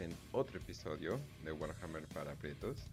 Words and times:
en 0.00 0.20
otro 0.32 0.58
episodio 0.58 1.20
de 1.44 1.52
Warhammer 1.52 2.06
para 2.08 2.36
Prietos, 2.36 2.90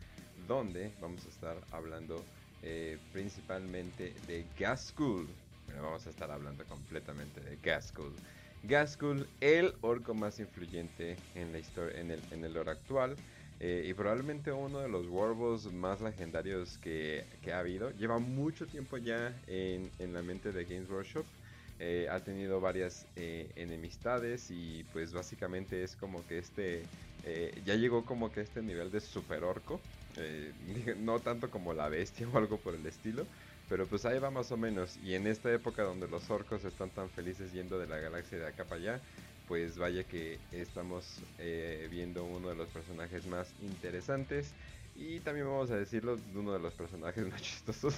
donde 0.47 0.95
vamos 0.99 1.25
a 1.25 1.29
estar 1.29 1.65
hablando 1.71 2.29
eh, 2.61 2.99
principalmente 3.11 4.13
de 4.27 4.51
Gaskul. 4.57 5.27
Bueno, 5.65 5.83
vamos 5.83 6.05
a 6.07 6.09
estar 6.09 6.31
hablando 6.31 6.65
completamente 6.67 7.41
de 7.41 7.57
Gaskul. 7.57 8.19
Gaskul, 8.63 9.29
el 9.41 9.75
orco 9.81 10.13
más 10.13 10.39
influyente 10.39 11.23
en 11.33 11.51
la 11.51 11.59
historia, 11.59 11.99
en 11.99 12.11
el, 12.11 12.23
en 12.31 12.43
el 12.43 12.53
lore 12.53 12.71
actual. 12.71 13.19
eh, 13.59 13.85
y 13.87 13.93
probablemente 13.93 14.51
uno 14.51 14.79
de 14.79 14.89
los 14.89 15.07
Warboss 15.07 15.71
más 15.71 16.01
legendarios 16.01 16.77
que, 16.79 17.37
que 17.41 17.53
ha 17.53 17.59
habido. 17.59 17.91
Lleva 17.91 18.19
mucho 18.19 18.67
tiempo 18.67 18.97
ya 18.97 19.41
en, 19.47 19.93
en 19.99 20.13
la 20.13 20.21
mente 20.21 20.51
de 20.51 20.65
Games 20.65 20.89
Workshop. 20.89 21.25
Eh, 21.85 22.07
ha 22.09 22.23
tenido 22.23 22.61
varias 22.61 23.09
eh, 23.17 23.51
enemistades 23.57 24.49
y 24.51 24.85
pues 24.93 25.13
básicamente 25.13 25.83
es 25.83 25.97
como 25.97 26.25
que 26.25 26.37
este 26.37 26.81
eh, 27.23 27.61
ya 27.65 27.75
llegó 27.75 28.05
como 28.05 28.31
que 28.31 28.39
este 28.39 28.61
nivel 28.61 28.89
de 28.89 29.01
super 29.01 29.43
orco 29.43 29.81
no 30.97 31.19
tanto 31.19 31.51
como 31.51 31.73
la 31.73 31.89
bestia 31.89 32.25
o 32.33 32.37
algo 32.37 32.61
por 32.61 32.75
el 32.75 32.85
estilo 32.85 33.27
pero 33.67 33.85
pues 33.89 34.05
ahí 34.05 34.17
va 34.17 34.31
más 34.31 34.49
o 34.53 34.55
menos. 34.57 34.95
Y 35.03 35.13
en 35.15 35.27
esta 35.27 35.51
época 35.51 35.83
donde 35.83 36.07
los 36.07 36.29
orcos 36.29 36.63
están 36.63 36.89
tan 36.91 37.09
felices 37.09 37.51
yendo 37.51 37.77
de 37.77 37.87
la 37.87 37.97
galaxia 37.97 38.37
de 38.37 38.47
acá 38.47 38.63
para 38.63 38.79
allá 38.79 39.01
pues 39.45 39.77
vaya 39.77 40.05
que 40.05 40.39
estamos 40.51 41.21
viendo 41.89 42.23
uno 42.23 42.47
de 42.47 42.55
los 42.55 42.69
personajes 42.69 43.27
más 43.27 43.55
interesantes. 43.59 44.55
Y 44.95 45.19
también 45.19 45.47
vamos 45.47 45.69
a 45.69 45.75
decirlo 45.75 46.17
uno 46.33 46.53
de 46.53 46.59
los 46.59 46.73
personajes 46.75 47.27
más 47.29 47.41
chistosos 47.41 47.93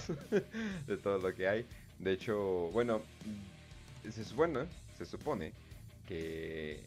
de 0.88 0.96
todo 0.96 1.18
lo 1.18 1.32
que 1.36 1.46
hay. 1.46 1.64
De 2.00 2.10
hecho 2.10 2.36
bueno 2.72 3.00
se 4.10 4.24
supone, 4.24 4.66
se 4.96 5.04
supone 5.04 5.52
que, 6.06 6.80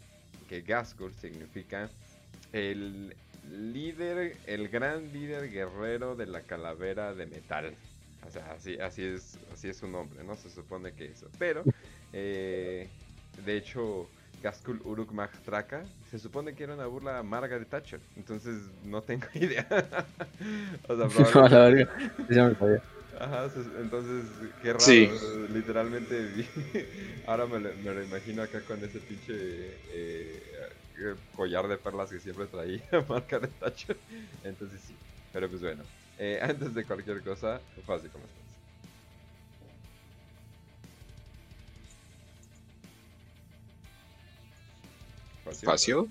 que 0.47 0.61
Gaskur 0.61 1.13
significa 1.13 1.89
el 2.53 3.15
líder, 3.51 4.35
el 4.45 4.69
gran 4.69 5.11
líder 5.11 5.49
guerrero 5.49 6.15
de 6.15 6.27
la 6.27 6.41
calavera 6.41 7.13
de 7.13 7.25
metal. 7.25 7.73
O 8.27 8.31
sea, 8.31 8.51
así, 8.51 8.77
así 8.79 9.03
es, 9.03 9.39
así 9.53 9.69
es 9.69 9.77
su 9.77 9.87
nombre, 9.87 10.23
¿no? 10.23 10.35
Se 10.35 10.49
supone 10.49 10.91
que 10.93 11.05
eso. 11.05 11.27
Pero, 11.37 11.63
eh, 12.13 12.89
de 13.45 13.57
hecho, 13.57 14.09
Gaskul 14.41 14.81
Uruk 14.83 15.13
Traka 15.45 15.83
se 16.09 16.19
supone 16.19 16.53
que 16.53 16.63
era 16.63 16.73
una 16.73 16.85
burla 16.85 17.19
a 17.19 17.23
Margaret 17.23 17.67
Thatcher. 17.69 17.99
Entonces, 18.15 18.63
no 18.83 19.01
tengo 19.01 19.27
idea. 19.33 19.67
o 20.87 20.95
sea, 20.95 21.33
No, 21.35 21.47
la 21.47 21.59
verga. 21.59 21.89
Ya 22.29 22.49
me 22.49 22.55
sabía. 22.55 22.83
Ajá, 23.19 23.51
entonces, 23.77 24.53
qué 24.61 24.71
raro, 24.71 24.85
Sí. 24.85 25.09
literalmente, 25.49 26.25
vi- 26.27 26.49
ahora 27.25 27.47
me 27.47 27.59
lo, 27.59 27.75
me 27.75 27.93
lo 27.93 28.01
imagino 28.01 28.41
acá 28.41 28.63
con 28.63 28.81
ese 28.83 29.01
pinche 29.01 29.33
eh, 29.33 30.41
eh, 30.97 31.15
collar 31.33 31.67
de 31.67 31.77
perlas 31.77 32.09
que 32.11 32.19
siempre 32.19 32.47
traía 32.47 32.81
marca 33.09 33.39
de 33.39 33.49
Thatcher, 33.49 34.01
entonces 34.43 34.81
sí, 34.83 34.97
pero 35.33 35.49
pues 35.49 35.61
bueno, 35.61 35.83
eh, 36.17 36.39
antes 36.41 36.73
de 36.73 36.85
cualquier 36.85 37.21
cosa, 37.21 37.61
Fácil, 37.85 38.09
¿cómo 38.11 38.25
estás? 38.25 38.45
Facio. 45.43 45.67
¿Espacio? 45.69 46.07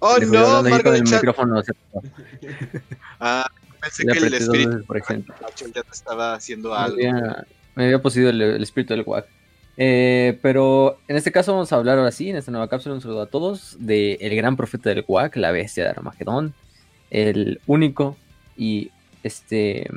¡Oh, 0.00 0.18
no! 0.20 0.62
con 0.82 0.94
el 0.94 1.02
Chat. 1.04 1.14
micrófono. 1.14 1.62
Ah, 3.20 3.46
pensé 3.80 4.04
que 4.06 4.18
el 4.18 4.34
espíritu 4.34 4.70
veces, 4.70 4.86
por 4.86 4.96
ejemplo. 4.96 5.34
ya 5.74 5.82
te 5.82 5.90
estaba 5.90 6.34
haciendo 6.34 6.70
Me 6.70 6.76
algo. 6.76 6.96
había, 6.96 7.46
me 7.74 7.84
había 7.84 8.02
poseído 8.02 8.30
el, 8.30 8.40
el 8.40 8.62
espíritu 8.62 8.94
del 8.94 9.04
WAG. 9.06 9.26
Eh, 9.80 10.36
pero 10.42 10.98
en 11.06 11.16
este 11.16 11.30
caso 11.30 11.52
vamos 11.52 11.72
a 11.72 11.76
hablar 11.76 11.98
ahora 11.98 12.10
sí, 12.10 12.28
en 12.28 12.36
esta 12.36 12.50
nueva 12.50 12.68
cápsula, 12.68 12.96
un 12.96 13.00
saludo 13.00 13.22
a 13.22 13.26
todos, 13.26 13.76
de 13.78 14.14
el 14.20 14.34
gran 14.34 14.56
profeta 14.56 14.90
del 14.90 15.04
WAG, 15.06 15.36
la 15.36 15.52
bestia 15.52 15.84
de 15.84 15.90
Armagedón, 15.90 16.52
el 17.10 17.60
único 17.66 18.16
y 18.56 18.90
este 19.22 19.88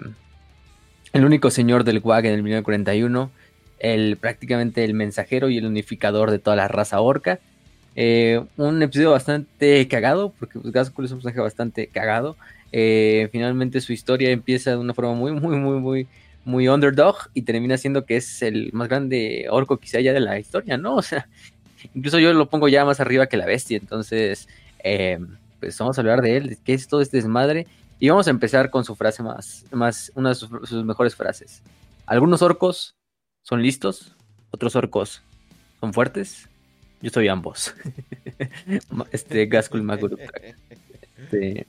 el 1.13 1.25
único 1.25 1.49
señor 1.49 1.83
del 1.83 1.99
WAG 1.99 2.25
en 2.25 2.33
el 2.33 2.43
1941, 2.43 3.31
el 3.79 4.17
prácticamente 4.17 4.83
el 4.83 4.93
mensajero 4.93 5.49
y 5.49 5.57
el 5.57 5.65
unificador 5.65 6.29
de 6.29 6.37
toda 6.37 6.55
la 6.55 6.67
raza 6.67 7.01
orca. 7.01 7.39
Eh, 7.95 8.41
un 8.57 8.81
episodio 8.83 9.11
bastante 9.11 9.87
cagado, 9.87 10.31
porque 10.39 10.59
pues, 10.59 10.71
Gaskell 10.71 11.05
es 11.05 11.11
un 11.11 11.17
personaje 11.17 11.41
bastante 11.41 11.87
cagado. 11.87 12.37
Eh, 12.71 13.29
finalmente 13.31 13.81
su 13.81 13.93
historia 13.93 14.29
empieza 14.31 14.71
de 14.71 14.77
una 14.77 14.93
forma 14.93 15.13
muy, 15.13 15.31
muy, 15.33 15.57
muy, 15.57 15.79
muy, 15.79 16.07
muy 16.45 16.67
underdog 16.67 17.17
y 17.33 17.43
termina 17.43 17.77
siendo 17.77 18.05
que 18.05 18.17
es 18.17 18.41
el 18.41 18.71
más 18.73 18.87
grande 18.87 19.47
orco 19.49 19.77
quizá 19.77 19.99
ya 19.99 20.13
de 20.13 20.19
la 20.19 20.39
historia, 20.39 20.77
¿no? 20.77 20.95
O 21.01 21.01
sea, 21.01 21.27
incluso 21.93 22.19
yo 22.19 22.33
lo 22.33 22.49
pongo 22.49 22.67
ya 22.67 22.85
más 22.85 22.99
arriba 22.99 23.27
que 23.27 23.37
la 23.37 23.45
bestia, 23.45 23.77
entonces, 23.77 24.47
eh, 24.83 25.19
pues 25.59 25.77
vamos 25.77 25.97
a 25.97 26.01
hablar 26.01 26.21
de 26.21 26.37
él, 26.37 26.49
de 26.49 26.57
qué 26.63 26.73
es 26.73 26.87
todo 26.87 27.01
este 27.01 27.17
desmadre 27.17 27.67
y 27.99 28.09
vamos 28.09 28.27
a 28.27 28.31
empezar 28.31 28.69
con 28.69 28.83
su 28.83 28.95
frase 28.95 29.21
más, 29.21 29.65
más 29.71 30.11
una 30.15 30.29
de 30.29 30.35
sus, 30.35 30.49
sus 30.67 30.83
mejores 30.85 31.15
frases. 31.15 31.61
Algunos 32.05 32.41
orcos 32.41 32.95
son 33.43 33.61
listos, 33.61 34.15
otros 34.51 34.75
orcos 34.75 35.21
son 35.79 35.93
fuertes, 35.93 36.49
yo 37.01 37.09
soy 37.09 37.27
ambos. 37.27 37.73
este 39.11 39.45
Gaskul 39.47 39.83
Maguruk. 39.83 40.19
Este, 41.21 41.67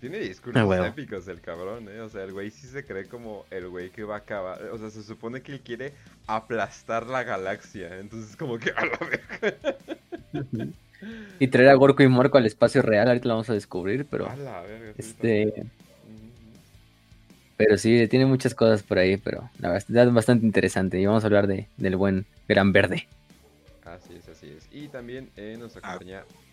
Tiene 0.00 0.18
discursos 0.18 0.62
Ah, 0.70 0.86
épicos 0.86 1.28
el 1.28 1.40
cabrón, 1.40 1.88
¿eh? 1.90 2.00
O 2.00 2.08
sea, 2.08 2.24
el 2.24 2.32
güey 2.32 2.50
sí 2.50 2.66
se 2.66 2.84
cree 2.84 3.06
como 3.06 3.44
el 3.50 3.68
güey 3.68 3.90
que 3.90 4.02
va 4.04 4.14
a 4.16 4.18
acabar. 4.18 4.62
O 4.72 4.78
sea, 4.78 4.90
se 4.90 5.02
supone 5.02 5.42
que 5.42 5.52
él 5.52 5.60
quiere 5.60 5.92
aplastar 6.26 7.06
la 7.06 7.22
galaxia. 7.22 7.98
Entonces, 7.98 8.36
como 8.36 8.58
que 8.58 8.70
a 8.76 8.86
la 8.86 8.98
verga. 8.98 9.76
y 11.38 11.48
traer 11.48 11.68
a 11.70 11.74
Gorko 11.74 12.02
y 12.02 12.08
Morco 12.08 12.38
al 12.38 12.46
espacio 12.46 12.82
real, 12.82 13.08
ahorita 13.08 13.28
lo 13.28 13.34
vamos 13.34 13.50
a 13.50 13.54
descubrir, 13.54 14.06
pero 14.06 14.28
A 14.28 14.36
la 14.36 14.60
verga. 14.62 14.94
este, 14.96 15.64
pero 17.56 17.76
sí, 17.76 18.06
tiene 18.08 18.26
muchas 18.26 18.54
cosas 18.54 18.82
por 18.82 18.98
ahí, 18.98 19.16
pero 19.18 19.50
la 19.58 19.70
verdad 19.70 20.08
es 20.08 20.12
bastante 20.14 20.46
interesante 20.46 20.98
y 20.98 21.06
vamos 21.06 21.24
a 21.24 21.26
hablar 21.26 21.46
de, 21.46 21.68
del 21.76 21.96
buen 21.96 22.26
Gran 22.48 22.72
Verde. 22.72 23.06
Así 23.84 24.14
es, 24.14 24.28
así 24.28 24.48
es. 24.50 24.68
Y 24.70 24.88
también 24.88 25.30
eh, 25.36 25.56
nos 25.58 25.76
acompaña 25.76 26.20
Raz. 26.20 26.49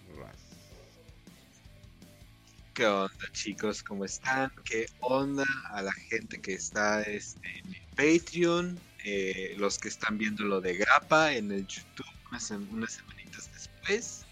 ¿Qué 2.78 2.86
onda, 2.86 3.10
chicos? 3.32 3.82
¿Cómo 3.82 4.06
están? 4.06 4.52
¿Qué 4.64 4.86
onda 5.00 5.44
a 5.72 5.82
la 5.82 5.92
gente 5.92 6.40
que 6.40 6.54
está 6.54 7.02
este, 7.02 7.40
en 7.58 7.74
el 7.74 7.82
Patreon? 7.96 8.80
Eh, 9.04 9.56
los 9.58 9.80
que 9.80 9.88
están 9.88 10.20
viendo 10.20 10.44
lo 10.44 10.62
de 10.62 10.78
Grapa 10.78 11.34
en 11.34 11.52
el 11.52 11.66
YouTube 11.66 12.06
unas, 12.30 12.52
sem- 12.52 12.70
unas 12.70 12.94
semanitas 12.94 13.50
después. 13.52 14.28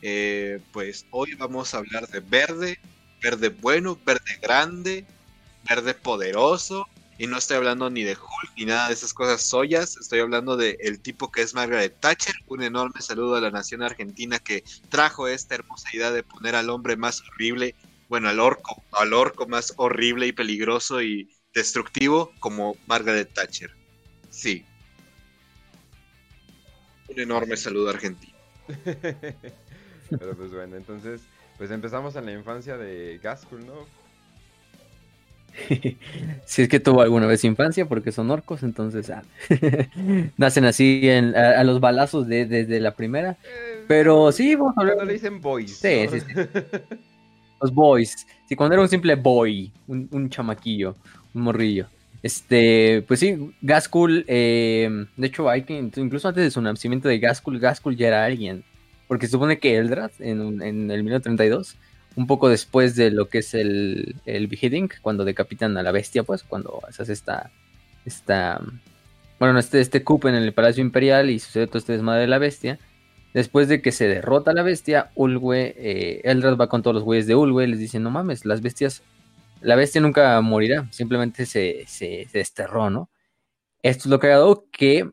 Eh, 0.00 0.62
pues 0.72 1.04
hoy 1.10 1.34
vamos 1.34 1.74
a 1.74 1.76
hablar 1.76 2.08
de 2.08 2.20
verde, 2.20 2.78
verde 3.22 3.50
bueno, 3.50 4.00
verde 4.02 4.38
grande, 4.40 5.04
verde 5.68 5.92
poderoso. 5.92 6.88
Y 7.16 7.28
no 7.28 7.38
estoy 7.38 7.58
hablando 7.58 7.90
ni 7.90 8.02
de 8.02 8.12
Hulk 8.12 8.52
ni 8.56 8.64
nada 8.64 8.88
de 8.88 8.94
esas 8.94 9.14
cosas 9.14 9.42
soyas. 9.42 9.96
Estoy 9.96 10.18
hablando 10.18 10.56
de 10.56 10.76
el 10.80 11.00
tipo 11.00 11.30
que 11.30 11.42
es 11.42 11.54
Margaret 11.54 12.00
Thatcher. 12.00 12.34
Un 12.46 12.62
enorme 12.62 13.00
saludo 13.00 13.36
a 13.36 13.40
la 13.40 13.50
nación 13.50 13.82
argentina 13.82 14.40
que 14.40 14.64
trajo 14.88 15.28
esta 15.28 15.54
hermosa 15.54 15.88
idea 15.92 16.10
de 16.10 16.24
poner 16.24 16.56
al 16.56 16.70
hombre 16.70 16.96
más 16.96 17.22
horrible, 17.22 17.76
bueno, 18.08 18.28
al 18.28 18.40
orco, 18.40 18.82
al 18.92 19.12
orco 19.12 19.46
más 19.46 19.72
horrible 19.76 20.26
y 20.26 20.32
peligroso 20.32 21.02
y 21.02 21.30
destructivo 21.54 22.32
como 22.40 22.76
Margaret 22.86 23.32
Thatcher. 23.32 23.70
Sí. 24.30 24.66
Un 27.08 27.20
enorme 27.20 27.56
saludo 27.56 27.88
a 27.88 27.92
Argentina. 27.92 28.34
Pero 30.10 30.36
pues 30.36 30.52
bueno, 30.52 30.76
entonces, 30.76 31.22
pues 31.58 31.70
empezamos 31.70 32.16
en 32.16 32.26
la 32.26 32.32
infancia 32.32 32.76
de 32.76 33.20
Gaskul, 33.22 33.64
¿no? 33.64 34.03
si 36.46 36.62
es 36.62 36.68
que 36.68 36.80
tuvo 36.80 37.02
alguna 37.02 37.26
vez 37.26 37.44
infancia, 37.44 37.86
porque 37.86 38.12
son 38.12 38.30
orcos, 38.30 38.62
entonces 38.62 39.10
ah, 39.10 39.22
nacen 40.36 40.64
así 40.64 41.00
en- 41.08 41.36
a, 41.36 41.60
a 41.60 41.64
los 41.64 41.80
balazos 41.80 42.26
de- 42.26 42.46
desde 42.46 42.80
la 42.80 42.94
primera. 42.96 43.38
Eh, 43.44 43.84
Pero 43.86 44.32
sí, 44.32 44.54
vamos 44.54 44.74
a 44.76 44.80
hablar 44.80 44.96
Cuando 44.96 45.12
le 45.12 45.14
dicen 45.14 45.40
boys. 45.40 45.76
Sí, 45.78 46.06
¿no? 46.06 46.10
sí, 46.10 46.18
Los 47.60 47.72
boys. 47.72 48.26
Sí, 48.48 48.56
cuando 48.56 48.74
era 48.74 48.82
un 48.82 48.88
simple 48.88 49.14
boy, 49.14 49.72
un, 49.86 50.08
un 50.12 50.28
chamaquillo, 50.28 50.96
un 51.32 51.42
morrillo. 51.42 51.88
Este, 52.22 53.02
pues 53.06 53.20
sí, 53.20 53.36
Gaskul, 53.60 54.24
eh, 54.28 54.88
de 55.16 55.26
hecho, 55.26 55.48
hay 55.48 55.62
que, 55.64 55.78
incluso 55.96 56.28
antes 56.28 56.44
de 56.44 56.50
su 56.50 56.60
nacimiento 56.62 57.08
de 57.08 57.18
Gaskul, 57.18 57.58
Gaskul 57.60 57.96
ya 57.96 58.08
era 58.08 58.24
alguien. 58.24 58.64
Porque 59.06 59.26
se 59.26 59.32
supone 59.32 59.58
que 59.58 59.76
Eldrad, 59.76 60.10
en, 60.18 60.62
en 60.62 60.90
el 60.90 61.02
1932, 61.04 61.76
un 62.16 62.26
poco 62.26 62.48
después 62.48 62.96
de 62.96 63.10
lo 63.10 63.28
que 63.28 63.38
es 63.38 63.54
el, 63.54 64.16
el 64.26 64.46
beheading, 64.46 64.88
cuando 65.02 65.24
decapitan 65.24 65.76
a 65.76 65.82
la 65.82 65.92
bestia, 65.92 66.22
pues, 66.22 66.42
cuando 66.42 66.80
se 66.90 67.02
hace 67.02 67.12
esta, 67.12 67.50
esta, 68.04 68.60
bueno, 69.38 69.58
este, 69.58 69.80
este 69.80 70.02
coup 70.04 70.24
en 70.26 70.34
el 70.34 70.52
Palacio 70.52 70.82
Imperial 70.82 71.30
y 71.30 71.38
sucede 71.38 71.66
todo 71.66 71.78
este 71.78 71.92
desmadre 71.92 72.22
de 72.22 72.28
la 72.28 72.38
bestia, 72.38 72.78
Después 73.34 73.66
de 73.66 73.82
que 73.82 73.90
se 73.90 74.06
derrota 74.06 74.52
la 74.52 74.62
bestia, 74.62 75.10
Ulwe, 75.16 75.74
eh, 75.76 76.54
va 76.54 76.68
con 76.68 76.82
todos 76.82 76.94
los 76.94 77.02
güeyes 77.02 77.26
de 77.26 77.34
Ulwe 77.34 77.64
y 77.64 77.66
les 77.66 77.80
dice, 77.80 77.98
no 77.98 78.08
mames, 78.08 78.44
las 78.44 78.62
bestias, 78.62 79.02
la 79.60 79.74
bestia 79.74 80.00
nunca 80.00 80.40
morirá, 80.40 80.86
simplemente 80.92 81.44
se, 81.44 81.84
se, 81.88 82.28
desterró, 82.32 82.90
¿no? 82.90 83.10
Esto 83.82 84.04
es 84.04 84.06
lo 84.06 84.20
que 84.20 84.28
ha 84.28 84.38
dado 84.38 84.68
que 84.70 85.10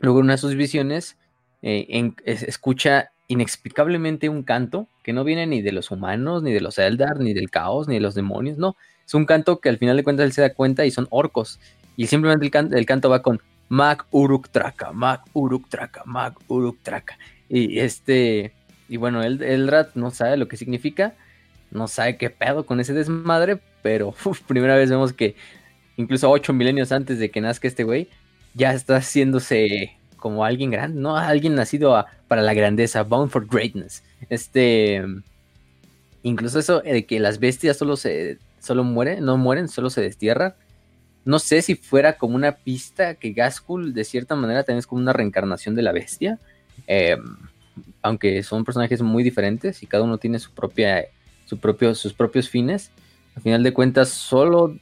luego 0.00 0.18
una 0.18 0.34
de 0.34 0.38
sus 0.38 0.54
visiones 0.54 1.16
eh, 1.62 1.86
en- 1.88 2.14
es- 2.26 2.42
escucha 2.42 3.10
inexplicablemente 3.30 4.28
un 4.28 4.42
canto 4.42 4.88
que 5.04 5.12
no 5.12 5.22
viene 5.22 5.46
ni 5.46 5.62
de 5.62 5.70
los 5.70 5.92
humanos, 5.92 6.42
ni 6.42 6.52
de 6.52 6.60
los 6.60 6.78
Eldar, 6.78 7.20
ni 7.20 7.32
del 7.32 7.48
caos, 7.48 7.86
ni 7.86 7.94
de 7.94 8.00
los 8.00 8.16
demonios, 8.16 8.58
no. 8.58 8.76
Es 9.06 9.14
un 9.14 9.24
canto 9.24 9.60
que 9.60 9.68
al 9.68 9.78
final 9.78 9.96
de 9.96 10.02
cuentas 10.02 10.26
él 10.26 10.32
se 10.32 10.40
da 10.40 10.52
cuenta 10.52 10.84
y 10.84 10.90
son 10.90 11.06
orcos. 11.10 11.60
Y 11.96 12.08
simplemente 12.08 12.50
el, 12.76 12.86
canto 12.86 13.08
va 13.08 13.22
con 13.22 13.40
Mac 13.68 14.04
Uruk 14.10 14.48
Traka, 14.48 14.90
Mac 14.92 15.22
Uruk 15.32 15.68
Traka, 15.68 16.02
Mac 16.06 16.38
Uruk 16.48 16.78
Traka. 16.82 17.18
Y 17.48 17.78
este, 17.78 18.52
y 18.88 18.96
bueno, 18.96 19.22
el, 19.22 19.40
el 19.42 19.68
Rat 19.68 19.94
no 19.94 20.10
sabe 20.10 20.36
lo 20.36 20.48
que 20.48 20.56
significa, 20.56 21.14
no 21.70 21.86
sabe 21.86 22.16
qué 22.16 22.30
pedo 22.30 22.66
con 22.66 22.80
ese 22.80 22.94
desmadre, 22.94 23.60
pero 23.80 24.12
primera 24.48 24.74
vez 24.74 24.90
vemos 24.90 25.12
que 25.12 25.36
incluso 25.96 26.28
ocho 26.28 26.52
milenios 26.52 26.90
antes 26.90 27.20
de 27.20 27.30
que 27.30 27.40
nazca 27.40 27.68
este 27.68 27.84
güey, 27.84 28.08
ya 28.54 28.72
está 28.72 28.96
haciéndose 28.96 29.99
como 30.20 30.44
alguien 30.44 30.70
grande, 30.70 31.00
¿no? 31.00 31.16
Alguien 31.16 31.54
nacido 31.54 32.04
para 32.28 32.42
la 32.42 32.54
grandeza, 32.54 33.02
bound 33.02 33.30
for 33.30 33.46
greatness. 33.46 34.02
Este, 34.28 35.02
incluso 36.22 36.58
eso 36.58 36.80
de 36.80 37.06
que 37.06 37.18
las 37.18 37.40
bestias 37.40 37.76
solo 37.76 37.96
se, 37.96 38.38
solo 38.60 38.84
mueren, 38.84 39.24
no 39.24 39.36
mueren, 39.36 39.68
solo 39.68 39.90
se 39.90 40.02
destierran. 40.02 40.54
No 41.24 41.38
sé 41.38 41.62
si 41.62 41.74
fuera 41.74 42.16
como 42.16 42.36
una 42.36 42.52
pista 42.52 43.14
que 43.14 43.32
Gaskul 43.32 43.92
de 43.92 44.04
cierta 44.04 44.36
manera 44.36 44.62
también 44.62 44.78
es 44.78 44.86
como 44.86 45.02
una 45.02 45.12
reencarnación 45.12 45.74
de 45.74 45.82
la 45.82 45.92
bestia. 45.92 46.38
Em, 46.86 47.36
aunque 48.02 48.42
son 48.42 48.64
personajes 48.64 49.02
muy 49.02 49.22
diferentes 49.22 49.82
y 49.82 49.86
cada 49.86 50.04
uno 50.04 50.18
tiene 50.18 50.38
su 50.38 50.52
propia, 50.52 51.06
su 51.46 51.58
propio, 51.58 51.94
sus 51.94 52.12
propios 52.12 52.48
fines. 52.48 52.90
Al 53.36 53.42
final 53.42 53.62
de 53.62 53.72
cuentas, 53.72 54.08
solo 54.08 54.76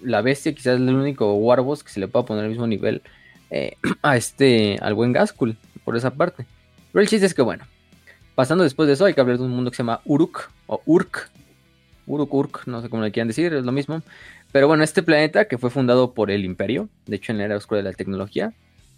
la 0.00 0.20
bestia 0.22 0.52
quizás 0.52 0.74
es 0.74 0.80
el 0.80 0.94
único 0.94 1.34
Warboss 1.34 1.84
que 1.84 1.90
se 1.90 2.00
le 2.00 2.08
pueda 2.08 2.26
poner 2.26 2.44
al 2.44 2.50
mismo 2.50 2.66
nivel 2.66 3.02
eh, 3.50 3.76
a 4.02 4.16
este, 4.16 4.78
al 4.80 4.94
buen 4.94 5.12
Gaskul, 5.12 5.56
por 5.84 5.96
esa 5.96 6.12
parte. 6.12 6.46
Pero 6.92 7.02
el 7.02 7.08
chiste 7.08 7.26
es 7.26 7.34
que, 7.34 7.42
bueno, 7.42 7.64
pasando 8.34 8.64
después 8.64 8.86
de 8.86 8.94
eso, 8.94 9.04
hay 9.04 9.14
que 9.14 9.20
hablar 9.20 9.38
de 9.38 9.44
un 9.44 9.50
mundo 9.50 9.70
que 9.70 9.76
se 9.76 9.82
llama 9.82 10.00
Uruk, 10.04 10.50
o 10.66 10.82
Urk, 10.86 11.30
Uruk 12.06 12.32
Urk, 12.32 12.66
no 12.66 12.82
sé 12.82 12.88
cómo 12.88 13.02
le 13.02 13.12
quieran 13.12 13.28
decir, 13.28 13.52
es 13.52 13.64
lo 13.64 13.72
mismo. 13.72 14.02
Pero 14.52 14.68
bueno, 14.68 14.84
este 14.84 15.02
planeta 15.02 15.46
que 15.46 15.58
fue 15.58 15.70
fundado 15.70 16.14
por 16.14 16.30
el 16.30 16.44
Imperio, 16.44 16.88
de 17.06 17.16
hecho 17.16 17.32
en 17.32 17.38
la 17.38 17.44
era 17.44 17.56
oscura 17.56 17.78
de 17.78 17.90
la 17.90 17.92
tecnología, 17.92 18.52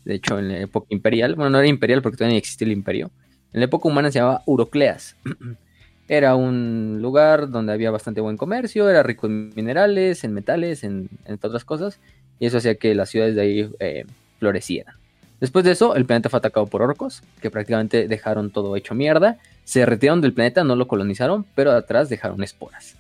de 0.05 0.15
hecho 0.15 0.39
en 0.39 0.49
la 0.49 0.59
época 0.61 0.87
imperial, 0.91 1.35
bueno, 1.35 1.50
no 1.50 1.59
era 1.59 1.69
imperial 1.69 2.03
porque 2.03 2.17
todavía 2.17 2.39
existía 2.39 2.67
el 2.67 2.73
Imperio, 2.73 3.11
en 3.53 3.61
la 3.61 3.67
época 3.67 3.89
humana 3.89 4.11
se 4.11 4.19
llamaba 4.19 4.43
Urocleas. 4.47 5.17
era 6.09 6.37
un 6.37 7.00
lugar 7.03 7.50
donde 7.50 7.73
había 7.73 7.91
bastante 7.91 8.21
buen 8.21 8.37
comercio, 8.37 8.89
era 8.89 9.03
rico 9.03 9.27
en 9.27 9.53
minerales, 9.55 10.25
en 10.25 10.33
metales, 10.33 10.85
en, 10.85 11.11
otras 11.43 11.65
cosas, 11.65 12.00
y 12.39 12.47
eso 12.47 12.59
hacía 12.59 12.77
que 12.77 12.95
las 12.95 13.11
ciudades 13.11 13.35
de 13.35 13.43
ahí 13.43 13.71
eh, 13.81 14.05
floreciera. 14.38 14.99
Después 15.40 15.64
de 15.64 15.73
eso, 15.73 15.94
el 15.94 16.05
planeta 16.05 16.29
fue 16.29 16.38
atacado 16.38 16.67
por 16.67 16.82
orcos, 16.82 17.23
que 17.40 17.50
prácticamente 17.50 18.08
dejaron 18.08 18.50
todo 18.50 18.75
hecho 18.75 18.94
mierda. 18.94 19.38
Se 19.64 19.87
retiraron 19.87 20.20
del 20.20 20.32
planeta, 20.32 20.64
no 20.64 20.75
lo 20.75 20.88
colonizaron, 20.88 21.46
pero 21.55 21.73
atrás 21.73 22.08
dejaron 22.08 22.43
esporas. 22.43 22.96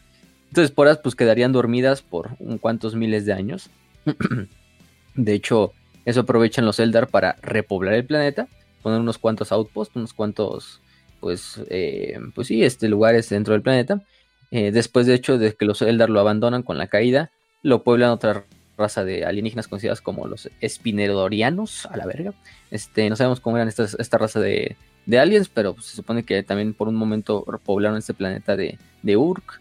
Estas 0.48 0.66
esporas 0.66 0.98
pues 0.98 1.14
quedarían 1.14 1.52
dormidas 1.52 2.00
por 2.00 2.30
un 2.38 2.58
cuantos 2.58 2.94
miles 2.94 3.26
de 3.26 3.32
años. 3.32 3.70
de 5.14 5.34
hecho, 5.34 5.72
eso 6.04 6.20
aprovechan 6.20 6.64
los 6.64 6.78
Eldar 6.78 7.08
para 7.08 7.36
repoblar 7.42 7.94
el 7.94 8.06
planeta, 8.06 8.46
poner 8.82 9.00
unos 9.00 9.18
cuantos 9.18 9.50
outposts, 9.50 9.96
unos 9.96 10.14
cuantos, 10.14 10.80
pues, 11.20 11.60
eh, 11.68 12.18
pues 12.34 12.46
sí, 12.46 12.62
este, 12.62 12.88
lugares 12.88 13.28
dentro 13.28 13.52
del 13.52 13.62
planeta. 13.62 14.02
Eh, 14.50 14.70
después, 14.70 15.06
de 15.06 15.14
hecho, 15.14 15.38
de 15.38 15.54
que 15.54 15.66
los 15.66 15.82
Eldar 15.82 16.08
lo 16.08 16.20
abandonan 16.20 16.62
con 16.62 16.78
la 16.78 16.86
caída, 16.86 17.30
lo 17.62 17.82
pueblan 17.82 18.10
otras 18.10 18.44
raza 18.78 19.04
de 19.04 19.24
alienígenas 19.24 19.68
consideradas 19.68 20.00
como 20.00 20.26
los 20.26 20.48
Spinedorianos, 20.66 21.86
a 21.86 21.96
la 21.96 22.06
verga. 22.06 22.32
Este, 22.70 23.10
no 23.10 23.16
sabemos 23.16 23.40
cómo 23.40 23.56
eran 23.56 23.68
estas, 23.68 23.94
esta 23.98 24.18
raza 24.18 24.40
de, 24.40 24.76
aliens, 25.18 25.48
pero 25.48 25.74
se 25.80 25.96
supone 25.96 26.22
que 26.22 26.42
también 26.42 26.74
por 26.74 26.88
un 26.88 26.94
momento 26.94 27.44
poblaron 27.64 27.98
este 27.98 28.14
planeta 28.14 28.56
de, 28.56 28.78
de 29.02 29.16
Urk, 29.16 29.60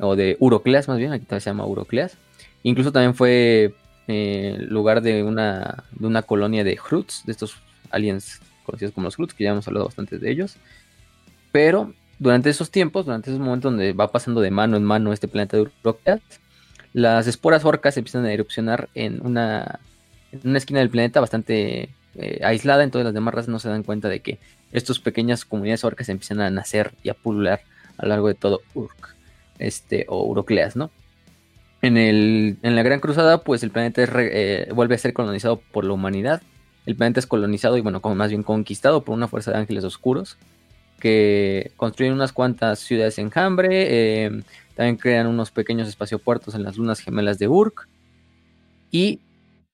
o 0.00 0.14
de 0.14 0.36
Urocleas 0.38 0.86
más 0.86 0.98
bien, 0.98 1.12
aquí 1.12 1.24
también 1.24 1.40
se 1.40 1.50
llama 1.50 1.66
Urocleas. 1.66 2.16
Incluso 2.62 2.92
también 2.92 3.14
fue 3.14 3.74
eh, 4.06 4.56
lugar 4.60 5.02
de 5.02 5.22
una, 5.22 5.84
de 5.92 6.06
una 6.06 6.22
colonia 6.22 6.64
de 6.64 6.76
Hruts, 6.76 7.22
de 7.24 7.32
estos 7.32 7.56
aliens 7.90 8.40
conocidos 8.64 8.92
como 8.94 9.06
los 9.06 9.18
Hruts, 9.18 9.34
que 9.34 9.44
ya 9.44 9.50
hemos 9.50 9.66
hablado 9.66 9.86
bastante 9.86 10.18
de 10.18 10.30
ellos. 10.30 10.56
Pero 11.52 11.92
durante 12.18 12.50
esos 12.50 12.70
tiempos, 12.70 13.06
durante 13.06 13.30
esos 13.30 13.40
momentos 13.40 13.72
donde 13.72 13.92
va 13.92 14.12
pasando 14.12 14.40
de 14.40 14.50
mano 14.50 14.76
en 14.76 14.84
mano 14.84 15.12
este 15.12 15.28
planeta 15.28 15.56
de 15.56 15.70
Urocleas, 15.82 16.20
las 16.92 17.26
esporas 17.26 17.64
orcas 17.64 17.96
empiezan 17.96 18.24
a 18.24 18.32
erupcionar 18.32 18.88
en 18.94 19.24
una, 19.24 19.80
en 20.32 20.40
una 20.44 20.58
esquina 20.58 20.80
del 20.80 20.90
planeta 20.90 21.20
bastante 21.20 21.90
eh, 22.16 22.40
aislada, 22.42 22.84
entonces 22.84 23.04
las 23.04 23.14
demás 23.14 23.34
razas 23.34 23.48
no 23.48 23.58
se 23.58 23.68
dan 23.68 23.82
cuenta 23.82 24.08
de 24.08 24.20
que 24.20 24.38
estas 24.72 24.98
pequeñas 24.98 25.44
comunidades 25.44 25.84
orcas 25.84 26.08
empiezan 26.08 26.40
a 26.40 26.50
nacer 26.50 26.92
y 27.02 27.08
a 27.08 27.14
pulular 27.14 27.60
a 27.96 28.02
lo 28.02 28.08
largo 28.10 28.28
de 28.28 28.34
todo 28.34 28.60
Urk, 28.74 29.14
este, 29.58 30.06
o 30.08 30.24
Urocleas, 30.24 30.76
¿no? 30.76 30.90
En, 31.80 31.96
el, 31.96 32.56
en 32.62 32.74
la 32.74 32.82
Gran 32.82 33.00
Cruzada, 33.00 33.42
pues 33.42 33.62
el 33.62 33.70
planeta 33.70 34.02
eh, 34.04 34.68
vuelve 34.74 34.96
a 34.96 34.98
ser 34.98 35.12
colonizado 35.12 35.60
por 35.72 35.84
la 35.84 35.92
humanidad. 35.92 36.42
El 36.86 36.96
planeta 36.96 37.20
es 37.20 37.26
colonizado 37.26 37.76
y, 37.76 37.82
bueno, 37.82 38.00
como 38.00 38.16
más 38.16 38.30
bien 38.30 38.42
conquistado 38.42 39.04
por 39.04 39.14
una 39.14 39.28
fuerza 39.28 39.52
de 39.52 39.58
ángeles 39.58 39.84
oscuros 39.84 40.38
que 40.98 41.72
construyen 41.76 42.14
unas 42.14 42.32
cuantas 42.32 42.80
ciudades 42.80 43.18
en 43.18 43.30
Hambre, 43.34 43.68
eh, 44.26 44.42
también 44.74 44.96
crean 44.96 45.26
unos 45.26 45.50
pequeños 45.50 45.88
espaciopuertos 45.88 46.54
en 46.54 46.62
las 46.62 46.76
lunas 46.76 47.00
gemelas 47.00 47.38
de 47.38 47.48
Urk. 47.48 47.88
Y 48.90 49.20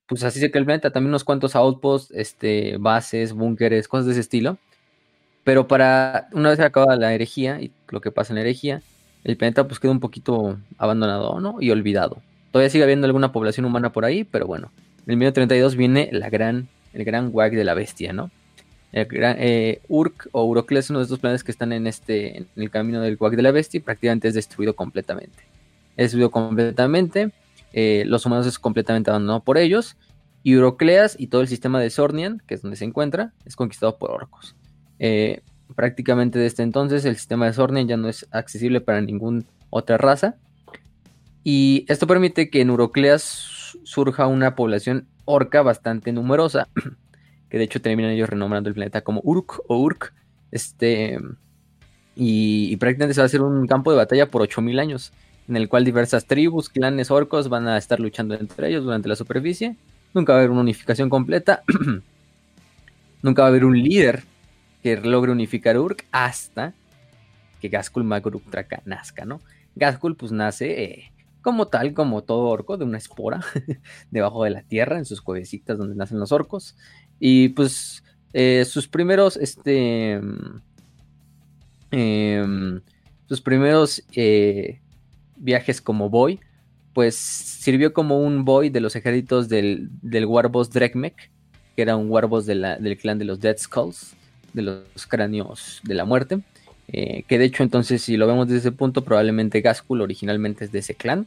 pues 0.06 0.22
así 0.24 0.40
se 0.40 0.50
que 0.50 0.58
el 0.58 0.64
planeta, 0.64 0.90
también 0.90 1.10
unos 1.10 1.24
cuantos 1.24 1.56
outposts, 1.56 2.12
este, 2.14 2.76
bases, 2.78 3.32
búnkeres, 3.32 3.88
cosas 3.88 4.06
de 4.06 4.12
ese 4.12 4.20
estilo. 4.20 4.58
Pero 5.44 5.68
para 5.68 6.28
una 6.32 6.50
vez 6.50 6.60
acaba 6.60 6.96
la 6.96 7.14
herejía 7.14 7.60
y 7.60 7.72
lo 7.88 8.00
que 8.00 8.10
pasa 8.10 8.32
en 8.32 8.36
la 8.36 8.40
herejía, 8.42 8.82
el 9.24 9.36
planeta 9.36 9.66
pues 9.66 9.80
queda 9.80 9.92
un 9.92 10.00
poquito 10.00 10.58
abandonado, 10.78 11.40
¿no? 11.40 11.56
Y 11.60 11.70
olvidado. 11.70 12.22
Todavía 12.50 12.70
sigue 12.70 12.84
habiendo 12.84 13.06
alguna 13.06 13.32
población 13.32 13.66
humana 13.66 13.92
por 13.92 14.04
ahí, 14.04 14.24
pero 14.24 14.46
bueno, 14.46 14.70
en 15.06 15.12
el 15.12 15.16
1032 15.16 15.76
viene 15.76 16.08
la 16.12 16.30
gran, 16.30 16.68
el 16.92 17.04
gran 17.04 17.30
wag 17.32 17.52
de 17.52 17.64
la 17.64 17.74
bestia, 17.74 18.12
¿no? 18.12 18.30
Eh, 18.96 19.80
Urk 19.88 20.28
o 20.30 20.44
Urocles, 20.44 20.88
uno 20.90 21.00
de 21.00 21.04
estos 21.04 21.18
planetas 21.18 21.42
que 21.42 21.50
están 21.50 21.72
en 21.72 21.88
este 21.88 22.38
en 22.38 22.46
el 22.54 22.70
camino 22.70 23.00
del 23.00 23.18
Quack 23.18 23.34
de 23.34 23.42
la 23.42 23.50
Bestia, 23.50 23.82
prácticamente 23.82 24.28
es 24.28 24.34
destruido 24.34 24.76
completamente. 24.76 25.42
Es 25.96 26.06
destruido 26.06 26.30
completamente. 26.30 27.32
Eh, 27.72 28.04
los 28.06 28.24
humanos 28.24 28.46
es 28.46 28.58
completamente 28.58 29.10
abandonado 29.10 29.40
por 29.40 29.58
ellos. 29.58 29.96
Y 30.44 30.56
Urocleas 30.56 31.16
y 31.18 31.26
todo 31.26 31.40
el 31.40 31.48
sistema 31.48 31.80
de 31.80 31.90
Sornian, 31.90 32.40
que 32.46 32.54
es 32.54 32.62
donde 32.62 32.76
se 32.76 32.84
encuentra, 32.84 33.32
es 33.44 33.56
conquistado 33.56 33.98
por 33.98 34.10
orcos. 34.10 34.54
Eh, 35.00 35.42
prácticamente 35.74 36.38
desde 36.38 36.62
entonces 36.62 37.04
el 37.04 37.16
sistema 37.16 37.46
de 37.46 37.54
Sornian 37.54 37.88
ya 37.88 37.96
no 37.96 38.08
es 38.08 38.28
accesible 38.30 38.80
para 38.80 39.00
ninguna 39.00 39.42
otra 39.70 39.96
raza. 39.96 40.36
Y 41.42 41.84
esto 41.88 42.06
permite 42.06 42.48
que 42.48 42.60
en 42.60 42.70
Urocleas 42.70 43.76
surja 43.82 44.26
una 44.26 44.54
población 44.54 45.08
orca 45.24 45.62
bastante 45.62 46.12
numerosa. 46.12 46.68
que 47.54 47.58
de 47.58 47.66
hecho 47.66 47.80
terminan 47.80 48.10
ellos 48.10 48.28
renombrando 48.28 48.68
el 48.68 48.74
planeta 48.74 49.02
como 49.02 49.20
Urk 49.22 49.62
o 49.68 49.78
Urk, 49.78 50.12
este, 50.50 51.20
y, 52.16 52.76
prácticamente 52.78 53.14
se 53.14 53.20
va 53.20 53.22
a 53.22 53.26
hacer 53.26 53.42
un 53.42 53.68
campo 53.68 53.92
de 53.92 53.96
batalla 53.96 54.28
por 54.28 54.42
8000 54.42 54.80
años, 54.80 55.12
en 55.46 55.54
el 55.54 55.68
cual 55.68 55.84
diversas 55.84 56.26
tribus, 56.26 56.68
clanes 56.68 57.12
orcos 57.12 57.48
van 57.48 57.68
a 57.68 57.78
estar 57.78 58.00
luchando 58.00 58.34
entre 58.34 58.70
ellos 58.70 58.82
durante 58.82 59.08
la 59.08 59.14
superficie, 59.14 59.76
nunca 60.14 60.32
va 60.32 60.38
a 60.38 60.40
haber 60.40 60.50
una 60.50 60.62
unificación 60.62 61.08
completa, 61.08 61.62
nunca 63.22 63.42
va 63.42 63.46
a 63.46 63.50
haber 63.50 63.64
un 63.64 63.80
líder 63.80 64.24
que 64.82 64.96
logre 64.96 65.30
unificar 65.30 65.78
Urk 65.78 66.06
hasta 66.10 66.74
que 67.60 67.68
Gaskul 67.68 68.02
Maguruk 68.02 68.50
Traka 68.50 68.82
nazca, 68.84 69.24
¿no? 69.24 69.40
Gaskul 69.76 70.16
pues 70.16 70.32
nace 70.32 70.82
eh, 70.82 71.12
como 71.44 71.68
tal, 71.68 71.92
como 71.92 72.24
todo 72.24 72.46
orco, 72.46 72.78
de 72.78 72.86
una 72.86 72.96
espora 72.96 73.44
debajo 74.10 74.42
de 74.42 74.50
la 74.50 74.62
tierra, 74.62 74.96
en 74.96 75.04
sus 75.04 75.20
cuevecitas 75.20 75.76
donde 75.76 75.94
nacen 75.94 76.18
los 76.18 76.32
orcos. 76.32 76.74
Y 77.18 77.50
pues 77.50 78.02
eh, 78.32 78.64
sus 78.64 78.88
primeros, 78.88 79.36
este, 79.36 80.20
em, 81.90 82.80
sus 83.28 83.40
primeros 83.40 84.02
eh, 84.14 84.80
viajes 85.36 85.80
como 85.80 86.10
boy, 86.10 86.40
pues 86.92 87.16
sirvió 87.16 87.92
como 87.92 88.20
un 88.20 88.44
boy 88.44 88.70
de 88.70 88.80
los 88.80 88.96
ejércitos 88.96 89.48
del, 89.48 89.88
del 90.02 90.26
Warboss 90.26 90.70
Drekmek, 90.70 91.30
que 91.76 91.82
era 91.82 91.96
un 91.96 92.10
Warboss 92.10 92.46
del 92.46 92.98
clan 93.00 93.18
de 93.18 93.24
los 93.24 93.40
Dead 93.40 93.56
Skulls, 93.58 94.14
de 94.52 94.62
los 94.62 95.06
cráneos 95.08 95.80
de 95.82 95.94
la 95.94 96.04
muerte. 96.04 96.40
Eh, 96.88 97.24
que 97.26 97.38
de 97.38 97.46
hecho 97.46 97.62
entonces 97.62 98.02
si 98.02 98.18
lo 98.18 98.26
vemos 98.26 98.46
desde 98.46 98.58
ese 98.68 98.72
punto 98.72 99.04
probablemente 99.04 99.62
Gaskul 99.62 100.02
originalmente 100.02 100.66
es 100.66 100.70
de 100.70 100.80
ese 100.80 100.94
clan 100.94 101.26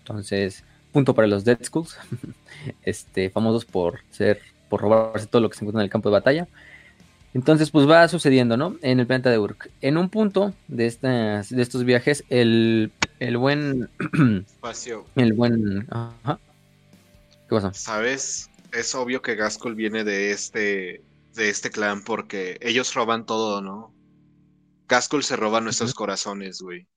entonces 0.00 0.64
punto 0.92 1.14
para 1.14 1.26
los 1.26 1.46
Dead 1.46 1.58
Skulls 1.64 1.96
este 2.82 3.30
famosos 3.30 3.64
por 3.64 4.00
ser 4.10 4.42
por 4.72 4.80
robarse 4.80 5.26
todo 5.26 5.42
lo 5.42 5.50
que 5.50 5.58
se 5.58 5.64
encuentra 5.66 5.82
en 5.82 5.84
el 5.84 5.90
campo 5.90 6.08
de 6.08 6.14
batalla. 6.14 6.48
Entonces, 7.34 7.70
pues 7.70 7.86
va 7.86 8.08
sucediendo, 8.08 8.56
¿no? 8.56 8.76
En 8.80 9.00
el 9.00 9.06
planeta 9.06 9.28
de 9.28 9.38
Urk. 9.38 9.70
En 9.82 9.98
un 9.98 10.08
punto 10.08 10.54
de, 10.66 10.86
estas, 10.86 11.50
de 11.50 11.60
estos 11.60 11.84
viajes, 11.84 12.24
el, 12.30 12.90
el 13.20 13.36
buen. 13.36 13.90
Espacio. 14.46 15.04
El 15.14 15.34
buen. 15.34 15.86
Ajá. 15.90 16.38
¿Qué 17.50 17.54
pasa? 17.54 17.74
¿Sabes? 17.74 18.48
Es 18.72 18.94
obvio 18.94 19.20
que 19.20 19.34
Gaskell 19.34 19.74
viene 19.74 20.04
de 20.04 20.30
este. 20.30 21.02
De 21.34 21.50
este 21.50 21.68
clan 21.68 22.02
porque 22.02 22.56
ellos 22.62 22.94
roban 22.94 23.26
todo, 23.26 23.60
¿no? 23.60 23.94
Gaskull 24.88 25.22
se 25.22 25.36
roba 25.36 25.60
nuestros 25.60 25.92
corazones, 25.92 26.62
güey. 26.62 26.88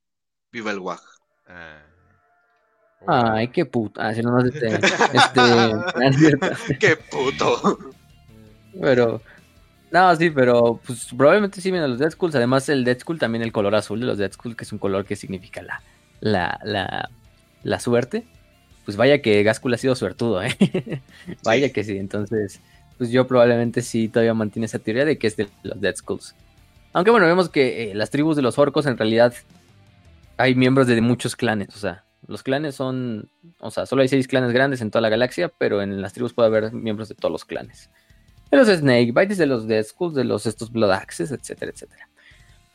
Viva 0.50 0.70
el 0.70 0.78
WAG. 0.78 1.02
Ah. 1.46 1.82
Ay, 3.06 3.48
qué 3.48 3.64
puta. 3.64 4.08
Ah, 4.08 4.14
si 4.14 4.22
no, 4.22 4.30
no 4.32 4.46
este, 4.46 4.66
este. 5.12 6.78
¡Qué 6.78 6.96
puto! 6.96 7.78
Pero, 8.80 9.22
no, 9.90 10.16
sí, 10.16 10.30
pero 10.30 10.80
pues 10.84 11.08
probablemente 11.16 11.60
sí 11.60 11.70
vienen 11.70 11.90
los 11.90 11.98
Dead 11.98 12.10
Skulls. 12.10 12.34
Además, 12.34 12.68
el 12.68 12.84
Dead 12.84 12.98
Skull 12.98 13.18
también 13.18 13.42
el 13.42 13.52
color 13.52 13.74
azul 13.74 14.00
de 14.00 14.06
los 14.06 14.18
Dead 14.18 14.32
Skull, 14.32 14.56
que 14.56 14.64
es 14.64 14.72
un 14.72 14.78
color 14.78 15.04
que 15.04 15.16
significa 15.16 15.62
la, 15.62 15.82
la, 16.20 16.60
la, 16.64 17.10
la 17.62 17.80
suerte. 17.80 18.24
Pues 18.84 18.96
vaya 18.96 19.20
que 19.20 19.42
Gaskull 19.42 19.74
ha 19.74 19.78
sido 19.78 19.96
suertudo, 19.96 20.42
¿eh? 20.42 20.54
vaya 21.44 21.72
que 21.72 21.82
sí. 21.82 21.98
Entonces, 21.98 22.60
pues 22.98 23.10
yo 23.10 23.26
probablemente 23.26 23.82
sí 23.82 24.08
todavía 24.08 24.34
mantiene 24.34 24.66
esa 24.66 24.78
teoría 24.78 25.04
de 25.04 25.18
que 25.18 25.26
es 25.26 25.36
de 25.36 25.48
los 25.62 25.80
Dead 25.80 25.96
Skulls. 25.96 26.34
Aunque 26.92 27.10
bueno, 27.10 27.26
vemos 27.26 27.48
que 27.48 27.90
eh, 27.90 27.94
las 27.94 28.10
tribus 28.10 28.36
de 28.36 28.42
los 28.42 28.58
orcos 28.58 28.86
en 28.86 28.96
realidad 28.96 29.34
hay 30.36 30.54
miembros 30.54 30.86
de 30.86 31.00
muchos 31.00 31.36
clanes. 31.36 31.74
O 31.74 31.78
sea, 31.78 32.04
los 32.28 32.42
clanes 32.42 32.74
son, 32.74 33.30
o 33.60 33.70
sea, 33.70 33.86
solo 33.86 34.02
hay 34.02 34.08
seis 34.08 34.26
clanes 34.26 34.52
grandes 34.52 34.80
en 34.80 34.90
toda 34.90 35.02
la 35.02 35.08
galaxia, 35.08 35.48
pero 35.48 35.82
en 35.82 36.00
las 36.02 36.12
tribus 36.12 36.32
puede 36.32 36.48
haber 36.48 36.72
miembros 36.72 37.08
de 37.08 37.14
todos 37.14 37.32
los 37.32 37.44
clanes. 37.44 37.90
De 38.50 38.56
los 38.56 38.68
Snake 38.68 39.12
Bites, 39.14 39.38
de 39.38 39.46
los 39.46 39.66
Dead 39.66 39.84
Skulls, 39.84 40.14
de 40.14 40.24
los 40.24 40.46
estos 40.46 40.70
Blood 40.70 40.92
Axes, 40.92 41.32
etcétera, 41.32 41.72
etcétera. 41.72 42.08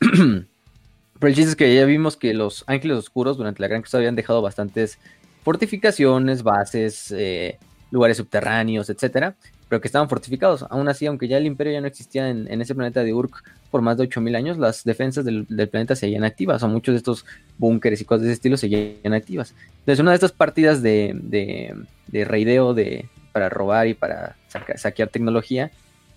pero 0.00 1.28
el 1.28 1.34
chiste 1.34 1.50
es 1.50 1.56
que 1.56 1.74
ya 1.74 1.84
vimos 1.84 2.16
que 2.16 2.34
los 2.34 2.64
Ángeles 2.66 2.98
Oscuros 2.98 3.36
durante 3.36 3.60
la 3.60 3.68
Gran 3.68 3.82
Cruzada 3.82 4.00
habían 4.00 4.16
dejado 4.16 4.42
bastantes 4.42 4.98
fortificaciones, 5.44 6.42
bases, 6.42 7.12
eh, 7.12 7.58
lugares 7.90 8.16
subterráneos, 8.16 8.90
etcétera, 8.90 9.36
pero 9.72 9.80
que 9.80 9.88
estaban 9.88 10.10
fortificados. 10.10 10.66
Aún 10.68 10.86
así, 10.90 11.06
aunque 11.06 11.28
ya 11.28 11.38
el 11.38 11.46
Imperio 11.46 11.72
ya 11.72 11.80
no 11.80 11.86
existía 11.86 12.28
en, 12.28 12.60
ese 12.60 12.74
planeta 12.74 13.02
de 13.02 13.14
Urk 13.14 13.42
por 13.70 13.80
más 13.80 13.96
de 13.96 14.02
8000 14.02 14.36
años, 14.36 14.58
las 14.58 14.84
defensas 14.84 15.24
del, 15.24 15.46
del 15.48 15.66
planeta 15.70 15.96
seguían 15.96 16.24
activas, 16.24 16.62
o 16.62 16.68
muchos 16.68 16.92
de 16.92 16.98
estos 16.98 17.24
búnkeres 17.56 18.02
y 18.02 18.04
cosas 18.04 18.20
de 18.20 18.28
ese 18.28 18.34
estilo 18.34 18.58
seguían 18.58 19.14
activas. 19.14 19.54
Entonces, 19.78 20.00
una 20.00 20.10
de 20.10 20.16
estas 20.16 20.32
partidas 20.32 20.82
de, 20.82 21.18
de, 21.22 21.74
de 22.08 23.08
para 23.32 23.48
robar 23.48 23.86
y 23.86 23.94
para 23.94 24.36
saquear 24.76 25.08
tecnología, 25.08 25.70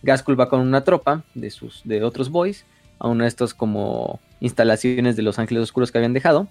Gaskull 0.03 0.37
va 0.37 0.49
con 0.49 0.59
una 0.59 0.83
tropa 0.83 1.23
de, 1.33 1.49
sus, 1.49 1.81
de 1.85 2.03
otros 2.03 2.29
boys 2.29 2.65
a 2.99 3.07
una 3.07 3.23
de 3.23 3.29
estas 3.29 3.53
como 3.53 4.19
instalaciones 4.41 5.15
de 5.15 5.23
los 5.23 5.39
Ángeles 5.39 5.63
Oscuros 5.63 5.93
que 5.93 5.97
habían 5.97 6.11
dejado. 6.11 6.49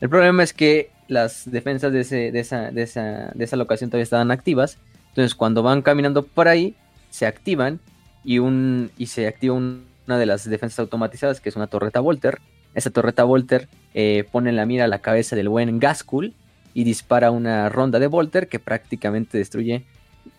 El 0.00 0.08
problema 0.08 0.42
es 0.42 0.54
que 0.54 0.88
las 1.08 1.50
defensas 1.50 1.92
de, 1.92 2.00
ese, 2.00 2.32
de, 2.32 2.40
esa, 2.40 2.70
de, 2.70 2.84
esa, 2.84 3.32
de 3.34 3.44
esa 3.44 3.56
locación 3.56 3.90
todavía 3.90 4.04
estaban 4.04 4.30
activas. 4.30 4.78
Entonces 5.12 5.34
cuando 5.34 5.62
van 5.62 5.82
caminando 5.82 6.22
por 6.24 6.48
ahí, 6.48 6.74
se 7.10 7.26
activan 7.26 7.80
y, 8.24 8.38
un, 8.38 8.90
y 8.98 9.06
se 9.06 9.26
activa 9.26 9.54
un- 9.54 9.84
una 10.06 10.18
de 10.18 10.26
las 10.26 10.48
defensas 10.48 10.80
automatizadas, 10.80 11.40
que 11.40 11.48
es 11.48 11.56
una 11.56 11.68
torreta 11.68 12.00
Volter. 12.00 12.40
Esa 12.74 12.90
torreta 12.90 13.22
Volter 13.24 13.68
eh, 13.94 14.24
pone 14.32 14.50
en 14.50 14.56
la 14.56 14.66
mira 14.66 14.84
a 14.84 14.88
la 14.88 14.98
cabeza 15.00 15.36
del 15.36 15.48
buen 15.48 15.78
Gaskull 15.78 16.34
y 16.74 16.84
dispara 16.84 17.30
una 17.30 17.68
ronda 17.68 17.98
de 17.98 18.06
Volter 18.08 18.48
que 18.48 18.58
prácticamente 18.58 19.36
destruye 19.38 19.84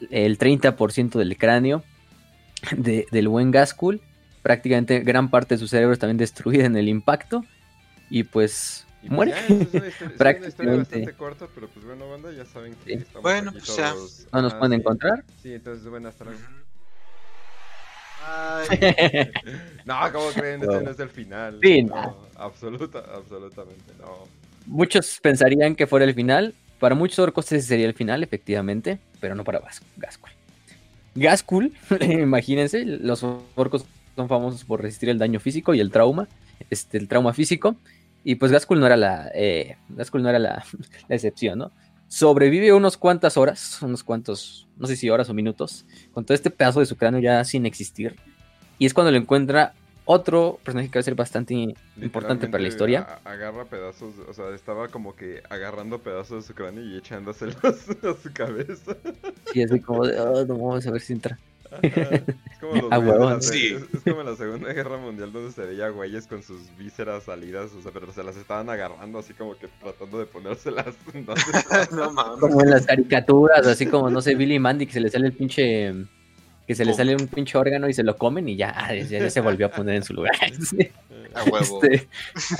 el 0.09 0.37
30% 0.37 1.19
del 1.19 1.37
cráneo 1.37 1.83
de- 2.75 3.05
del 3.11 3.27
buen 3.27 3.51
Gaskull. 3.51 4.01
Prácticamente 4.41 4.99
gran 5.01 5.29
parte 5.29 5.55
de 5.55 5.59
su 5.59 5.67
cerebro 5.67 5.93
es 5.93 5.99
también 5.99 6.17
destruida 6.17 6.65
en 6.65 6.75
el 6.75 6.89
impacto. 6.89 7.45
Y 8.09 8.23
pues 8.23 8.85
Y 9.03 9.07
pues 9.09 9.11
muere. 9.11 9.31
ya, 9.31 9.39
es 9.39 9.49
una 9.49 9.57
historia- 9.59 9.67
es 9.67 9.73
una 9.77 9.87
historia 9.89 10.17
Prácticamente. 10.17 10.77
bastante 10.79 11.13
corta, 11.13 11.47
pero 11.53 11.67
pues 11.67 11.85
bueno, 11.85 12.09
banda, 12.09 12.31
ya 12.31 12.45
saben 12.45 12.73
que 12.85 12.93
Sí. 12.97 13.03
estamos 13.03 13.21
Bueno, 13.21 13.49
aquí 13.51 13.59
pues 13.59 13.77
ya. 13.77 13.91
todos- 13.91 14.27
No 14.31 14.41
nos 14.41 14.53
Ah, 14.53 14.59
pueden 14.59 14.71
sí. 14.71 14.79
encontrar. 14.81 15.23
Sí, 15.41 15.53
entonces 15.53 15.85
bueno, 15.87 16.07
hasta 16.09 16.23
luego. 16.23 16.39
Ay, 18.25 18.67
No, 19.85 19.95
¿cómo 20.13 20.29
creen? 20.31 20.61
No. 20.61 20.71
Este 20.71 20.85
no 20.85 20.91
es 20.91 20.99
el 20.99 21.09
final. 21.09 21.59
Fin. 21.61 21.87
No, 21.87 22.17
absoluta, 22.37 23.03
absolutamente 23.13 23.93
no. 23.99 24.27
Muchos 24.65 25.19
pensarían 25.21 25.75
que 25.75 25.87
fuera 25.87 26.05
el 26.05 26.13
final. 26.13 26.53
Para 26.79 26.95
muchos 26.95 27.19
orcos 27.19 27.51
ese 27.51 27.65
sería 27.67 27.85
el 27.85 27.93
final, 27.93 28.23
efectivamente, 28.23 28.99
pero 29.19 29.35
no 29.35 29.43
para 29.43 29.59
Gaskull. 29.97 30.31
Gaskull, 31.15 31.73
imagínense, 32.01 32.83
los 32.85 33.23
orcos 33.55 33.85
son 34.15 34.27
famosos 34.27 34.63
por 34.63 34.81
resistir 34.81 35.09
el 35.09 35.17
daño 35.17 35.39
físico 35.39 35.73
y 35.73 35.79
el 35.79 35.91
trauma, 35.91 36.27
este, 36.69 36.97
el 36.97 37.07
trauma 37.07 37.33
físico. 37.33 37.75
Y 38.23 38.35
pues 38.35 38.51
Gaskull 38.51 38.79
no 38.79 38.85
era 38.85 38.97
la, 38.97 39.31
eh, 39.33 39.77
no 39.89 40.29
era 40.29 40.39
la, 40.39 40.63
la 41.07 41.15
excepción, 41.15 41.59
¿no? 41.59 41.71
Sobrevive 42.07 42.73
unos 42.73 42.97
cuantas 42.97 43.37
horas, 43.37 43.81
unos 43.81 44.03
cuantos, 44.03 44.67
no 44.77 44.87
sé 44.87 44.95
si 44.95 45.09
horas 45.09 45.29
o 45.29 45.33
minutos, 45.33 45.85
con 46.13 46.25
todo 46.25 46.35
este 46.35 46.51
pedazo 46.51 46.79
de 46.79 46.85
su 46.85 46.95
cráneo 46.95 47.19
ya 47.19 47.43
sin 47.43 47.65
existir. 47.65 48.15
Y 48.77 48.85
es 48.85 48.93
cuando 48.93 49.11
lo 49.11 49.17
encuentra 49.17 49.73
otro 50.05 50.59
personaje 50.63 50.89
que 50.89 50.99
va 50.99 51.01
a 51.01 51.03
ser 51.03 51.15
bastante 51.15 51.53
importante 52.01 52.47
para 52.47 52.61
la 52.61 52.67
historia. 52.67 53.19
Agarra 53.23 53.65
pedazos, 53.65 54.13
o 54.27 54.33
sea, 54.33 54.53
estaba 54.53 54.89
como 54.89 55.15
que 55.15 55.41
agarrando 55.49 55.99
pedazos 55.99 56.43
de 56.43 56.47
su 56.47 56.53
cráneo 56.53 56.83
y 56.83 56.97
echándoselos 56.97 57.55
a 57.65 58.21
su 58.21 58.33
cabeza. 58.33 58.95
Y 59.53 59.63
así 59.63 59.79
como 59.79 60.05
de, 60.05 60.17
"Ah, 60.19 60.43
no 60.47 60.55
vamos 60.55 60.85
a 60.85 60.91
ver 60.91 61.01
si 61.01 61.13
entra. 61.13 61.39
Es 61.81 62.59
como, 62.59 62.73
los 62.81 62.91
A 62.91 62.97
güeyes 62.97 63.13
de 63.13 63.19
huevo. 63.19 63.29
la 63.29 63.41
se- 63.41 63.53
Sí. 63.53 63.75
es, 63.75 63.93
es 63.93 64.01
como 64.03 64.21
en 64.21 64.27
la 64.27 64.35
Segunda 64.35 64.73
Guerra 64.73 64.97
Mundial 64.97 65.31
donde 65.31 65.51
se 65.51 65.61
veía 65.65 65.89
güeyes 65.89 66.27
con 66.27 66.43
sus 66.43 66.59
vísceras 66.77 67.23
salidas, 67.23 67.71
o 67.73 67.81
sea, 67.81 67.91
pero 67.91 68.11
se 68.11 68.23
las 68.23 68.35
estaban 68.37 68.69
agarrando 68.69 69.19
así 69.19 69.33
como 69.33 69.57
que 69.57 69.67
tratando 69.81 70.19
de 70.19 70.25
ponérselas. 70.25 70.95
No 71.91 72.11
mames. 72.11 72.39
Como 72.39 72.61
en 72.61 72.69
las 72.69 72.85
caricaturas, 72.85 73.65
así 73.67 73.85
como, 73.85 74.09
no 74.09 74.21
sé, 74.21 74.35
Billy 74.35 74.55
y 74.55 74.59
Mandy, 74.59 74.85
que 74.85 74.93
se 74.93 74.99
le 74.99 75.09
sale 75.09 75.27
el 75.27 75.33
pinche. 75.33 75.93
Que 76.67 76.75
se 76.75 76.85
le 76.85 76.93
sale 76.93 77.15
un 77.15 77.27
pinche 77.27 77.57
órgano 77.57 77.89
y 77.89 77.93
se 77.93 78.03
lo 78.03 78.15
comen 78.15 78.47
y 78.47 78.55
ya, 78.55 78.93
ya, 78.93 79.19
ya 79.19 79.29
se 79.29 79.41
volvió 79.41 79.65
a 79.65 79.69
poner 79.69 79.95
en 79.95 80.03
su 80.03 80.13
lugar. 80.13 80.33
A 81.35 81.43
huevo. 81.45 81.81
Este, 81.83 82.07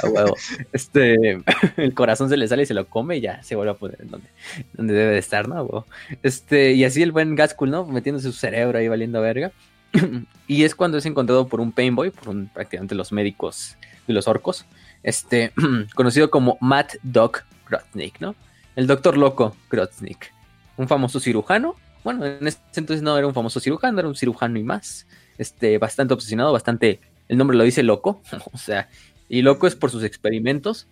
a 0.01 0.09
huevo. 0.09 0.35
Este, 0.71 1.43
el 1.77 1.93
corazón 1.93 2.29
se 2.29 2.37
le 2.37 2.47
sale 2.47 2.63
y 2.63 2.65
se 2.65 2.73
lo 2.73 2.87
come 2.87 3.17
y 3.17 3.21
ya 3.21 3.43
se 3.43 3.55
vuelve 3.55 3.71
a 3.71 3.75
poner 3.75 4.01
en 4.01 4.09
donde, 4.09 4.27
donde 4.73 4.93
debe 4.93 5.11
de 5.13 5.19
estar, 5.19 5.47
¿no? 5.47 5.55
Huevo. 5.61 5.85
Este, 6.23 6.73
y 6.73 6.83
así 6.83 7.03
el 7.03 7.11
buen 7.11 7.35
Gaskull, 7.35 7.69
¿no? 7.69 7.85
Metiéndose 7.85 8.31
su 8.31 8.37
cerebro 8.37 8.79
ahí 8.79 8.87
valiendo 8.87 9.21
verga. 9.21 9.51
y 10.47 10.63
es 10.63 10.75
cuando 10.75 10.97
es 10.97 11.05
encontrado 11.05 11.47
por 11.47 11.61
un 11.61 11.71
Painboy, 11.71 12.09
por 12.09 12.29
un, 12.29 12.47
prácticamente 12.47 12.95
los 12.95 13.11
médicos 13.11 13.77
de 14.07 14.13
los 14.13 14.27
orcos, 14.27 14.65
este, 15.03 15.53
conocido 15.95 16.29
como 16.29 16.57
Matt 16.59 16.95
Doc 17.03 17.43
Grotnik, 17.69 18.19
¿no? 18.19 18.35
El 18.75 18.87
doctor 18.87 19.17
loco 19.17 19.55
Grotnik, 19.69 20.33
un 20.77 20.87
famoso 20.87 21.19
cirujano. 21.19 21.75
Bueno, 22.03 22.25
en 22.25 22.45
ese 22.45 22.59
entonces 22.75 23.01
no 23.01 23.17
era 23.17 23.27
un 23.27 23.33
famoso 23.33 23.59
cirujano, 23.59 23.99
era 23.99 24.07
un 24.07 24.15
cirujano 24.15 24.59
y 24.59 24.63
más. 24.63 25.07
Este, 25.37 25.77
bastante 25.77 26.13
obsesionado, 26.13 26.51
bastante, 26.53 26.99
el 27.27 27.37
nombre 27.37 27.57
lo 27.57 27.63
dice 27.63 27.83
loco, 27.83 28.21
o 28.51 28.57
sea, 28.57 28.89
y 29.29 29.41
loco 29.41 29.67
es 29.67 29.75
por 29.75 29.89
sus 29.89 30.03
experimentos, 30.03 30.87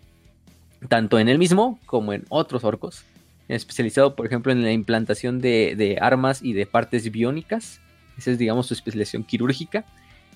tanto 0.87 1.19
en 1.19 1.29
él 1.29 1.37
mismo 1.37 1.79
como 1.85 2.13
en 2.13 2.25
otros 2.29 2.63
orcos, 2.63 3.03
especializado, 3.47 4.15
por 4.15 4.25
ejemplo, 4.25 4.51
en 4.51 4.63
la 4.63 4.71
implantación 4.71 5.39
de, 5.39 5.97
armas 6.01 6.41
y 6.41 6.53
de 6.53 6.65
partes 6.65 7.11
biónicas. 7.11 7.79
Esa 8.17 8.31
es, 8.31 8.37
digamos, 8.37 8.67
su 8.67 8.73
especialización 8.73 9.23
quirúrgica. 9.23 9.85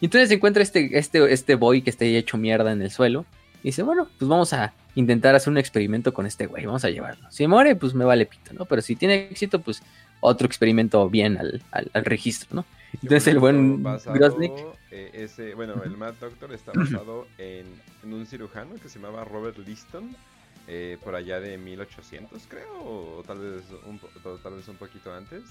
Y 0.02 0.06
entonces 0.06 0.30
se 0.30 0.36
encuentra 0.36 0.62
este, 0.62 0.98
este, 0.98 1.34
este 1.34 1.56
boy 1.56 1.82
que 1.82 1.90
está 1.90 2.06
hecho 2.06 2.38
mierda 2.38 2.72
en 2.72 2.82
el 2.82 2.92
suelo. 2.92 3.26
Y 3.64 3.70
dice, 3.70 3.84
bueno, 3.84 4.08
pues 4.20 4.28
vamos 4.30 4.54
a 4.54 4.74
intentar 4.96 5.36
hacer 5.36 5.52
un 5.52 5.58
experimento 5.58 6.14
con 6.14 6.26
este 6.26 6.46
güey, 6.46 6.66
vamos 6.66 6.86
a 6.86 6.90
llevarlo. 6.90 7.30
Si 7.32 7.48
muere, 7.48 7.76
pues 7.76 7.94
me 7.94 8.06
vale 8.06 8.26
pito, 8.26 8.54
¿no? 8.54 8.66
Pero 8.66 8.82
si 8.82 8.96
tiene 8.96 9.28
éxito, 9.30 9.60
pues 9.62 9.82
otro 10.20 10.48
experimento 10.48 11.10
bien 11.10 11.38
al, 11.38 11.62
al- 11.72 11.92
al 11.94 12.06
registro, 12.06 12.48
¿no? 12.56 12.66
Entonces 12.94 13.28
el 13.28 13.40
buen 13.40 13.84
basado, 13.84 14.18
Grosnick, 14.18 14.54
eh, 14.92 15.12
ese, 15.14 15.54
bueno, 15.54 15.84
el 15.84 15.98
Mad 15.98 16.14
Doctor 16.16 16.54
está 16.54 16.72
basado 16.72 17.28
en, 17.38 17.66
en 18.04 18.14
un 18.14 18.26
cirujano 18.26 18.76
que 18.76 18.88
se 18.90 19.00
llamaba 19.00 19.26
Robert 19.26 19.58
Liston, 19.58 20.16
eh, 20.68 20.98
por 21.04 21.14
allá 21.14 21.40
de 21.40 21.58
1800 21.58 22.42
creo, 22.48 22.72
o 22.82 23.24
tal 23.28 23.40
vez 23.40 23.64
un, 23.86 24.00
tal 24.42 24.54
vez 24.56 24.68
un 24.68 24.78
poquito 24.78 25.14
antes, 25.14 25.44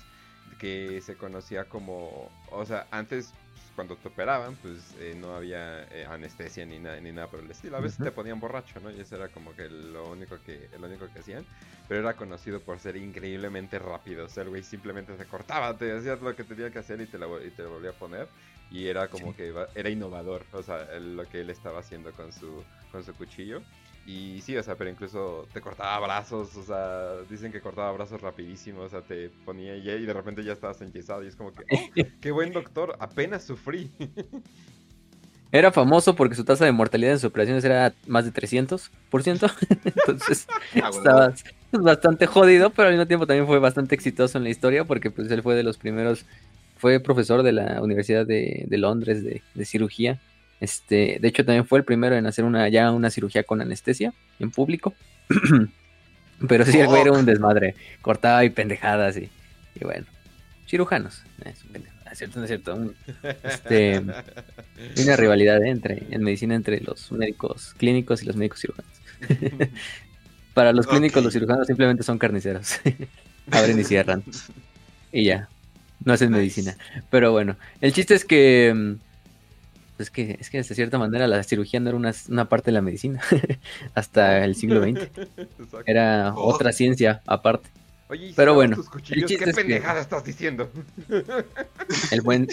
que 0.58 1.00
se 1.00 1.16
conocía 1.16 1.68
como, 1.68 2.30
o 2.46 2.64
sea, 2.66 2.88
antes 2.90 3.34
pues, 3.52 3.70
cuando 3.74 3.98
te 3.98 4.08
operaban, 4.08 4.56
pues 4.56 4.94
eh, 4.98 5.14
no 5.16 5.34
había 5.36 5.84
eh, 5.84 6.04
anestesia 6.06 6.66
ni, 6.66 6.78
nada 6.78 7.00
ni 7.00 7.12
nada 7.12 7.30
por 7.30 7.40
el 7.40 7.50
estilo. 7.50 7.76
A 7.76 7.80
veces 7.80 7.98
Ujú. 7.98 8.02
te 8.02 8.12
ponían 8.12 8.40
borracho, 8.40 8.80
¿no? 8.80 8.90
Y 8.90 9.00
eso 9.00 9.16
era 9.16 9.30
como 9.30 9.54
que 9.54 9.68
lo 9.68 10.10
único 10.10 10.42
que, 10.42 10.68
lo 10.78 10.86
único 10.86 11.10
que 11.10 11.20
hacían. 11.20 11.46
Pero 11.86 12.00
era 12.00 12.16
conocido 12.16 12.62
por 12.64 12.78
ser 12.80 12.96
increíblemente 12.96 13.78
rápido. 13.78 14.26
O 14.26 14.28
sea, 14.28 14.42
el 14.44 14.48
güey 14.50 14.62
simplemente 14.62 15.16
se 15.16 15.26
cortaba, 15.26 15.76
te 15.78 15.92
hacía 15.96 16.16
lo 16.16 16.34
que 16.36 16.44
tenía 16.44 16.70
que 16.70 16.78
hacer 16.78 17.00
y 17.00 17.06
te 17.06 17.18
lo, 17.18 17.42
y 17.44 17.50
te 17.50 17.62
lo 17.62 17.70
volvía 17.70 17.90
a 17.90 17.96
poner. 17.96 18.28
Y 18.68 18.86
era 18.86 19.08
como 19.10 19.34
que 19.34 19.48
iba- 19.48 19.70
era 19.74 19.90
innovador, 19.90 20.48
o 20.52 20.62
sea, 20.62 20.82
el- 20.92 21.16
lo 21.16 21.28
que 21.28 21.40
él 21.40 21.50
estaba 21.50 21.80
haciendo 21.80 22.12
con 22.14 22.32
su, 22.32 22.66
con 22.88 23.04
su 23.04 23.14
cuchillo. 23.16 23.64
Y 24.06 24.40
sí, 24.42 24.56
o 24.56 24.62
sea, 24.62 24.74
pero 24.76 24.90
incluso 24.90 25.48
te 25.52 25.62
cortaba 25.62 25.98
brazos, 26.06 26.54
o 26.56 26.62
sea, 26.62 27.22
dicen 27.30 27.50
que 27.50 27.60
cortaba 27.60 27.90
brazos 27.92 28.20
rapidísimo, 28.20 28.82
o 28.82 28.88
sea, 28.88 29.00
te 29.00 29.30
ponía 29.46 29.76
y, 29.76 29.88
y 29.88 30.04
de 30.04 30.12
repente 30.12 30.44
ya 30.44 30.52
estabas 30.52 30.80
enyesado 30.82 31.24
y 31.24 31.28
es 31.28 31.36
como 31.36 31.52
que, 31.54 31.64
oh, 31.70 32.04
qué 32.20 32.30
buen 32.30 32.52
doctor, 32.52 32.96
apenas 33.00 33.44
sufrí. 33.44 33.90
Era 35.54 35.70
famoso 35.70 36.16
porque 36.16 36.34
su 36.34 36.44
tasa 36.44 36.64
de 36.64 36.72
mortalidad 36.72 37.12
en 37.12 37.18
sus 37.20 37.28
operaciones 37.28 37.64
era 37.64 37.94
más 38.08 38.24
de 38.24 38.32
300%. 38.32 38.90
Entonces 39.84 40.48
Ah, 40.82 40.90
bueno. 40.90 40.98
estaba 40.98 41.34
bastante 41.70 42.26
jodido, 42.26 42.70
pero 42.70 42.88
al 42.88 42.94
mismo 42.94 43.06
tiempo 43.06 43.24
también 43.24 43.46
fue 43.46 43.60
bastante 43.60 43.94
exitoso 43.94 44.36
en 44.36 44.42
la 44.42 44.50
historia 44.50 44.84
porque 44.84 45.12
pues 45.12 45.30
él 45.30 45.42
fue 45.42 45.54
de 45.54 45.62
los 45.62 45.78
primeros, 45.78 46.26
fue 46.76 46.98
profesor 46.98 47.44
de 47.44 47.52
la 47.52 47.80
Universidad 47.82 48.26
de, 48.26 48.64
de 48.66 48.78
Londres 48.78 49.22
de, 49.22 49.42
de 49.54 49.64
cirugía 49.64 50.18
Este, 50.64 51.18
de 51.20 51.28
hecho, 51.28 51.44
también 51.44 51.66
fue 51.66 51.78
el 51.78 51.84
primero 51.84 52.16
en 52.16 52.26
hacer 52.26 52.44
una, 52.44 52.68
ya 52.68 52.90
una 52.90 53.10
cirugía 53.10 53.42
con 53.44 53.60
anestesia 53.60 54.12
en 54.40 54.50
público. 54.50 54.94
Pero 56.48 56.64
sí, 56.64 56.78
el 56.80 56.86
güey 56.88 57.02
era 57.02 57.12
un 57.12 57.24
desmadre. 57.26 57.74
Cortaba 58.02 58.44
y 58.44 58.50
pendejadas 58.50 59.16
y, 59.16 59.30
y 59.74 59.84
bueno. 59.84 60.06
Cirujanos. 60.66 61.22
Es 61.44 61.62
un 61.64 61.70
pendejo. 61.70 61.94
Es 62.10 62.18
cierto, 62.18 62.38
no 62.38 62.44
es 62.44 62.48
cierto. 62.48 62.74
Un- 62.74 62.94
este, 63.42 63.96
hay 63.96 64.02
una 65.04 65.16
rivalidad 65.16 65.62
¿eh? 65.64 65.70
entre, 65.70 66.02
en 66.10 66.22
medicina 66.22 66.54
entre 66.54 66.80
los 66.80 67.10
médicos 67.12 67.74
clínicos 67.76 68.22
y 68.22 68.26
los 68.26 68.36
médicos 68.36 68.60
cirujanos. 68.60 68.90
Para 70.54 70.72
los 70.72 70.86
clínicos, 70.86 71.22
los 71.24 71.32
cirujanos 71.32 71.66
simplemente 71.66 72.02
son 72.02 72.18
carniceros. 72.18 72.80
Abren 73.50 73.78
y 73.78 73.84
cierran. 73.84 74.22
Y 75.12 75.24
ya. 75.24 75.48
No 76.04 76.12
hacen 76.12 76.30
Nice. 76.30 76.38
medicina. 76.40 76.76
Pero 77.10 77.32
bueno, 77.32 77.56
el 77.80 77.92
chiste 77.92 78.14
es 78.14 78.24
que. 78.24 78.96
Es 79.98 80.10
que, 80.10 80.36
es 80.40 80.50
que 80.50 80.58
de 80.58 80.64
cierta 80.64 80.98
manera 80.98 81.26
la 81.28 81.42
cirugía 81.44 81.78
no 81.80 81.88
era 81.90 81.96
una, 81.96 82.12
una 82.28 82.46
parte 82.48 82.66
de 82.66 82.72
la 82.72 82.80
medicina 82.82 83.20
hasta 83.94 84.44
el 84.44 84.54
siglo 84.56 84.82
XX. 84.82 85.08
Era 85.86 86.32
Oh. 86.34 86.48
otra 86.52 86.72
ciencia 86.72 87.22
aparte. 87.26 87.68
Oye, 88.08 88.26
¿y 88.26 88.28
si 88.30 88.34
Pero 88.34 88.54
bueno, 88.54 88.76
chiste 89.02 89.36
¿qué 89.38 89.44
es 89.44 89.56
que- 89.56 89.62
pendejada 89.62 90.00
estás 90.00 90.24
diciendo? 90.24 90.70
El 92.10 92.20
buen, 92.22 92.48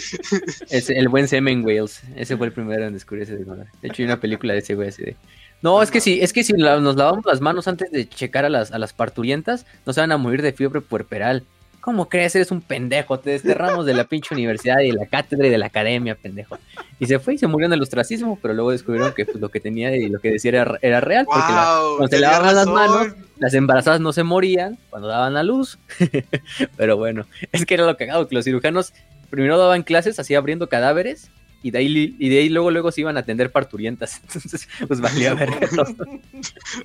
ese- 0.70 0.96
el 0.98 1.08
buen 1.08 1.28
semen 1.28 1.64
Wales. 1.64 2.02
Ese 2.16 2.36
fue 2.36 2.46
el 2.46 2.52
primero 2.52 2.86
en 2.86 2.92
descubrir 2.94 3.24
ese 3.24 3.36
desmadre. 3.36 3.66
De 3.82 3.88
hecho, 3.88 4.02
hay 4.02 4.06
una 4.06 4.20
película 4.20 4.52
de 4.54 4.60
ese 4.60 4.74
güey 4.74 4.88
así 4.88 5.02
de. 5.02 5.16
No, 5.60 5.82
es 5.82 5.90
que 5.90 6.00
si, 6.00 6.20
es 6.20 6.32
que 6.32 6.42
si 6.42 6.54
la- 6.56 6.80
nos 6.80 6.96
lavamos 6.96 7.24
las 7.26 7.40
manos 7.40 7.68
antes 7.68 7.90
de 7.92 8.08
checar 8.08 8.44
a 8.44 8.48
las, 8.48 8.72
a 8.72 8.78
las 8.78 8.92
parturientas, 8.92 9.66
no 9.86 9.92
se 9.92 10.00
van 10.00 10.10
a 10.12 10.16
morir 10.16 10.42
de 10.42 10.52
fiebre 10.52 10.80
puerperal. 10.80 11.44
¿Cómo 11.82 12.08
crees? 12.08 12.36
Eres 12.36 12.52
un 12.52 12.60
pendejo. 12.60 13.18
Te 13.18 13.30
desterramos 13.30 13.84
de 13.86 13.92
la 13.92 14.04
pinche 14.04 14.32
universidad 14.32 14.78
y 14.80 14.92
de 14.92 14.92
la 14.92 15.06
cátedra 15.06 15.48
y 15.48 15.50
de 15.50 15.58
la 15.58 15.66
academia, 15.66 16.14
pendejo. 16.14 16.56
Y 17.00 17.06
se 17.06 17.18
fue 17.18 17.34
y 17.34 17.38
se 17.38 17.48
murió 17.48 17.66
en 17.66 17.72
el 17.72 17.82
ostracismo, 17.82 18.38
pero 18.40 18.54
luego 18.54 18.70
descubrieron 18.70 19.12
que 19.14 19.24
pues, 19.24 19.40
lo 19.40 19.48
que 19.48 19.58
tenía 19.58 19.94
y 19.96 20.08
lo 20.08 20.20
que 20.20 20.30
decía 20.30 20.50
era, 20.50 20.78
era 20.80 21.00
real, 21.00 21.26
porque 21.26 21.52
cuando 21.96 22.06
se 22.06 22.20
lavaban 22.20 22.54
las 22.54 22.68
manos, 22.68 23.08
las 23.40 23.52
embarazadas 23.54 24.00
no 24.00 24.12
se 24.12 24.22
morían 24.22 24.78
cuando 24.90 25.08
daban 25.08 25.36
a 25.36 25.42
luz. 25.42 25.80
Pero 26.76 26.96
bueno, 26.96 27.26
es 27.50 27.66
que 27.66 27.74
era 27.74 27.84
lo 27.84 27.96
cagado, 27.96 28.28
que 28.28 28.36
los 28.36 28.44
cirujanos 28.44 28.94
primero 29.28 29.58
daban 29.58 29.82
clases 29.82 30.20
así 30.20 30.36
abriendo 30.36 30.68
cadáveres 30.68 31.32
y 31.64 31.72
de 31.72 31.78
ahí, 31.78 32.16
y 32.16 32.28
de 32.28 32.38
ahí 32.38 32.48
luego 32.48 32.70
luego 32.70 32.92
se 32.92 33.00
iban 33.00 33.16
a 33.16 33.20
atender 33.20 33.50
parturientas. 33.50 34.20
Entonces, 34.22 34.68
pues 34.86 35.00
valía 35.00 35.34
todo. 35.74 35.96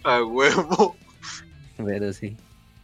A 0.04 0.24
huevo. 0.24 0.96
Pero 1.78 2.12
sí. 2.14 2.36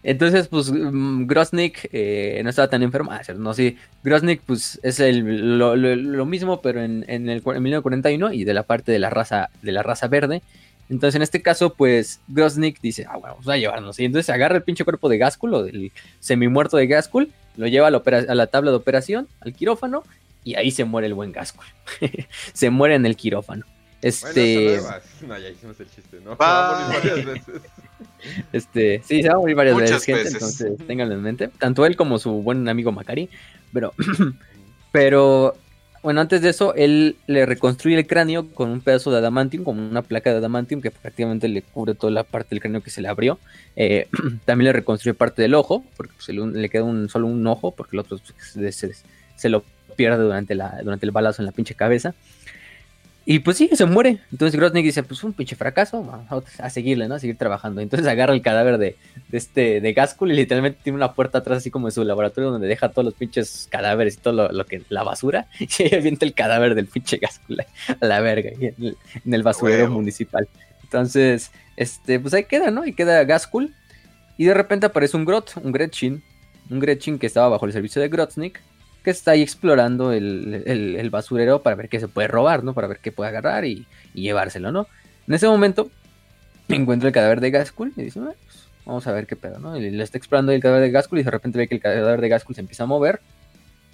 Entonces, 0.04 0.48
pues 0.50 0.70
mm, 0.72 1.26
Grosnik 1.28 1.90
eh, 1.94 2.42
no 2.44 2.50
estaba 2.50 2.68
tan 2.70 2.84
enfermo. 2.84 3.12
Ah, 3.12 3.22
no, 3.38 3.54
sí. 3.54 3.78
Grosnik, 4.04 4.42
pues 4.46 4.80
es 4.84 5.00
el, 5.00 5.58
lo, 5.58 5.76
lo- 5.76 5.96
lo 5.96 6.26
mismo, 6.26 6.62
pero 6.62 6.82
en, 6.82 7.06
en 7.08 7.30
el 7.30 7.38
en 7.46 7.64
1941 7.64 8.34
y 8.34 8.44
de 8.44 8.54
la 8.54 8.64
parte 8.64 8.92
de 8.92 9.00
la 9.00 9.10
raza, 9.10 9.50
de 9.62 9.72
la 9.72 9.82
raza 9.84 10.08
verde. 10.08 10.42
Entonces, 10.90 11.16
en 11.16 11.22
este 11.22 11.42
caso, 11.42 11.74
pues 11.76 12.20
Grosnik 12.28 12.82
dice, 12.82 13.06
ah, 13.10 13.14
bueno, 13.18 13.36
vamos 13.36 13.48
a 13.48 13.56
llevarnos. 13.58 13.98
Y 14.00 14.06
entonces 14.06 14.30
agarra 14.30 14.58
el 14.58 14.64
pinche 14.64 14.84
cuerpo 14.84 15.08
de 15.08 15.18
Gaskell, 15.18 15.54
o 15.54 15.64
del 15.64 15.92
semi-muerto 16.20 16.76
de 16.76 16.88
Gaskell, 16.88 17.32
lo 17.56 17.68
lleva 17.68 17.88
a 17.88 17.92
la, 17.92 18.02
a 18.06 18.36
la 18.36 18.48
tabla 18.48 18.72
de 18.72 18.78
operación, 18.78 19.28
al 19.40 19.54
quirófano, 19.54 20.04
y 20.44 20.56
ahí 20.56 20.72
se 20.72 20.84
muere 20.84 21.08
el 21.08 21.14
buen 21.14 21.32
Gaskell. 21.32 21.64
se 22.54 22.70
muere 22.70 22.96
en 22.96 23.06
el 23.06 23.16
quirófano. 23.16 23.66
Este. 24.02 24.80
Bueno. 24.82 24.98
No, 25.28 25.40
ya 25.40 25.48
hicimos 25.50 25.80
el 25.80 25.88
chiste, 25.90 26.18
¿no? 26.18 26.32
Bye. 26.32 26.38
Va 26.40 26.86
a 26.86 26.88
morir 26.90 27.10
varias 27.12 27.26
veces. 27.48 27.62
Este, 28.52 29.02
sí, 29.06 29.22
se 29.22 29.30
va 29.30 29.36
a 29.36 29.38
morir 29.38 29.56
varias 29.56 29.76
Muchas 29.76 29.92
veces, 29.92 30.06
gente, 30.06 30.24
veces. 30.24 30.62
entonces 30.62 30.88
ténganlo 30.88 31.16
en 31.16 31.22
mente. 31.22 31.50
Tanto 31.60 31.86
él 31.86 31.96
como 31.96 32.20
su 32.20 32.32
buen 32.42 32.68
amigo 32.70 32.92
Macari. 32.92 33.30
Pero, 33.72 33.94
pero, 34.92 35.56
bueno, 36.02 36.22
antes 36.22 36.42
de 36.42 36.50
eso, 36.50 36.74
él 36.76 37.16
le 37.28 37.46
reconstruye 37.46 37.98
el 37.98 38.06
cráneo 38.08 38.48
con 38.54 38.70
un 38.70 38.82
pedazo 38.82 39.12
de 39.12 39.18
adamantium, 39.18 39.64
con 39.64 39.80
una 39.80 40.02
placa 40.02 40.32
de 40.32 40.38
adamantium 40.38 40.82
que 40.82 40.92
prácticamente 40.92 41.48
le 41.48 41.62
cubre 41.62 41.96
toda 41.96 42.12
la 42.12 42.24
parte 42.24 42.50
del 42.52 42.60
cráneo 42.62 42.82
que 42.82 42.90
se 42.92 43.02
le 43.02 43.08
abrió. 43.08 43.40
Eh, 43.76 44.08
también 44.46 44.66
le 44.66 44.74
reconstruye 44.74 45.14
parte 45.14 45.42
del 45.42 45.56
ojo, 45.56 45.84
porque 45.98 46.14
pues, 46.16 46.30
le, 46.30 46.46
le 46.46 46.70
queda 46.70 46.84
un, 46.84 47.10
solo 47.10 47.28
un 47.28 47.46
ojo, 47.48 47.72
porque 47.72 47.96
el 47.96 48.00
otro 48.02 48.20
se, 48.38 48.72
se- 48.72 48.92
se 49.36 49.50
lo 49.50 49.64
pierde 49.96 50.24
durante, 50.24 50.56
la, 50.56 50.80
durante 50.84 51.06
el 51.06 51.12
balazo 51.12 51.42
en 51.42 51.46
la 51.48 51.52
pinche 51.52 51.76
cabeza. 51.76 52.14
Y 53.26 53.40
pues 53.40 53.58
sí, 53.58 53.70
se 53.72 53.86
muere. 53.86 54.20
Entonces 54.32 54.60
Groznik 54.60 54.84
dice, 54.84 55.02
pues 55.02 55.24
un 55.24 55.32
pinche 55.32 55.56
fracaso, 55.56 56.04
vamos 56.04 56.44
a 56.60 56.70
seguirle, 56.70 57.08
¿no? 57.08 57.16
A 57.16 57.20
seguir 57.20 57.38
trabajando. 57.38 57.80
Entonces 57.80 58.08
agarra 58.08 58.34
el 58.34 58.42
cadáver 58.42 58.78
de, 58.78 58.98
de 59.30 59.38
este, 59.38 59.80
de 59.80 59.94
Gaskell 59.94 60.32
y 60.32 60.36
literalmente 60.36 60.80
tiene 60.84 60.98
una 60.98 61.14
puerta 61.14 61.38
atrás 61.38 61.60
así 61.60 61.72
como 61.72 61.88
de 61.88 61.92
su 61.94 62.04
laboratorio 62.04 62.52
donde 62.52 62.68
deja 62.68 62.90
todos 62.90 63.06
los 63.06 63.14
pinches 63.14 63.68
cadáveres 63.72 64.16
y 64.16 64.18
todo 64.18 64.34
lo, 64.34 64.52
lo 64.52 64.66
que, 64.66 64.82
la 64.90 65.04
basura. 65.04 65.48
Y 65.60 65.84
ahí 65.84 65.96
avienta 65.96 66.26
el 66.26 66.34
cadáver 66.34 66.76
del 66.76 66.88
pinche 66.88 67.18
Gaskell 67.18 67.62
a 68.02 68.06
la 68.06 68.20
verga, 68.20 68.52
y 68.60 68.66
en, 68.66 68.76
el, 68.78 68.98
en 69.26 69.34
el 69.34 69.44
basurero 69.44 69.84
Huevo. 69.86 69.96
municipal. 69.96 70.48
Entonces, 70.84 71.52
este, 71.78 72.20
pues 72.20 72.34
ahí 72.34 72.44
queda, 72.44 72.72
¿no? 72.72 72.86
Y 72.86 72.94
queda 72.94 73.24
Gaskell. 73.24 73.74
Y 74.38 74.46
de 74.46 74.54
repente 74.54 74.88
aparece 74.88 75.16
un 75.16 75.26
Grot, 75.26 75.54
un 75.64 75.72
Gretchen, 75.72 76.24
un 76.70 76.80
Gretchen 76.80 77.20
que 77.20 77.28
estaba 77.28 77.50
bajo 77.50 77.66
el 77.66 77.72
servicio 77.72 78.02
de 78.02 78.10
Grotznik, 78.10 78.62
que 79.04 79.12
está 79.12 79.32
ahí 79.32 79.42
explorando 79.42 80.12
el, 80.14 80.64
el- 80.66 81.10
basurero 81.10 81.62
para 81.64 81.76
ver 81.76 81.90
qué 81.90 82.00
se 82.00 82.08
puede 82.08 82.28
robar, 82.28 82.64
¿no? 82.64 82.74
Para 82.74 82.88
ver 82.88 83.00
qué 83.00 83.12
puede 83.12 83.30
agarrar 83.30 83.66
y, 83.66 83.88
y 84.14 84.22
llevárselo, 84.24 84.72
¿no? 84.72 84.88
En 85.28 85.34
ese 85.36 85.48
momento 85.48 85.92
encuentra 86.70 87.10
el 87.10 87.14
cadáver 87.14 87.42
de 87.42 87.52
Gaskell 87.52 87.94
y 87.98 88.04
dice, 88.04 88.20
"Ah, 88.22 88.34
pues, 88.46 88.70
vamos 88.86 89.08
a 89.08 89.14
ver 89.14 89.28
qué 89.28 89.36
pedo, 89.36 89.60
¿no? 89.60 89.78
Y 89.78 89.90
le 89.92 90.04
está 90.04 90.18
explorando 90.18 90.52
el 90.52 90.62
cadáver 90.62 90.84
de 90.84 90.92
Gaskell 90.92 91.20
y 91.20 91.24
de 91.24 91.32
repente 91.32 91.58
ve 91.60 91.68
que 91.68 91.76
el 91.76 91.82
cadáver 91.82 92.22
de 92.22 92.30
Gaskell 92.30 92.56
se 92.56 92.62
empieza 92.62 92.84
a 92.84 92.88
mover 92.88 93.22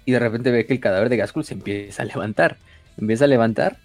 y 0.06 0.12
de 0.12 0.20
repente 0.20 0.52
ve 0.52 0.66
que 0.66 0.74
el 0.74 0.80
cadáver 0.80 1.10
de 1.10 1.18
Gaskell 1.18 1.44
se 1.44 1.54
empieza 1.56 2.04
a 2.04 2.06
levantar. 2.06 2.58
Empieza 2.98 3.26
a 3.26 3.28
levantar 3.28 3.78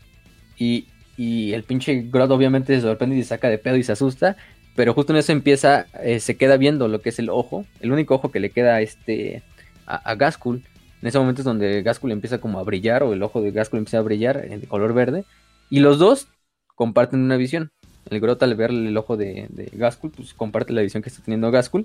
y, 0.56 0.88
y 1.16 1.52
el 1.54 1.64
pinche 1.64 2.02
Grot 2.10 2.30
obviamente 2.30 2.74
se 2.76 2.82
sorprende 2.82 3.16
y 3.16 3.22
se 3.22 3.30
saca 3.30 3.48
de 3.48 3.58
pedo 3.58 3.76
y 3.76 3.82
se 3.84 3.92
asusta. 3.92 4.36
Pero 4.76 4.94
justo 4.94 5.12
en 5.12 5.18
eso 5.18 5.32
empieza, 5.32 5.86
eh, 6.02 6.20
se 6.20 6.36
queda 6.36 6.56
viendo 6.56 6.88
lo 6.88 7.00
que 7.02 7.10
es 7.10 7.18
el 7.20 7.30
ojo, 7.30 7.66
el 7.80 7.92
único 7.92 8.14
ojo 8.16 8.30
que 8.32 8.40
le 8.40 8.50
queda 8.52 8.76
a 8.76 8.80
este, 8.82 9.44
a, 9.86 9.96
a 9.96 10.14
Gaskell. 10.16 10.62
En 11.04 11.08
ese 11.08 11.18
momento 11.18 11.42
es 11.42 11.44
donde 11.44 11.82
Gaskell 11.82 12.12
empieza 12.12 12.38
como 12.38 12.58
a 12.58 12.62
brillar, 12.62 13.02
o 13.02 13.12
el 13.12 13.22
ojo 13.22 13.42
de 13.42 13.50
Gaskell 13.50 13.76
empieza 13.76 13.98
a 13.98 14.00
brillar 14.00 14.42
en 14.48 14.62
color 14.62 14.94
verde. 14.94 15.26
Y 15.68 15.80
los 15.80 15.98
dos 15.98 16.28
comparten 16.76 17.20
una 17.20 17.36
visión. 17.36 17.72
El 18.08 18.20
Grot 18.20 18.42
al 18.42 18.54
ver 18.54 18.70
el 18.70 18.96
ojo 18.96 19.18
de, 19.18 19.48
de 19.50 19.70
Gaskell, 19.74 20.12
pues 20.12 20.32
comparte 20.32 20.72
la 20.72 20.80
visión 20.80 21.02
que 21.02 21.10
está 21.10 21.22
teniendo 21.22 21.50
Gaskell. 21.50 21.84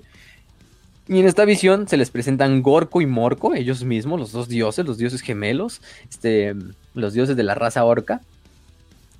Y 1.06 1.20
en 1.20 1.26
esta 1.26 1.44
visión 1.44 1.86
se 1.86 1.98
les 1.98 2.10
presentan 2.10 2.62
Gorko 2.62 3.02
y 3.02 3.06
Morko, 3.06 3.54
ellos 3.54 3.84
mismos, 3.84 4.18
los 4.18 4.32
dos 4.32 4.48
dioses, 4.48 4.86
los 4.86 4.96
dioses 4.96 5.20
gemelos, 5.20 5.82
este, 6.08 6.56
los 6.94 7.12
dioses 7.12 7.36
de 7.36 7.42
la 7.42 7.54
raza 7.54 7.84
orca. 7.84 8.22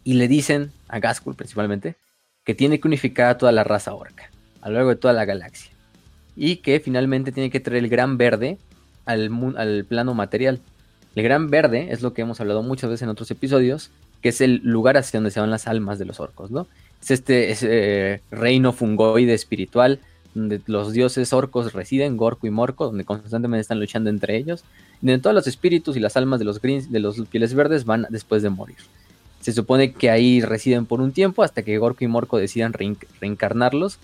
Y 0.02 0.14
le 0.14 0.28
dicen 0.28 0.72
a 0.88 0.98
Gaskell 0.98 1.34
principalmente 1.34 1.96
que 2.44 2.54
tiene 2.54 2.80
que 2.80 2.88
unificar 2.88 3.28
a 3.28 3.36
toda 3.36 3.52
la 3.52 3.64
raza 3.64 3.92
orca, 3.92 4.30
a 4.62 4.70
lo 4.70 4.76
largo 4.76 4.88
de 4.88 4.96
toda 4.96 5.12
la 5.12 5.26
galaxia. 5.26 5.70
Y 6.36 6.56
que 6.56 6.80
finalmente 6.80 7.32
tiene 7.32 7.50
que 7.50 7.60
traer 7.60 7.84
el 7.84 7.90
gran 7.90 8.16
verde 8.16 8.56
al, 9.04 9.30
al 9.56 9.84
plano 9.84 10.14
material. 10.14 10.60
El 11.14 11.24
gran 11.24 11.50
verde 11.50 11.88
es 11.90 12.02
lo 12.02 12.12
que 12.12 12.22
hemos 12.22 12.40
hablado 12.40 12.62
muchas 12.62 12.90
veces 12.90 13.02
en 13.02 13.08
otros 13.08 13.30
episodios, 13.30 13.90
que 14.22 14.28
es 14.30 14.40
el 14.40 14.60
lugar 14.64 14.96
hacia 14.96 15.18
donde 15.18 15.30
se 15.30 15.40
van 15.40 15.50
las 15.50 15.66
almas 15.66 15.98
de 15.98 16.04
los 16.04 16.20
orcos, 16.20 16.50
¿no? 16.50 16.66
Es 17.02 17.10
este 17.10 17.50
es, 17.50 17.62
eh, 17.62 18.20
reino 18.30 18.72
fungoide 18.72 19.34
espiritual 19.34 20.00
donde 20.34 20.60
los 20.66 20.92
dioses 20.92 21.32
orcos 21.32 21.72
residen, 21.72 22.16
Gorko 22.16 22.46
y 22.46 22.50
Morko, 22.50 22.86
donde 22.86 23.04
constantemente 23.04 23.62
están 23.62 23.80
luchando 23.80 24.10
entre 24.10 24.36
ellos, 24.36 24.64
y 25.02 25.06
donde 25.06 25.22
todos 25.22 25.34
los 25.34 25.46
espíritus 25.46 25.96
y 25.96 26.00
las 26.00 26.16
almas 26.16 26.38
de 26.38 26.44
los 26.44 26.60
greens, 26.60 26.90
de 26.92 27.00
los 27.00 27.20
pieles 27.26 27.54
verdes 27.54 27.84
van 27.84 28.06
después 28.10 28.42
de 28.42 28.50
morir. 28.50 28.76
Se 29.40 29.52
supone 29.52 29.92
que 29.92 30.10
ahí 30.10 30.40
residen 30.40 30.86
por 30.86 31.00
un 31.00 31.12
tiempo 31.12 31.42
hasta 31.42 31.62
que 31.62 31.78
Gorko 31.78 32.04
y 32.04 32.08
Morko 32.08 32.38
decidan 32.38 32.74
reencarnarlos 33.20 33.98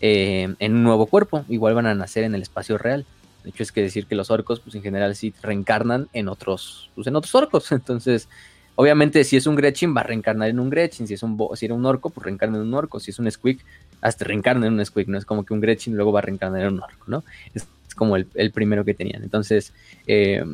eh, 0.00 0.54
en 0.58 0.74
un 0.74 0.82
nuevo 0.82 1.06
cuerpo. 1.06 1.44
Igual 1.48 1.74
van 1.74 1.86
a 1.86 1.94
nacer 1.94 2.24
en 2.24 2.34
el 2.34 2.42
espacio 2.42 2.76
real. 2.76 3.06
De 3.44 3.50
hecho, 3.50 3.62
es 3.62 3.72
que 3.72 3.82
decir 3.82 4.06
que 4.06 4.14
los 4.14 4.30
orcos, 4.30 4.60
pues 4.60 4.74
en 4.74 4.82
general 4.82 5.14
sí 5.16 5.34
reencarnan 5.42 6.08
en 6.12 6.28
otros, 6.28 6.90
pues 6.94 7.06
en 7.06 7.16
otros 7.16 7.34
orcos. 7.34 7.70
Entonces, 7.72 8.28
obviamente, 8.76 9.24
si 9.24 9.36
es 9.36 9.46
un 9.46 9.56
Gretchen, 9.56 9.94
va 9.96 10.00
a 10.02 10.04
reencarnar 10.04 10.48
en 10.48 10.60
un 10.60 10.70
Gretchen. 10.70 11.06
Si 11.06 11.14
es 11.14 11.22
un 11.22 11.38
si 11.56 11.66
era 11.66 11.74
un 11.74 11.84
orco, 11.86 12.10
pues 12.10 12.24
reencarna 12.24 12.56
en 12.58 12.62
un 12.64 12.74
orco. 12.74 13.00
Si 13.00 13.10
es 13.10 13.18
un 13.18 13.30
Squeak, 13.30 13.58
hasta 14.00 14.24
reencarna 14.24 14.66
en 14.66 14.74
un 14.74 14.84
Squeak. 14.84 15.08
No 15.08 15.18
es 15.18 15.24
como 15.24 15.44
que 15.44 15.54
un 15.54 15.60
Gretchen 15.60 15.94
luego 15.96 16.12
va 16.12 16.20
a 16.20 16.22
reencarnar 16.22 16.62
en 16.62 16.74
un 16.74 16.82
orco, 16.82 17.04
¿no? 17.08 17.24
Es, 17.54 17.66
es 17.88 17.94
como 17.94 18.16
el, 18.16 18.28
el 18.34 18.52
primero 18.52 18.84
que 18.84 18.94
tenían. 18.94 19.22
Entonces, 19.22 19.72
eh, 20.06 20.44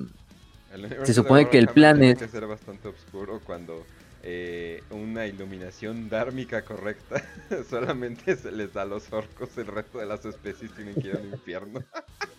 Se 1.05 1.15
supone 1.15 1.49
que 1.49 1.59
el 1.59 1.69
plan 1.69 1.97
tiene 1.99 2.13
es- 2.13 2.19
que 2.19 2.29
ser 2.29 2.47
bastante 2.47 2.89
oscuro 2.89 3.41
cuando 3.45 3.85
eh, 4.23 4.83
una 4.91 5.27
iluminación 5.27 6.09
dármica 6.09 6.63
correcta 6.63 7.23
solamente 7.71 8.37
se 8.37 8.51
les 8.51 8.73
da 8.75 8.83
a 8.83 8.85
los 8.85 9.13
orcos, 9.13 9.57
el 9.59 9.67
resto 9.67 9.99
de 9.99 10.07
las 10.07 10.25
especies 10.25 10.73
tienen 10.75 10.95
que 10.97 11.09
ir 11.09 11.17
al 11.17 11.25
infierno. 11.27 11.81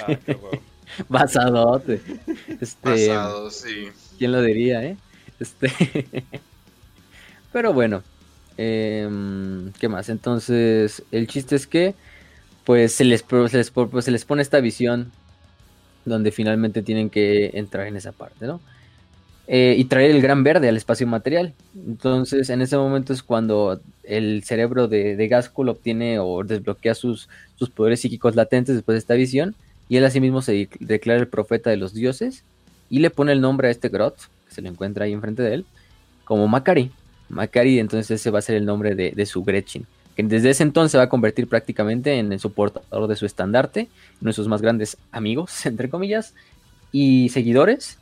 ah, 0.00 0.16
basadote. 1.08 2.00
Este, 2.60 2.76
Pasado, 2.80 3.50
sí. 3.50 3.88
¿Quién 4.18 4.32
lo 4.32 4.42
diría, 4.42 4.84
eh? 4.84 4.96
Este. 5.40 5.70
Pero 7.52 7.72
bueno. 7.72 8.02
em, 8.56 9.72
¿Qué 9.80 9.88
más? 9.88 10.08
Entonces, 10.08 11.02
el 11.12 11.26
chiste 11.26 11.56
es 11.56 11.66
que. 11.66 11.94
Pues 12.64 12.92
se 12.94 13.04
les, 13.04 13.24
se 13.50 13.56
les, 13.56 13.70
pues, 13.70 14.04
se 14.04 14.10
les 14.10 14.24
pone 14.24 14.42
esta 14.42 14.60
visión. 14.60 15.12
Donde 16.04 16.32
finalmente 16.32 16.82
tienen 16.82 17.10
que 17.10 17.50
entrar 17.54 17.86
en 17.86 17.96
esa 17.96 18.12
parte, 18.12 18.46
¿no? 18.46 18.60
eh, 19.46 19.74
y 19.76 19.84
traer 19.84 20.10
el 20.10 20.22
gran 20.22 20.44
verde 20.44 20.68
al 20.68 20.76
espacio 20.76 21.06
material. 21.06 21.54
Entonces, 21.74 22.50
en 22.50 22.62
ese 22.62 22.76
momento 22.76 23.12
es 23.12 23.22
cuando 23.22 23.80
el 24.04 24.44
cerebro 24.44 24.88
de, 24.88 25.16
de 25.16 25.28
Gaskell 25.28 25.68
obtiene 25.68 26.18
o 26.18 26.44
desbloquea 26.44 26.94
sus, 26.94 27.28
sus 27.56 27.70
poderes 27.70 28.00
psíquicos 28.00 28.36
latentes 28.36 28.74
después 28.74 28.94
de 28.94 29.00
esta 29.00 29.14
visión, 29.14 29.56
y 29.92 29.98
él 29.98 30.06
asimismo 30.06 30.40
se 30.40 30.70
declara 30.80 31.20
el 31.20 31.28
profeta 31.28 31.68
de 31.68 31.76
los 31.76 31.92
dioses 31.92 32.44
y 32.88 33.00
le 33.00 33.10
pone 33.10 33.32
el 33.32 33.42
nombre 33.42 33.68
a 33.68 33.70
este 33.70 33.90
Grot, 33.90 34.16
que 34.48 34.54
se 34.54 34.62
lo 34.62 34.70
encuentra 34.70 35.04
ahí 35.04 35.12
enfrente 35.12 35.42
de 35.42 35.52
él, 35.52 35.66
como 36.24 36.48
Macari. 36.48 36.90
Macari, 37.28 37.78
entonces 37.78 38.10
ese 38.10 38.30
va 38.30 38.38
a 38.38 38.42
ser 38.42 38.56
el 38.56 38.64
nombre 38.64 38.94
de, 38.94 39.26
su 39.26 39.44
Gretchen, 39.44 39.84
que 40.16 40.22
desde 40.22 40.48
ese 40.48 40.62
entonces 40.62 40.92
se 40.92 40.96
va 40.96 41.04
a 41.04 41.08
convertir 41.10 41.46
prácticamente 41.46 42.14
en 42.14 42.32
el 42.32 42.40
soportador 42.40 43.06
de 43.06 43.16
su 43.16 43.26
estandarte, 43.26 43.90
uno 44.22 44.30
de 44.30 44.32
sus 44.32 44.48
más 44.48 44.62
grandes 44.62 44.96
amigos, 45.10 45.66
entre 45.66 45.90
comillas, 45.90 46.32
y 46.90 47.28
seguidores, 47.28 47.98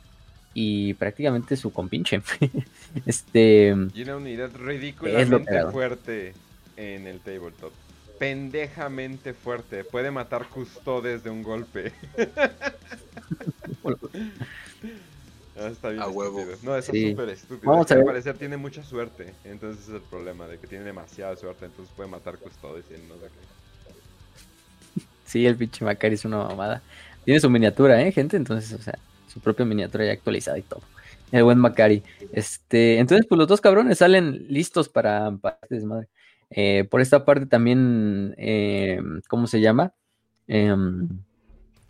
y 0.53 0.93
prácticamente 0.93 1.57
su 1.57 1.73
compinche. 1.73 2.21
este. 3.05 3.75
Y 3.93 4.01
una 4.03 4.15
unidad 4.15 4.51
ridículamente 4.55 5.65
fuerte 5.73 6.35
en 6.77 7.05
el 7.05 7.19
tabletop. 7.19 7.73
Pendejamente 8.21 9.33
fuerte. 9.33 9.83
Puede 9.83 10.11
matar 10.11 10.47
custodes 10.47 11.23
de 11.23 11.31
un 11.31 11.41
golpe. 11.41 11.91
Ah, 15.59 15.67
está 15.67 15.89
bien 15.89 16.01
a 16.01 16.07
huevo. 16.07 16.39
No, 16.63 16.75
eso 16.75 16.91
es 16.93 17.09
súper 17.11 17.29
estúpido. 17.29 17.71
Vamos 17.71 17.91
a 17.91 17.95
Al 17.95 18.05
parecer 18.05 18.37
tiene 18.37 18.57
mucha 18.57 18.83
suerte. 18.83 19.33
Entonces 19.43 19.87
es 19.87 19.93
el 19.93 20.01
problema 20.01 20.47
de 20.47 20.57
que 20.57 20.65
tiene 20.65 20.85
demasiada 20.85 21.35
suerte. 21.35 21.65
Entonces 21.65 21.93
puede 21.95 22.09
matar 22.09 22.37
custodes 22.37 22.85
y 22.89 22.93
él 22.93 23.01
no 23.07 23.15
da 23.15 23.27
que... 23.27 25.03
Sí, 25.25 25.45
el 25.45 25.57
pinche 25.57 25.83
Macari 25.83 26.15
es 26.15 26.25
una 26.25 26.37
mamada. 26.37 26.81
Tiene 27.25 27.39
su 27.39 27.49
miniatura, 27.49 28.01
¿eh, 28.01 28.11
gente? 28.11 28.37
Entonces, 28.37 28.71
o 28.79 28.81
sea, 28.81 28.97
su 29.27 29.39
propia 29.39 29.65
miniatura 29.65 30.05
ya 30.05 30.13
actualizada 30.13 30.57
y 30.57 30.63
todo. 30.63 30.81
El 31.31 31.43
buen 31.43 31.59
Macari. 31.59 32.01
Este, 32.31 32.97
entonces, 32.97 33.27
pues 33.27 33.37
los 33.37 33.47
dos 33.47 33.61
cabrones 33.61 33.97
salen 33.97 34.45
listos 34.47 34.89
para, 34.89 35.31
para 35.31 35.59
este 35.61 35.75
desmadre. 35.75 36.07
Eh, 36.51 36.85
por 36.89 37.01
esta 37.01 37.25
parte 37.25 37.45
también, 37.45 38.35
eh, 38.37 39.01
¿cómo 39.27 39.47
se 39.47 39.61
llama? 39.61 39.93
Eh, 40.47 40.75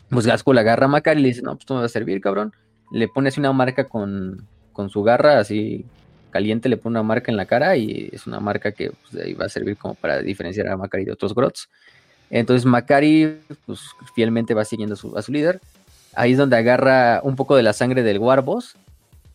pues 0.08 0.26
Gasco 0.26 0.52
la 0.52 0.60
agarra 0.60 0.86
a 0.86 0.88
Macari 0.88 1.20
y 1.20 1.22
le 1.22 1.28
dice, 1.28 1.42
no, 1.42 1.54
pues 1.56 1.66
tú 1.66 1.74
me 1.74 1.80
vas 1.80 1.90
a 1.90 1.92
servir, 1.92 2.20
cabrón. 2.20 2.52
Le 2.92 3.08
pone 3.08 3.28
así 3.28 3.40
una 3.40 3.52
marca 3.52 3.84
con, 3.84 4.46
con 4.72 4.88
su 4.90 5.02
garra, 5.02 5.38
así 5.38 5.84
caliente, 6.30 6.68
le 6.68 6.76
pone 6.76 6.94
una 6.94 7.02
marca 7.02 7.30
en 7.30 7.36
la 7.36 7.46
cara 7.46 7.76
y 7.76 8.08
es 8.12 8.26
una 8.26 8.40
marca 8.40 8.72
que 8.72 8.90
pues, 8.90 9.24
ahí 9.24 9.34
va 9.34 9.46
a 9.46 9.50
servir 9.50 9.76
como 9.76 9.94
para 9.94 10.20
diferenciar 10.20 10.68
a 10.68 10.76
Macari 10.76 11.04
de 11.04 11.12
otros 11.12 11.34
grots. 11.34 11.68
Entonces 12.30 12.64
Macari, 12.64 13.38
pues 13.66 13.80
fielmente 14.14 14.54
va 14.54 14.64
siguiendo 14.64 14.94
a 14.94 15.22
su 15.22 15.32
líder 15.32 15.60
Ahí 16.14 16.32
es 16.32 16.38
donde 16.38 16.56
agarra 16.56 17.20
un 17.22 17.36
poco 17.36 17.56
de 17.56 17.62
la 17.62 17.72
sangre 17.72 18.02
del 18.02 18.18
Warboss, 18.18 18.76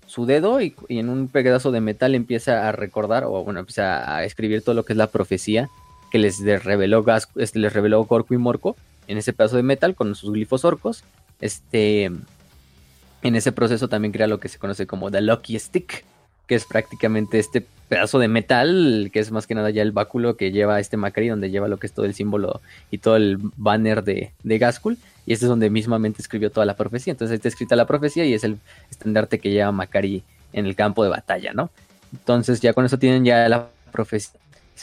su 0.07 0.25
dedo, 0.25 0.59
y, 0.61 0.73
en 0.89 1.09
un 1.09 1.27
pedazo 1.27 1.71
de 1.71 1.81
metal 1.81 2.15
empieza 2.15 2.67
a 2.67 2.71
recordar, 2.71 3.25
o 3.25 3.43
bueno, 3.43 3.59
empieza 3.59 4.15
a 4.15 4.23
escribir 4.23 4.63
todo 4.63 4.73
lo 4.73 4.83
que 4.83 4.93
es 4.93 4.97
la 4.97 5.07
profecía 5.07 5.69
que 6.09 6.17
les 6.17 6.39
reveló, 6.63 7.03
Gas, 7.03 7.29
este, 7.35 7.59
les 7.59 7.73
reveló 7.73 8.03
Gorko 8.05 8.33
y 8.33 8.37
Morco 8.37 8.75
en 9.07 9.17
ese 9.17 9.33
pedazo 9.33 9.57
de 9.57 9.63
metal 9.63 9.93
con 9.93 10.15
sus 10.15 10.31
glifos 10.31 10.65
orcos. 10.65 11.03
Este, 11.41 12.05
en 12.05 13.35
ese 13.35 13.51
proceso 13.51 13.87
también 13.87 14.11
crea 14.11 14.27
lo 14.27 14.39
que 14.39 14.49
se 14.49 14.57
conoce 14.57 14.87
como 14.87 15.11
The 15.11 15.21
Lucky 15.21 15.59
Stick, 15.59 16.05
que 16.47 16.55
es 16.55 16.65
prácticamente 16.65 17.39
este 17.39 17.65
pedazo 17.89 18.19
de 18.19 18.27
metal, 18.27 19.09
que 19.13 19.19
es 19.19 19.31
más 19.31 19.47
que 19.47 19.55
nada 19.55 19.69
ya 19.69 19.81
el 19.81 19.91
báculo 19.91 20.35
que 20.35 20.51
lleva 20.51 20.79
este 20.79 20.97
Macari, 20.97 21.29
donde 21.29 21.49
lleva 21.49 21.67
lo 21.67 21.77
que 21.77 21.87
es 21.87 21.93
todo 21.93 22.05
el 22.05 22.13
símbolo 22.13 22.61
y 22.91 22.97
todo 22.97 23.15
el 23.15 23.37
banner 23.55 24.03
de, 24.03 24.31
de 24.43 24.57
Gaskul. 24.57 24.97
Y 25.25 25.33
este 25.33 25.45
es 25.45 25.49
donde 25.49 25.69
mismamente 25.69 26.21
escribió 26.21 26.51
toda 26.51 26.65
la 26.65 26.75
profecía. 26.75 27.11
Entonces 27.11 27.33
ahí 27.33 27.37
está 27.37 27.49
escrita 27.49 27.75
la 27.75 27.85
profecía 27.85 28.25
y 28.25 28.33
es 28.33 28.43
el 28.43 28.57
estandarte 28.89 29.39
que 29.39 29.51
lleva 29.51 29.71
Macari 29.71 30.23
en 30.53 30.65
el 30.65 30.75
campo 30.75 31.03
de 31.03 31.09
batalla, 31.09 31.53
¿no? 31.53 31.69
Entonces 32.13 32.61
ya 32.61 32.73
con 32.73 32.85
eso 32.85 32.97
tienen 32.97 33.25
ya 33.25 33.47
la 33.49 33.67
profecía, 33.91 34.39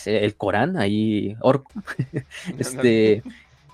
el 0.07 0.35
Corán, 0.35 0.77
ahí 0.77 1.37
orco. 1.41 1.71
este, 2.59 3.23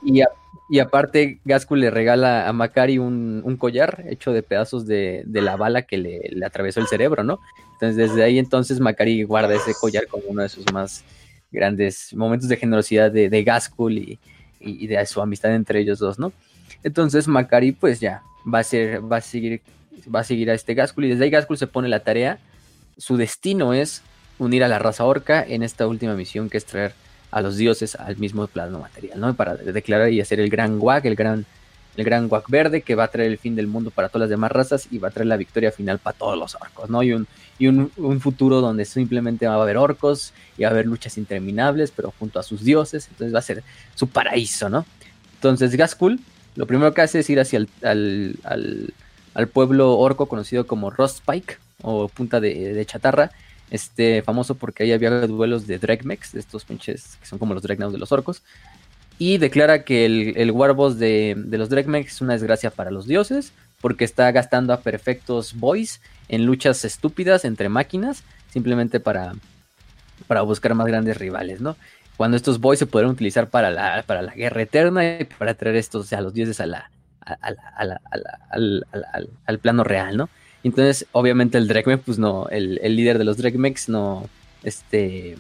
y, 0.02 0.22
y, 0.68 0.78
aparte 0.78 1.40
Gaskul 1.44 1.80
le 1.80 1.90
regala 1.90 2.48
a 2.48 2.52
Macari 2.52 2.98
un, 2.98 3.56
collar 3.58 4.04
hecho 4.08 4.32
de 4.32 4.42
pedazos 4.42 4.86
de, 4.86 5.24
la 5.26 5.56
bala 5.56 5.82
que 5.82 5.98
le, 5.98 6.44
atravesó 6.44 6.80
el 6.80 6.86
cerebro, 6.86 7.24
¿no? 7.24 7.40
Entonces 7.74 7.96
desde 7.96 8.22
ahí 8.22 8.38
entonces 8.38 8.80
Macari 8.80 9.22
guarda 9.22 9.54
ese 9.54 9.74
collar 9.74 10.06
como 10.06 10.24
uno 10.28 10.42
de 10.42 10.48
sus 10.48 10.70
más 10.72 11.04
grandes 11.50 12.14
momentos 12.14 12.48
de 12.48 12.56
generosidad 12.56 13.10
de, 13.10 13.28
de 13.28 13.42
Gaskul 13.42 13.98
y, 13.98 14.18
y 14.60 14.86
de 14.86 15.04
su 15.06 15.20
amistad 15.20 15.54
entre 15.54 15.80
ellos 15.80 15.98
dos, 15.98 16.18
¿no? 16.18 16.32
Entonces 16.82 17.28
Macari 17.28 17.72
pues 17.72 18.00
ya 18.00 18.22
va 18.52 18.60
a 18.60 18.64
ser, 18.64 19.00
va 19.10 19.18
a 19.18 19.20
seguir, 19.20 19.60
va 20.12 20.20
a 20.20 20.24
seguir 20.24 20.50
a 20.50 20.54
este 20.54 20.74
Gaskul 20.74 21.04
y 21.04 21.08
desde 21.10 21.24
ahí 21.24 21.30
Gaskul 21.30 21.58
se 21.58 21.66
pone 21.66 21.88
la 21.88 22.00
tarea. 22.00 22.38
Su 22.96 23.16
destino 23.16 23.74
es 23.74 24.02
unir 24.38 24.64
a 24.64 24.68
la 24.68 24.78
raza 24.78 25.04
orca 25.04 25.44
en 25.46 25.62
esta 25.62 25.86
última 25.86 26.14
misión 26.14 26.48
que 26.48 26.58
es 26.58 26.64
traer 26.64 26.92
a 27.30 27.40
los 27.40 27.56
dioses 27.56 27.94
al 27.94 28.16
mismo 28.16 28.46
plano 28.46 28.80
material, 28.80 29.20
¿no? 29.20 29.34
Para 29.34 29.56
declarar 29.56 30.10
y 30.10 30.20
hacer 30.20 30.40
el 30.40 30.50
gran 30.50 30.78
Wag, 30.80 31.06
el 31.06 31.14
gran, 31.14 31.46
el 31.96 32.04
gran 32.04 32.26
Wag 32.30 32.44
verde 32.48 32.82
que 32.82 32.94
va 32.94 33.04
a 33.04 33.08
traer 33.08 33.30
el 33.30 33.38
fin 33.38 33.54
del 33.54 33.66
mundo 33.66 33.90
para 33.90 34.08
todas 34.08 34.22
las 34.22 34.30
demás 34.30 34.52
razas 34.52 34.88
y 34.90 34.98
va 34.98 35.08
a 35.08 35.10
traer 35.10 35.26
la 35.26 35.36
victoria 35.36 35.72
final 35.72 35.98
para 35.98 36.16
todos 36.16 36.38
los 36.38 36.54
orcos, 36.54 36.90
¿no? 36.90 37.02
Y 37.02 37.12
un, 37.12 37.26
y 37.58 37.68
un, 37.68 37.92
un 37.96 38.20
futuro 38.20 38.60
donde 38.60 38.84
simplemente 38.84 39.46
va 39.46 39.54
a 39.54 39.62
haber 39.62 39.76
orcos 39.76 40.32
y 40.58 40.62
va 40.62 40.68
a 40.68 40.72
haber 40.72 40.86
luchas 40.86 41.18
interminables, 41.18 41.92
pero 41.94 42.12
junto 42.18 42.38
a 42.38 42.42
sus 42.42 42.64
dioses, 42.64 43.08
entonces 43.10 43.34
va 43.34 43.38
a 43.38 43.42
ser 43.42 43.62
su 43.94 44.08
paraíso, 44.08 44.68
¿no? 44.68 44.84
Entonces 45.34 45.74
Gaskul 45.76 46.20
lo 46.56 46.66
primero 46.66 46.92
que 46.92 47.02
hace 47.02 47.20
es 47.20 47.30
ir 47.30 47.40
hacia 47.40 47.58
el 47.58 48.38
al, 48.44 49.48
pueblo 49.48 49.96
orco 49.98 50.26
conocido 50.26 50.66
como 50.66 50.90
Rostpike 50.90 51.58
o 51.82 52.08
Punta 52.08 52.40
de, 52.40 52.84
Chatarra, 52.84 53.30
este 53.70 54.22
famoso 54.22 54.54
porque 54.54 54.82
ahí 54.82 54.92
había 54.92 55.10
duelos 55.26 55.66
de 55.66 55.78
Dregmex, 55.78 56.34
estos 56.34 56.64
pinches 56.64 57.16
que 57.20 57.26
son 57.26 57.38
como 57.38 57.54
los 57.54 57.62
Dregnauts 57.62 57.92
de 57.92 57.98
los 57.98 58.12
orcos, 58.12 58.42
y 59.18 59.38
declara 59.38 59.84
que 59.84 60.06
el, 60.06 60.34
el 60.36 60.50
Warboss 60.50 60.98
de, 60.98 61.34
de 61.36 61.58
los 61.58 61.68
Dregmex 61.68 62.14
es 62.14 62.20
una 62.20 62.34
desgracia 62.34 62.70
para 62.70 62.90
los 62.90 63.06
dioses, 63.06 63.52
porque 63.80 64.04
está 64.04 64.30
gastando 64.32 64.72
a 64.72 64.80
perfectos 64.80 65.54
boys 65.54 66.00
en 66.28 66.44
luchas 66.44 66.84
estúpidas 66.84 67.44
entre 67.44 67.68
máquinas, 67.68 68.22
simplemente 68.50 69.00
para, 69.00 69.34
para 70.26 70.42
buscar 70.42 70.74
más 70.74 70.86
grandes 70.86 71.16
rivales, 71.16 71.60
¿no? 71.60 71.76
cuando 72.20 72.36
estos 72.36 72.60
boys 72.60 72.78
se 72.78 72.84
podrán 72.84 73.12
utilizar 73.12 73.48
para 73.48 73.70
la, 73.70 74.04
para 74.06 74.20
la 74.20 74.34
guerra 74.34 74.60
eterna 74.60 75.20
y 75.20 75.24
para 75.24 75.54
traer 75.54 75.76
estos, 75.76 76.06
sea, 76.06 76.20
los 76.20 76.34
dioses 76.34 76.60
a 76.60 76.66
la, 76.66 76.90
al, 79.46 79.58
plano 79.58 79.84
real, 79.84 80.18
¿no? 80.18 80.28
Entonces, 80.62 81.06
obviamente 81.12 81.58
el 81.58 81.68
Drekmek, 81.68 82.00
pues 82.02 82.18
no, 82.18 82.48
el, 82.48 82.78
líder 82.96 83.18
de 83.18 83.24
los 83.24 83.36
Drekmeks 83.36 83.88
no, 83.88 84.28
este, 84.62 85.36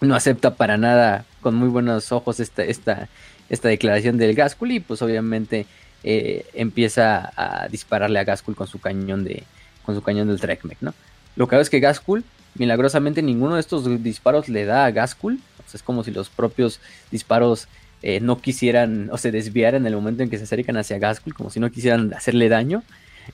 no 0.00 0.14
acepta 0.14 0.54
para 0.54 0.76
nada 0.76 1.24
con 1.40 1.54
muy 1.54 1.68
buenos 1.68 2.12
ojos 2.12 2.40
esta, 2.40 2.62
esta, 2.62 3.08
esta 3.48 3.68
declaración 3.68 4.18
del 4.18 4.34
Gaskul 4.34 4.72
y 4.72 4.80
pues 4.80 5.00
obviamente 5.02 5.66
eh, 6.04 6.44
empieza 6.54 7.32
a 7.36 7.68
dispararle 7.68 8.18
a 8.18 8.24
Gaskul 8.24 8.54
con 8.54 8.66
su 8.66 8.80
cañón 8.80 9.24
de, 9.24 9.44
con 9.84 9.94
su 9.94 10.02
cañón 10.02 10.28
del 10.28 10.38
Drekmek, 10.38 10.78
¿no? 10.80 10.94
Lo 11.36 11.48
que 11.48 11.54
hago 11.54 11.62
es 11.62 11.70
que 11.70 11.80
Gaskul, 11.80 12.24
milagrosamente 12.54 13.22
ninguno 13.22 13.54
de 13.54 13.60
estos 13.60 14.02
disparos 14.02 14.48
le 14.48 14.66
da 14.66 14.84
a 14.84 14.90
Gaskul, 14.90 15.40
es 15.72 15.82
como 15.82 16.04
si 16.04 16.10
los 16.10 16.28
propios 16.28 16.80
disparos 17.10 17.68
eh, 18.02 18.20
no 18.20 18.40
quisieran 18.40 19.08
o 19.12 19.18
se 19.18 19.30
desviaran 19.30 19.82
en 19.82 19.86
el 19.86 19.94
momento 19.94 20.22
en 20.22 20.30
que 20.30 20.38
se 20.38 20.44
acercan 20.44 20.76
hacia 20.76 20.98
Gaskul, 20.98 21.34
como 21.34 21.50
si 21.50 21.60
no 21.60 21.70
quisieran 21.70 22.12
hacerle 22.14 22.48
daño. 22.48 22.82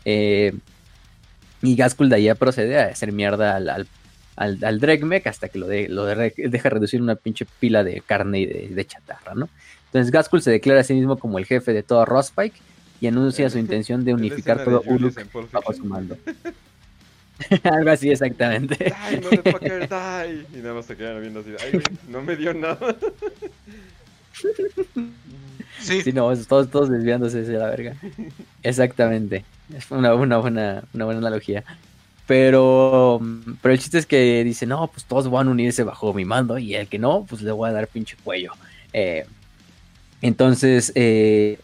Eh, 0.05 0.55
y 1.63 1.77
Gaskul 1.77 2.09
de 2.09 2.17
ahí 2.17 2.35
procede 2.35 2.79
a 2.79 2.87
hacer 2.87 3.13
mierda 3.13 3.57
al, 3.57 3.69
al, 3.69 3.89
al, 4.37 4.81
Dregmek 4.81 5.27
hasta 5.27 5.49
que 5.49 5.59
lo, 5.59 5.67
lo 5.67 6.05
deja 6.05 6.69
reducir 6.69 7.03
una 7.03 7.17
pinche 7.17 7.47
pila 7.59 7.83
de 7.83 8.01
carne 8.01 8.41
y 8.41 8.47
de, 8.47 8.87
chatarra, 8.87 9.35
¿no? 9.35 9.49
Entonces 9.87 10.13
Gaskul 10.13 10.43
se 10.43 10.51
declara 10.51 10.81
a 10.81 10.85
sí 10.85 10.95
mismo 10.95 11.19
como 11.19 11.39
el 11.39 11.47
jefe 11.47 11.73
de 11.73 11.83
todo 11.83 12.05
Rostpike 12.05 12.55
y 13.01 13.07
anuncia 13.07 13.51
su 13.51 13.59
intención 13.59 14.05
de 14.05 14.15
unificar 14.15 14.65
todo 14.65 14.83
Uruk 14.87 15.15
bajo 15.53 15.73
su 15.73 15.85
mando. 15.85 16.17
Algo 17.63 17.91
así, 17.91 18.11
exactamente. 18.11 18.77
Die, 18.77 19.21
motherfucker, 19.21 19.89
die. 19.89 20.59
Y 20.59 20.63
nada 20.63 20.75
más 20.75 20.87
se 20.87 20.97
quedan 20.97 21.21
viendo 21.21 21.41
así. 21.41 21.55
Ay, 21.61 21.81
no 22.09 22.23
me 22.23 22.37
dio 22.37 22.55
nada. 22.55 22.97
Sí. 25.81 26.03
sí, 26.03 26.13
no, 26.13 26.35
todos, 26.37 26.71
todos 26.71 26.91
desviándose 26.91 27.43
de 27.43 27.59
la 27.59 27.67
verga. 27.67 27.95
Exactamente. 28.63 29.45
Es 29.77 29.91
una, 29.91 30.15
una, 30.15 30.39
buena, 30.39 30.83
una 30.93 31.05
buena 31.05 31.19
analogía. 31.19 31.65
Pero, 32.27 33.21
pero 33.63 33.73
el 33.73 33.81
chiste 33.81 33.97
es 33.97 34.05
que 34.07 34.45
dice, 34.45 34.67
no, 34.67 34.87
pues 34.89 35.05
todos 35.07 35.31
van 35.31 35.49
a 35.49 35.51
unirse 35.51 35.83
bajo 35.83 36.13
mi 36.13 36.27
mando 36.27 36.59
y 36.59 36.75
el 36.75 36.87
que 36.87 36.99
no, 36.99 37.25
pues 37.29 37.41
le 37.41 37.53
voy 37.53 37.71
a 37.71 37.73
dar 37.73 37.89
pinche 37.89 38.17
cuello. 38.23 38.53
Eh, 38.93 39.25
entonces, 40.21 40.93
eh, 40.95 41.59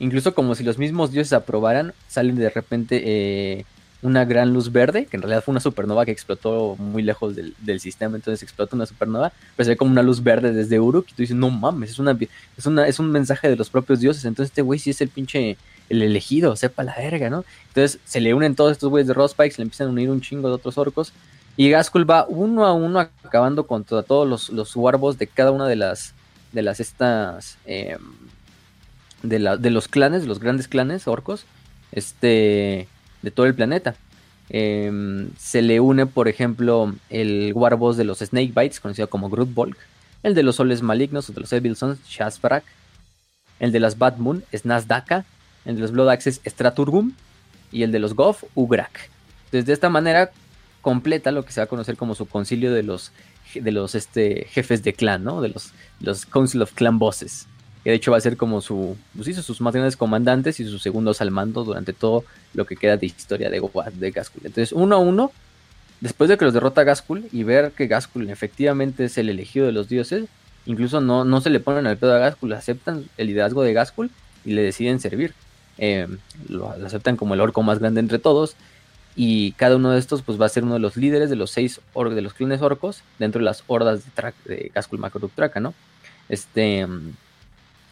incluso 0.00 0.34
como 0.34 0.56
si 0.56 0.64
los 0.64 0.78
mismos 0.78 1.12
dioses 1.12 1.32
aprobaran, 1.32 1.92
salen 2.08 2.34
de 2.34 2.50
repente 2.50 3.02
eh, 3.04 3.64
una 4.02 4.24
gran 4.24 4.52
luz 4.52 4.72
verde, 4.72 5.06
que 5.06 5.16
en 5.16 5.22
realidad 5.22 5.44
fue 5.44 5.52
una 5.52 5.60
supernova 5.60 6.04
que 6.04 6.10
explotó 6.10 6.76
muy 6.76 7.02
lejos 7.02 7.36
del, 7.36 7.80
sistema, 7.80 8.16
entonces 8.16 8.42
explota 8.42 8.74
una 8.74 8.86
supernova, 8.86 9.32
pero 9.56 9.64
se 9.64 9.70
ve 9.70 9.76
como 9.76 9.90
una 9.90 10.02
luz 10.02 10.22
verde 10.22 10.52
desde 10.52 10.80
Uruk, 10.80 11.06
y 11.08 11.12
tú 11.12 11.22
dices, 11.22 11.36
no 11.36 11.50
mames, 11.50 11.90
es, 11.90 11.98
una, 11.98 12.16
es, 12.56 12.66
una, 12.66 12.86
es 12.86 12.98
un 12.98 13.10
mensaje 13.10 13.48
de 13.48 13.56
los 13.56 13.68
propios 13.68 14.00
dioses, 14.00 14.24
entonces 14.24 14.50
este 14.50 14.62
güey 14.62 14.78
sí 14.78 14.90
es 14.90 15.00
el 15.00 15.08
pinche, 15.08 15.58
el 15.88 16.02
elegido, 16.02 16.56
sepa 16.56 16.82
la 16.82 16.96
verga, 16.96 17.28
¿no? 17.28 17.44
Entonces 17.68 18.00
se 18.04 18.20
le 18.20 18.32
unen 18.32 18.54
todos 18.54 18.72
estos 18.72 18.88
güeyes 18.88 19.06
de 19.06 19.14
Rospike, 19.14 19.58
le 19.58 19.64
empiezan 19.64 19.88
a 19.88 19.90
unir 19.90 20.10
un 20.10 20.20
chingo 20.20 20.48
de 20.48 20.54
otros 20.54 20.78
orcos, 20.78 21.12
y 21.56 21.68
Gaskul 21.68 22.08
va 22.08 22.24
uno 22.26 22.64
a 22.64 22.72
uno 22.72 23.00
acabando 23.00 23.66
contra 23.66 24.02
todos 24.02 24.26
los, 24.26 24.48
los 24.48 24.74
warbos 24.76 25.18
de 25.18 25.26
cada 25.26 25.50
una 25.50 25.68
de 25.68 25.76
las, 25.76 26.14
de 26.52 26.62
las 26.62 26.80
estas, 26.80 27.58
em, 27.66 28.00
de, 29.22 29.38
la, 29.38 29.56
de 29.58 29.70
los 29.70 29.88
clanes, 29.88 30.26
los 30.26 30.38
grandes 30.40 30.68
clanes 30.68 31.06
orcos, 31.06 31.44
este 31.92 32.88
de 33.22 33.30
todo 33.30 33.46
el 33.46 33.54
planeta. 33.54 33.94
Em, 34.48 35.30
se 35.38 35.62
le 35.62 35.80
une, 35.80 36.06
por 36.06 36.28
ejemplo, 36.28 36.94
el 37.08 37.52
Warboss 37.54 37.96
de 37.96 38.04
los 38.04 38.18
Snakebites, 38.18 38.80
conocido 38.80 39.08
como 39.08 39.30
Grootbolg, 39.30 39.76
el 40.22 40.34
de 40.34 40.42
los 40.42 40.56
Soles 40.56 40.82
Malignos 40.82 41.30
o 41.30 41.32
de 41.32 41.40
los 41.40 41.52
Evil 41.52 41.76
Sons, 41.76 42.00
Shazbarak, 42.08 42.64
el 43.60 43.72
de 43.72 43.80
las 43.80 43.98
Bad 43.98 44.16
Moon, 44.16 44.44
Snazdaka, 44.52 45.24
el 45.64 45.76
de 45.76 45.82
los 45.82 45.92
Blood 45.92 46.10
Axes, 46.10 46.40
Straturgum, 46.44 47.12
y 47.70 47.84
el 47.84 47.92
de 47.92 48.00
los 48.00 48.14
Goff, 48.14 48.44
Ugrak. 48.54 49.10
Entonces, 49.46 49.66
de 49.66 49.72
esta 49.72 49.88
manera 49.88 50.32
completa 50.80 51.30
lo 51.30 51.44
que 51.44 51.52
se 51.52 51.60
va 51.60 51.64
a 51.64 51.68
conocer 51.68 51.96
como 51.96 52.14
su 52.14 52.26
concilio 52.26 52.72
de 52.72 52.82
los, 52.82 53.12
de 53.54 53.70
los 53.70 53.94
este, 53.94 54.46
jefes 54.50 54.82
de 54.82 54.94
clan, 54.94 55.22
¿no? 55.22 55.40
De 55.40 55.50
los, 55.50 55.72
los 56.00 56.26
Council 56.26 56.62
of 56.62 56.72
Clan 56.72 56.98
Bosses 56.98 57.46
que 57.82 57.90
de 57.90 57.96
hecho 57.96 58.10
va 58.10 58.18
a 58.18 58.20
ser 58.20 58.36
como 58.36 58.60
su, 58.60 58.96
pues 59.16 59.34
sus 59.36 59.60
más 59.60 59.72
grandes 59.72 59.96
comandantes 59.96 60.60
y 60.60 60.64
sus 60.64 60.82
segundos 60.82 61.20
al 61.20 61.30
mando 61.30 61.64
durante 61.64 61.92
todo 61.92 62.24
lo 62.52 62.66
que 62.66 62.76
queda 62.76 62.96
de 62.96 63.06
historia 63.06 63.48
de, 63.48 63.60
de 63.94 64.10
Gaskul. 64.10 64.42
Entonces, 64.44 64.72
uno 64.72 64.96
a 64.96 64.98
uno, 64.98 65.32
después 66.00 66.28
de 66.28 66.36
que 66.36 66.44
los 66.44 66.52
derrota 66.54 66.84
Gaskul 66.84 67.28
y 67.32 67.42
ver 67.42 67.72
que 67.72 67.86
Gaskul 67.86 68.28
efectivamente 68.28 69.04
es 69.04 69.16
el 69.16 69.30
elegido 69.30 69.66
de 69.66 69.72
los 69.72 69.88
dioses, 69.88 70.26
incluso 70.66 71.00
no, 71.00 71.24
no 71.24 71.40
se 71.40 71.50
le 71.50 71.60
ponen 71.60 71.86
al 71.86 71.96
pedo 71.96 72.14
a 72.14 72.18
Gaskul, 72.18 72.52
aceptan 72.52 73.06
el 73.16 73.28
liderazgo 73.28 73.62
de 73.62 73.72
Gaskul 73.72 74.10
y 74.44 74.52
le 74.52 74.62
deciden 74.62 75.00
servir. 75.00 75.32
Eh, 75.78 76.06
lo, 76.48 76.70
aceptan 76.70 77.16
como 77.16 77.32
el 77.32 77.40
orco 77.40 77.62
más 77.62 77.78
grande 77.78 78.00
entre 78.00 78.18
todos. 78.18 78.56
Y 79.16 79.52
cada 79.52 79.76
uno 79.76 79.90
de 79.90 79.98
estos 79.98 80.22
pues 80.22 80.40
va 80.40 80.46
a 80.46 80.50
ser 80.50 80.62
uno 80.62 80.74
de 80.74 80.80
los 80.80 80.96
líderes 80.96 81.30
de 81.30 81.36
los 81.36 81.50
seis 81.50 81.80
de 81.94 82.20
los 82.22 82.34
clanes 82.34 82.62
orcos 82.62 83.02
dentro 83.18 83.40
de 83.40 83.44
las 83.44 83.64
hordas 83.66 84.04
de, 84.04 84.32
de 84.44 84.70
Gaskul 84.72 84.98
Makruk 84.98 85.32
Traka, 85.34 85.60
¿no? 85.60 85.74
Este 86.28 86.86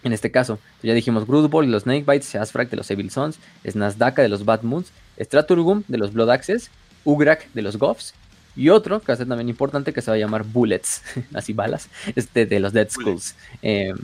en 0.04 0.12
este 0.12 0.30
caso, 0.30 0.58
ya 0.82 0.94
dijimos 0.94 1.26
Grootball 1.26 1.66
de 1.66 1.72
los 1.72 1.82
Snakebites, 1.82 2.32
Shazfrak 2.32 2.70
de 2.70 2.76
los 2.76 2.90
Evil 2.90 3.10
Sons, 3.10 3.38
Snazdaka 3.66 4.22
de 4.22 4.28
los 4.28 4.44
Bad 4.44 4.62
Moons, 4.62 4.92
Straturgum 5.18 5.82
de 5.88 5.98
los 5.98 6.12
Blood 6.12 6.30
Axes, 6.30 6.70
Ugrak 7.04 7.50
de 7.52 7.62
los 7.62 7.76
Goffs, 7.76 8.14
y 8.54 8.70
otro, 8.70 9.00
que 9.00 9.06
va 9.08 9.14
a 9.14 9.16
ser 9.16 9.28
también 9.28 9.48
importante, 9.48 9.92
que 9.92 10.02
se 10.02 10.10
va 10.10 10.16
a 10.16 10.18
llamar 10.18 10.44
Bullets, 10.44 11.02
así 11.34 11.52
balas, 11.52 11.88
este, 12.14 12.46
de 12.46 12.60
los 12.60 12.72
Dead 12.72 12.88
Skulls. 12.90 13.34
Em, 13.62 13.96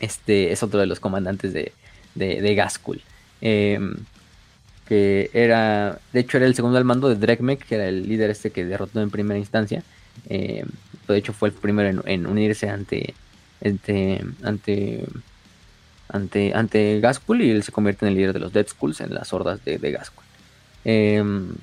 este 0.00 0.52
es 0.52 0.62
otro 0.62 0.80
de 0.80 0.86
los 0.86 1.00
comandantes 1.00 1.52
de, 1.52 1.72
de, 2.14 2.40
de 2.40 2.54
Gaskul. 2.54 3.02
Em, 3.40 3.96
que 4.86 5.30
era, 5.32 5.98
de 6.12 6.20
hecho 6.20 6.36
era 6.36 6.46
el 6.46 6.54
segundo 6.54 6.76
al 6.76 6.84
mando 6.84 7.08
de 7.08 7.16
Drekmek, 7.16 7.64
que 7.64 7.76
era 7.76 7.88
el 7.88 8.08
líder 8.08 8.30
este 8.30 8.50
que 8.50 8.64
derrotó 8.64 9.00
en 9.00 9.10
primera 9.10 9.38
instancia. 9.38 9.82
Em, 10.28 10.66
de 11.08 11.16
hecho 11.16 11.32
fue 11.32 11.50
el 11.50 11.54
primero 11.54 12.02
en 12.06 12.26
unirse 12.26 12.68
ante, 12.68 13.14
ante, 13.64 14.24
ante, 14.42 15.06
ante, 16.08 16.52
ante 16.54 17.00
Gaskul 17.00 17.42
y 17.42 17.50
él 17.50 17.62
se 17.62 17.72
convierte 17.72 18.06
en 18.06 18.12
el 18.12 18.18
líder 18.18 18.32
de 18.32 18.40
los 18.40 18.52
Dead 18.52 18.66
Skulls 18.66 19.00
en 19.00 19.14
las 19.14 19.32
hordas 19.32 19.64
de, 19.64 19.78
de 19.78 19.92
Gaskul. 19.92 20.24
Em, 20.84 21.54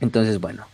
entonces, 0.00 0.40
bueno, 0.40 0.66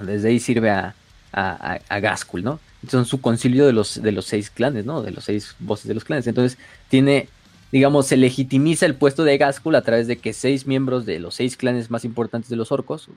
desde 0.00 0.28
ahí 0.28 0.40
sirve 0.40 0.70
a, 0.70 0.94
a, 1.32 1.80
a 1.88 2.00
Gaskul, 2.00 2.44
¿no? 2.44 2.60
Son 2.88 3.06
su 3.06 3.20
concilio 3.20 3.66
de 3.66 3.72
los, 3.72 4.02
de 4.02 4.12
los 4.12 4.26
seis 4.26 4.50
clanes, 4.50 4.84
¿no? 4.84 5.02
De 5.02 5.10
los 5.10 5.24
seis 5.24 5.56
voces 5.58 5.88
de 5.88 5.94
los 5.94 6.04
clanes. 6.04 6.26
Entonces, 6.26 6.58
tiene, 6.88 7.28
digamos, 7.72 8.06
se 8.06 8.16
legitimiza 8.16 8.86
el 8.86 8.94
puesto 8.94 9.24
de 9.24 9.38
Gaskul 9.38 9.74
a 9.74 9.82
través 9.82 10.06
de 10.06 10.16
que 10.18 10.32
seis 10.32 10.66
miembros 10.66 11.06
de 11.06 11.18
los 11.18 11.34
seis 11.34 11.56
clanes 11.56 11.90
más 11.90 12.04
importantes 12.04 12.50
de 12.50 12.56
los 12.56 12.72
orcos, 12.72 13.08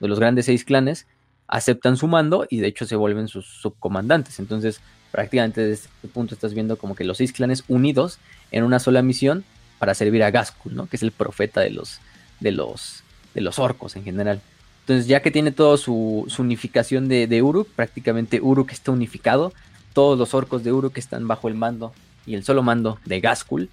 de 0.00 0.08
los 0.08 0.18
grandes 0.18 0.46
seis 0.46 0.64
clanes, 0.64 1.06
aceptan 1.46 1.96
su 1.96 2.08
mando 2.08 2.46
y 2.50 2.58
de 2.58 2.68
hecho 2.68 2.86
se 2.86 2.96
vuelven 2.96 3.28
sus 3.28 3.46
subcomandantes. 3.46 4.38
Entonces, 4.40 4.80
prácticamente 5.14 5.60
desde 5.60 5.84
este 5.84 6.08
punto 6.08 6.34
estás 6.34 6.54
viendo 6.54 6.76
como 6.76 6.96
que 6.96 7.04
los 7.04 7.18
seis 7.18 7.32
clanes 7.32 7.62
unidos 7.68 8.18
en 8.50 8.64
una 8.64 8.80
sola 8.80 9.00
misión 9.00 9.44
para 9.78 9.94
servir 9.94 10.24
a 10.24 10.32
Gaskul, 10.32 10.74
¿no? 10.74 10.88
Que 10.88 10.96
es 10.96 11.04
el 11.04 11.12
profeta 11.12 11.60
de 11.60 11.70
los, 11.70 12.00
de 12.40 12.50
los, 12.50 13.04
de 13.32 13.40
los 13.40 13.60
orcos 13.60 13.94
en 13.94 14.02
general. 14.02 14.40
Entonces, 14.80 15.06
ya 15.06 15.22
que 15.22 15.30
tiene 15.30 15.52
toda 15.52 15.76
su, 15.76 16.26
unificación 16.36 17.06
de, 17.06 17.42
Uruk, 17.42 17.68
prácticamente 17.68 18.40
Uruk 18.40 18.72
está 18.72 18.90
unificado. 18.90 19.52
Todos 19.92 20.18
los 20.18 20.34
orcos 20.34 20.64
de 20.64 20.72
Uruk 20.72 20.98
están 20.98 21.28
bajo 21.28 21.46
el 21.46 21.54
mando 21.54 21.92
y 22.26 22.34
el 22.34 22.42
solo 22.42 22.64
mando 22.64 22.98
de 23.04 23.20
Gaskul. 23.20 23.70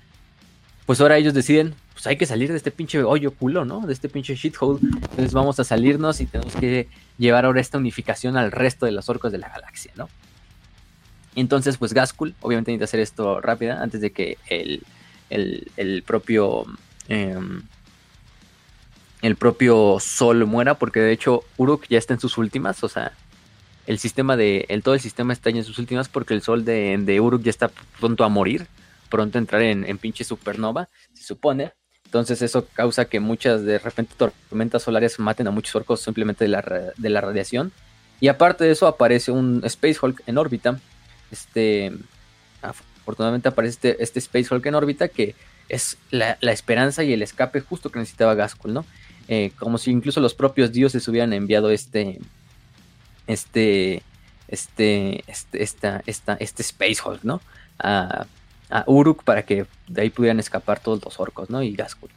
Pues 0.86 1.02
ahora 1.02 1.18
ellos 1.18 1.34
deciden, 1.34 1.74
pues 1.94 2.06
hay 2.06 2.18
que 2.18 2.28
salir 2.28 2.52
de 2.52 2.58
este 2.58 2.70
pinche 2.70 3.02
hoyo 3.02 3.32
culo, 3.32 3.66
¿no? 3.66 3.82
De 3.88 3.94
este 3.94 4.10
pinche 4.10 4.36
shithole. 4.36 4.80
Entonces 4.84 5.34
vamos 5.34 5.60
a 5.60 5.64
salirnos 5.64 6.22
y 6.22 6.28
tenemos 6.28 6.56
que 6.56 6.88
llevar 7.18 7.46
ahora 7.46 7.62
esta 7.62 7.80
unificación 7.80 8.38
al 8.38 8.52
resto 8.52 8.86
de 8.86 8.92
los 8.92 9.10
orcos 9.10 9.32
de 9.32 9.40
la 9.40 9.50
galaxia, 9.50 9.92
¿no? 9.96 10.08
Entonces, 11.36 11.78
pues 11.78 11.94
Gaskul, 11.94 12.36
obviamente 12.42 12.72
necesita 12.72 12.86
hacer 12.86 13.00
esto 13.00 13.42
rápida 13.42 13.82
antes 13.82 14.02
de 14.02 14.12
que 14.12 14.38
el, 14.50 14.84
el, 15.30 16.04
propio. 16.04 16.66
Em, 17.08 17.64
el 19.22 19.36
propio 19.36 19.98
Sol 20.00 20.46
muera, 20.46 20.76
porque 20.76 21.00
de 21.00 21.12
hecho 21.12 21.44
Uruk 21.58 21.86
ya 21.88 22.00
está 22.00 22.16
en 22.16 22.20
sus 22.20 22.38
últimas, 22.40 22.84
o 22.84 22.90
sea, 22.90 23.14
el 23.88 24.00
sistema 24.00 24.36
de. 24.36 24.66
El, 24.68 24.84
todo 24.84 24.96
el 24.96 25.00
sistema 25.00 25.32
está 25.34 25.50
en 25.50 25.64
sus 25.64 25.78
últimas 25.80 26.10
porque 26.10 26.34
el 26.34 26.42
Sol 26.42 26.66
de, 26.66 26.98
de 27.00 27.20
Uruk 27.22 27.44
ya 27.44 27.50
está 27.50 27.72
pronto 28.00 28.24
a 28.24 28.30
morir, 28.30 28.68
pronto 29.10 29.38
a 29.38 29.42
entrar 29.42 29.62
en, 29.62 29.86
en 29.86 29.98
pinche 29.98 30.24
supernova, 30.24 30.90
se 31.14 31.24
supone. 31.24 31.72
Entonces 32.06 32.42
eso 32.42 32.68
causa 32.74 33.06
que 33.06 33.22
muchas 33.22 33.64
de 33.64 33.80
repente 33.80 34.16
tormentas 34.18 34.84
solares 34.84 35.18
maten 35.18 35.48
a 35.48 35.52
muchos 35.52 35.74
orcos 35.76 36.02
simplemente 36.02 36.44
de 36.44 36.50
la, 36.50 36.62
de 36.98 37.10
la 37.10 37.22
radiación. 37.22 37.72
Y 38.20 38.28
aparte 38.28 38.66
de 38.66 38.72
eso 38.72 38.86
aparece 38.86 39.32
un 39.32 39.62
Space 39.64 39.98
Hulk 40.02 40.24
en 40.28 40.38
órbita 40.38 40.80
este, 41.32 41.92
afortunadamente 42.62 43.50
aparece 43.50 43.76
este, 43.90 44.04
este, 44.04 44.20
Space 44.20 44.54
Hulk 44.54 44.66
en 44.66 44.76
órbita 44.76 45.08
que 45.08 45.36
es 45.70 45.98
la, 46.12 46.38
esperanza 46.42 47.04
y 47.04 47.14
el 47.14 47.22
escape 47.22 47.62
justo 47.62 47.90
que 47.90 48.00
necesitaba 48.00 48.36
Gaskell, 48.36 48.74
¿no? 48.74 48.86
Eh, 49.28 49.52
como 49.58 49.78
si 49.78 49.92
incluso 49.92 50.20
los 50.20 50.34
propios 50.34 50.72
dioses 50.72 51.08
hubieran 51.08 51.32
enviado 51.32 51.72
este, 51.72 52.20
este, 53.28 54.04
este, 54.50 55.24
este, 55.28 55.64
esta, 55.64 56.04
esta, 56.06 56.34
este 56.34 56.62
Space 56.62 56.98
Hulk, 57.04 57.24
¿no? 57.24 57.42
A, 57.80 58.26
Uruk 58.86 59.24
para 59.24 59.44
que 59.44 59.66
de 59.90 60.02
ahí 60.02 60.10
pudieran 60.10 60.40
escapar 60.40 60.80
todos 60.80 61.04
los 61.04 61.20
orcos, 61.20 61.50
¿no? 61.50 61.62
Y 61.62 61.74
Gaskell. 61.76 62.10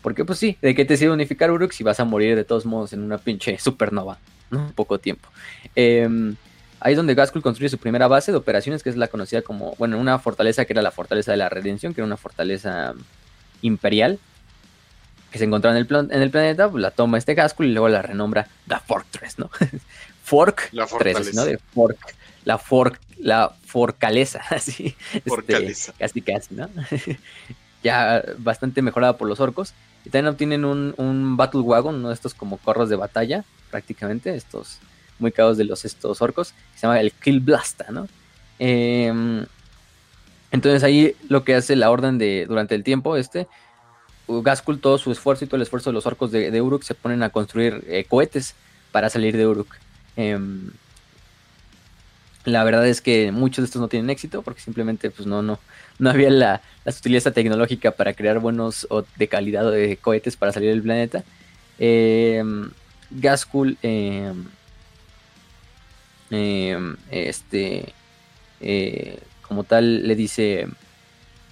Porque 0.00 0.24
pues 0.24 0.40
sí, 0.40 0.58
¿de 0.60 0.74
qué 0.74 0.84
te 0.84 0.96
sirve 0.96 1.12
unificar 1.12 1.52
Uruk 1.52 1.70
si 1.70 1.84
vas 1.84 2.00
a 2.00 2.04
morir 2.04 2.34
de 2.34 2.42
todos 2.42 2.66
modos 2.66 2.92
en 2.92 3.02
una 3.02 3.18
pinche 3.18 3.56
supernova, 3.58 4.18
¿no? 4.50 4.72
Poco 4.74 4.98
tiempo. 4.98 5.28
Eh, 5.76 6.34
Ahí 6.84 6.94
es 6.94 6.96
donde 6.96 7.14
Gaskell 7.14 7.42
construye 7.42 7.68
su 7.68 7.78
primera 7.78 8.08
base 8.08 8.32
de 8.32 8.38
operaciones, 8.38 8.82
que 8.82 8.90
es 8.90 8.96
la 8.96 9.06
conocida 9.06 9.42
como, 9.42 9.76
bueno, 9.78 9.98
una 9.98 10.18
fortaleza 10.18 10.64
que 10.64 10.72
era 10.72 10.82
la 10.82 10.90
fortaleza 10.90 11.30
de 11.30 11.36
la 11.36 11.48
redención, 11.48 11.94
que 11.94 12.00
era 12.00 12.06
una 12.06 12.16
fortaleza 12.16 12.94
imperial, 13.60 14.18
que 15.30 15.38
se 15.38 15.44
encontraba 15.44 15.78
en 15.78 15.86
el, 15.88 16.10
en 16.10 16.22
el 16.22 16.30
planeta, 16.32 16.68
pues 16.68 16.82
la 16.82 16.90
toma 16.90 17.18
este 17.18 17.34
Gaskell 17.34 17.66
y 17.68 17.72
luego 17.72 17.88
la 17.88 18.02
renombra 18.02 18.48
The 18.66 18.78
Fortress, 18.84 19.38
¿no? 19.38 19.48
Fork 20.24 20.70
la 20.72 20.86
3, 20.86 21.34
¿no? 21.34 21.44
De 21.44 21.58
Fork, 21.58 22.16
la 22.44 22.58
Fork, 22.58 22.98
la 23.18 23.54
Fortaleza, 23.64 24.42
así. 24.50 24.96
Este, 25.14 25.30
fortaleza. 25.30 25.92
casi 25.96 26.20
casi, 26.20 26.52
¿no? 26.52 26.68
ya 27.84 28.24
bastante 28.38 28.82
mejorada 28.82 29.16
por 29.16 29.28
los 29.28 29.38
orcos. 29.38 29.72
Y 30.04 30.10
también 30.10 30.34
obtienen 30.34 30.64
un, 30.64 30.94
un 30.96 31.36
Battle 31.36 31.60
Wagon, 31.60 31.94
uno 31.94 32.08
de 32.08 32.14
estos 32.14 32.34
como 32.34 32.56
corros 32.56 32.88
de 32.88 32.96
batalla, 32.96 33.44
prácticamente, 33.70 34.34
estos 34.34 34.80
muy 35.22 35.32
cagados 35.32 35.56
de 35.56 35.64
los 35.64 35.84
estos 35.84 36.20
orcos, 36.20 36.54
se 36.74 36.82
llama 36.82 37.00
el 37.00 37.12
Kill 37.12 37.40
Blasta, 37.40 37.86
¿no? 37.90 38.08
Em, 38.58 39.46
entonces 40.50 40.82
ahí 40.84 41.16
lo 41.28 41.44
que 41.44 41.54
hace 41.54 41.74
la 41.76 41.90
orden 41.90 42.18
de 42.18 42.44
durante 42.46 42.74
el 42.74 42.84
tiempo 42.84 43.16
este, 43.16 43.48
Gaskul 44.28 44.80
todo 44.80 44.98
su 44.98 45.10
esfuerzo 45.10 45.44
y 45.44 45.48
todo 45.48 45.56
el 45.56 45.62
esfuerzo 45.62 45.90
de 45.90 45.94
los 45.94 46.06
orcos 46.06 46.30
de, 46.30 46.60
Uruk 46.60 46.82
se 46.82 46.94
ponen 46.94 47.22
a 47.22 47.30
construir 47.30 47.84
eh, 47.88 48.04
cohetes 48.08 48.54
para 48.92 49.10
salir 49.10 49.36
de 49.36 49.46
Uruk. 49.46 49.68
Em, 50.16 50.70
la 52.44 52.64
verdad 52.64 52.86
es 52.86 53.00
que 53.00 53.32
muchos 53.32 53.62
de 53.62 53.66
estos 53.66 53.80
no 53.80 53.88
tienen 53.88 54.10
éxito 54.10 54.42
porque 54.42 54.60
simplemente 54.60 55.10
pues 55.10 55.26
no, 55.26 55.42
no, 55.42 55.58
no 55.98 56.10
había 56.10 56.30
la, 56.30 56.60
la 56.84 56.92
sutileza 56.92 57.30
tecnológica 57.30 57.92
para 57.92 58.14
crear 58.14 58.38
buenos 58.40 58.86
o 58.90 59.04
de 59.16 59.28
calidad 59.28 59.70
de 59.70 59.96
cohetes 59.96 60.36
para 60.36 60.52
salir 60.52 60.70
del 60.70 60.82
planeta. 60.82 61.24
Eh, 61.78 62.42
Em, 66.32 66.96
este, 67.10 67.92
eh, 68.60 69.18
como 69.42 69.64
tal, 69.64 70.06
le 70.08 70.16
dice, 70.16 70.66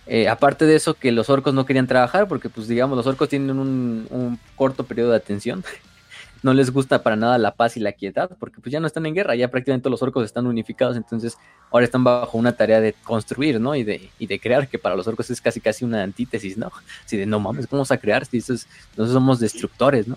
Eh, 0.06 0.28
aparte 0.28 0.66
de 0.66 0.74
eso, 0.76 0.94
que 0.94 1.12
los 1.12 1.30
orcos 1.30 1.54
no 1.54 1.66
querían 1.66 1.86
trabajar 1.86 2.26
porque, 2.26 2.48
pues 2.48 2.66
digamos, 2.66 2.96
los 2.96 3.06
orcos 3.06 3.28
tienen 3.28 3.58
un, 3.58 4.08
un 4.10 4.40
corto 4.56 4.84
periodo 4.84 5.10
de 5.12 5.18
atención. 5.18 5.62
no 6.42 6.54
les 6.54 6.70
gusta 6.72 7.02
para 7.02 7.16
nada 7.16 7.38
la 7.38 7.54
paz 7.54 7.76
y 7.76 7.80
la 7.80 7.92
quietad, 7.92 8.30
porque 8.38 8.60
pues 8.60 8.72
ya 8.72 8.80
no 8.80 8.86
están 8.86 9.06
en 9.06 9.14
guerra, 9.14 9.36
ya 9.36 9.48
prácticamente 9.48 9.90
los 9.90 10.02
orcos 10.02 10.24
están 10.24 10.46
unificados, 10.46 10.96
entonces 10.96 11.36
ahora 11.70 11.84
están 11.84 12.02
bajo 12.02 12.38
una 12.38 12.52
tarea 12.56 12.80
de 12.80 12.94
construir, 13.04 13.60
¿no? 13.60 13.74
Y 13.76 13.84
de, 13.84 14.10
y 14.18 14.26
de 14.26 14.40
crear, 14.40 14.66
que 14.68 14.78
para 14.78 14.96
los 14.96 15.06
orcos 15.06 15.30
es 15.30 15.40
casi 15.40 15.60
casi 15.60 15.84
una 15.84 16.02
antítesis, 16.02 16.56
¿no? 16.56 16.72
Así 17.06 17.16
de, 17.16 17.26
no 17.26 17.38
mames, 17.40 17.66
¿cómo 17.66 17.80
vamos 17.80 17.92
a 17.92 17.98
crear? 17.98 18.24
Si 18.26 18.38
nosotros 18.38 19.12
somos 19.12 19.38
destructores, 19.38 20.08
¿no? 20.08 20.16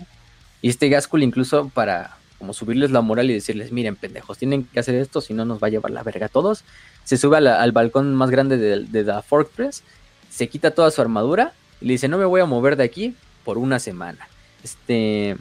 Y 0.62 0.70
este 0.70 0.88
Gaskul 0.88 1.22
incluso 1.22 1.68
para 1.68 2.16
como 2.38 2.52
subirles 2.52 2.90
la 2.90 3.00
moral 3.00 3.30
y 3.30 3.34
decirles, 3.34 3.72
miren, 3.72 3.96
pendejos, 3.96 4.38
tienen 4.38 4.64
que 4.64 4.80
hacer 4.80 4.94
esto, 4.96 5.20
si 5.20 5.34
no 5.34 5.44
nos 5.44 5.62
va 5.62 5.68
a 5.68 5.70
llevar 5.70 5.90
la 5.90 6.02
verga 6.02 6.26
a 6.26 6.28
todos. 6.28 6.64
Se 7.04 7.16
sube 7.16 7.36
al 7.36 7.72
balcón 7.72 8.14
más 8.14 8.30
grande 8.30 8.56
de, 8.56 8.84
de 8.84 9.04
The 9.04 9.22
Fortress, 9.22 9.82
se 10.30 10.48
quita 10.48 10.72
toda 10.72 10.90
su 10.90 11.00
armadura 11.00 11.52
y 11.80 11.86
le 11.86 11.92
dice, 11.92 12.08
no 12.08 12.18
me 12.18 12.24
voy 12.24 12.40
a 12.40 12.46
mover 12.46 12.76
de 12.76 12.84
aquí 12.84 13.14
por 13.44 13.58
una 13.58 13.78
semana. 13.78 14.28
Este 14.62 15.36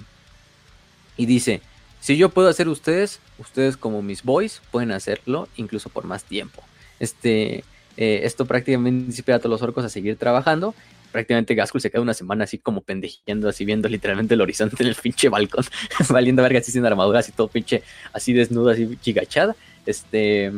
y 1.17 1.25
dice, 1.25 1.61
si 1.99 2.17
yo 2.17 2.29
puedo 2.29 2.49
hacer 2.49 2.67
ustedes, 2.67 3.19
ustedes 3.37 3.77
como 3.77 4.01
mis 4.01 4.23
boys 4.23 4.61
pueden 4.71 4.91
hacerlo 4.91 5.47
incluso 5.55 5.89
por 5.89 6.05
más 6.05 6.23
tiempo. 6.23 6.63
Este, 6.99 7.63
eh, 7.97 8.21
esto 8.23 8.45
prácticamente 8.45 9.05
inspira 9.05 9.37
a 9.37 9.39
todos 9.39 9.51
los 9.51 9.61
orcos 9.61 9.85
a 9.85 9.89
seguir 9.89 10.17
trabajando. 10.17 10.73
Prácticamente 11.13 11.55
Gaskul 11.55 11.79
se 11.79 11.91
queda 11.91 12.01
una 12.01 12.15
semana 12.15 12.43
así 12.43 12.57
como 12.57 12.81
pendejeando, 12.81 13.47
así 13.47 13.63
viendo 13.63 13.87
literalmente 13.87 14.33
el 14.33 14.41
horizonte 14.41 14.83
del 14.83 14.95
pinche 14.95 15.29
balcón, 15.29 15.63
valiendo 16.09 16.41
verga 16.41 16.59
así 16.59 16.71
sin 16.71 16.85
armadura, 16.85 17.19
así 17.19 17.31
todo 17.31 17.47
pinche, 17.47 17.83
así 18.11 18.33
desnudo, 18.33 18.71
así 18.71 18.97
chigachada. 18.99 19.55
Este, 19.85 20.51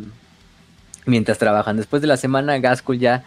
mientras 1.06 1.38
trabajan. 1.38 1.78
Después 1.78 2.02
de 2.02 2.08
la 2.08 2.18
semana, 2.18 2.58
Gaskul 2.58 3.00
ya 3.00 3.26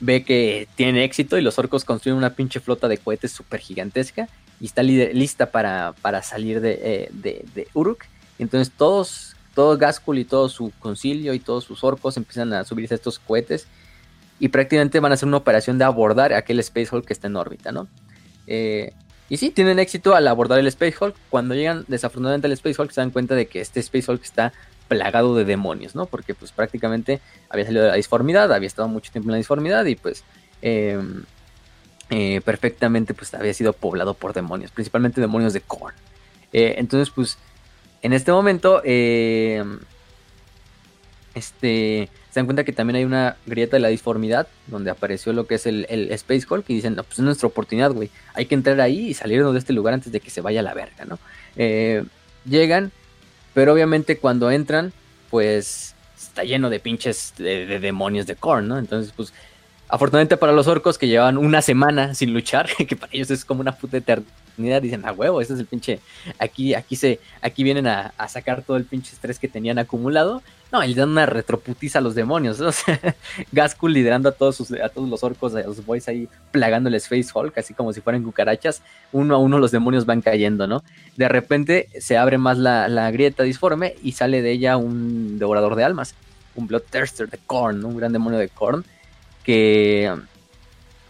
ve 0.00 0.24
que 0.24 0.68
tiene 0.74 1.04
éxito 1.04 1.38
y 1.38 1.42
los 1.42 1.58
orcos 1.58 1.84
construyen 1.84 2.18
una 2.18 2.34
pinche 2.34 2.60
flota 2.60 2.88
de 2.88 2.98
cohetes 2.98 3.30
súper 3.30 3.60
gigantesca 3.60 4.28
y 4.60 4.66
está 4.66 4.82
lista 4.82 5.50
para, 5.50 5.94
salir 6.22 6.60
eh, 6.64 7.08
de, 7.12 7.44
de, 7.54 7.68
Uruk. 7.74 8.04
Entonces 8.38 8.72
todos, 8.76 9.36
todo 9.54 9.78
Gaskul 9.78 10.18
y 10.18 10.24
todo 10.24 10.48
su 10.48 10.72
concilio 10.80 11.34
y 11.34 11.38
todos 11.38 11.64
sus 11.64 11.84
orcos 11.84 12.16
empiezan 12.16 12.52
a 12.52 12.64
subirse 12.64 12.94
a 12.94 12.96
estos 12.96 13.18
cohetes 13.18 13.68
y 14.44 14.50
prácticamente 14.50 15.00
van 15.00 15.10
a 15.10 15.14
hacer 15.14 15.26
una 15.26 15.38
operación 15.38 15.78
de 15.78 15.84
abordar 15.84 16.34
aquel 16.34 16.60
Space 16.60 16.94
Hulk 16.94 17.06
que 17.06 17.14
está 17.14 17.28
en 17.28 17.36
órbita, 17.36 17.72
¿no? 17.72 17.88
Eh, 18.46 18.92
y 19.30 19.38
sí, 19.38 19.48
tienen 19.48 19.78
éxito 19.78 20.14
al 20.14 20.28
abordar 20.28 20.58
el 20.58 20.66
Space 20.66 20.94
Hulk. 21.00 21.16
Cuando 21.30 21.54
llegan 21.54 21.86
desafortunadamente 21.88 22.48
al 22.48 22.52
Space 22.52 22.78
Hulk 22.78 22.90
se 22.90 23.00
dan 23.00 23.10
cuenta 23.10 23.34
de 23.34 23.46
que 23.46 23.62
este 23.62 23.80
Space 23.80 24.12
Hulk 24.12 24.22
está 24.22 24.52
plagado 24.86 25.34
de 25.34 25.46
demonios, 25.46 25.94
¿no? 25.94 26.04
Porque 26.04 26.34
pues 26.34 26.52
prácticamente 26.52 27.22
había 27.48 27.64
salido 27.64 27.84
de 27.84 27.88
la 27.88 27.96
disformidad, 27.96 28.52
había 28.52 28.66
estado 28.66 28.86
mucho 28.86 29.10
tiempo 29.10 29.30
en 29.30 29.32
la 29.32 29.38
disformidad 29.38 29.86
y 29.86 29.94
pues 29.94 30.24
em, 30.60 31.24
eh, 32.10 32.42
perfectamente 32.44 33.14
pues 33.14 33.32
había 33.32 33.54
sido 33.54 33.72
poblado 33.72 34.12
por 34.12 34.34
demonios, 34.34 34.72
principalmente 34.72 35.22
demonios 35.22 35.54
de 35.54 35.62
Korn. 35.62 35.94
Eh, 36.52 36.74
entonces 36.76 37.08
pues 37.08 37.38
en 38.02 38.12
este 38.12 38.30
momento 38.30 38.82
em, 38.84 39.78
este, 41.34 42.10
se 42.34 42.40
dan 42.40 42.46
cuenta 42.46 42.64
que 42.64 42.72
también 42.72 42.96
hay 42.96 43.04
una 43.04 43.36
grieta 43.46 43.76
de 43.76 43.80
la 43.80 43.88
disformidad 43.88 44.48
donde 44.66 44.90
apareció 44.90 45.32
lo 45.32 45.46
que 45.46 45.54
es 45.54 45.66
el, 45.66 45.86
Space 46.10 46.44
Hulk 46.50 46.64
y 46.68 46.74
dicen, 46.74 46.96
no, 46.96 47.04
pues 47.04 47.20
es 47.20 47.24
nuestra 47.24 47.46
oportunidad, 47.46 47.92
güey, 47.92 48.10
hay 48.34 48.46
que 48.46 48.56
entrar 48.56 48.80
ahí 48.80 49.08
y 49.08 49.14
salirnos 49.14 49.52
de 49.52 49.60
este 49.60 49.72
lugar 49.72 49.94
antes 49.94 50.12
de 50.12 50.20
que 50.20 50.30
se 50.30 50.40
vaya 50.40 50.60
a 50.60 50.64
la 50.64 50.74
verga, 50.74 51.04
¿no? 51.04 51.18
Eh, 51.56 52.04
llegan 52.44 52.92
pero 53.54 53.72
obviamente 53.72 54.18
cuando 54.18 54.50
entran, 54.50 54.92
pues 55.30 55.94
está 56.20 56.42
lleno 56.42 56.68
de 56.68 56.80
pinches 56.80 57.32
de, 57.38 57.78
demonios 57.78 58.26
de 58.26 58.34
Korn, 58.34 58.68
¿no? 58.68 58.78
Entonces, 58.78 59.12
pues, 59.16 59.32
afortunadamente 59.94 60.36
para 60.36 60.52
los 60.52 60.66
orcos 60.66 60.98
que 60.98 61.08
llevan 61.08 61.38
una 61.38 61.62
semana 61.62 62.14
sin 62.14 62.32
luchar, 62.32 62.68
que 62.88 62.96
para 62.96 63.12
ellos 63.12 63.30
es 63.30 63.44
como 63.44 63.60
una 63.60 63.72
puta 63.72 63.96
eternidad, 63.96 64.82
dicen, 64.82 65.06
a 65.06 65.12
huevo, 65.12 65.40
este 65.40 65.54
es 65.54 65.60
el 65.60 65.66
pinche, 65.66 66.00
aquí, 66.38 66.74
aquí 66.74 66.96
se, 66.96 67.20
aquí 67.42 67.62
vienen 67.64 67.86
a, 67.86 68.12
a 68.16 68.28
sacar 68.28 68.62
todo 68.62 68.76
el 68.76 68.84
pinche 68.84 69.12
estrés 69.12 69.38
que 69.38 69.48
tenían 69.48 69.78
acumulado 69.78 70.42
no, 70.74 70.82
le 70.82 70.92
dan 70.92 71.10
una 71.10 71.24
retroputiza 71.24 72.00
a 72.00 72.02
los 72.02 72.16
demonios. 72.16 72.60
O 72.64 72.72
sea, 72.72 72.98
Gaskul 73.52 73.92
liderando 73.92 74.28
a 74.28 74.32
todos, 74.32 74.56
sus, 74.56 74.72
a 74.72 74.88
todos 74.88 75.08
los 75.08 75.22
orcos, 75.22 75.54
a 75.54 75.60
los 75.62 75.86
boys 75.86 76.08
ahí 76.08 76.28
plagándoles 76.50 77.08
Face 77.08 77.28
Hulk, 77.32 77.56
así 77.58 77.74
como 77.74 77.92
si 77.92 78.00
fueran 78.00 78.24
cucarachas. 78.24 78.82
Uno 79.12 79.36
a 79.36 79.38
uno 79.38 79.58
los 79.58 79.70
demonios 79.70 80.04
van 80.04 80.20
cayendo, 80.20 80.66
¿no? 80.66 80.82
De 81.16 81.28
repente 81.28 81.88
se 82.00 82.16
abre 82.16 82.38
más 82.38 82.58
la, 82.58 83.10
grieta 83.12 83.44
disforme 83.44 83.94
y 84.02 84.12
sale 84.12 84.42
de 84.42 84.50
ella 84.50 84.76
un 84.76 85.38
devorador 85.38 85.76
de 85.76 85.84
almas. 85.84 86.16
Un 86.56 86.66
Bloodthirster 86.66 87.28
de 87.28 87.38
Korn, 87.46 87.84
un 87.84 87.96
gran 87.96 88.12
demonio 88.12 88.40
de 88.40 88.48
Korn. 88.48 88.84
Que, 89.44 90.14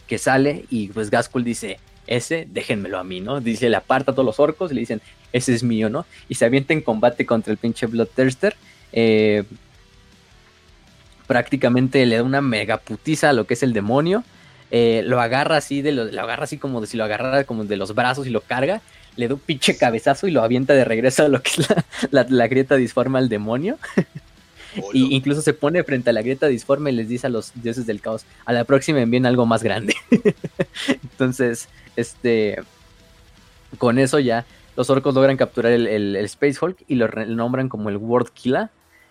que 0.06 0.18
sale 0.18 0.64
y 0.70 0.88
pues 0.88 1.08
Gaskul 1.10 1.44
dice, 1.44 1.78
ese 2.06 2.46
déjenmelo 2.50 2.98
a 2.98 3.04
mí, 3.04 3.20
¿no? 3.20 3.40
Dice, 3.40 3.70
le 3.70 3.76
aparta 3.76 4.10
a 4.12 4.14
todos 4.14 4.26
los 4.26 4.40
orcos 4.40 4.70
y 4.70 4.74
le 4.74 4.80
dicen, 4.80 5.00
ese 5.32 5.54
es 5.54 5.62
mío, 5.62 5.88
¿no? 5.88 6.04
Y 6.28 6.34
se 6.34 6.44
avienta 6.44 6.72
en 6.72 6.82
combate 6.82 7.24
contra 7.24 7.52
el 7.52 7.58
pinche 7.58 7.86
Bloodthirster 7.86 8.56
eh, 8.96 9.42
prácticamente 11.26 12.06
le 12.06 12.16
da 12.16 12.22
una 12.22 12.40
mega 12.40 12.78
putiza 12.78 13.30
a 13.30 13.32
lo 13.32 13.46
que 13.46 13.54
es 13.54 13.62
el 13.62 13.72
demonio. 13.72 14.22
Eh, 14.70 15.02
lo 15.04 15.20
agarra 15.20 15.56
así, 15.56 15.82
de 15.82 15.92
lo, 15.92 16.02
agarra 16.02 16.44
así 16.44 16.58
como 16.58 16.80
de 16.80 16.86
si 16.86 16.96
lo 16.96 17.04
agarrara 17.04 17.44
como 17.44 17.64
de 17.64 17.76
los 17.76 17.94
brazos 17.94 18.26
y 18.26 18.30
lo 18.30 18.40
carga. 18.40 18.80
Le 19.16 19.28
da 19.28 19.34
un 19.34 19.40
pinche 19.40 19.76
cabezazo 19.76 20.26
y 20.26 20.30
lo 20.30 20.42
avienta 20.42 20.74
de 20.74 20.84
regreso 20.84 21.24
a 21.24 21.28
lo 21.28 21.42
que 21.42 21.50
es 21.50 21.68
la, 22.10 22.46
grieta 22.46 22.76
disforme 22.76 23.18
al 23.18 23.28
demonio. 23.28 23.78
y 24.92 25.14
incluso 25.14 25.42
se 25.42 25.54
pone 25.54 25.82
frente 25.84 26.10
a 26.10 26.12
la 26.12 26.22
grieta 26.22 26.46
disforme 26.46 26.90
y 26.90 26.94
les 26.94 27.08
dice 27.08 27.26
a 27.26 27.30
los 27.30 27.52
dioses 27.54 27.86
del 27.86 28.00
caos, 28.00 28.24
a 28.44 28.52
la 28.52 28.64
próxima 28.64 29.00
envíen 29.00 29.26
algo 29.26 29.46
más 29.46 29.62
grande. 29.62 29.94
Entonces, 30.88 31.68
este, 31.96 32.62
con 33.78 33.98
eso 33.98 34.18
ya 34.18 34.44
los 34.76 34.90
orcos 34.90 35.14
logran 35.14 35.36
capturar 35.36 35.72
el, 35.72 36.16
Space 36.16 36.58
Hulk 36.60 36.84
y 36.88 36.96
lo 36.96 37.08
nombran 37.08 37.68
como 37.68 37.88
el 37.88 37.96
World 37.96 38.30
Killer 38.30 38.68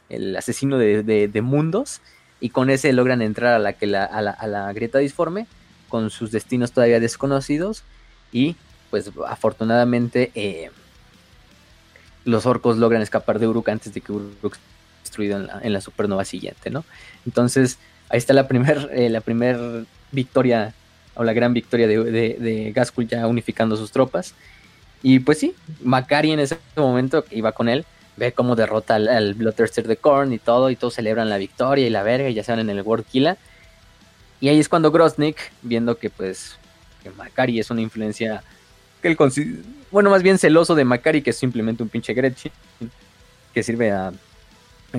el 0.09 0.35
asesino 0.35 0.77
de, 0.77 1.41
mundos, 1.41 2.01
y 2.39 2.49
con 2.49 2.69
ese 2.69 2.91
logran 2.93 3.21
entrar 3.21 3.53
a 3.53 3.59
la, 3.59 3.73
que 3.73 3.87
la, 3.87 4.03
a, 4.03 4.47
la, 4.47 4.73
grieta 4.73 4.99
disforme, 4.99 5.47
con 5.89 6.09
sus 6.09 6.31
destinos 6.31 6.71
todavía 6.71 6.99
desconocidos, 6.99 7.83
y 8.31 8.55
pues 8.89 9.11
afortunadamente 9.27 10.31
eh, 10.35 10.69
los 12.25 12.45
orcos 12.45 12.77
logran 12.77 13.01
escapar 13.01 13.39
de 13.39 13.47
Uruk 13.47 13.69
antes 13.69 13.93
de 13.93 14.01
que 14.01 14.11
Uruk 14.11 14.57
destruido 15.13 15.61
en 15.61 15.73
la, 15.73 15.81
supernova 15.81 16.25
siguiente, 16.25 16.69
¿no? 16.69 16.83
Entonces, 17.25 17.77
ahí 18.09 18.17
está 18.17 18.33
la 18.33 18.47
primera 18.47 18.87
eh, 18.91 19.09
la 19.09 19.21
primer 19.21 19.85
victoria, 20.11 20.73
o 21.15 21.23
la 21.23 21.33
gran 21.33 21.53
victoria 21.53 21.87
de, 21.87 22.03
de, 22.03 22.37
de 22.39 23.07
ya 23.07 23.27
unificando 23.27 23.77
sus 23.77 23.91
tropas. 23.91 24.33
Y 25.03 25.19
pues 25.19 25.37
sí, 25.37 25.53
Macari 25.83 26.31
en 26.31 26.39
ese 26.39 26.57
momento 26.75 27.25
iba 27.29 27.51
con 27.51 27.69
él, 27.69 27.85
ve 28.17 28.31
cómo 28.31 28.55
derrota 28.55 28.95
al, 28.95 29.09
al 29.09 29.33
Bloodthirster 29.33 29.87
de 29.87 29.97
Korn 29.97 30.33
y 30.33 30.39
todo, 30.39 30.69
y 30.69 30.75
todos 30.75 30.95
celebran 30.95 31.29
la 31.29 31.37
victoria 31.37 31.85
y 31.85 31.89
la 31.89 32.03
verga, 32.03 32.29
y 32.29 32.33
ya 32.33 32.43
se 32.43 32.51
van 32.51 32.61
en 32.61 32.69
el 32.69 32.81
World 32.81 33.05
Killer. 33.05 33.37
Y 34.39 34.49
ahí 34.49 34.59
es 34.59 34.69
cuando 34.69 34.91
Grosnik, 34.91 35.37
viendo 35.61 35.97
que 35.97 36.09
pues 36.09 36.57
que 37.03 37.09
Macari 37.11 37.59
es 37.59 37.69
una 37.69 37.81
influencia 37.81 38.43
que 39.01 39.09
él 39.09 39.17
bueno, 39.91 40.09
más 40.09 40.23
bien 40.23 40.39
celoso 40.39 40.73
de 40.73 40.85
Macari, 40.85 41.21
que 41.21 41.29
es 41.29 41.37
simplemente 41.37 41.83
un 41.83 41.89
pinche 41.89 42.13
Gretchen, 42.13 42.51
que 43.53 43.61
sirve 43.61 43.91
a, 43.91 44.11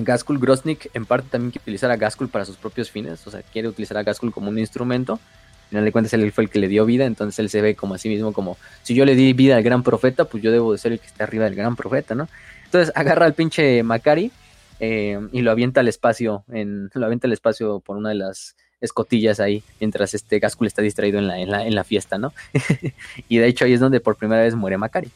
Gaskul. 0.03 0.39
Grosnik 0.39 0.89
en 0.93 1.05
parte 1.05 1.29
también 1.29 1.51
quiere 1.51 1.63
utilizar 1.63 1.91
a 1.91 1.95
Gaskul 1.95 2.29
para 2.29 2.45
sus 2.45 2.57
propios 2.57 2.91
fines, 2.91 3.25
o 3.25 3.31
sea, 3.31 3.41
quiere 3.41 3.67
utilizar 3.67 3.97
a 3.97 4.03
Gaskul 4.03 4.31
como 4.31 4.49
un 4.49 4.59
instrumento. 4.59 5.13
Al 5.13 5.69
final 5.69 5.85
de 5.85 5.91
cuentas 5.91 6.13
él 6.13 6.31
fue 6.31 6.43
el 6.43 6.49
que 6.49 6.59
le 6.59 6.67
dio 6.67 6.85
vida, 6.85 7.05
entonces 7.05 7.39
él 7.39 7.49
se 7.49 7.61
ve 7.61 7.75
como 7.75 7.95
a 7.95 7.97
sí 7.97 8.07
mismo 8.07 8.33
como, 8.33 8.57
si 8.83 8.93
yo 8.93 9.03
le 9.03 9.15
di 9.15 9.33
vida 9.33 9.55
al 9.55 9.63
gran 9.63 9.81
profeta, 9.81 10.25
pues 10.25 10.43
yo 10.43 10.51
debo 10.51 10.71
de 10.71 10.77
ser 10.77 10.91
el 10.91 10.99
que 10.99 11.07
esté 11.07 11.23
arriba 11.23 11.45
del 11.45 11.55
gran 11.55 11.75
profeta, 11.75 12.13
¿no? 12.13 12.27
Entonces 12.65 12.93
agarra 12.95 13.25
al 13.25 13.33
pinche 13.33 13.81
Macari 13.81 14.31
eh, 14.79 15.19
y 15.31 15.41
lo 15.41 15.51
avienta 15.51 15.79
al 15.79 15.87
espacio, 15.87 16.43
en, 16.51 16.91
lo 16.93 17.05
avienta 17.05 17.27
al 17.27 17.33
espacio 17.33 17.79
por 17.79 17.97
una 17.97 18.09
de 18.09 18.15
las 18.15 18.55
escotillas 18.79 19.39
ahí, 19.39 19.63
mientras 19.79 20.13
este 20.13 20.37
Gaskul 20.37 20.67
está 20.67 20.81
distraído 20.81 21.17
en 21.17 21.27
la, 21.27 21.39
en 21.39 21.75
la, 21.75 21.83
fiesta, 21.83 22.19
¿no? 22.19 22.33
y 23.27 23.37
de 23.37 23.47
hecho 23.47 23.65
ahí 23.65 23.73
es 23.73 23.79
donde 23.79 24.01
por 24.01 24.17
primera 24.17 24.43
vez 24.43 24.53
muere 24.53 24.77
Macari, 24.77 25.09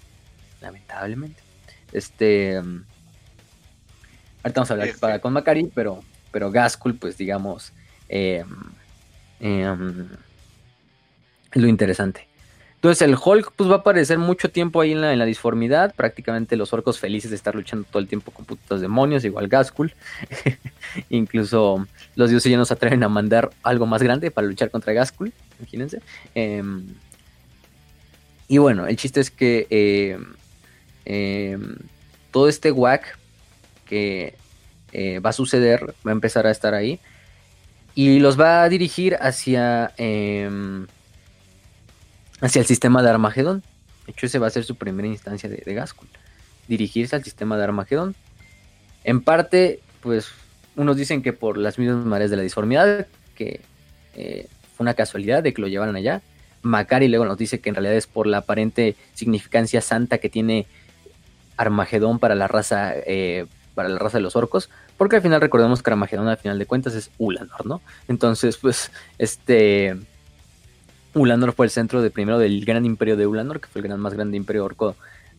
lamentablemente. 0.61 1.41
Este... 1.91 2.61
Ahorita 4.43 4.61
vamos 4.61 4.71
a 4.71 4.73
hablar 4.73 4.89
para 4.99 5.19
con 5.19 5.33
Macari, 5.33 5.69
pero, 5.73 6.03
pero 6.31 6.51
Gaskul, 6.51 6.95
pues 6.95 7.17
digamos, 7.17 7.73
eh, 8.07 8.43
eh, 9.39 9.75
es 11.51 11.61
lo 11.61 11.67
interesante. 11.67 12.29
Entonces 12.79 13.01
el 13.01 13.17
Hulk 13.21 13.51
pues 13.57 13.69
va 13.69 13.75
a 13.75 13.77
aparecer 13.79 14.17
mucho 14.17 14.49
tiempo 14.51 14.79
ahí 14.79 14.93
en 14.93 15.01
la, 15.01 15.11
en 15.11 15.19
la 15.19 15.25
disformidad, 15.25 15.93
prácticamente 15.93 16.55
los 16.55 16.71
orcos 16.71 16.97
felices 16.97 17.29
de 17.29 17.35
estar 17.35 17.53
luchando 17.53 17.85
todo 17.91 18.01
el 18.01 18.07
tiempo 18.07 18.31
con 18.31 18.45
putos 18.45 18.79
demonios, 18.79 19.25
igual 19.25 19.49
Gaskul. 19.49 19.93
Incluso 21.09 21.85
los 22.15 22.29
dioses 22.29 22.49
ya 22.49 22.57
nos 22.57 22.71
atreven 22.71 23.03
a 23.03 23.09
mandar 23.09 23.49
algo 23.63 23.85
más 23.85 24.01
grande 24.01 24.31
para 24.31 24.47
luchar 24.47 24.71
contra 24.71 24.93
Gaskul, 24.93 25.33
imagínense. 25.59 26.01
Em, 26.33 26.85
y 28.47 28.59
bueno, 28.59 28.87
el 28.87 28.95
chiste 28.95 29.19
es 29.19 29.29
que 29.29 29.67
em, 29.69 30.25
em, 31.03 31.75
todo 32.31 32.47
este 32.47 32.71
whack 32.71 33.19
que 33.89 34.35
eh, 34.93 35.19
va 35.19 35.31
a 35.31 35.33
suceder 35.33 35.95
va 36.05 36.11
a 36.11 36.19
empezar 36.19 36.45
a 36.45 36.51
estar 36.51 36.73
ahí. 36.73 36.99
y 37.95 38.19
los 38.19 38.39
va 38.39 38.63
a 38.63 38.69
dirigir 38.69 39.17
hacia, 39.19 39.91
em, 39.97 40.87
hacia 42.39 42.61
el 42.61 42.65
sistema 42.65 43.01
de 43.03 43.09
Armagedón. 43.09 43.63
De 44.05 44.13
hecho, 44.13 44.27
ese 44.27 44.39
va 44.39 44.47
a 44.47 44.51
ser 44.51 44.63
su 44.63 44.75
primera 44.75 45.07
instancia 45.07 45.49
de, 45.49 45.57
de 45.57 45.85
dirigirse 46.67 47.15
al 47.15 47.23
sistema 47.23 47.57
de 47.57 47.63
Armagedón. 47.65 48.15
En 49.03 49.21
parte, 49.21 49.81
pues, 50.01 50.29
unos 50.77 50.95
dicen 50.95 51.21
que 51.21 51.33
por 51.33 51.57
las 51.57 51.77
mismas 51.77 52.05
mareas 52.05 52.29
de 52.29 52.37
la 52.37 52.43
disformidad, 52.43 53.07
que 53.35 53.59
eh, 54.15 54.47
fue 54.77 54.83
una 54.85 54.93
casualidad 54.93 55.43
de 55.43 55.53
que 55.53 55.61
lo 55.61 55.67
llevaran 55.67 55.95
allá. 55.95 56.21
Macari 56.61 57.09
luego 57.09 57.25
nos 57.25 57.37
dice 57.37 57.59
que 57.59 57.69
en 57.69 57.75
realidad 57.75 57.95
es 57.95 58.07
por 58.07 58.27
la 58.27 58.37
aparente 58.37 58.95
significancia 59.13 59.81
santa 59.81 60.19
que 60.19 60.29
tiene 60.29 60.67
Armagedón 61.57 62.19
para 62.19 62.35
la 62.35 62.47
raza, 62.47 62.93
eh, 62.95 63.45
para 63.79 63.87
la 63.87 63.97
raza 63.97 64.17
de 64.17 64.21
los 64.21 64.35
orcos, 64.35 64.69
porque 64.97 65.15
al 65.15 65.21
final 65.21 65.39
recordemos 65.39 65.81
que 65.81 65.89
Armagedón 65.89 66.27
al 66.27 66.35
final 66.35 66.59
de 66.59 66.65
cuentas 66.65 66.95
es 66.95 67.11
Ulanor, 67.17 67.65
¿no? 67.65 67.79
Entonces, 68.09 68.57
pues, 68.57 68.91
este 69.17 69.95
Ulanor 71.13 71.53
fue 71.53 71.65
el 71.65 71.69
centro 71.69 72.01
de 72.01 72.11
primero 72.11 72.39
del 72.39 72.65
gran 72.65 72.83
imperio 72.83 73.15
de 73.15 73.25
Ulanor, 73.25 73.61
que 73.61 73.69
fue 73.69 73.79
el 73.79 73.87
gran 73.87 74.01
más 74.01 74.15
grande 74.15 74.35
imperio 74.35 74.65
orco 74.65 74.97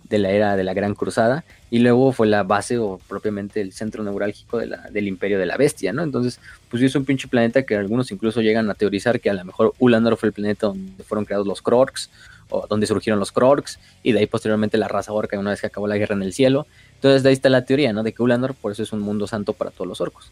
de 0.09 0.19
la 0.19 0.31
era 0.31 0.57
de 0.57 0.65
la 0.65 0.73
Gran 0.73 0.95
Cruzada, 0.95 1.45
y 1.71 1.81
luego 1.81 2.13
fue 2.13 2.29
la 2.29 2.43
base 2.43 2.79
o 2.79 2.99
propiamente 3.09 3.61
el 3.61 3.75
centro 3.75 4.03
neurálgico 4.05 4.57
del 4.59 5.07
imperio 5.07 5.39
de 5.39 5.45
la 5.45 5.59
bestia, 5.59 5.93
¿no? 5.93 6.03
Entonces, 6.03 6.41
pues 6.71 6.83
es 6.83 6.95
un 6.95 7.05
pinche 7.05 7.29
planeta 7.29 7.65
que 7.65 7.77
algunos 7.77 8.11
incluso 8.11 8.41
llegan 8.41 8.71
a 8.71 8.75
teorizar 8.75 9.21
que 9.21 9.29
a 9.29 9.35
lo 9.35 9.45
mejor 9.45 9.75
Ulanor 9.79 10.17
fue 10.17 10.29
el 10.29 10.33
planeta 10.33 10.69
donde 10.69 11.05
fueron 11.05 11.27
creados 11.27 11.47
los 11.47 11.61
Krorks, 11.61 12.09
o 12.51 12.67
donde 12.67 12.87
surgieron 12.87 13.19
los 13.19 13.33
Krorks, 13.33 13.79
y 14.03 14.13
de 14.13 14.21
ahí 14.21 14.27
posteriormente 14.27 14.77
la 14.77 14.89
raza 14.89 15.13
orca 15.13 15.39
una 15.39 15.51
vez 15.51 15.61
que 15.61 15.69
acabó 15.69 15.87
la 15.87 15.97
guerra 15.97 16.15
en 16.15 16.23
el 16.23 16.33
cielo. 16.33 16.67
Entonces, 16.95 17.23
de 17.23 17.31
ahí 17.31 17.33
está 17.33 17.49
la 17.49 17.65
teoría, 17.65 17.93
¿no? 17.93 18.03
De 18.03 18.13
que 18.13 18.23
Ulanor 18.23 18.55
por 18.55 18.73
eso 18.73 18.83
es 18.83 18.93
un 18.93 19.01
mundo 19.01 19.27
santo 19.27 19.53
para 19.53 19.71
todos 19.71 19.89
los 19.89 20.01
orcos. 20.01 20.31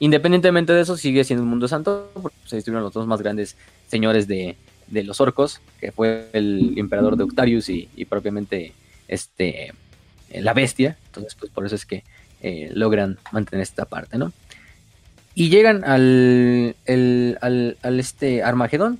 Independientemente 0.00 0.72
de 0.72 0.82
eso, 0.82 0.96
sigue 0.96 1.24
siendo 1.24 1.42
un 1.42 1.50
mundo 1.50 1.68
santo, 1.68 2.10
porque 2.20 2.36
se 2.46 2.56
destruyeron 2.56 2.84
los 2.84 2.92
dos 2.92 3.06
más 3.06 3.20
grandes 3.20 3.56
señores 3.88 4.28
de, 4.28 4.56
de 4.86 5.04
los 5.04 5.20
orcos, 5.20 5.60
que 5.80 5.92
fue 5.92 6.28
el 6.32 6.74
emperador 6.76 7.16
de 7.16 7.24
Octarius 7.24 7.68
y, 7.68 7.88
propiamente 8.08 8.72
este, 9.06 9.72
eh, 10.30 10.40
la 10.40 10.54
bestia. 10.54 10.96
Entonces, 11.06 11.34
pues 11.34 11.50
por 11.50 11.66
eso 11.66 11.74
es 11.74 11.84
que 11.84 12.04
eh, 12.40 12.70
logran 12.72 13.18
mantener 13.32 13.62
esta 13.62 13.84
parte, 13.84 14.18
¿no? 14.18 14.32
Y 15.34 15.50
llegan 15.50 15.84
al, 15.84 16.74
al, 17.40 18.00
este 18.00 18.42
Armagedón, 18.42 18.98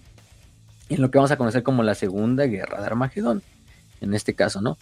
en 0.89 1.03
lo 1.03 1.11
que 1.11 1.19
vamos 1.19 1.31
a 1.31 1.37
conocer 1.37 1.63
como 1.63 1.83
la 1.83 1.95
Segunda 1.95 2.47
Guerra 2.47 2.81
de 2.81 2.87
Armagedón, 2.87 3.43
en 4.01 4.15
este 4.15 4.35
caso, 4.35 4.61
¿no? 4.61 4.79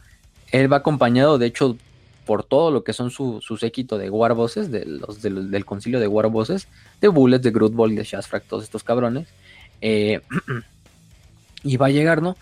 Él 0.52 0.72
va 0.72 0.78
acompañado, 0.78 1.38
de 1.38 1.46
hecho, 1.46 1.76
por 2.24 2.42
todo 2.44 2.70
lo 2.70 2.84
que 2.84 2.92
son 2.92 3.11
su, 3.11 3.40
su 3.40 3.57
séquito 3.57 3.98
de 3.98 4.09
los, 4.09 5.22
del 5.22 5.64
concilio 5.64 6.00
de 6.00 6.09
Warbosses, 6.09 6.68
de 7.00 7.09
Bullets, 7.09 7.44
de 7.44 7.50
Grootball 7.50 7.94
de 7.94 8.04
Shasfrak, 8.04 8.44
todos 8.44 8.64
estos 8.64 8.82
cabrones. 8.82 9.28
Eh, 9.80 10.20
y 11.62 11.76
va 11.76 11.86
a 11.86 11.90
llegar, 11.90 12.22
¿no? 12.22 12.36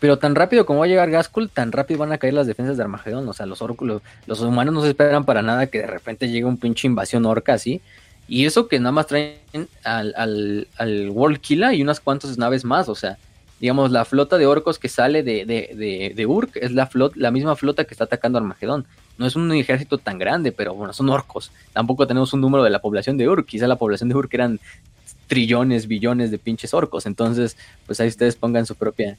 Pero 0.00 0.18
tan 0.18 0.34
rápido 0.34 0.64
como 0.66 0.80
va 0.80 0.84
a 0.84 0.88
llegar 0.88 1.10
Gaskell, 1.10 1.50
tan 1.50 1.72
rápido 1.72 2.00
van 2.00 2.12
a 2.12 2.18
caer 2.18 2.34
las 2.34 2.46
defensas 2.46 2.76
de 2.76 2.82
Armagedón. 2.82 3.28
O 3.28 3.32
sea, 3.32 3.46
los, 3.46 3.62
orcos, 3.62 4.02
los 4.26 4.40
humanos 4.40 4.74
no 4.74 4.82
se 4.82 4.88
esperan 4.88 5.24
para 5.24 5.42
nada 5.42 5.66
que 5.66 5.78
de 5.78 5.86
repente 5.86 6.28
llegue 6.28 6.44
un 6.44 6.56
pinche 6.56 6.86
invasión 6.86 7.26
orca 7.26 7.54
así. 7.54 7.80
Y 8.28 8.44
eso 8.44 8.68
que 8.68 8.78
nada 8.78 8.92
más 8.92 9.06
traen 9.06 9.38
al, 9.84 10.14
al, 10.16 10.68
al 10.76 11.10
World 11.10 11.40
Killer 11.40 11.72
y 11.72 11.82
unas 11.82 11.98
cuantas 11.98 12.36
naves 12.36 12.64
más. 12.64 12.88
O 12.88 12.94
sea, 12.94 13.16
digamos, 13.60 13.90
la 13.90 14.04
flota 14.04 14.38
de 14.38 14.46
orcos 14.46 14.78
que 14.78 14.88
sale 14.88 15.22
de, 15.22 15.44
de, 15.44 16.12
de, 16.14 16.26
Urk 16.26 16.52
es 16.56 16.72
la, 16.72 16.86
flot, 16.86 17.16
la 17.16 17.30
misma 17.30 17.56
flota 17.56 17.84
que 17.84 17.94
está 17.94 18.04
atacando 18.04 18.38
Armagedón. 18.38 18.86
No 19.16 19.26
es 19.26 19.34
un 19.34 19.50
ejército 19.52 19.98
tan 19.98 20.18
grande, 20.18 20.52
pero 20.52 20.74
bueno, 20.74 20.92
son 20.92 21.08
orcos. 21.08 21.50
Tampoco 21.72 22.06
tenemos 22.06 22.32
un 22.32 22.40
número 22.40 22.62
de 22.62 22.70
la 22.70 22.80
población 22.80 23.16
de 23.16 23.28
Urk. 23.28 23.46
Quizá 23.46 23.66
la 23.66 23.76
población 23.76 24.08
de 24.08 24.14
Urk 24.14 24.32
eran 24.32 24.60
trillones, 25.26 25.88
billones 25.88 26.30
de 26.30 26.38
pinches 26.38 26.72
orcos. 26.72 27.06
Entonces, 27.06 27.56
pues 27.86 27.98
ahí 28.00 28.08
ustedes 28.08 28.36
pongan 28.36 28.66
su 28.66 28.76
propia, 28.76 29.16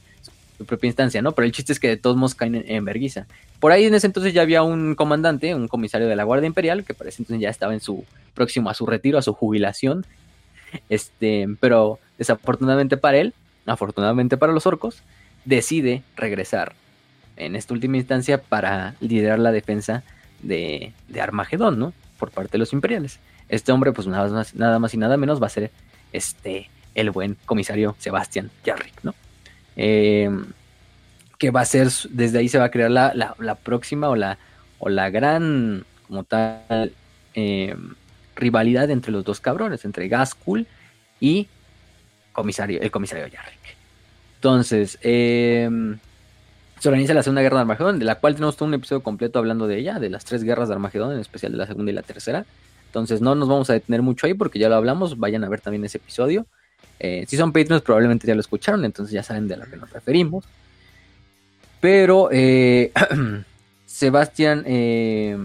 propia 0.64 0.88
instancia, 0.88 1.22
¿no? 1.22 1.32
Pero 1.32 1.46
el 1.46 1.52
chiste 1.52 1.72
es 1.72 1.80
que 1.80 1.88
de 1.88 1.96
todos 1.96 2.16
modos 2.16 2.34
caen 2.34 2.64
en, 2.66 2.84
Berguisa. 2.84 3.26
Por 3.58 3.72
ahí 3.72 3.84
en 3.84 3.94
ese 3.94 4.06
entonces 4.06 4.32
ya 4.32 4.42
había 4.42 4.62
un 4.62 4.94
comandante, 4.94 5.54
un 5.54 5.68
comisario 5.68 6.08
de 6.08 6.16
la 6.16 6.24
Guardia 6.24 6.46
Imperial, 6.46 6.84
que 6.84 6.94
parece 6.94 7.22
entonces 7.22 7.40
ya 7.40 7.50
estaba 7.50 7.74
en 7.74 7.80
su 7.80 8.04
próximo 8.34 8.70
a 8.70 8.74
su 8.74 8.86
retiro, 8.86 9.18
a 9.18 9.22
su 9.22 9.32
jubilación. 9.32 10.06
Este, 10.88 11.48
pero 11.58 11.98
desafortunadamente 12.18 12.96
para 12.96 13.18
él, 13.18 13.34
afortunadamente 13.66 14.36
para 14.36 14.52
los 14.52 14.66
orcos, 14.66 15.02
decide 15.44 16.02
regresar 16.16 16.74
en 17.36 17.56
esta 17.56 17.74
última 17.74 17.96
instancia 17.96 18.40
para 18.40 18.94
liderar 19.00 19.38
la 19.38 19.52
defensa 19.52 20.04
de, 20.42 20.92
de 21.08 21.20
Armagedón, 21.20 21.78
¿no? 21.78 21.92
Por 22.18 22.30
parte 22.30 22.52
de 22.52 22.58
los 22.58 22.72
imperiales. 22.72 23.18
Este 23.48 23.72
hombre, 23.72 23.92
pues 23.92 24.06
nada 24.06 24.28
más, 24.28 24.54
nada 24.54 24.78
más 24.78 24.94
y 24.94 24.96
nada 24.96 25.16
menos 25.16 25.42
va 25.42 25.46
a 25.46 25.50
ser 25.50 25.70
este 26.12 26.70
el 26.94 27.10
buen 27.10 27.36
comisario 27.46 27.96
Sebastián 27.98 28.50
Jarrick, 28.64 29.02
¿no? 29.02 29.14
Em, 29.76 30.44
que 31.38 31.50
va 31.50 31.62
a 31.62 31.64
ser, 31.64 31.88
desde 32.10 32.38
ahí 32.38 32.48
se 32.48 32.58
va 32.58 32.66
a 32.66 32.70
crear 32.70 32.90
la, 32.90 33.14
la, 33.14 33.54
próxima 33.54 34.10
o 34.10 34.16
la, 34.16 34.38
o 34.78 34.90
la 34.90 35.08
gran, 35.08 35.84
como 36.06 36.24
tal, 36.24 36.92
em, 37.32 37.94
rivalidad 38.36 38.90
entre 38.90 39.10
los 39.10 39.24
dos 39.24 39.40
cabrones, 39.40 39.84
entre 39.84 40.08
Gaskul 40.08 40.66
y 41.18 41.48
comisario, 42.32 42.80
el 42.80 42.90
comisario 42.90 43.26
Yarrick. 43.26 43.76
Entonces, 44.36 44.98
em, 45.02 45.98
se 46.78 46.88
organiza 46.88 47.14
la 47.14 47.22
Segunda 47.22 47.42
Guerra 47.42 47.56
de 47.56 47.62
Armagedón, 47.62 47.98
de 47.98 48.04
la 48.04 48.16
cual 48.16 48.34
tenemos 48.34 48.56
todo 48.56 48.68
un 48.68 48.74
episodio 48.74 49.02
completo 49.02 49.38
hablando 49.38 49.66
de 49.66 49.78
ella, 49.78 49.98
de 49.98 50.10
las 50.10 50.24
tres 50.24 50.44
guerras 50.44 50.68
de 50.68 50.74
Armagedón, 50.74 51.12
en 51.12 51.20
especial 51.20 51.52
de 51.52 51.58
la 51.58 51.66
segunda 51.66 51.90
y 51.90 51.94
la 51.94 52.02
tercera. 52.02 52.44
Entonces, 52.86 53.20
no 53.20 53.34
nos 53.34 53.48
vamos 53.48 53.70
a 53.70 53.74
detener 53.74 54.02
mucho 54.02 54.26
ahí 54.26 54.34
porque 54.34 54.58
ya 54.58 54.68
lo 54.68 54.76
hablamos, 54.76 55.18
vayan 55.18 55.44
a 55.44 55.48
ver 55.48 55.60
también 55.60 55.84
ese 55.84 55.98
episodio. 55.98 56.46
Eh, 57.02 57.24
si 57.26 57.38
son 57.38 57.50
Patreons, 57.50 57.82
probablemente 57.82 58.26
ya 58.26 58.34
lo 58.34 58.42
escucharon, 58.42 58.84
entonces 58.84 59.12
ya 59.12 59.22
saben 59.22 59.48
de 59.48 59.56
lo 59.56 59.64
que 59.64 59.76
nos 59.76 59.90
referimos. 59.90 60.44
Pero 61.80 62.28
eh, 62.30 62.92
Sebastián, 63.86 64.64
eh, 64.66 65.36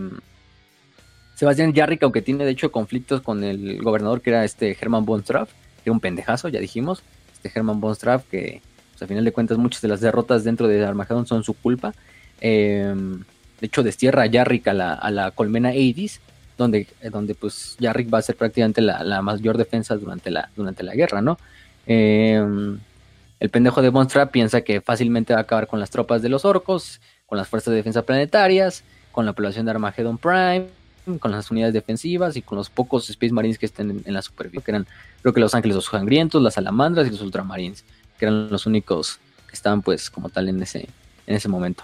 Sebastián 1.36 1.74
Jarrick, 1.74 2.04
aunque 2.04 2.22
tiene 2.22 2.44
de 2.44 2.52
hecho 2.52 2.74
conflictos 2.74 3.22
con 3.22 3.46
el 3.46 3.82
gobernador 3.82 4.22
que 4.22 4.32
era 4.32 4.44
este 4.44 4.78
Herman 4.80 5.06
von 5.06 5.22
Straff, 5.22 5.50
que 5.50 5.90
era 5.90 5.94
un 5.94 6.02
pendejazo, 6.02 6.50
ya 6.50 6.60
dijimos, 6.60 7.04
este 7.34 7.50
Herman 7.58 7.80
von 7.80 7.96
Straff, 7.96 8.26
que 8.30 8.62
pues, 8.92 9.02
a 9.02 9.08
final 9.08 9.24
de 9.24 9.32
cuentas 9.32 9.58
muchas 9.58 9.82
de 9.82 9.88
las 9.88 10.02
derrotas 10.02 10.44
dentro 10.44 10.68
de 10.68 10.84
Armagedón 10.84 11.26
son 11.26 11.46
su 11.46 11.54
culpa. 11.54 11.94
de 12.42 13.24
hecho, 13.62 13.82
destierra 13.82 14.24
a 14.24 14.30
Jarrick 14.30 14.68
a 14.68 14.74
la, 14.74 15.32
colmena 15.34 15.70
Aedis, 15.70 16.20
donde, 16.58 16.88
donde 17.12 17.36
pues 17.36 17.76
Jarrick 17.80 18.14
va 18.14 18.20
a 18.20 18.22
ser 18.22 18.36
prácticamente 18.36 18.82
la, 18.82 19.22
mayor 19.22 19.58
defensa 19.58 19.96
durante 19.96 20.32
la, 20.32 20.50
durante 20.56 20.84
la 20.84 20.96
guerra, 20.96 21.22
¿no? 21.22 21.38
Em, 21.86 22.80
el 23.40 23.50
pendejo 23.50 23.82
de 23.82 23.92
Monstra 23.92 24.28
piensa 24.28 24.62
que 24.62 24.82
fácilmente 24.82 25.34
va 25.34 25.40
a 25.40 25.44
acabar 25.44 25.68
con 25.68 25.80
las 25.80 25.90
tropas 25.90 26.22
de 26.22 26.30
los 26.30 26.46
orcos, 26.46 27.02
con 27.26 27.38
las 27.38 27.48
fuerzas 27.48 27.72
de 27.72 27.78
defensa 27.78 28.04
planetarias, 28.04 28.84
con 29.12 29.26
la 29.26 29.34
población 29.34 29.66
de 29.66 29.72
Armageddon 29.72 30.18
Prime, 30.18 30.68
con 31.20 31.32
las 31.32 31.52
unidades 31.52 31.74
defensivas 31.74 32.36
y 32.38 32.42
con 32.42 32.58
los 32.58 32.70
pocos 32.70 33.10
Space 33.10 33.34
Marines 33.34 33.60
que 33.60 33.66
estén 33.66 34.02
en, 34.06 34.14
la 34.14 34.22
superficie, 34.22 34.64
que 34.64 34.72
eran 34.72 34.88
creo 35.22 35.34
que 35.34 35.42
los 35.42 35.54
ángeles 35.54 35.76
los 35.76 35.86
sangrientos, 35.86 36.42
las 36.42 36.56
salamandras 36.56 37.08
y 37.08 37.12
los 37.12 37.22
ultramarines, 37.22 37.84
que 38.18 38.26
eran 38.26 38.50
los 38.50 38.66
únicos 38.66 39.20
que 39.48 39.54
estaban 39.54 39.82
pues 39.82 40.10
como 40.10 40.30
tal 40.30 40.50
en 40.50 40.62
ese, 40.64 40.88
en 41.28 41.36
ese 41.36 41.50
momento 41.50 41.84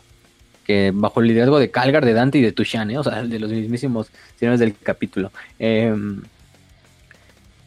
bajo 0.94 1.22
el 1.22 1.28
liderazgo 1.28 1.60
de 1.60 1.72
Calgar, 1.72 2.06
de 2.06 2.14
Dante 2.14 2.38
y 2.38 2.42
de 2.42 2.52
Tushan, 2.52 2.92
¿eh? 2.92 2.98
o 2.98 3.04
sea, 3.04 3.24
de 3.24 3.40
los 3.40 3.52
mismísimos 3.52 4.08
señores 4.38 4.60
del 4.60 4.76
capítulo. 4.76 5.32
Em, 5.60 6.22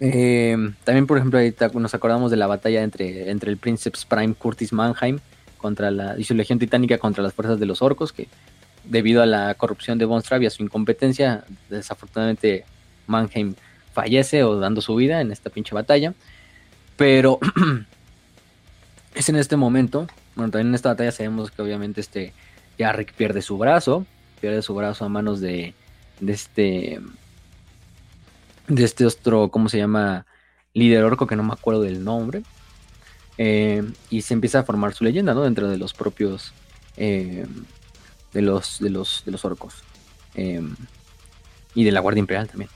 em, 0.00 0.74
también, 0.84 1.06
por 1.06 1.18
ejemplo, 1.18 1.38
ahí 1.38 1.54
nos 1.74 1.94
acordamos 1.94 2.30
de 2.30 2.36
la 2.36 2.46
batalla 2.46 2.82
entre, 2.82 3.30
entre 3.30 3.50
el 3.50 3.56
Princeps 3.56 4.04
Prime 4.04 4.34
Curtis 4.34 4.72
Mannheim 4.72 5.18
contra 5.58 5.90
la, 5.90 6.18
y 6.18 6.24
su 6.24 6.34
legión 6.34 6.58
titánica 6.58 6.98
contra 6.98 7.22
las 7.22 7.32
fuerzas 7.32 7.58
de 7.58 7.66
los 7.66 7.80
orcos, 7.82 8.12
que 8.12 8.28
debido 8.84 9.22
a 9.22 9.26
la 9.26 9.54
corrupción 9.54 9.98
de 9.98 10.04
Von 10.04 10.22
y 10.40 10.46
a 10.46 10.50
su 10.50 10.62
incompetencia, 10.62 11.44
desafortunadamente 11.70 12.64
Mannheim 13.06 13.54
fallece 13.92 14.42
o 14.42 14.58
dando 14.58 14.80
su 14.80 14.94
vida 14.94 15.20
en 15.20 15.32
esta 15.32 15.50
pinche 15.50 15.74
batalla. 15.74 16.14
Pero 16.96 17.38
es 19.14 19.28
en 19.28 19.36
este 19.36 19.56
momento, 19.56 20.06
bueno, 20.34 20.50
también 20.50 20.68
en 20.68 20.74
esta 20.74 20.90
batalla 20.90 21.12
sabemos 21.12 21.50
que 21.50 21.62
obviamente 21.62 22.00
este 22.00 22.32
Rick 22.78 23.12
pierde 23.14 23.42
su 23.42 23.58
brazo, 23.58 24.06
pierde 24.40 24.62
su 24.62 24.74
brazo 24.74 25.04
a 25.04 25.08
manos 25.08 25.40
de, 25.40 25.74
de 26.20 26.32
este, 26.32 27.00
de 28.68 28.84
este 28.84 29.06
otro, 29.06 29.48
¿cómo 29.48 29.68
se 29.68 29.78
llama? 29.78 30.26
Líder 30.72 31.04
orco 31.04 31.26
que 31.26 31.36
no 31.36 31.42
me 31.42 31.52
acuerdo 31.52 31.82
del 31.82 32.02
nombre. 32.04 32.42
Eh, 33.36 33.82
y 34.10 34.22
se 34.22 34.34
empieza 34.34 34.60
a 34.60 34.64
formar 34.64 34.94
su 34.94 35.04
leyenda, 35.04 35.34
¿no? 35.34 35.42
Dentro 35.42 35.68
de 35.68 35.76
los 35.76 35.92
propios, 35.92 36.52
eh, 36.96 37.46
de, 38.32 38.42
los, 38.42 38.78
de, 38.80 38.90
los, 38.90 39.22
de 39.24 39.32
los 39.32 39.44
orcos. 39.44 39.82
Eh, 40.34 40.62
y 41.74 41.84
de 41.84 41.92
la 41.92 42.00
Guardia 42.00 42.20
Imperial 42.20 42.48
también. 42.48 42.70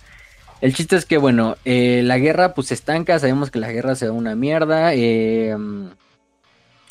El 0.61 0.75
chiste 0.75 0.97
es 0.97 1.07
que, 1.07 1.19
bueno, 1.19 1.57
la 1.65 2.19
guerra 2.19 2.55
pues 2.55 2.69
se 2.69 2.75
estanca, 2.75 3.19
sabemos 3.21 3.51
que 3.53 3.61
la 3.61 3.71
guerra 3.71 3.95
se 3.95 4.07
da 4.07 4.13
una 4.13 4.35
mierda. 4.35 4.93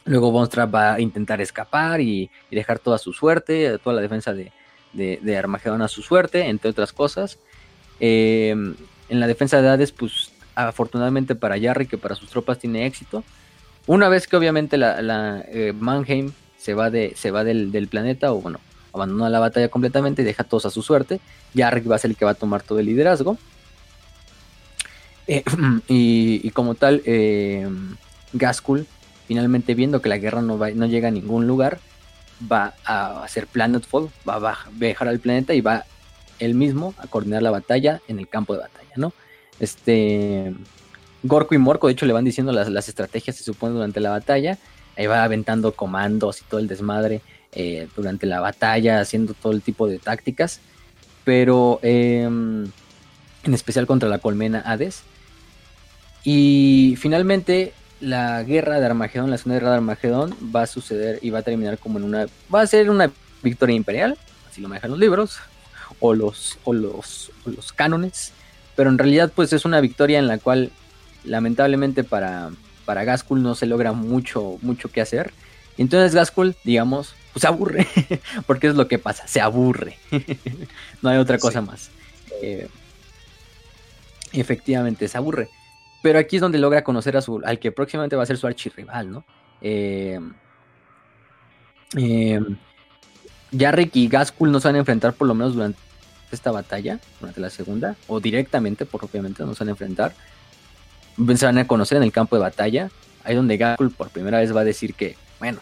Luego 0.07 0.31
Bonstrap 0.31 0.73
va 0.73 0.93
a 0.93 0.99
intentar 0.99 1.41
escapar 1.41 2.01
y, 2.01 2.29
dejar 2.49 2.79
toda 2.79 2.97
su 2.97 3.13
suerte, 3.13 3.77
toda 3.79 3.95
la 3.97 4.01
defensa 4.01 4.33
de, 4.33 5.37
Armagedón 5.37 5.81
a 5.81 5.87
su 5.87 6.01
suerte, 6.01 6.47
entre 6.47 6.71
otras 6.71 6.93
cosas. 6.93 7.37
Em, 7.99 8.75
en 9.09 9.19
la 9.19 9.27
defensa 9.27 9.61
de 9.61 9.69
Hades, 9.69 9.91
pues 9.91 10.31
afortunadamente 10.55 11.35
para 11.35 11.59
Jarry 11.59 11.85
que 11.85 11.97
para 11.97 12.15
sus 12.15 12.29
tropas 12.29 12.57
tiene 12.57 12.85
éxito. 12.85 13.23
Una 13.85 14.09
vez 14.09 14.27
que 14.27 14.35
obviamente 14.35 14.77
la, 14.77 15.01
la 15.01 15.43
eh, 15.49 15.73
Mannheim 15.77 16.31
se 16.57 16.73
va, 16.73 16.89
de, 16.89 17.13
se 17.15 17.31
va 17.31 17.43
del, 17.43 17.87
planeta, 17.89 18.33
o 18.33 18.41
bueno, 18.41 18.59
abandona 18.93 19.29
la 19.29 19.39
batalla 19.39 19.69
completamente 19.69 20.21
y 20.21 20.25
deja 20.25 20.43
a 20.43 20.47
todos 20.47 20.65
a 20.65 20.69
su 20.69 20.81
suerte, 20.81 21.19
Jarrick 21.55 21.89
va 21.89 21.95
a 21.95 21.99
ser 21.99 22.11
el 22.11 22.17
que 22.17 22.25
va 22.25 22.31
a 22.31 22.35
tomar 22.35 22.63
todo 22.63 22.79
el 22.79 22.87
liderazgo. 22.87 23.37
Eh, 25.27 25.43
y, 25.87 26.49
como 26.51 26.75
tal, 26.75 27.01
eh, 27.05 27.67
finalmente 29.27 29.75
viendo 29.75 30.01
que 30.01 30.09
la 30.09 30.17
guerra 30.17 30.41
no, 30.41 30.57
va, 30.57 30.71
no 30.71 30.85
llega 30.85 31.09
a 31.09 31.11
ningún 31.11 31.47
lugar, 31.47 31.79
va 32.51 32.73
a 32.85 33.23
hacer 33.23 33.47
Planetfall, 33.47 34.09
va 34.27 34.35
a 34.35 34.69
viajar 34.71 35.07
al 35.07 35.19
planeta 35.19 35.53
y 35.53 35.61
va 35.61 35.85
él 36.39 36.53
mismo 36.53 36.93
a 36.97 37.07
coordinar 37.07 37.41
la 37.41 37.51
batalla 37.51 38.01
en 38.07 38.19
el 38.19 38.27
campo 38.27 38.53
de 38.53 38.59
batalla, 38.59 38.93
¿no? 38.95 39.13
Este. 39.59 40.53
Gorko 41.23 41.55
y 41.55 41.57
Morko, 41.57 41.87
de 41.87 41.93
hecho, 41.93 42.05
le 42.05 42.13
van 42.13 42.25
diciendo 42.25 42.51
las, 42.51 42.69
las 42.69 42.87
estrategias, 42.87 43.35
se 43.35 43.43
supone, 43.43 43.73
durante 43.73 43.99
la 43.99 44.11
batalla. 44.11 44.57
Ahí 44.95 45.07
va 45.07 45.23
aventando 45.23 45.73
comandos 45.73 46.41
y 46.41 46.43
todo 46.45 46.59
el 46.59 46.67
desmadre 46.67 47.21
eh, 47.51 47.87
durante 47.95 48.25
la 48.27 48.39
batalla, 48.39 48.99
haciendo 48.99 49.33
todo 49.33 49.51
el 49.51 49.61
tipo 49.61 49.87
de 49.87 49.99
tácticas. 49.99 50.59
Pero 51.23 51.79
em, 51.81 52.65
en 53.43 53.53
especial 53.53 53.87
contra 53.87 54.09
la 54.09 54.19
colmena 54.19 54.61
Hades. 54.65 55.03
Y 56.23 56.95
finalmente 56.99 57.73
la 57.99 58.43
guerra 58.43 58.79
de 58.79 58.85
Armagedón, 58.85 59.31
la 59.31 59.37
segunda 59.37 59.59
guerra 59.59 59.71
de 59.71 59.77
Armagedón, 59.77 60.35
va 60.55 60.63
a 60.63 60.67
suceder 60.67 61.19
y 61.21 61.29
va 61.29 61.39
a 61.39 61.43
terminar 61.43 61.77
como 61.77 61.99
en 61.99 62.05
una. 62.05 62.27
Va 62.53 62.61
a 62.61 62.67
ser 62.67 62.89
una 62.89 63.11
victoria 63.43 63.75
imperial, 63.75 64.17
así 64.49 64.61
lo 64.61 64.69
manejan 64.69 64.91
los 64.91 64.99
libros, 64.99 65.37
o 65.99 66.13
los, 66.13 66.57
o 66.63 66.73
los, 66.73 67.31
o 67.45 67.49
los 67.49 67.73
cánones. 67.73 68.33
Pero 68.75 68.89
en 68.89 68.97
realidad, 68.97 69.31
pues 69.35 69.53
es 69.53 69.65
una 69.65 69.81
victoria 69.81 70.19
en 70.19 70.27
la 70.27 70.37
cual, 70.37 70.71
lamentablemente, 71.23 72.03
para, 72.03 72.51
para 72.85 73.03
Gaskul 73.03 73.41
no 73.41 73.55
se 73.55 73.65
logra 73.65 73.93
mucho, 73.93 74.57
mucho 74.61 74.89
que 74.89 75.01
hacer. 75.01 75.33
Y 75.77 75.81
entonces 75.81 76.13
Gaskul, 76.13 76.55
digamos, 76.63 77.15
pues 77.33 77.41
se 77.41 77.47
aburre. 77.47 77.87
Porque 78.45 78.67
es 78.67 78.75
lo 78.75 78.87
que 78.87 78.99
pasa, 78.99 79.27
se 79.27 79.41
aburre. 79.41 79.97
no 81.01 81.09
hay 81.09 81.17
otra 81.17 81.39
cosa 81.39 81.61
más. 81.61 81.89
Eh, 82.41 82.67
efectivamente, 84.33 85.07
se 85.07 85.17
aburre. 85.17 85.49
Pero 86.01 86.19
aquí 86.19 86.37
es 86.37 86.41
donde 86.41 86.59
logra 86.59 86.83
conocer 86.83 87.17
a 87.17 87.21
su, 87.21 87.41
al 87.43 87.59
que 87.59 87.71
próximamente 87.71 88.15
va 88.15 88.23
a 88.23 88.25
ser 88.25 88.37
su 88.37 88.47
archirrival, 88.47 89.11
¿no? 89.11 89.25
Eh, 89.61 90.19
eh, 91.95 92.39
Yarrick 93.51 93.95
y 93.95 94.07
Gaskul 94.07 94.51
no 94.51 94.59
se 94.59 94.67
van 94.67 94.75
a 94.75 94.79
enfrentar 94.79 95.13
por 95.13 95.27
lo 95.27 95.33
menos 95.33 95.53
durante 95.55 95.79
esta 96.31 96.51
batalla, 96.51 96.99
durante 97.19 97.39
la 97.39 97.49
segunda, 97.49 97.95
o 98.07 98.19
directamente, 98.19 98.85
porque 98.85 99.07
obviamente 99.07 99.43
no 99.43 99.53
se 99.53 99.63
van 99.63 99.69
a 99.69 99.71
enfrentar. 99.71 100.13
Se 101.35 101.45
van 101.45 101.57
a 101.57 101.65
conocer 101.67 101.97
en 101.97 102.03
el 102.03 102.11
campo 102.11 102.35
de 102.35 102.41
batalla. 102.41 102.91
Ahí 103.23 103.35
donde 103.35 103.57
Gaskul 103.57 103.91
por 103.91 104.09
primera 104.09 104.39
vez 104.39 104.55
va 104.55 104.61
a 104.61 104.65
decir 104.65 104.93
que, 104.93 105.15
bueno, 105.39 105.59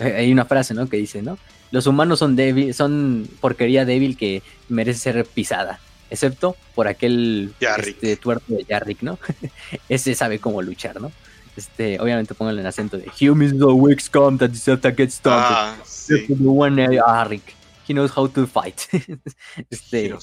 hay 0.00 0.32
una 0.32 0.46
frase, 0.46 0.72
¿no? 0.74 0.88
Que 0.88 0.96
dice, 0.96 1.22
¿no? 1.22 1.38
Los 1.70 1.86
humanos 1.86 2.20
son 2.20 2.34
débil, 2.34 2.72
son 2.72 3.28
porquería 3.40 3.84
débil 3.84 4.16
que 4.16 4.42
merece 4.68 5.00
ser 5.00 5.24
pisada 5.26 5.80
excepto 6.14 6.56
por 6.74 6.88
aquel 6.88 7.54
este, 7.60 8.16
tuerto 8.16 8.54
de 8.54 8.64
Yarrick, 8.64 9.02
¿no? 9.02 9.18
Ese 9.88 10.14
sabe 10.14 10.38
cómo 10.38 10.62
luchar, 10.62 11.00
¿no? 11.00 11.12
Este, 11.56 12.00
obviamente 12.00 12.34
pónganle 12.34 12.62
en 12.62 12.66
acento 12.66 12.98
de 12.98 13.10
Humans 13.20 13.58
the 13.58 13.64
weak 13.64 14.00
scum 14.00 14.38
that 14.38 14.50
to 14.50 14.90
get 14.96 15.10
started. 15.10 15.56
Ah, 15.56 15.76
sí. 15.84 16.26
Yarrick. 16.26 17.54
He 17.86 17.92
knows 17.92 18.10
how 18.16 18.28
to 18.28 18.46
fight. 18.46 18.80
este, 19.70 20.14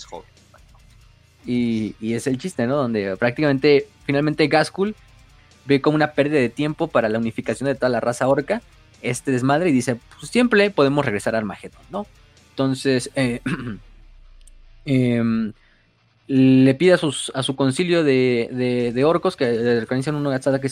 y, 1.45 1.95
y, 1.99 2.13
es 2.13 2.27
el 2.27 2.37
chiste, 2.37 2.67
¿no? 2.67 2.75
Donde 2.75 3.15
prácticamente, 3.17 3.87
finalmente 4.05 4.47
Gaskul 4.47 4.95
ve 5.65 5.79
como 5.79 5.95
una 5.95 6.13
pérdida 6.13 6.39
de 6.39 6.49
tiempo 6.49 6.87
para 6.87 7.07
la 7.07 7.19
unificación 7.19 7.67
de 7.67 7.75
toda 7.75 7.89
la 7.89 7.99
raza 7.99 8.27
orca 8.27 8.61
este 9.01 9.31
desmadre 9.31 9.69
y 9.69 9.73
dice, 9.73 9.97
pues 10.19 10.31
siempre 10.31 10.69
podemos 10.69 11.05
regresar 11.05 11.35
a 11.35 11.39
Armageddon, 11.39 11.81
¿no? 11.89 12.05
Entonces, 12.51 13.09
eh, 13.15 13.41
eh, 14.85 15.21
le 16.33 16.75
pide 16.75 16.93
a, 16.93 16.97
sus, 16.97 17.29
a 17.35 17.43
su 17.43 17.57
concilio 17.57 18.05
de, 18.05 18.91
de, 18.93 19.03
orcos 19.03 19.35
que 19.35 19.79
organizan 19.79 20.15
un 20.15 20.25
ataque 20.27 20.69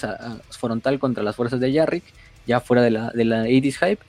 frontal 0.52 1.00
contra 1.00 1.22
las 1.22 1.36
fuerzas 1.36 1.60
de 1.60 1.74
Yarrick, 1.74 2.06
ya 2.48 2.62
fuera 2.62 2.82
de 2.82 2.92
la, 2.92 3.12
de 3.12 3.26
la 3.26 3.46
Hype, 3.46 4.00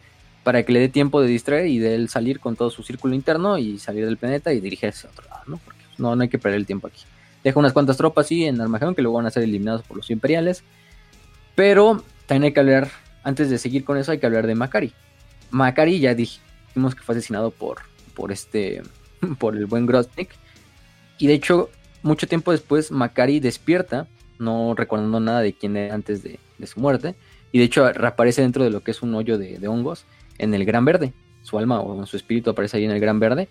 para 0.44 0.62
que 0.62 0.72
le 0.72 0.78
dé 0.78 0.88
tiempo 0.88 1.20
de 1.20 1.26
distraer 1.26 1.66
y 1.66 1.80
de 1.80 1.96
él 1.96 2.08
salir 2.08 2.38
con 2.38 2.54
todo 2.54 2.70
su 2.70 2.84
círculo 2.84 3.16
interno 3.16 3.58
y 3.58 3.80
salir 3.80 4.04
del 4.06 4.16
planeta 4.16 4.52
y 4.52 4.60
dirigirse 4.60 5.08
a 5.08 5.10
otro 5.10 5.24
lado, 5.28 5.42
¿no? 5.48 5.56
Porque 5.64 5.80
no, 5.98 6.14
no 6.14 6.22
hay 6.22 6.28
que 6.28 6.38
perder 6.38 6.60
el 6.60 6.66
tiempo 6.66 6.86
aquí. 6.86 7.02
Deja 7.42 7.58
unas 7.58 7.72
cuantas 7.72 7.96
tropas 7.96 8.28
sí 8.28 8.44
en 8.44 8.60
Armagedón 8.60 8.94
que 8.94 9.02
luego 9.02 9.16
van 9.16 9.26
a 9.26 9.30
ser 9.32 9.42
eliminados 9.42 9.82
por 9.82 9.96
los 9.96 10.08
imperiales. 10.12 10.62
Pero 11.56 12.04
también 12.26 12.44
hay 12.44 12.52
que 12.52 12.60
hablar, 12.60 12.92
antes 13.24 13.50
de 13.50 13.58
seguir 13.58 13.84
con 13.84 13.98
eso, 13.98 14.12
hay 14.12 14.18
que 14.18 14.26
hablar 14.26 14.46
de 14.46 14.54
Macari. 14.54 14.92
Macari 15.50 15.98
ya 15.98 16.14
dijimos 16.14 16.94
que 16.94 17.02
fue 17.02 17.16
asesinado 17.16 17.50
por, 17.50 17.78
por 18.14 18.30
este, 18.30 18.84
por 19.40 19.56
el 19.56 19.66
buen 19.66 19.84
Grotnik 19.84 20.30
y 21.20 21.26
de 21.26 21.34
hecho, 21.34 21.68
mucho 22.02 22.26
tiempo 22.26 22.50
después, 22.50 22.90
Macari 22.90 23.40
despierta, 23.40 24.08
no 24.38 24.74
recordando 24.74 25.20
nada 25.20 25.42
de 25.42 25.52
quién 25.52 25.76
era 25.76 25.94
antes 25.94 26.22
de, 26.22 26.38
su 26.66 26.80
muerte. 26.80 27.14
Y 27.52 27.58
de 27.58 27.64
hecho, 27.64 27.92
reaparece 27.92 28.40
dentro 28.40 28.64
de 28.64 28.70
lo 28.70 28.80
que 28.80 28.90
es 28.90 29.02
un 29.02 29.14
hoyo 29.14 29.36
de, 29.36 29.68
hongos 29.68 30.06
en 30.38 30.54
el 30.54 30.64
Gran 30.64 30.86
Verde. 30.86 31.12
Su 31.42 31.58
alma 31.58 31.80
o 31.80 32.06
su 32.06 32.16
espíritu 32.16 32.48
aparece 32.50 32.78
ahí 32.78 32.86
en 32.86 32.90
el 32.90 33.00
Gran 33.00 33.20
Verde. 33.20 33.48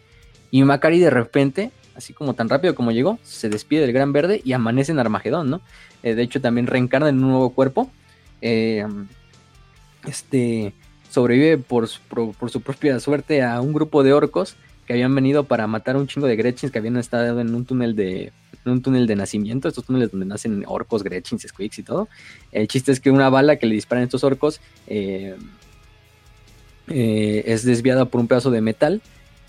Y 0.50 0.64
Macari 0.64 1.00
de 1.00 1.12
repente, 1.12 1.72
así 1.96 2.12
como 2.12 2.34
tan 2.34 2.50
rápido 2.50 2.74
como 2.74 2.92
llegó, 2.92 3.20
se 3.22 3.50
despide 3.50 3.82
del 3.82 3.94
Gran 3.94 4.14
Verde 4.14 4.42
y 4.44 4.54
amanece 4.54 4.92
en 4.92 4.98
Armagedón, 4.98 5.52
¿no? 5.52 5.62
Eh, 6.02 6.16
de 6.16 6.24
hecho, 6.24 6.42
también 6.42 6.66
reencarna 6.66 7.10
en 7.10 7.24
un 7.24 7.30
nuevo 7.30 7.52
cuerpo. 7.52 7.92
Eh, 8.42 8.84
este 10.08 10.74
sobrevive 11.12 11.60
por, 11.60 11.88
por, 12.08 12.50
su 12.50 12.62
propia 12.62 13.00
suerte 13.00 13.44
a 13.44 13.62
un 13.62 13.74
grupo 13.74 14.02
de 14.02 14.14
orcos 14.14 14.56
que 14.90 14.94
habían 14.94 15.14
venido 15.14 15.44
para 15.44 15.68
matar 15.68 15.98
a 15.98 16.00
un 16.00 16.08
chingo 16.08 16.26
de 16.26 16.36
Gretchins 16.36 16.72
que 16.72 16.80
habían 16.80 16.98
estado 16.98 17.40
en 17.40 17.54
un 17.54 17.64
túnel 17.64 17.96
de 17.96 18.34
un 18.66 18.82
túnel 18.82 19.06
de 19.06 19.16
nacimiento, 19.16 19.68
estos 19.68 19.86
túneles 19.86 20.10
donde 20.10 20.26
nacen 20.26 20.64
orcos, 20.66 21.04
Gretchins, 21.04 21.44
Squeaks 21.44 21.78
y 21.78 21.84
todo. 21.84 22.10
El 22.52 22.68
chiste 22.68 22.92
es 22.92 23.00
que 23.00 23.12
una 23.12 23.30
bala 23.30 23.58
que 23.58 23.68
le 23.68 23.76
disparan 23.76 24.04
estos 24.04 24.24
orcos 24.24 24.62
eh, 24.88 25.36
eh, 26.88 27.44
es 27.46 27.64
desviada 27.66 28.06
por 28.06 28.20
un 28.20 28.28
pedazo 28.28 28.50
de 28.50 28.62
metal 28.62 29.04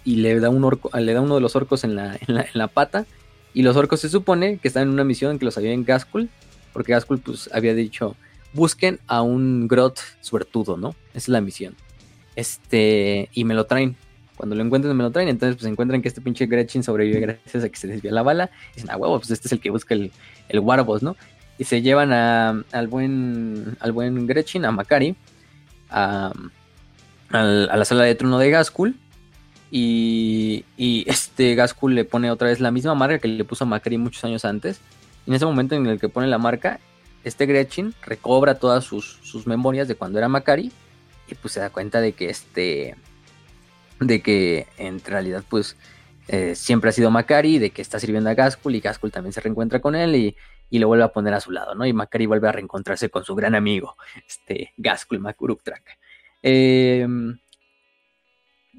y 0.04 0.16
le 0.16 0.38
da 0.40 0.50
un 0.50 0.62
orco, 0.62 0.90
le 0.94 1.14
da 1.14 1.22
uno 1.22 1.36
de 1.36 1.40
los 1.40 1.56
orcos 1.56 1.84
en 1.84 1.94
la, 1.94 2.18
en 2.28 2.44
la, 2.52 2.68
pata. 2.68 3.06
Y 3.54 3.62
los 3.62 3.76
orcos 3.76 4.00
se 4.00 4.10
supone 4.10 4.58
que 4.58 4.68
están 4.68 4.82
en 4.82 4.88
una 4.90 5.04
misión 5.04 5.38
que 5.38 5.46
los 5.46 5.56
había 5.56 5.72
en 5.72 5.86
Gaskul, 5.86 6.28
porque 6.74 6.92
Gaskul 6.92 7.20
pues 7.20 7.48
había 7.54 7.72
dicho 7.72 8.14
busquen 8.52 9.00
a 9.06 9.22
un 9.22 9.68
grot 9.68 10.00
suertudo, 10.20 10.76
¿no? 10.76 10.90
Esa 11.14 11.18
es 11.18 11.28
la 11.28 11.40
misión. 11.40 11.76
Este, 12.36 13.30
y 13.32 13.44
me 13.44 13.54
lo 13.54 13.64
traen. 13.64 13.96
Cuando 14.40 14.56
lo 14.56 14.64
encuentran 14.64 14.96
me 14.96 15.02
lo 15.02 15.10
traen, 15.10 15.28
entonces 15.28 15.56
pues 15.56 15.70
encuentran 15.70 16.00
que 16.00 16.08
este 16.08 16.22
pinche 16.22 16.46
Gretchen 16.46 16.82
sobrevive 16.82 17.20
gracias 17.20 17.62
a 17.62 17.68
que 17.68 17.76
se 17.76 17.86
desvía 17.86 18.10
la 18.10 18.22
bala. 18.22 18.48
Y 18.72 18.76
dicen, 18.76 18.90
ah, 18.90 18.96
huevo, 18.96 19.18
pues 19.18 19.30
este 19.30 19.48
es 19.48 19.52
el 19.52 19.60
que 19.60 19.68
busca 19.68 19.92
el, 19.92 20.12
el 20.48 20.60
Warboss, 20.60 21.02
¿no? 21.02 21.14
Y 21.58 21.64
se 21.64 21.82
llevan 21.82 22.10
a, 22.10 22.64
al 22.72 22.88
buen 22.88 23.76
al 23.80 23.92
buen 23.92 24.26
Gretchen, 24.26 24.64
a 24.64 24.72
Macari, 24.72 25.14
a, 25.90 26.32
la 27.28 27.84
sala 27.84 28.04
de 28.04 28.14
trono 28.14 28.38
de 28.38 28.48
Gaskul. 28.48 28.96
Y, 29.70 30.64
y 30.78 31.04
este 31.06 31.54
Gaskul 31.54 31.94
le 31.94 32.06
pone 32.06 32.30
otra 32.30 32.48
vez 32.48 32.60
la 32.60 32.70
misma 32.70 32.94
marca 32.94 33.18
que 33.18 33.28
le 33.28 33.44
puso 33.44 33.64
a 33.64 33.66
Macari 33.66 33.98
muchos 33.98 34.24
años 34.24 34.46
antes. 34.46 34.80
Y 35.26 35.30
en 35.32 35.34
ese 35.36 35.44
momento 35.44 35.74
en 35.74 35.86
el 35.86 36.00
que 36.00 36.08
pone 36.08 36.28
la 36.28 36.38
marca, 36.38 36.80
este 37.24 37.44
Gretchen 37.44 37.92
recobra 38.06 38.54
todas 38.54 38.84
sus, 38.84 39.18
sus 39.22 39.46
memorias 39.46 39.86
de 39.86 39.96
cuando 39.96 40.16
era 40.16 40.28
Macari. 40.28 40.72
Y 41.28 41.34
pues 41.34 41.52
se 41.52 41.60
da 41.60 41.68
cuenta 41.68 42.00
de 42.00 42.12
que 42.12 42.30
este 42.30 42.96
de 44.00 44.22
que 44.22 44.66
en 44.78 45.02
realidad 45.04 45.44
pues 45.48 45.76
eh, 46.28 46.54
siempre 46.54 46.90
ha 46.90 46.92
sido 46.92 47.10
Macari, 47.10 47.58
de 47.58 47.70
que 47.70 47.82
está 47.82 47.98
sirviendo 47.98 48.30
a 48.30 48.34
Gaskul 48.34 48.74
y 48.74 48.80
Gaskul 48.80 49.12
también 49.12 49.32
se 49.32 49.40
reencuentra 49.40 49.80
con 49.80 49.94
él 49.94 50.16
y, 50.16 50.36
lo 50.78 50.86
vuelve 50.86 51.02
a 51.02 51.08
poner 51.08 51.34
a 51.34 51.40
su 51.40 51.50
lado, 51.50 51.74
¿no? 51.74 51.84
Y 51.84 51.92
Macari 51.92 52.26
vuelve 52.26 52.48
a 52.48 52.52
reencontrarse 52.52 53.10
con 53.10 53.24
su 53.24 53.34
gran 53.34 53.56
amigo, 53.56 53.96
este 54.26 54.72
Gaskul 54.76 55.18
Makuruktrak. 55.18 55.82
Em, 56.42 57.36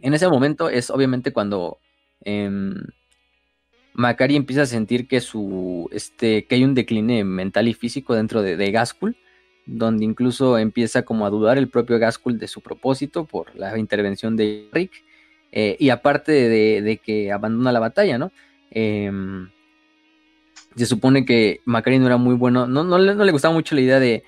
en 0.01 0.13
ese 0.13 0.29
momento 0.29 0.69
es 0.69 0.89
obviamente 0.89 1.33
cuando 1.33 1.79
eh, 2.23 2.49
Macari 3.93 4.37
empieza 4.37 4.61
a 4.61 4.65
sentir 4.65 5.07
que 5.07 5.19
su 5.19 5.89
este 5.91 6.47
que 6.47 6.55
hay 6.55 6.63
un 6.63 6.73
decline 6.73 7.25
mental 7.25 7.67
y 7.67 7.73
físico 7.73 8.15
dentro 8.15 8.41
de, 8.41 8.55
de 8.55 8.71
donde 9.65 10.05
incluso 10.05 10.57
empieza 10.57 11.03
como 11.03 11.25
a 11.25 11.29
dudar 11.29 11.57
el 11.57 11.69
propio 11.69 11.99
Gaskul 11.99 12.39
de 12.39 12.47
su 12.47 12.61
propósito 12.61 13.25
por 13.25 13.53
la 13.55 13.77
intervención 13.77 14.37
de 14.37 14.69
Rick 14.71 15.03
eh, 15.51 15.75
y 15.79 15.89
aparte 15.89 16.31
de, 16.31 16.97
que 17.03 17.31
abandona 17.31 17.71
la 17.71 17.79
batalla, 17.79 18.17
¿no? 18.17 18.31
Em, 18.69 19.49
se 20.75 20.85
supone 20.85 21.25
que 21.25 21.59
Macari 21.65 21.99
no 21.99 22.07
era 22.07 22.17
muy 22.17 22.35
bueno, 22.35 22.67
no, 22.67 22.83
no, 22.83 22.97
le 22.97 23.31
gustaba 23.31 23.53
mucho 23.53 23.75
la 23.75 23.81
idea 23.81 23.99
de, 23.99 24.23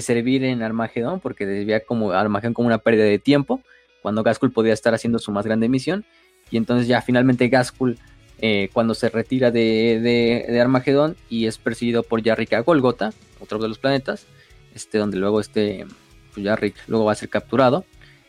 servir 0.00 0.44
en 0.44 0.62
Armagedón, 0.62 1.20
porque 1.20 1.46
desvía 1.46 1.84
como 1.84 2.12
Armagedón 2.12 2.54
como 2.54 2.68
una 2.68 2.78
pérdida 2.78 3.04
de 3.04 3.18
tiempo, 3.18 3.60
cuando 4.02 4.22
Gaskul 4.22 4.52
podía 4.52 4.72
estar 4.72 4.94
haciendo 4.94 5.18
su 5.18 5.32
más 5.32 5.44
grande 5.44 5.68
misión, 5.68 6.04
y 6.50 6.56
entonces 6.56 6.86
ya 6.86 7.02
finalmente 7.02 7.48
Gaskul 7.48 7.98
eh, 8.40 8.70
cuando 8.72 8.94
se 8.94 9.08
retira 9.08 9.50
de, 9.50 10.46
de, 10.48 10.60
Armagedón 10.60 11.16
y 11.28 11.46
es 11.46 11.58
perseguido 11.58 12.04
por 12.04 12.22
Yarrick 12.22 12.52
a 12.52 12.60
Golgota, 12.60 13.12
otro 13.40 13.58
de 13.58 13.68
los 13.68 13.78
planetas, 13.78 14.26
este, 14.74 14.98
donde 14.98 15.16
luego 15.16 15.40
este 15.40 15.86
pues 16.34 16.46
luego 16.86 17.04
va 17.04 17.12
a 17.12 17.16
ser 17.16 17.28
capturado. 17.28 17.84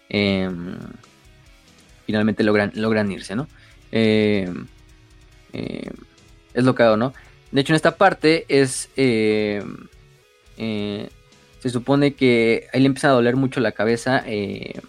Em, 0.10 0.76
finalmente 2.10 2.43
logran, 2.43 2.72
logran 2.74 3.12
irse, 3.12 3.36
¿no? 3.36 3.47
Em, 3.91 4.66
em, 5.53 5.93
es 6.55 6.64
lo 6.64 6.74
que 6.74 6.82
hago, 6.82 6.97
¿no? 6.97 7.14
De 7.51 7.62
hecho, 7.62 7.74
en 7.74 7.76
esta 7.76 7.97
parte 7.97 8.45
es. 8.47 8.89
Eh, 8.95 9.62
se 11.60 11.70
supone 11.70 12.16
que 12.16 12.66
ahí 12.74 12.80
le 12.80 12.88
empieza 12.88 13.10
a 13.10 13.12
doler 13.12 13.36
mucho 13.36 13.60
la 13.60 13.74
cabeza. 13.74 14.24
Eh, 14.26 14.82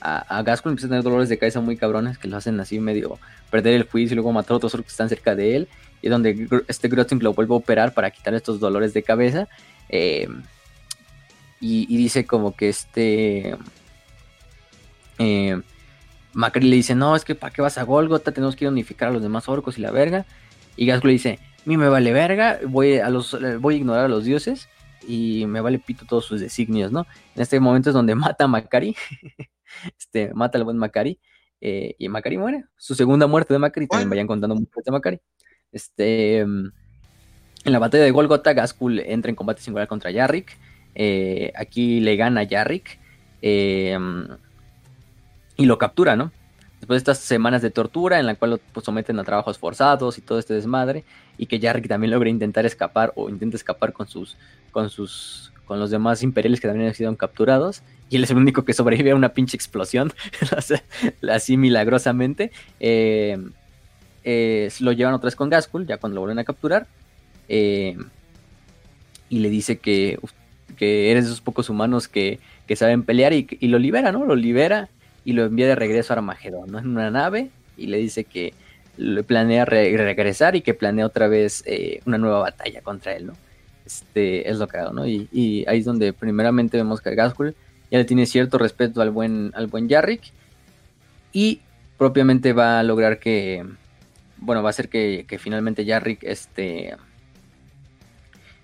a, 0.00 0.38
a 0.38 0.42
Gasco 0.42 0.70
empieza 0.70 0.86
a 0.86 0.88
tener 0.88 1.04
dolores 1.04 1.28
de 1.28 1.36
cabeza 1.36 1.60
muy 1.60 1.76
cabrones 1.76 2.16
que 2.16 2.28
lo 2.28 2.38
hacen 2.38 2.58
así 2.60 2.80
medio 2.80 3.18
perder 3.50 3.74
el 3.74 3.82
juicio 3.82 4.14
y 4.14 4.16
luego 4.16 4.32
matar 4.32 4.52
a 4.52 4.56
otros 4.56 4.72
que 4.72 4.88
están 4.88 5.10
cerca 5.10 5.34
de 5.34 5.56
él. 5.56 5.68
Y 6.00 6.08
donde 6.08 6.48
este 6.66 6.88
Grotting 6.88 7.22
lo 7.22 7.34
vuelve 7.34 7.52
a 7.52 7.58
operar 7.58 7.92
para 7.92 8.10
quitar 8.10 8.32
estos 8.32 8.58
dolores 8.58 8.94
de 8.94 9.02
cabeza. 9.02 9.48
Eh, 9.90 10.28
y, 11.60 11.94
dice 11.94 12.24
como 12.24 12.56
que 12.56 12.70
este. 12.70 13.54
Eh, 15.18 15.60
Macri 16.34 16.68
le 16.68 16.76
dice: 16.76 16.94
No, 16.94 17.16
es 17.16 17.24
que 17.24 17.34
¿para 17.34 17.52
qué 17.52 17.62
vas 17.62 17.78
a 17.78 17.84
Golgota? 17.84 18.32
Tenemos 18.32 18.56
que 18.56 18.68
unificar 18.68 19.08
a 19.08 19.12
los 19.12 19.22
demás 19.22 19.48
orcos 19.48 19.78
y 19.78 19.80
la 19.80 19.90
verga. 19.90 20.26
Y 20.76 20.86
Gasco 20.86 21.06
le 21.06 21.14
dice: 21.14 21.38
A 21.58 21.62
mí 21.64 21.76
me 21.76 21.88
vale 21.88 22.12
verga, 22.12 22.58
voy 22.66 22.98
a, 22.98 23.08
los, 23.10 23.36
voy 23.60 23.74
a 23.74 23.78
ignorar 23.78 24.04
a 24.06 24.08
los 24.08 24.24
dioses 24.24 24.68
y 25.06 25.44
me 25.46 25.60
vale 25.60 25.78
pito 25.78 26.04
todos 26.06 26.24
sus 26.24 26.40
designios, 26.40 26.92
¿no? 26.92 27.06
En 27.34 27.42
este 27.42 27.60
momento 27.60 27.90
es 27.90 27.94
donde 27.94 28.14
mata 28.14 28.44
a 28.44 28.48
Macari, 28.48 28.96
este, 29.98 30.32
mata 30.34 30.58
al 30.58 30.64
buen 30.64 30.76
Macari, 30.76 31.18
eh, 31.60 31.94
y 31.98 32.08
Macari 32.08 32.38
muere. 32.38 32.64
Su 32.76 32.94
segunda 32.94 33.26
muerte 33.26 33.54
de 33.54 33.58
Macari, 33.58 33.86
también 33.86 34.10
vayan 34.10 34.26
contando 34.26 34.54
muertes 34.54 34.84
de 34.84 34.92
Macari. 34.92 35.20
Este, 35.72 36.38
en 36.38 36.72
la 37.64 37.78
batalla 37.78 38.04
de 38.04 38.10
Golgotha, 38.10 38.52
Gaskul 38.52 39.00
entra 39.00 39.30
en 39.30 39.36
combate 39.36 39.62
singular 39.62 39.88
contra 39.88 40.10
Yarrick. 40.10 40.56
Eh, 40.94 41.52
aquí 41.56 42.00
le 42.00 42.16
gana 42.16 42.44
Yarrick 42.44 43.00
eh, 43.42 43.98
y 45.56 45.66
lo 45.66 45.78
captura, 45.78 46.16
¿no? 46.16 46.32
Después 46.80 46.96
de 46.96 47.10
estas 47.10 47.18
semanas 47.18 47.62
de 47.62 47.70
tortura 47.70 48.20
en 48.20 48.26
la 48.26 48.34
cual 48.34 48.52
lo 48.52 48.58
pues, 48.58 48.84
someten 48.84 49.18
a 49.18 49.24
trabajos 49.24 49.58
forzados 49.58 50.18
y 50.18 50.20
todo 50.20 50.38
este 50.38 50.54
desmadre, 50.54 51.04
y 51.38 51.46
que 51.46 51.58
Yarrick 51.58 51.88
también 51.88 52.10
logra 52.10 52.28
intentar 52.28 52.66
escapar 52.66 53.12
o 53.16 53.28
intenta 53.28 53.56
escapar 53.56 53.92
con 53.92 54.06
sus, 54.06 54.36
con 54.70 54.90
sus, 54.90 55.52
con 55.66 55.78
los 55.78 55.90
demás 55.90 56.22
imperiales 56.22 56.60
que 56.60 56.68
también 56.68 56.88
han 56.88 56.94
sido 56.94 57.16
capturados, 57.16 57.82
y 58.10 58.16
él 58.16 58.24
es 58.24 58.30
el 58.30 58.36
único 58.36 58.64
que 58.64 58.74
sobrevive 58.74 59.12
a 59.12 59.16
una 59.16 59.30
pinche 59.30 59.56
explosión, 59.56 60.12
así 61.30 61.56
milagrosamente. 61.56 62.52
Eh, 62.80 63.38
eh, 64.24 64.70
lo 64.80 64.92
llevan 64.92 65.14
otra 65.14 65.28
vez 65.28 65.36
con 65.36 65.50
Gaskul, 65.50 65.86
ya 65.86 65.98
cuando 65.98 66.16
lo 66.16 66.20
vuelven 66.22 66.38
a 66.38 66.44
capturar, 66.44 66.86
eh, 67.48 67.96
y 69.28 69.38
le 69.38 69.48
dice 69.48 69.78
que, 69.78 70.18
que 70.76 71.10
eres 71.10 71.24
de 71.24 71.30
esos 71.30 71.40
pocos 71.40 71.70
humanos 71.70 72.08
que, 72.08 72.40
que 72.66 72.76
saben 72.76 73.02
pelear 73.02 73.32
y, 73.32 73.46
lo 73.68 73.78
libera, 73.78 74.12
¿no? 74.12 74.24
Lo 74.24 74.36
libera 74.36 74.88
y 75.24 75.32
lo 75.32 75.44
envía 75.44 75.66
de 75.66 75.74
regreso 75.74 76.12
a 76.12 76.16
Armagedón, 76.16 76.70
¿no? 76.70 76.78
En 76.78 76.88
una 76.88 77.10
nave 77.10 77.50
y 77.76 77.86
le 77.86 77.98
dice 77.98 78.24
que 78.24 78.54
planea 79.26 79.64
regresar 79.64 80.54
y 80.54 80.60
que 80.60 80.74
planea 80.74 81.06
otra 81.06 81.26
vez 81.26 81.64
eh, 81.66 82.00
una 82.06 82.18
nueva 82.18 82.40
batalla 82.40 82.80
contra 82.82 83.14
él, 83.14 83.26
¿no? 83.26 83.32
Este 83.84 84.48
es 84.48 84.58
lo 84.58 84.68
que 84.68 84.78
hago, 84.78 84.92
¿no? 84.92 85.06
Y, 85.06 85.64
ahí 85.66 85.80
es 85.80 85.84
donde 85.84 86.12
primeramente 86.12 86.76
vemos 86.76 87.00
que 87.00 87.14
Gaskul 87.14 87.54
ya 87.90 87.98
le 87.98 88.04
tiene 88.04 88.26
cierto 88.26 88.58
respeto 88.58 89.02
al 89.02 89.10
buen, 89.10 89.50
al 89.54 89.66
buen 89.66 89.88
y 91.32 91.60
propiamente 91.98 92.52
va 92.52 92.78
a 92.78 92.82
lograr 92.82 93.18
que, 93.18 93.64
bueno, 94.38 94.62
va 94.62 94.68
a 94.68 94.70
hacer 94.70 94.88
que, 94.88 95.26
finalmente 95.38 95.84
Yarrick 95.84 96.22
este, 96.22 96.96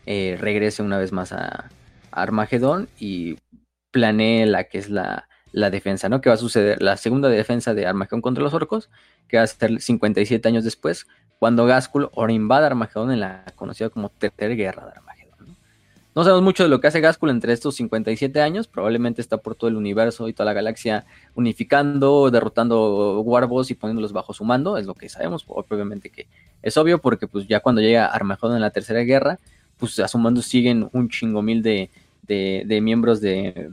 eh, 0.06 0.38
regrese 0.40 0.82
una 0.82 0.98
vez 0.98 1.12
más 1.12 1.32
a, 1.32 1.70
a 2.12 2.22
Armagedón 2.22 2.88
y 2.98 3.36
planee 3.90 4.46
la 4.46 4.64
que 4.64 4.78
es 4.78 4.88
la, 4.88 5.28
la 5.52 5.70
defensa, 5.70 6.08
¿no? 6.08 6.20
Que 6.20 6.28
va 6.28 6.34
a 6.34 6.38
suceder 6.38 6.80
la 6.82 6.96
segunda 6.96 7.28
defensa 7.28 7.74
de 7.74 7.86
Armagedón 7.86 8.20
contra 8.20 8.42
los 8.42 8.54
orcos, 8.54 8.90
que 9.28 9.36
va 9.36 9.44
a 9.44 9.46
ser 9.46 9.80
57 9.80 10.46
años 10.48 10.64
después, 10.64 11.06
cuando 11.38 11.66
Gaskul 11.66 12.10
ahora 12.16 12.32
invade 12.32 12.66
Armagedón 12.66 13.12
en 13.12 13.20
la 13.20 13.44
conocida 13.56 13.88
como 13.90 14.10
Tercera 14.10 14.54
Guerra 14.54 14.84
de 14.84 14.92
Armagedón. 14.92 15.56
¿no? 16.14 16.24
sabemos 16.24 16.42
mucho 16.42 16.64
de 16.64 16.68
lo 16.68 16.80
que 16.80 16.88
hace 16.88 17.00
Gaskul 17.00 17.30
entre 17.30 17.52
estos 17.52 17.76
57 17.76 18.40
años, 18.42 18.68
probablemente 18.68 19.22
está 19.22 19.38
por 19.38 19.54
todo 19.54 19.70
el 19.70 19.76
universo 19.76 20.28
y 20.28 20.32
toda 20.32 20.46
la 20.46 20.52
galaxia 20.52 21.06
unificando, 21.34 22.30
derrotando 22.30 23.20
Warboss 23.22 23.70
y 23.70 23.74
poniéndolos 23.74 24.12
bajo 24.12 24.34
su 24.34 24.44
mando, 24.44 24.76
es 24.76 24.86
lo 24.86 24.94
que 24.94 25.08
sabemos, 25.08 25.44
obviamente 25.48 26.10
que 26.10 26.26
es 26.62 26.76
obvio 26.76 27.00
porque 27.00 27.26
pues 27.26 27.46
ya 27.46 27.60
cuando 27.60 27.80
llega 27.80 28.06
Armagedón 28.06 28.56
en 28.56 28.60
la 28.60 28.70
Tercera 28.70 29.00
Guerra, 29.00 29.38
pues 29.78 29.98
a 29.98 30.08
su 30.08 30.18
mando 30.18 30.42
siguen 30.42 30.90
un 30.92 31.08
chingo 31.08 31.40
mil 31.40 31.62
de, 31.62 31.90
de 32.26 32.80
miembros 32.82 33.22
de 33.22 33.70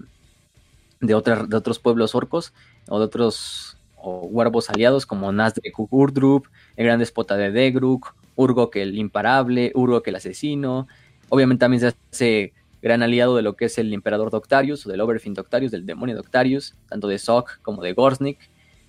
de, 0.99 1.13
de 1.47 1.55
otros 1.57 1.79
pueblos 1.79 2.15
orcos 2.15 2.53
o 2.89 2.99
de 2.99 3.05
otros 3.05 3.77
o 3.95 4.25
huervos 4.27 4.69
aliados 4.69 5.05
como 5.05 5.31
Nasdrek 5.31 5.73
Urdrup, 5.91 6.47
el 6.75 6.85
gran 6.85 6.99
despota 6.99 7.35
de 7.35 7.51
Degruk, 7.51 8.15
Urgok 8.35 8.75
el 8.77 8.97
imparable, 8.97 9.71
Urgok 9.75 10.07
el 10.07 10.15
asesino. 10.15 10.87
Obviamente 11.29 11.61
también 11.61 11.81
se 11.81 11.95
hace 12.11 12.53
gran 12.81 13.03
aliado 13.03 13.35
de 13.35 13.41
lo 13.41 13.55
que 13.55 13.65
es 13.65 13.77
el 13.77 13.93
emperador 13.93 14.29
Doctarius 14.29 14.85
o 14.85 14.89
del 14.89 15.01
Overfin 15.01 15.33
Doctarius, 15.33 15.71
del 15.71 15.85
demonio 15.85 16.15
Doctarius, 16.15 16.75
tanto 16.87 17.07
de 17.07 17.17
Sok 17.17 17.59
como 17.61 17.81
de 17.81 17.93
Gorsnik, 17.93 18.37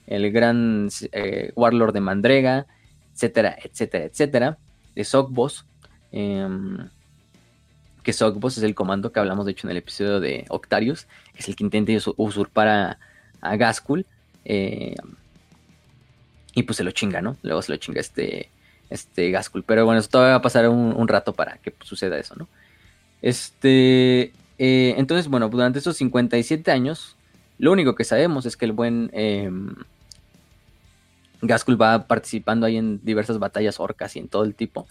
el 0.06 0.30
gran 0.30 0.88
eh, 1.12 1.52
warlord 1.56 1.94
de 1.94 2.00
Mandrega, 2.00 2.66
etcétera, 3.14 3.56
etcétera, 3.62 4.04
etcétera, 4.04 4.58
de 4.94 5.04
Sokbos. 5.04 5.66
Em, 6.12 6.88
que 8.08 8.14
Sokbos 8.14 8.56
es 8.56 8.64
el 8.64 8.74
comando 8.74 9.12
que 9.12 9.20
hablamos 9.20 9.44
de 9.44 9.52
hecho 9.52 9.66
en 9.66 9.72
el 9.72 9.76
episodio 9.76 10.18
de 10.18 10.46
Octarius, 10.48 11.06
es 11.36 11.46
el 11.46 11.56
que 11.56 11.62
intenta 11.62 11.92
usurpar 12.16 12.66
a, 12.66 12.98
a. 13.42 13.74
Eh, 14.46 14.96
y 16.54 16.62
pues 16.62 16.78
se 16.78 16.84
lo 16.84 16.90
chinga, 16.92 17.20
¿no? 17.20 17.36
Luego 17.42 17.60
se 17.60 17.70
lo 17.70 17.76
chinga 17.76 18.00
este, 18.00 18.48
este. 18.88 19.38
Pero 19.66 19.84
bueno, 19.84 20.00
eso 20.00 20.08
todavía 20.08 20.30
va 20.30 20.38
a 20.38 20.40
pasar 20.40 20.70
un, 20.70 21.06
rato 21.06 21.34
para 21.34 21.58
que 21.58 21.74
suceda 21.82 22.18
eso, 22.18 22.34
¿no? 22.34 22.48
Este. 23.20 24.32
Eh, 24.56 24.94
entonces, 24.96 25.28
bueno, 25.28 25.50
durante 25.50 25.78
esos 25.78 25.98
57 25.98 26.70
años, 26.70 27.14
lo 27.58 27.72
único 27.72 27.94
que 27.94 28.04
sabemos 28.04 28.46
es 28.46 28.56
que 28.56 28.64
el 28.64 28.72
buen 28.72 29.10
eh, 29.12 29.50
va 31.42 32.06
participando 32.06 32.64
ahí 32.64 32.78
en 32.78 33.04
diversas 33.04 33.38
batallas 33.38 33.78
orcas 33.78 34.16
y 34.16 34.20
en 34.20 34.28
todo 34.28 34.44
el 34.44 34.54
tipo. 34.54 34.86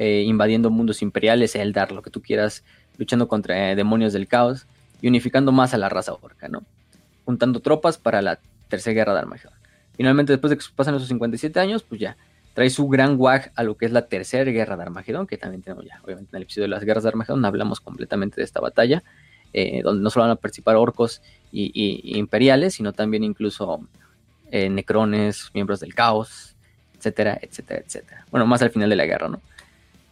Eh, 0.00 0.22
invadiendo 0.22 0.70
mundos 0.70 1.02
imperiales, 1.02 1.56
Eldar, 1.56 1.90
lo 1.90 2.02
que 2.02 2.10
tú 2.10 2.22
quieras, 2.22 2.62
luchando 2.98 3.26
contra 3.26 3.72
eh, 3.72 3.74
demonios 3.74 4.12
del 4.12 4.28
caos 4.28 4.68
y 5.02 5.08
unificando 5.08 5.50
más 5.50 5.74
a 5.74 5.78
la 5.78 5.88
raza 5.88 6.12
orca, 6.12 6.46
¿no? 6.46 6.62
Juntando 7.24 7.58
tropas 7.58 7.98
para 7.98 8.22
la 8.22 8.38
tercera 8.68 8.94
guerra 8.94 9.14
de 9.14 9.18
Armagedón. 9.18 9.58
Finalmente, 9.96 10.32
después 10.32 10.50
de 10.50 10.56
que 10.56 10.64
pasan 10.76 10.94
esos 10.94 11.08
57 11.08 11.58
años, 11.58 11.82
pues 11.82 12.00
ya 12.00 12.16
trae 12.54 12.70
su 12.70 12.86
gran 12.86 13.16
wag 13.18 13.50
a 13.56 13.64
lo 13.64 13.76
que 13.76 13.86
es 13.86 13.92
la 13.92 14.06
tercera 14.06 14.48
guerra 14.48 14.76
de 14.76 14.84
Armagedón, 14.84 15.26
que 15.26 15.36
también 15.36 15.62
tenemos 15.62 15.84
ya, 15.84 16.00
obviamente, 16.04 16.30
en 16.30 16.36
el 16.36 16.42
episodio 16.44 16.66
de 16.66 16.68
las 16.68 16.84
guerras 16.84 17.02
de 17.02 17.08
Armagedón 17.08 17.44
hablamos 17.44 17.80
completamente 17.80 18.36
de 18.36 18.44
esta 18.44 18.60
batalla, 18.60 19.02
eh, 19.52 19.82
donde 19.82 20.00
no 20.00 20.10
solo 20.10 20.26
van 20.26 20.30
a 20.30 20.36
participar 20.36 20.76
orcos 20.76 21.22
y, 21.50 22.16
imperiales, 22.16 22.74
sino 22.74 22.92
también 22.92 23.24
incluso 23.24 23.80
necrones, 24.50 25.50
miembros 25.54 25.80
del 25.80 25.94
caos, 25.94 26.54
etcétera, 26.96 27.36
etcétera, 27.42 27.82
etcétera. 27.84 28.26
Bueno, 28.30 28.46
más 28.46 28.62
al 28.62 28.70
final 28.70 28.88
de 28.88 28.96
la 28.96 29.04
guerra, 29.04 29.28
¿no? 29.28 29.40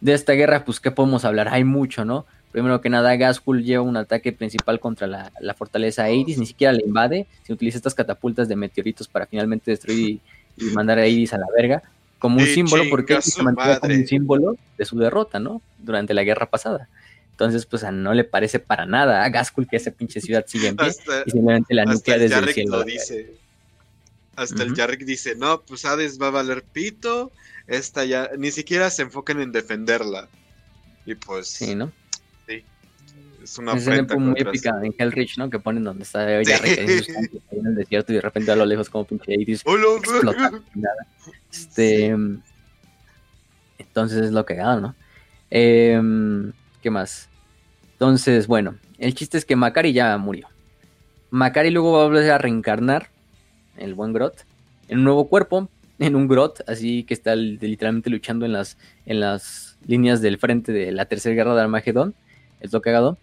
De 0.01 0.13
esta 0.13 0.33
guerra, 0.33 0.65
pues, 0.65 0.79
¿qué 0.79 0.91
podemos 0.91 1.25
hablar? 1.25 1.47
Hay 1.49 1.63
mucho, 1.63 2.05
¿no? 2.05 2.25
Primero 2.51 2.81
que 2.81 2.89
nada, 2.89 3.15
Gaskul 3.15 3.63
lleva 3.63 3.83
un 3.83 3.97
ataque 3.97 4.31
principal 4.31 4.79
contra 4.79 5.05
la, 5.07 5.53
fortaleza 5.53 6.03
Aedis, 6.03 6.37
ni 6.37 6.45
siquiera 6.45 6.73
la 6.73 6.81
invade, 6.83 7.27
se 7.43 7.53
utiliza 7.53 7.77
estas 7.77 7.93
catapultas 7.93 8.47
de 8.47 8.55
meteoritos 8.55 9.07
para 9.07 9.25
finalmente 9.25 9.71
destruir 9.71 10.19
y, 10.57 10.63
mandar 10.73 10.97
a 10.97 11.01
Aedis 11.03 11.33
a 11.33 11.37
la 11.37 11.47
verga, 11.55 11.83
como 12.19 12.39
un 12.39 12.45
símbolo, 12.45 12.83
porque 12.89 13.21
se 13.21 13.43
mantiene 13.43 13.79
como 13.79 13.93
un 13.93 14.07
símbolo 14.07 14.57
de 14.77 14.85
su 14.85 14.97
derrota, 14.97 15.39
¿no? 15.39 15.61
Durante 15.77 16.13
la 16.13 16.23
guerra 16.23 16.47
pasada. 16.47 16.87
Entonces, 17.31 17.67
pues 17.67 17.83
no 17.91 18.15
le 18.15 18.23
parece 18.23 18.57
para 18.57 18.87
nada 18.87 19.23
a 19.23 19.29
Gaskul 19.29 19.67
que 19.67 19.75
esa 19.75 19.91
pinche 19.91 20.19
ciudad 20.19 20.43
sigue 20.47 20.69
en 20.69 20.77
pie 20.77 20.87
y 21.27 21.29
simplemente 21.29 21.75
la 21.75 21.85
nuclea 21.85 22.17
desde 22.17 22.39
el 22.39 22.47
cielo. 22.49 22.83
dice. 22.83 23.46
Hasta 24.37 24.61
el 24.61 24.75
Jarrick 24.75 25.03
dice, 25.03 25.35
no, 25.35 25.63
pues 25.63 25.83
Hades 25.83 26.21
va 26.21 26.27
a 26.27 26.29
valer 26.29 26.63
pito, 26.63 27.31
esta 27.65 28.05
ya, 28.05 28.29
ni 28.37 28.51
siquiera 28.51 28.91
se 28.91 29.01
enfocan 29.01 29.41
en 29.41 29.51
defenderla. 29.51 30.29
Y 31.07 31.15
pues... 31.15 31.47
Sí, 31.47 31.73
¿no? 31.73 31.91
Sí. 32.47 32.63
Es 33.43 33.57
una 33.57 33.73
es 33.73 33.87
muy 34.15 34.39
épica 34.39 34.79
en 34.83 34.93
Hellrich, 34.95 35.39
¿no? 35.39 35.49
Que 35.49 35.57
ponen 35.57 35.83
donde 35.83 36.03
está 36.03 36.19
Jarrick 36.19 36.77
en 37.51 37.65
el 37.65 37.75
desierto 37.75 38.11
y 38.11 38.17
de 38.17 38.21
repente 38.21 38.51
a 38.51 38.55
lo 38.55 38.67
lejos 38.67 38.91
como 38.91 39.05
pinche 39.05 39.33
Hades 39.33 39.63
explota. 39.65 40.51
Este... 41.51 42.15
Entonces 43.79 44.25
es 44.25 44.31
lo 44.31 44.45
que 44.45 44.53
gana, 44.53 44.79
¿no? 44.79 44.95
Em, 45.49 46.53
¿Qué 46.83 46.91
más? 46.91 47.27
Entonces, 47.93 48.45
bueno, 48.45 48.77
el 48.99 49.15
chiste 49.15 49.39
es 49.39 49.45
que 49.45 49.55
Macari 49.55 49.93
ya 49.93 50.15
murió. 50.19 50.47
Macari 51.31 51.71
luego 51.71 51.93
va 51.93 52.03
a 52.03 52.05
volver 52.05 52.29
a 52.29 52.37
reencarnar 52.37 53.09
el 53.77 53.93
buen 53.93 54.13
Grot, 54.13 54.45
en 54.89 54.99
un 54.99 55.03
nuevo 55.03 55.27
cuerpo, 55.27 55.69
en 55.99 56.15
un 56.15 56.27
grot, 56.27 56.63
así 56.67 57.03
que 57.03 57.13
está 57.13 57.35
literalmente 57.35 58.09
luchando 58.09 58.45
en 58.45 58.53
las, 58.53 58.77
en 59.05 59.19
las 59.19 59.77
líneas 59.87 60.21
del 60.21 60.37
frente 60.37 60.71
de 60.71 60.91
la 60.91 61.05
tercera 61.05 61.35
guerra 61.35 61.55
de 61.55 61.61
Armagedón, 61.61 62.13
es 62.59 62.71
lo 62.71 62.81
cagado, 62.81 63.17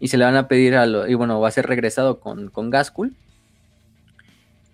y 0.00 0.08
se 0.08 0.16
le 0.16 0.24
van 0.24 0.36
a 0.36 0.48
pedir 0.48 0.74
a 0.74 0.86
lo, 0.86 1.06
y 1.06 1.14
bueno, 1.14 1.40
va 1.40 1.48
a 1.48 1.52
ser 1.52 1.66
regresado 1.66 2.18
con, 2.20 2.48
con 2.48 2.70
Gaskul, 2.70 3.14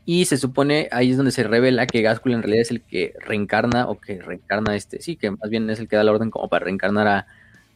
y 0.05 0.25
se 0.25 0.39
supone, 0.39 0.89
ahí 0.91 1.11
es 1.11 1.17
donde 1.19 1.33
se 1.33 1.43
revela 1.43 1.87
que 1.87 2.01
Gaskul 2.01 2.33
en 2.33 2.43
realidad 2.43 2.63
es 2.63 2.71
el 2.71 2.81
que 2.81 3.15
reencarna, 3.21 3.89
o 3.89 4.01
que 4.01 4.23
reencarna 4.23 4.75
este, 4.75 5.03
sí, 5.03 5.17
que 5.17 5.33
más 5.33 5.51
bien 5.51 5.69
es 5.71 5.81
el 5.81 5.89
que 5.89 5.97
da 5.97 6.05
la 6.05 6.13
orden 6.13 6.31
como 6.31 6.49
para 6.49 6.65
reencarnar 6.65 7.09
a, 7.09 7.27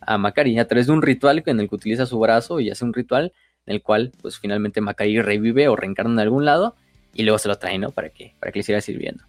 a 0.01 0.19
Macari, 0.19 0.59
a 0.59 0.67
través 0.67 0.87
de 0.87 0.93
un 0.93 1.03
ritual 1.03 1.43
en 1.45 1.61
el 1.61 1.69
que 1.69 1.75
utiliza 1.75 2.07
su 2.07 2.19
brazo 2.19 2.61
y 2.61 2.71
hace 2.71 2.85
un 2.85 2.95
ritual 2.95 3.33
en 3.67 3.75
el 3.75 3.83
cual, 3.83 4.13
pues 4.23 4.39
finalmente 4.39 4.81
Macari 4.81 5.21
revive 5.21 5.69
o 5.69 5.77
reencarna 5.77 6.13
en 6.13 6.19
algún 6.21 6.45
lado, 6.45 6.75
y 7.15 7.23
luego 7.23 7.39
se 7.39 7.49
lo 7.49 7.57
trae, 7.57 7.79
¿no? 7.79 7.91
Para 7.91 8.11
que, 8.11 8.35
para 8.39 8.53
que 8.53 8.61
le 8.61 8.63
siga 8.63 8.81
sirviendo. 8.81 9.25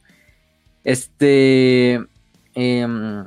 Este... 0.84 2.00
Em, 2.56 3.26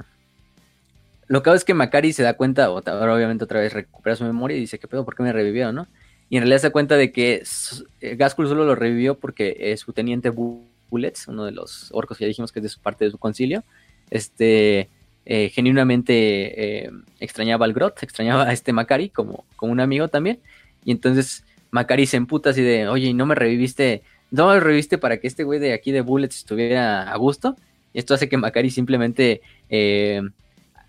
lo 1.29 1.43
que 1.43 1.51
hago 1.51 1.57
es 1.57 1.65
que 1.65 1.75
Macari 1.75 2.13
se 2.13 2.23
da 2.23 2.35
cuenta, 2.35 2.67
ahora 2.67 3.15
obviamente 3.15 3.43
otra 3.43 3.61
vez 3.61 3.73
recupera 3.73 4.15
su 4.15 4.25
memoria 4.25 4.57
y 4.57 4.61
dice, 4.61 4.79
¿qué 4.79 4.87
pedo? 4.87 5.05
¿Por 5.05 5.17
qué 5.17 5.25
me 5.25 5.33
revivió, 5.33 5.73
no? 5.73 5.89
Y 6.31 6.37
en 6.37 6.43
realidad 6.43 6.61
se 6.61 6.69
da 6.69 6.73
cuenta 6.73 6.97
de 6.97 7.11
que 7.11 7.43
eh, 8.01 8.17
Gaskul 8.17 8.49
solo 8.49 8.65
lo 8.65 8.77
revivió 8.77 9.19
porque 9.19 9.75
su 9.77 9.93
teniente 9.93 10.31
Bullets, 10.31 11.27
uno 11.29 11.45
de 11.45 11.53
los 11.53 11.89
orcos 11.93 12.19
que 12.19 12.25
ya 12.25 12.29
dijimos 12.29 12.53
que 12.53 12.61
es 12.61 12.65
de 12.65 12.69
su 12.69 12.81
parte 12.81 13.05
de 13.05 13.11
su 13.11 13.19
concilio, 13.19 13.65
este, 14.11 14.89
eh, 15.29 15.51
genuinamente 15.51 16.85
eh, 16.85 16.91
extrañaba 17.19 17.67
al 17.67 17.73
Grot, 17.73 18.01
extrañaba 18.03 18.45
a 18.45 18.53
este 18.53 18.73
Macari 18.73 19.09
como, 19.11 19.45
como 19.57 19.73
un 19.73 19.81
amigo 19.81 20.07
también. 20.07 20.39
Y 20.85 20.93
entonces 20.93 21.45
Macari 21.73 22.07
se 22.07 22.17
emputa 22.17 22.51
así 22.51 22.63
de, 22.63 22.89
oye, 22.89 23.09
¿y 23.09 23.15
no 23.15 23.27
me 23.27 23.35
reviviste? 23.35 24.03
¿No 24.31 24.49
me 24.49 24.61
reviviste 24.61 24.99
para 24.99 25.18
que 25.18 25.27
este 25.27 25.45
güey 25.45 25.61
de 25.61 25.72
aquí 25.72 25.93
de 25.93 26.01
Bullets 26.01 26.37
estuviera 26.37 27.11
a 27.11 27.16
gusto? 27.16 27.57
Esto 27.95 28.14
hace 28.14 28.29
que 28.29 28.37
Macari 28.37 28.70
simplemente 28.70 29.41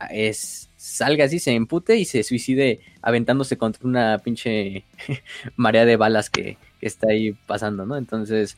es, 0.10 0.70
salga 0.76 1.26
así, 1.26 1.40
se 1.40 1.54
empute 1.54 1.98
y 1.98 2.06
se 2.06 2.24
suicide 2.24 2.82
aventándose 3.02 3.58
contra 3.58 3.88
una 3.88 4.20
pinche 4.20 4.86
marea 5.56 5.86
de 5.86 5.96
balas 5.96 6.30
que, 6.30 6.58
está 6.80 7.08
ahí 7.10 7.34
pasando, 7.48 7.88
¿no? 7.88 7.98
Entonces, 7.98 8.56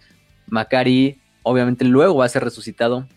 Macari 0.47 1.19
obviamente 1.43 1.85
luego 1.85 2.17
va 2.17 2.25
a 2.25 2.29
ser 2.29 2.43
resucitado 2.43 3.07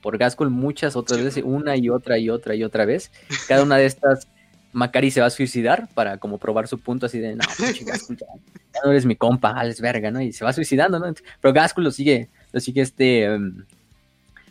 por 0.00 0.16
Gaskell 0.16 0.48
muchas 0.48 0.96
otras 0.96 1.22
veces, 1.22 1.44
una 1.44 1.76
y 1.76 1.90
otra 1.90 2.16
y 2.16 2.30
otra 2.30 2.54
y 2.54 2.64
otra 2.64 2.86
vez. 2.86 3.12
Cada 3.48 3.62
una 3.62 3.76
de 3.76 3.84
estas, 3.84 4.28
Macari 4.76 5.10
se 5.10 5.22
va 5.22 5.28
a 5.28 5.30
suicidar 5.30 5.88
para 5.94 6.18
como 6.18 6.36
probar 6.36 6.68
su 6.68 6.78
punto 6.78 7.06
así 7.06 7.18
de, 7.18 7.34
no, 7.34 7.42
ya, 7.86 7.94
no 8.84 8.90
eres 8.90 9.06
mi 9.06 9.16
compa, 9.16 9.50
Alex 9.50 9.80
verga, 9.80 10.10
¿no? 10.10 10.20
Y 10.20 10.32
se 10.32 10.44
va 10.44 10.52
suicidando, 10.52 10.98
¿no? 10.98 11.14
Pero 11.40 11.54
Gaskell 11.54 11.84
lo 11.84 11.90
sigue, 11.90 12.28
lo 12.52 12.60
sigue 12.60 12.82
este... 12.82 13.24
Em, 13.24 13.64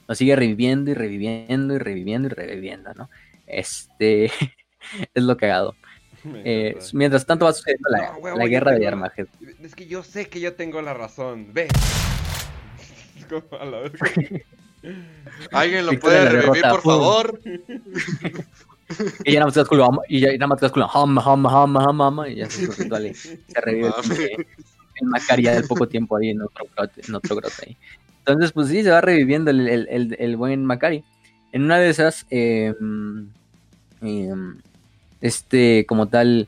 lo 0.07 0.13
sigue 0.13 0.35
reviviendo 0.35 0.91
y 0.91 0.93
reviviendo 0.93 1.75
y 1.75 1.77
reviviendo 1.79 2.27
y 2.27 2.31
reviviendo, 2.31 2.93
¿no? 2.93 3.09
Este 3.45 4.25
es 5.13 5.23
lo 5.23 5.37
cagado. 5.37 5.75
Eh, 6.43 6.75
mientras 6.93 7.23
tanto 7.25 7.45
va 7.45 7.53
sucediendo 7.53 7.89
la, 7.89 8.35
la 8.35 8.47
guerra 8.47 8.71
de 8.71 8.87
Armagedón. 8.87 9.29
Es 9.61 9.75
que 9.75 9.85
yo 9.85 10.01
sé 10.01 10.27
que 10.27 10.39
yo 10.39 10.55
tengo 10.55 10.81
la 10.81 10.95
razón. 10.95 11.53
Ve. 11.53 11.67
¿Alguien 15.51 15.85
lo 15.85 15.99
puede 15.99 16.29
revivir, 16.29 16.63
por 16.63 16.81
favor? 16.81 17.39
Y 19.23 19.33
ya 19.33 19.39
nada 19.39 19.51
más 19.55 19.67
culo, 19.67 20.01
y 20.07 20.19
ya 20.19 20.31
nada 20.33 20.47
más 20.47 20.71
culo, 20.71 20.87
hum, 20.93 21.17
hum, 21.17 21.45
hum, 21.45 21.75
hum, 21.75 22.01
hum, 22.01 22.25
y 22.27 22.35
ya 22.35 22.49
se, 22.49 22.67
se 22.67 23.61
revive 23.61 23.87
el, 23.87 24.47
el 25.01 25.07
Macaria 25.07 25.53
del 25.53 25.67
poco 25.67 25.87
tiempo 25.87 26.17
ahí 26.17 26.29
en 26.29 26.41
otro 26.41 26.65
grote, 26.75 27.01
en 27.07 27.15
otro 27.15 27.35
grote 27.35 27.55
ahí. 27.65 27.77
Entonces, 28.19 28.51
pues 28.51 28.69
sí, 28.69 28.83
se 28.83 28.89
va 28.89 29.01
reviviendo 29.01 29.51
el, 29.51 29.67
el, 29.67 30.15
el 30.17 30.37
buen 30.37 30.65
Macari. 30.65 31.03
En 31.51 31.63
una 31.63 31.77
de 31.79 31.89
esas, 31.89 32.25
em, 32.29 33.29
em, 34.01 34.57
este, 35.21 35.85
como 35.85 36.07
tal, 36.07 36.47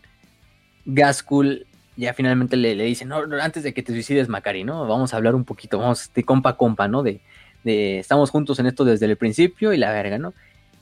Gaskul 0.86 1.66
ya 1.96 2.14
finalmente 2.14 2.58
le, 2.58 2.76
le, 2.76 2.84
dice, 2.86 3.06
no, 3.06 3.18
antes 3.42 3.64
de 3.64 3.74
que 3.74 3.84
te 3.84 3.92
suicides, 3.92 4.28
Macari, 4.28 4.64
¿no? 4.64 4.88
Vamos 4.88 5.14
a 5.14 5.18
hablar 5.18 5.36
un 5.36 5.46
poquito, 5.46 5.80
vamos 5.80 6.12
de 6.14 6.24
compa 6.24 6.52
a 6.52 6.58
compa, 6.58 6.88
¿no? 6.88 7.04
De, 7.04 7.22
de, 7.64 8.00
estamos 8.00 8.30
juntos 8.30 8.60
en 8.60 8.68
esto 8.68 8.86
desde 8.86 9.06
el 9.06 9.18
principio 9.18 9.74
y 9.74 9.78
la 9.78 9.92
verga, 9.92 10.18
¿no? 10.18 10.34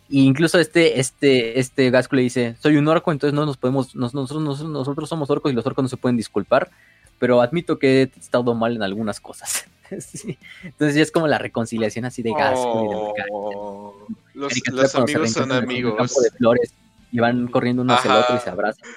Y 0.07 0.25
incluso 0.25 0.59
este, 0.59 0.99
este, 0.99 1.59
este 1.59 1.89
Gaskul 1.89 2.17
le 2.17 2.23
dice, 2.23 2.55
soy 2.59 2.77
un 2.77 2.87
orco, 2.87 3.11
entonces 3.11 3.33
no 3.33 3.45
nos 3.45 3.57
podemos, 3.57 3.95
nosotros, 3.95 4.63
nosotros 4.63 5.09
somos 5.09 5.29
orcos 5.29 5.51
y 5.51 5.55
los 5.55 5.65
orcos 5.65 5.83
no 5.83 5.89
se 5.89 5.97
pueden 5.97 6.17
disculpar, 6.17 6.69
pero 7.17 7.41
admito 7.41 7.79
que 7.79 8.01
he 8.01 8.11
estado 8.19 8.53
mal 8.53 8.75
en 8.75 8.83
algunas 8.83 9.19
cosas. 9.19 9.65
Entonces 10.63 10.95
ya 10.95 11.01
es 11.01 11.11
como 11.11 11.27
la 11.27 11.37
reconciliación 11.37 12.05
así 12.05 12.21
de 12.21 12.33
gas. 12.33 12.57
Oh, 12.57 13.95
los, 14.33 14.95
amigos 14.95 15.31
son 15.31 15.51
amigos. 15.51 16.15
de 16.21 16.31
flores 16.31 16.73
y 17.11 17.19
van 17.19 17.47
corriendo 17.47 17.81
uno 17.81 17.93
hacia 17.93 18.11
el 18.11 18.17
otro 18.17 18.35
y 18.35 18.39
se 18.39 18.49
abrazan. 18.49 18.89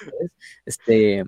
Este. 0.65 1.23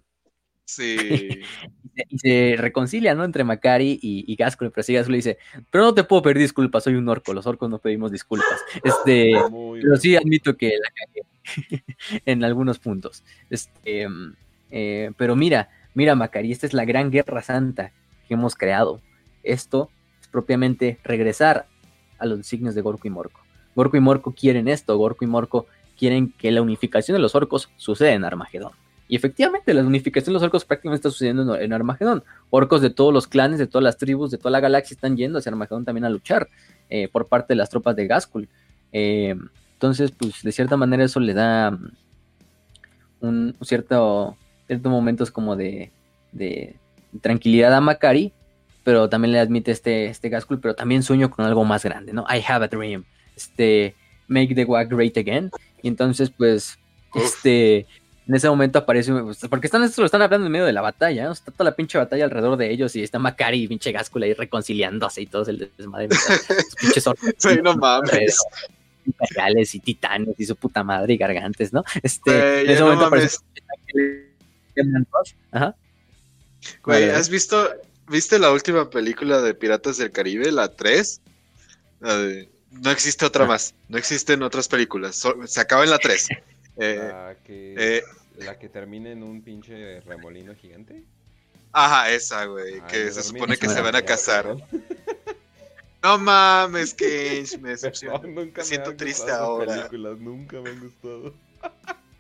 Sí. 0.66 1.42
y, 2.10 2.20
se, 2.20 2.56
reconcilia, 2.58 3.16
¿no? 3.16 3.24
Entre 3.24 3.43
Macari 3.43 3.99
y, 4.02 4.26
y 4.28 4.36
Gasco. 4.36 4.70
Pero 4.70 4.84
sí, 4.84 4.93
Gasco 4.93 5.12
le 5.12 5.18
dice: 5.18 5.38
Pero 5.70 5.86
no 5.86 5.93
te 5.93 6.04
puedo 6.04 6.22
pedir 6.22 6.38
disculpas, 6.38 6.84
soy 6.84 6.95
un 6.95 7.08
orco. 7.10 7.34
Los 7.34 7.47
orcos 7.47 7.70
no 7.70 7.80
pedimos 7.80 8.12
disculpas. 8.12 8.47
Este, 8.84 9.34
pero 9.82 9.97
sí 9.97 10.16
admito 10.16 10.56
que 10.56 10.70
la 10.70 10.91
cagué 10.91 11.84
en 12.26 12.43
algunos 12.43 12.80
puntos. 12.80 13.24
Este, 13.49 14.08
eh, 14.72 15.12
pero 15.18 15.36
mira, 15.36 15.70
mira, 15.93 16.16
Macari, 16.16 16.52
esta 16.52 16.66
es 16.66 16.74
la 16.74 16.86
gran 16.86 17.12
guerra 17.12 17.41
santa 17.41 17.91
que 18.28 18.34
hemos 18.34 18.56
creado. 18.56 19.02
Esto 19.43 19.89
es 20.22 20.28
propiamente 20.28 20.99
regresar 21.04 21.68
a 22.20 22.26
los 22.26 22.38
designios 22.38 22.76
de 22.76 22.82
Gorko 22.82 23.08
y 23.08 23.12
Morco. 23.12 23.41
Gorko 23.76 23.97
y 23.97 24.02
Morco 24.02 24.34
quieren 24.34 24.68
esto, 24.68 24.97
Gorko 24.97 25.26
y 25.26 25.28
Morco 25.28 25.68
quieren 25.97 26.32
que 26.32 26.52
la 26.52 26.62
unificación 26.62 27.16
de 27.16 27.22
los 27.22 27.36
orcos 27.36 27.70
suceda 27.78 28.14
en 28.14 28.24
Armagedón. 28.24 28.72
Y 29.12 29.18
efectivamente, 29.18 29.74
la 29.74 29.84
unificación 29.84 30.28
de 30.28 30.36
los 30.36 30.43
orcos 30.43 30.64
prácticamente 30.64 30.99
está 30.99 31.09
sucediendo 31.12 31.57
en 31.57 31.74
Armagedón. 31.74 32.24
Orcos 32.49 32.82
de 32.82 32.91
todos 32.91 33.14
los 33.14 33.28
clanes, 33.28 33.59
de 33.59 33.68
todas 33.68 33.84
las 33.84 33.97
tribus, 33.97 34.32
de 34.32 34.38
toda 34.38 34.51
la 34.51 34.62
galaxia 34.62 34.95
están 34.95 35.18
yendo 35.18 35.38
hacia 35.38 35.49
Armagedón 35.49 35.84
también 35.84 36.05
a 36.05 36.09
luchar 36.09 36.47
eh, 36.89 37.09
por 37.09 37.28
parte 37.28 37.51
de 37.51 37.57
las 37.57 37.70
tropas 37.70 37.93
de 37.97 38.07
Gaskul. 38.07 38.47
Eh, 38.93 39.36
entonces, 39.74 40.12
pues 40.12 40.41
de 40.41 40.53
cierta 40.53 40.78
manera 40.78 41.03
eso 41.03 41.20
le 41.20 41.34
da 41.34 41.72
mm, 41.72 41.91
un 43.20 43.55
cierto, 43.64 44.38
cierto 44.68 44.89
momentos 44.89 45.30
como 45.30 45.57
de, 45.57 45.91
de 46.32 46.78
tranquilidad 47.20 47.74
a 47.74 47.82
Macari, 47.82 48.32
pero 48.86 49.09
también 49.09 49.34
le 49.34 49.39
admite 49.39 49.72
este, 49.72 50.05
este 50.05 50.30
Gaskell, 50.30 50.62
pero 50.62 50.74
también 50.74 51.03
sueño 51.03 51.30
con 51.30 51.43
algo 51.43 51.66
más 51.66 51.84
grande, 51.84 52.14
¿no? 52.14 52.26
I 52.30 52.41
have 52.47 52.64
a 52.64 52.70
dream. 52.70 53.03
Este, 53.36 53.93
make 54.30 54.55
the 54.55 54.64
WAG 54.64 54.88
great 54.88 55.18
again. 55.18 55.51
Y 55.82 55.89
entonces, 55.89 56.30
pues, 56.30 56.80
este, 57.14 57.88
en 58.28 58.36
ese 58.36 58.49
momento 58.49 58.80
aparece, 58.80 59.11
pues, 59.13 59.39
porque 59.49 59.67
están, 59.67 59.84
esto 59.84 60.01
lo 60.01 60.05
están 60.05 60.22
hablando 60.22 60.45
en 60.45 60.51
medio 60.51 60.65
de 60.65 60.74
la 60.74 60.82
batalla, 60.82 61.26
¿no? 61.26 61.32
Está 61.32 61.51
toda 61.51 61.69
la 61.69 61.76
pinche 61.76 61.97
batalla 61.97 62.24
alrededor 62.24 62.57
de 62.57 62.72
ellos 62.72 62.95
y 62.95 63.03
está 63.03 63.19
Macari 63.19 63.63
y 63.63 63.67
pinche 63.67 63.91
Gaskell 63.91 64.24
ahí 64.24 64.34
reconciliándose 64.34 65.22
y 65.22 65.26
todo 65.26 65.49
el 65.49 65.72
desmadre. 65.78 66.09
Los 66.09 66.76
pinches 66.80 67.03
sí, 67.38 67.59
no 67.63 67.76
mames. 67.76 68.38
Imperiales 69.05 69.74
y 69.74 69.80
titanes 69.80 70.39
y 70.39 70.45
su 70.45 70.55
puta 70.55 70.84
madre 70.84 71.13
y 71.13 71.17
gargantes, 71.17 71.74
¿no? 71.74 71.84
Este, 72.03 72.61
en 72.61 72.69
ese 72.69 72.84
momento 72.84 73.05
aparece. 73.05 73.38
Ajá. 75.51 75.76
Güey, 76.84 77.09
¿has 77.09 77.28
visto 77.28 77.67
¿Viste 78.11 78.39
la 78.39 78.51
última 78.51 78.89
película 78.89 79.41
de 79.41 79.53
Piratas 79.53 79.95
del 79.95 80.11
Caribe, 80.11 80.51
la 80.51 80.76
3? 80.76 81.22
no 82.72 82.91
existe 82.91 83.26
otra 83.26 83.45
ah. 83.45 83.47
más, 83.47 83.74
no 83.88 83.97
existen 83.97 84.43
otras 84.43 84.67
películas, 84.67 85.24
se 85.45 85.61
acaba 85.61 85.86
en 85.86 85.91
la 85.91 85.97
3. 85.97 86.28
Eh, 86.84 86.98
la, 86.98 87.36
que, 87.44 87.76
eh, 87.78 88.04
la 88.38 88.58
que 88.58 88.68
termina 88.68 89.12
en 89.12 89.22
un 89.22 89.44
pinche 89.44 90.02
remolino 90.02 90.56
gigante. 90.56 91.04
Ajá, 91.72 92.10
esa, 92.12 92.46
güey, 92.46 92.82
que 92.88 93.12
se 93.12 93.22
supone 93.22 93.56
que 93.56 93.70
se 93.70 93.82
van 93.82 93.96
a 93.96 94.02
casar. 94.02 94.58
No 96.04 96.18
mames, 96.18 96.96
que 96.96 97.46
me 97.62 97.70
decepcionó. 97.78 98.20
me 98.24 98.52
siento 98.64 98.96
triste 98.96 99.32
ahora. 99.32 99.88
Películas, 99.88 100.20
nunca 100.20 100.60
me 100.60 100.72
han 100.72 100.80
gustado. 100.80 101.34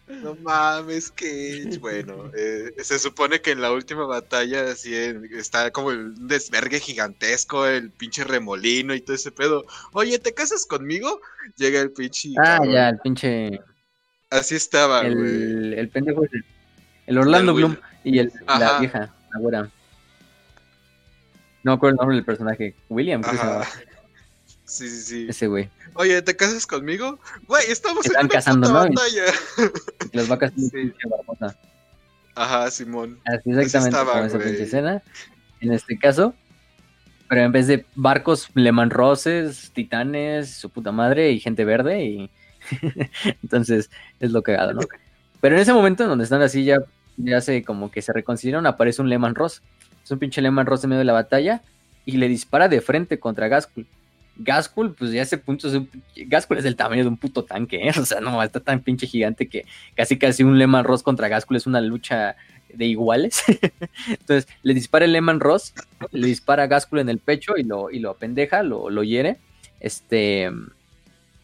No 0.07 0.35
mames, 0.35 1.09
que 1.09 1.77
bueno, 1.79 2.31
eh, 2.37 2.73
se 2.83 2.99
supone 2.99 3.41
que 3.41 3.51
en 3.51 3.61
la 3.61 3.71
última 3.71 4.05
batalla 4.05 4.69
así 4.69 4.93
está 4.93 5.71
como 5.71 5.87
un 5.87 6.27
desvergue 6.27 6.79
gigantesco, 6.79 7.65
el 7.65 7.91
pinche 7.91 8.23
remolino 8.23 8.93
y 8.93 9.01
todo 9.01 9.15
ese 9.15 9.31
pedo. 9.31 9.65
Oye, 9.93 10.19
¿te 10.19 10.33
casas 10.33 10.65
conmigo? 10.65 11.21
Llega 11.55 11.79
el 11.79 11.91
pinche. 11.91 12.33
Ah, 12.37 12.59
ya, 12.63 12.89
el 12.89 12.99
pinche. 12.99 13.61
Así 14.31 14.55
estaba, 14.55 15.01
el, 15.01 15.15
güey. 15.15 15.79
El 15.79 15.89
pendejo 15.89 16.23
el, 16.23 16.45
el 17.05 17.17
Orlando 17.17 17.53
Bloom 17.53 17.77
y 18.03 18.19
el, 18.19 18.31
la 18.47 18.79
vieja, 18.79 19.13
la 19.33 19.39
güera. 19.39 19.69
No 21.63 21.73
acuerdo 21.73 21.95
el 21.95 21.97
nombre 21.97 22.15
del 22.15 22.25
personaje. 22.25 22.73
William, 22.89 23.21
Sí, 24.65 24.89
sí, 24.89 25.01
sí. 25.01 25.27
Ese 25.29 25.47
güey. 25.47 25.69
Oye, 25.95 26.21
¿te 26.21 26.33
casas 26.33 26.65
conmigo? 26.65 27.19
Güey, 27.45 27.69
estamos 27.69 28.05
en 28.05 28.13
una 28.17 28.29
casando, 28.29 28.69
puta 28.69 28.85
¿no? 28.85 28.89
batalla. 28.89 29.25
Las 30.13 30.27
vacas 30.29 30.53
sí. 30.55 30.93
Ajá, 32.35 32.71
Simón. 32.71 33.19
Así 33.25 33.49
exactamente 33.49 33.89
estaba, 33.89 34.13
como 34.13 34.25
esa 34.25 34.39
pinche 34.39 34.63
escena. 34.63 35.03
En 35.59 35.73
este 35.73 35.99
caso, 35.99 36.33
pero 37.27 37.41
en 37.41 37.51
vez 37.51 37.67
de 37.67 37.85
barcos, 37.95 38.49
Leman 38.53 38.91
Roses, 38.91 39.71
titanes, 39.73 40.49
su 40.51 40.69
puta 40.69 40.93
madre 40.93 41.31
y 41.31 41.41
gente 41.41 41.65
verde 41.65 42.05
y 42.05 42.31
entonces 43.43 43.89
es 44.19 44.31
lo 44.31 44.41
cagado, 44.41 44.73
¿no? 44.73 44.81
Pero 45.39 45.55
en 45.55 45.61
ese 45.61 45.73
momento 45.73 46.03
en 46.03 46.09
donde 46.09 46.23
están 46.23 46.41
así 46.41 46.63
ya, 46.63 46.79
ya 47.17 47.41
se 47.41 47.63
como 47.63 47.91
que 47.91 48.01
se 48.01 48.13
reconciliaron, 48.13 48.65
aparece 48.67 49.01
un 49.01 49.09
Leman 49.09 49.35
Ross. 49.35 49.61
Es 50.03 50.11
un 50.11 50.19
pinche 50.19 50.41
Leman 50.41 50.65
Ross 50.65 50.83
en 50.83 50.91
medio 50.91 50.99
de 50.99 51.05
la 51.05 51.13
batalla 51.13 51.61
y 52.05 52.17
le 52.17 52.27
dispara 52.27 52.69
de 52.69 52.81
frente 52.81 53.19
contra 53.19 53.47
Gaskul. 53.47 53.87
Gaskul, 54.37 54.95
pues 54.95 55.11
ya 55.11 55.21
ese 55.21 55.37
punto 55.37 55.67
es 55.67 55.73
un, 55.73 55.89
es 56.15 56.63
del 56.63 56.75
tamaño 56.75 57.03
de 57.03 57.09
un 57.09 57.17
puto 57.17 57.43
tanque, 57.43 57.87
¿eh? 57.87 57.91
o 57.99 58.05
sea, 58.05 58.21
no, 58.21 58.41
está 58.41 58.59
tan 58.59 58.81
pinche 58.81 59.07
gigante 59.07 59.47
que 59.47 59.65
casi 59.95 60.17
casi 60.17 60.43
un 60.43 60.57
Leman 60.57 60.85
Ross 60.85 61.03
contra 61.03 61.27
Gaskul 61.27 61.57
es 61.57 61.67
una 61.67 61.81
lucha 61.81 62.35
de 62.73 62.85
iguales. 62.85 63.43
Entonces 64.07 64.47
le 64.63 64.73
dispara 64.73 65.05
el 65.05 65.13
Lehman 65.13 65.39
Ross, 65.39 65.73
le 66.11 66.27
dispara 66.27 66.63
a 66.63 66.67
Gaskul 66.67 66.99
en 66.99 67.09
el 67.09 67.19
pecho 67.19 67.57
y 67.57 67.63
lo, 67.63 67.89
y 67.91 67.99
lo 67.99 68.11
apendeja, 68.11 68.63
lo, 68.63 68.89
lo 68.89 69.03
hiere. 69.03 69.37
Este 69.79 70.51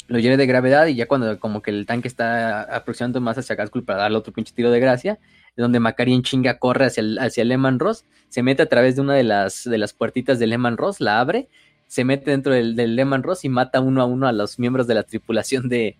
lo 0.07 0.19
hiere 0.19 0.37
de 0.37 0.45
gravedad 0.45 0.87
y 0.87 0.95
ya 0.95 1.07
cuando 1.07 1.39
como 1.39 1.61
que 1.61 1.71
el 1.71 1.85
tanque 1.85 2.07
está 2.07 2.63
aproximando 2.63 3.21
más 3.21 3.37
hacia 3.37 3.55
Gaskul 3.55 3.83
para 3.83 3.99
darle 3.99 4.17
otro 4.17 4.33
pinche 4.33 4.53
tiro 4.53 4.71
de 4.71 4.79
gracia, 4.79 5.19
donde 5.55 5.79
Macari 5.79 6.13
en 6.13 6.23
chinga 6.23 6.59
corre 6.59 6.85
hacia 6.85 7.01
el, 7.01 7.19
hacia 7.19 7.43
Lehman 7.43 7.79
Ross, 7.79 8.05
se 8.29 8.43
mete 8.43 8.63
a 8.63 8.67
través 8.67 8.95
de 8.95 9.01
una 9.01 9.15
de 9.15 9.23
las, 9.23 9.63
de 9.63 9.77
las 9.77 9.93
puertitas 9.93 10.39
del 10.39 10.51
Lehman 10.51 10.77
Ross, 10.77 11.01
la 11.01 11.19
abre, 11.19 11.49
se 11.87 12.03
mete 12.03 12.31
dentro 12.31 12.53
del, 12.53 12.75
del 12.75 12.95
Lehman 12.95 13.23
Ross 13.23 13.43
y 13.43 13.49
mata 13.49 13.81
uno 13.81 14.01
a 14.01 14.05
uno 14.05 14.27
a 14.27 14.31
los 14.31 14.59
miembros 14.59 14.87
de 14.87 14.95
la 14.95 15.03
tripulación 15.03 15.67
de, 15.67 15.97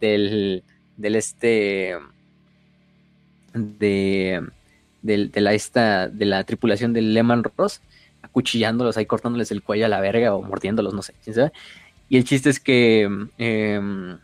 del, 0.00 0.62
del 0.96 1.16
este 1.16 1.96
de, 3.54 4.46
de, 5.02 5.40
la, 5.40 5.52
esta, 5.54 6.08
de 6.08 6.24
la 6.26 6.44
tripulación 6.44 6.92
del 6.92 7.14
Lehman 7.14 7.44
Ross, 7.56 7.80
acuchillándolos 8.22 8.96
ahí, 8.96 9.06
cortándoles 9.06 9.50
el 9.50 9.62
cuello 9.62 9.86
a 9.86 9.88
la 9.88 10.00
verga 10.00 10.34
o 10.34 10.42
mordiéndolos, 10.42 10.94
no 10.94 11.02
sé. 11.02 11.14
Y 12.08 12.16
el 12.16 12.24
chiste 12.24 12.50
es 12.50 12.60
que 12.60 13.02
em, 13.02 14.18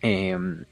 em, 0.00 0.64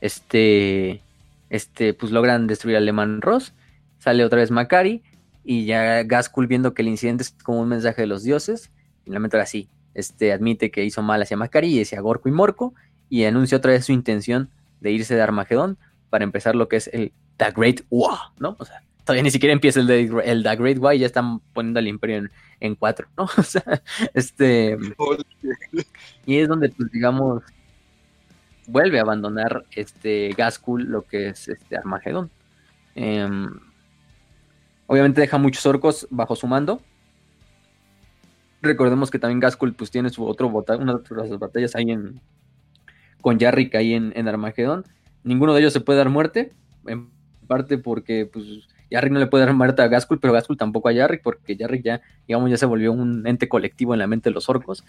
este, 0.00 1.02
este, 1.48 1.94
pues 1.94 2.12
logran 2.12 2.46
destruir 2.46 2.76
al 2.76 2.86
Lehman 2.86 3.20
Ross, 3.20 3.52
sale 3.98 4.24
otra 4.24 4.38
vez 4.38 4.50
Macari 4.50 5.02
y 5.44 5.64
ya 5.64 6.02
Gaskul 6.04 6.46
viendo 6.46 6.74
que 6.74 6.82
el 6.82 6.88
incidente 6.88 7.24
es 7.24 7.30
como 7.42 7.60
un 7.60 7.68
mensaje 7.68 8.02
de 8.02 8.06
los 8.06 8.22
dioses, 8.22 8.70
finalmente 9.04 9.36
ahora 9.36 9.46
sí, 9.46 9.68
este, 9.94 10.32
admite 10.32 10.70
que 10.70 10.84
hizo 10.84 11.02
mal 11.02 11.20
hacia 11.22 11.36
Macari 11.36 11.68
y 11.68 11.82
hacia 11.82 12.00
Gorko 12.00 12.28
y 12.28 12.32
Morco 12.32 12.74
y 13.08 13.24
anuncia 13.24 13.58
otra 13.58 13.72
vez 13.72 13.84
su 13.84 13.92
intención 13.92 14.50
de 14.80 14.92
irse 14.92 15.14
de 15.14 15.22
Armagedón 15.22 15.78
para 16.10 16.24
empezar 16.24 16.54
lo 16.54 16.68
que 16.68 16.76
es 16.76 16.88
el 16.92 17.12
The 17.36 17.50
Great 17.50 17.80
War, 17.90 18.18
¿no? 18.38 18.56
O 18.58 18.64
sea, 18.64 18.82
ni 19.12 19.30
siquiera 19.30 19.52
empieza 19.52 19.80
el, 19.80 19.90
el 19.90 20.42
The 20.42 20.56
Great 20.56 20.78
War 20.78 20.94
y 20.94 21.00
ya 21.00 21.06
están 21.06 21.40
poniendo 21.52 21.80
al 21.80 21.88
imperio 21.88 22.28
en, 22.60 22.74
cuatro, 22.74 23.08
¿no? 23.16 23.24
O 23.36 23.42
sea, 23.42 23.82
este... 24.14 24.76
y 26.26 26.36
es 26.36 26.48
donde, 26.48 26.68
pues, 26.70 26.90
digamos, 26.90 27.42
vuelve 28.66 28.98
a 28.98 29.02
abandonar 29.02 29.64
este 29.72 30.34
lo 30.78 31.02
que 31.02 31.28
es 31.28 31.48
este 31.48 31.76
Armagedón. 31.76 32.30
Em, 32.94 33.48
obviamente 34.86 35.20
deja 35.20 35.38
muchos 35.38 35.64
orcos 35.66 36.06
bajo 36.10 36.36
su 36.36 36.46
mando. 36.46 36.80
Recordemos 38.62 39.10
que 39.10 39.18
también 39.18 39.40
Gaskul 39.40 39.74
pues 39.74 39.90
tiene 39.90 40.10
su 40.10 40.24
otro 40.26 40.48
una 40.48 40.98
de 40.98 41.16
las 41.16 41.38
batallas 41.38 41.74
ahí 41.74 41.90
en 41.90 42.20
con 43.20 43.38
Yarrick 43.38 43.74
ahí 43.74 43.94
en, 43.94 44.12
en 44.16 44.28
Armagedón. 44.28 44.84
Ninguno 45.24 45.54
de 45.54 45.60
ellos 45.60 45.72
se 45.72 45.80
puede 45.80 45.98
dar 45.98 46.08
muerte, 46.08 46.52
en 46.86 47.10
parte 47.46 47.78
porque 47.78 48.26
pues 48.26 48.44
Yarrick 48.90 49.12
no 49.12 49.20
le 49.20 49.26
puede 49.26 49.44
dar 49.44 49.54
muerte 49.54 49.82
a 49.82 49.88
Gaskul, 49.88 50.18
pero 50.18 50.32
Gaskul 50.32 50.56
tampoco 50.56 50.88
a 50.88 50.92
Yarrick, 50.92 51.22
porque 51.22 51.56
Yarrick 51.56 51.84
ya, 51.84 52.00
digamos, 52.26 52.50
ya 52.50 52.56
se 52.56 52.66
volvió 52.66 52.92
un 52.92 53.26
ente 53.26 53.48
colectivo 53.48 53.94
en 53.94 54.00
la 54.00 54.06
mente 54.06 54.30
de 54.30 54.34
los 54.34 54.48
orcos. 54.48 54.84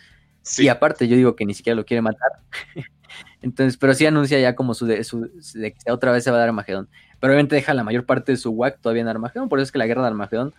Y 0.57 0.67
aparte, 0.67 1.07
yo 1.07 1.15
digo 1.15 1.35
que 1.35 1.45
ni 1.45 1.53
siquiera 1.53 1.75
lo 1.75 1.85
quiere 1.85 2.01
matar. 2.01 2.31
Entonces, 3.41 3.77
pero 3.77 3.93
sí 3.93 4.05
anuncia 4.05 4.39
ya 4.39 4.55
como 4.55 4.73
su 4.73 4.85
de, 4.85 5.03
su 5.03 5.29
de 5.53 5.73
que 5.73 5.91
otra 5.91 6.11
vez 6.11 6.23
se 6.23 6.31
va 6.31 6.37
a 6.37 6.39
dar 6.39 6.49
Armagedón. 6.49 6.89
Pero 7.19 7.33
obviamente 7.33 7.55
deja 7.55 7.73
la 7.73 7.83
mayor 7.83 8.05
parte 8.05 8.31
de 8.31 8.37
su 8.37 8.51
WAC 8.51 8.79
todavía 8.79 9.01
en 9.01 9.07
Armagedón, 9.07 9.49
por 9.49 9.59
eso 9.59 9.65
es 9.65 9.71
que 9.71 9.77
la 9.77 9.87
guerra 9.87 10.01
de 10.01 10.07
Armagedón, 10.07 10.53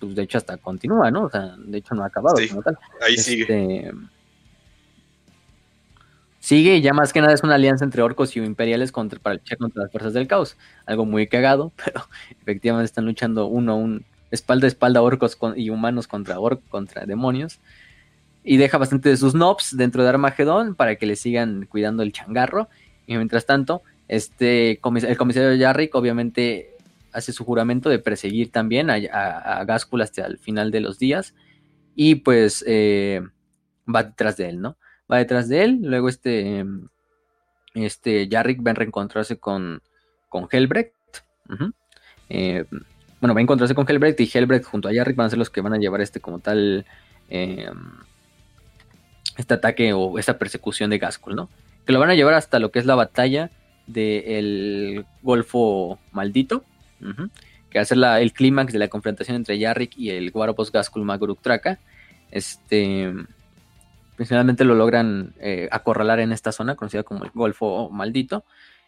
pues 0.00 0.14
de 0.14 0.22
hecho 0.22 0.38
hasta 0.38 0.56
continúa, 0.58 1.10
¿no? 1.10 1.24
O 1.24 1.30
sea, 1.30 1.56
de 1.56 1.78
hecho 1.78 1.94
no 1.94 2.02
ha 2.02 2.06
acabado 2.06 2.36
como 2.48 2.62
tal. 2.62 2.78
Ahí. 3.00 3.14
Este, 3.14 3.30
sigue 3.30 3.92
y 6.50 6.80
ya 6.82 6.92
más 6.92 7.12
que 7.12 7.20
nada 7.20 7.32
es 7.32 7.42
una 7.42 7.54
alianza 7.54 7.84
entre 7.84 8.02
orcos 8.02 8.36
y 8.36 8.40
imperiales 8.40 8.92
contra, 8.92 9.18
para 9.18 9.36
luchar 9.36 9.58
contra 9.58 9.82
las 9.82 9.92
fuerzas 9.92 10.12
del 10.12 10.26
caos. 10.26 10.56
Algo 10.84 11.06
muy 11.06 11.26
cagado, 11.26 11.72
pero 11.84 12.06
efectivamente 12.42 12.84
están 12.84 13.06
luchando 13.06 13.46
uno 13.46 13.72
a 13.72 13.76
un 13.76 14.04
espalda 14.30 14.66
a 14.66 14.68
espalda 14.68 15.00
orcos 15.00 15.38
y 15.56 15.70
humanos 15.70 16.08
contra 16.08 16.38
orcos, 16.38 16.68
contra 16.68 17.06
demonios. 17.06 17.60
Y 18.42 18.58
deja 18.58 18.76
bastante 18.76 19.08
de 19.08 19.16
sus 19.16 19.34
nobs 19.34 19.74
dentro 19.76 20.02
de 20.02 20.10
Armagedón 20.10 20.74
para 20.74 20.96
que 20.96 21.06
le 21.06 21.16
sigan 21.16 21.66
cuidando 21.66 22.02
el 22.02 22.12
changarro. 22.12 22.68
Y 23.06 23.16
mientras 23.16 23.46
tanto, 23.46 23.82
este 24.08 24.72
el 24.72 25.16
comisario 25.16 25.54
Yarrick 25.54 25.94
obviamente 25.94 26.72
hace 27.12 27.32
su 27.32 27.44
juramento 27.44 27.88
de 27.88 28.00
perseguir 28.00 28.50
también 28.50 28.90
a, 28.90 28.96
a, 28.96 29.62
hasta 29.62 30.26
el 30.26 30.38
final 30.38 30.70
de 30.70 30.80
los 30.80 30.98
días. 30.98 31.34
Y 31.94 32.16
pues 32.16 32.62
eh, 32.66 33.22
va 33.92 34.02
detrás 34.02 34.36
de 34.36 34.48
él, 34.50 34.60
¿no? 34.60 34.76
Va 35.10 35.18
detrás 35.18 35.48
de 35.48 35.64
él. 35.64 35.78
Luego 35.82 36.08
este, 36.08 36.64
este 37.74 38.28
Jarrick 38.30 38.66
va 38.66 38.72
a 38.72 38.74
reencontrarse 38.74 39.38
con, 39.38 39.82
con 40.28 40.48
Helbrecht. 40.50 40.94
Eh, 42.28 42.64
bueno, 43.20 43.34
va 43.34 43.40
a 43.40 43.42
encontrarse 43.42 43.74
con 43.74 43.88
Helbrecht 43.88 44.20
y 44.20 44.30
Helbrecht 44.32 44.64
junto 44.64 44.88
a 44.88 44.94
Jarrick 44.94 45.16
van 45.16 45.26
a 45.26 45.30
ser 45.30 45.38
los 45.38 45.50
que 45.50 45.60
van 45.60 45.74
a 45.74 45.78
llevar 45.78 46.00
este 46.00 46.20
como 46.20 46.40
tal 46.40 46.84
eh, 47.28 47.70
este 49.36 49.54
ataque 49.54 49.92
o 49.92 50.18
esta 50.18 50.38
persecución 50.38 50.90
de 50.90 50.98
Gaskell, 50.98 51.34
¿no? 51.34 51.48
Que 51.86 51.92
lo 51.92 52.00
van 52.00 52.10
a 52.10 52.14
llevar 52.14 52.34
hasta 52.34 52.58
lo 52.58 52.70
que 52.70 52.78
es 52.78 52.86
la 52.86 52.94
batalla 52.94 53.50
del 53.86 55.04
Golfo 55.22 55.98
Maldito, 56.12 56.64
que 57.70 57.78
va 57.78 57.82
a 57.82 57.84
ser 57.84 57.98
el 57.98 58.32
clímax 58.32 58.72
de 58.72 58.78
la 58.78 58.88
confrontación 58.88 59.36
entre 59.36 59.58
Yarrick 59.58 59.96
y 59.96 60.10
el 60.10 60.30
Guarapos 60.30 60.72
Gaskul 60.72 61.04
Maguruk 61.04 61.42
Traka. 61.42 61.78
Este 62.30 63.12
Principalmente 64.16 64.64
lo 64.64 64.74
logran 64.74 65.34
eh, 65.40 65.68
acorralar 65.72 66.20
en 66.20 66.32
esta 66.32 66.52
zona, 66.52 66.76
conocida 66.76 67.02
como 67.02 67.24
el 67.24 67.30
Golfo 67.34 67.90
Maldito. 67.90 68.44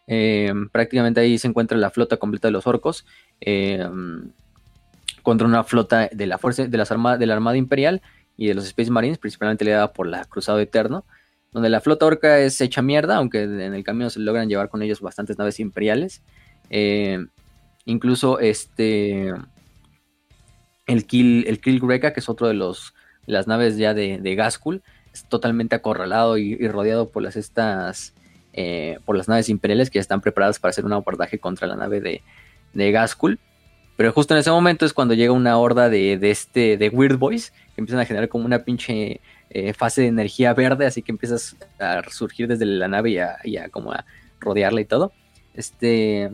Eh, 0.07 0.53
prácticamente 0.71 1.21
ahí 1.21 1.37
se 1.39 1.49
encuentra 1.49 1.77
la 1.77 1.91
flota 1.91 2.17
completa 2.17 2.49
de 2.49 2.53
los 2.53 2.67
orcos. 2.67 3.05
Eh, 3.41 3.85
contra 5.23 5.47
una 5.47 5.65
flota 5.65 6.09
de 6.13 6.27
la 6.27 6.39
fuerza 6.39 6.67
de, 6.67 6.79
las 6.79 6.89
de 6.89 7.27
la 7.27 7.35
Armada 7.35 7.57
Imperial 7.57 8.01
y 8.37 8.47
de 8.47 8.55
los 8.55 8.67
Space 8.67 8.91
Marines, 8.91 9.19
principalmente 9.19 9.65
liderada 9.65 9.93
por 9.93 10.07
la 10.07 10.25
Cruzado 10.27 10.61
Eterno, 10.61 11.05
donde 11.51 11.69
la 11.69 11.81
flota 11.81 12.07
orca 12.07 12.39
es 12.39 12.61
hecha 12.61 12.81
mierda, 12.81 13.17
aunque 13.17 13.43
en 13.43 13.75
el 13.75 13.83
camino 13.83 14.09
se 14.09 14.21
logran 14.21 14.49
llevar 14.49 14.69
con 14.69 14.83
ellos 14.83 15.01
bastantes 15.01 15.39
naves 15.39 15.59
imperiales. 15.59 16.23
incluso 17.85 18.39
este 18.39 19.33
el 20.87 21.07
Kill, 21.07 21.45
el 21.49 21.61
Kill 21.61 21.81
Greca, 21.81 22.13
que 22.13 22.21
es 22.21 22.29
otro 22.29 22.47
de 22.47 22.55
los 22.55 22.95
las 23.27 23.49
naves 23.49 23.77
ya 23.77 23.93
de, 23.93 24.19
de 24.19 24.37
totalmente 25.25 25.75
acorralado 25.75 26.39
y, 26.39 26.57
rodeado 26.69 27.09
por 27.09 27.23
las 27.23 27.37
estas 27.37 28.15
eh, 28.53 28.99
por 29.05 29.17
las 29.17 29.29
naves 29.29 29.49
imperiales 29.49 29.91
que 29.91 29.97
ya 29.97 30.01
están 30.01 30.21
preparadas 30.21 30.59
para 30.59 30.71
hacer 30.71 30.85
un 30.85 30.93
abordaje 30.93 31.39
contra 31.39 31.67
la 31.67 31.77
nave 31.77 32.01
de, 32.01 32.23
de. 32.73 33.09
Pero 33.97 34.13
justo 34.13 34.35
en 34.35 34.41
ese 34.41 34.51
momento 34.51 34.85
es 34.85 34.93
cuando 34.93 35.15
llega 35.15 35.33
una 35.33 35.59
horda 35.59 35.89
de, 35.89 36.19
este 36.23 36.77
de 36.77 36.89
Weird 36.89 37.19
Boys 37.19 37.51
que 37.75 37.81
empiezan 37.81 38.01
a 38.01 38.05
generar 38.05 38.29
como 38.29 38.45
una 38.45 38.61
pinche 38.61 39.21
eh, 39.51 39.73
fase 39.73 40.03
de 40.03 40.09
energía 40.09 40.53
verde, 40.53 40.87
así 40.87 41.03
que 41.03 41.13
empiezas 41.13 41.57
a 41.79 42.03
surgir 42.11 42.49
desde 42.49 42.67
la 42.67 42.89
nave 42.89 43.19
y 43.45 43.57
a, 43.57 43.69
como 43.71 43.93
a 43.93 44.05
rodearla 44.41 44.81
y 44.81 44.85
todo. 44.85 45.13
Este 45.55 46.31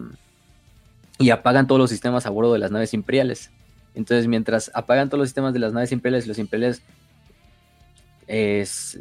y 1.18 1.30
apagan 1.30 1.68
todos 1.68 1.78
los 1.78 1.91
sistemas 1.91 2.26
a 2.26 2.30
bordo 2.30 2.53
de 2.53 2.59
las 2.59 2.72
naves 2.72 2.95
imperiales. 2.95 3.51
Entonces, 3.95 4.26
mientras 4.26 4.70
apagan 4.74 5.09
todos 5.09 5.20
los 5.20 5.28
sistemas 5.28 5.53
de 5.53 5.61
las 5.61 5.72
naves 5.72 5.93
imperiales, 5.93 6.26
los 6.26 6.39
imperiales 6.39 6.83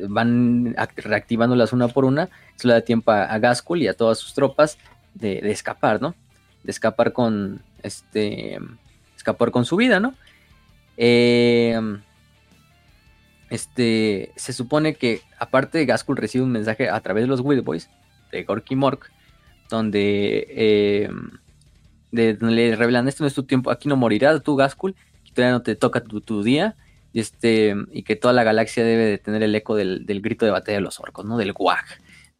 van 0.09 0.75
reactivándolas 0.97 1.71
una 1.71 1.87
por 1.87 2.05
una, 2.05 2.29
eso 2.55 2.67
le 2.67 2.73
da 2.73 2.81
tiempo 2.81 3.11
a, 3.11 3.37
Gaskul 3.39 3.81
y 3.81 3.87
a 3.87 3.93
todas 3.93 4.17
sus 4.17 4.33
tropas 4.33 4.77
de, 5.13 5.39
escapar, 5.51 6.01
¿no? 6.01 6.15
De 6.63 6.71
escapar 6.71 7.13
con, 7.13 7.61
este, 7.81 8.59
escapar 9.15 9.51
con 9.51 9.63
su 9.65 9.77
vida, 9.77 9.99
¿no? 9.99 10.13
Em, 10.97 12.01
este, 13.49 14.33
se 14.35 14.51
supone 14.51 14.95
que 14.95 15.21
aparte 15.39 15.77
de 15.77 15.85
Gaskul 15.85 16.17
recibe 16.17 16.43
un 16.43 16.51
mensaje 16.51 16.89
a 16.89 16.99
través 16.99 17.23
de 17.23 17.27
los 17.27 17.39
Wild 17.39 17.63
Boys, 17.63 17.89
de 18.31 18.43
Gorky 18.43 18.75
Mork, 18.75 19.11
donde, 19.69 21.05
em, 21.07 21.31
le 22.11 22.75
revelan, 22.75 23.07
esto 23.07 23.23
no 23.23 23.29
es 23.29 23.33
tu 23.33 23.43
tiempo, 23.43 23.71
aquí 23.71 23.87
no 23.87 23.95
morirás 23.95 24.43
tú 24.43 24.57
Gaskul, 24.57 24.95
todavía 25.33 25.53
no 25.53 25.61
te 25.61 25.75
toca 25.75 26.01
tu 26.01 26.43
día, 26.43 26.75
y, 27.13 27.19
este, 27.19 27.75
y 27.91 28.03
que 28.03 28.15
toda 28.15 28.33
la 28.33 28.43
galaxia 28.43 28.83
debe 28.83 29.05
de 29.05 29.17
tener 29.17 29.43
el 29.43 29.55
eco 29.55 29.75
del, 29.75 30.05
grito 30.21 30.45
de 30.45 30.51
batalla 30.51 30.77
de 30.77 30.83
los 30.83 30.99
orcos, 30.99 31.25
¿no? 31.25 31.37
Del 31.37 31.53
guag. 31.53 31.85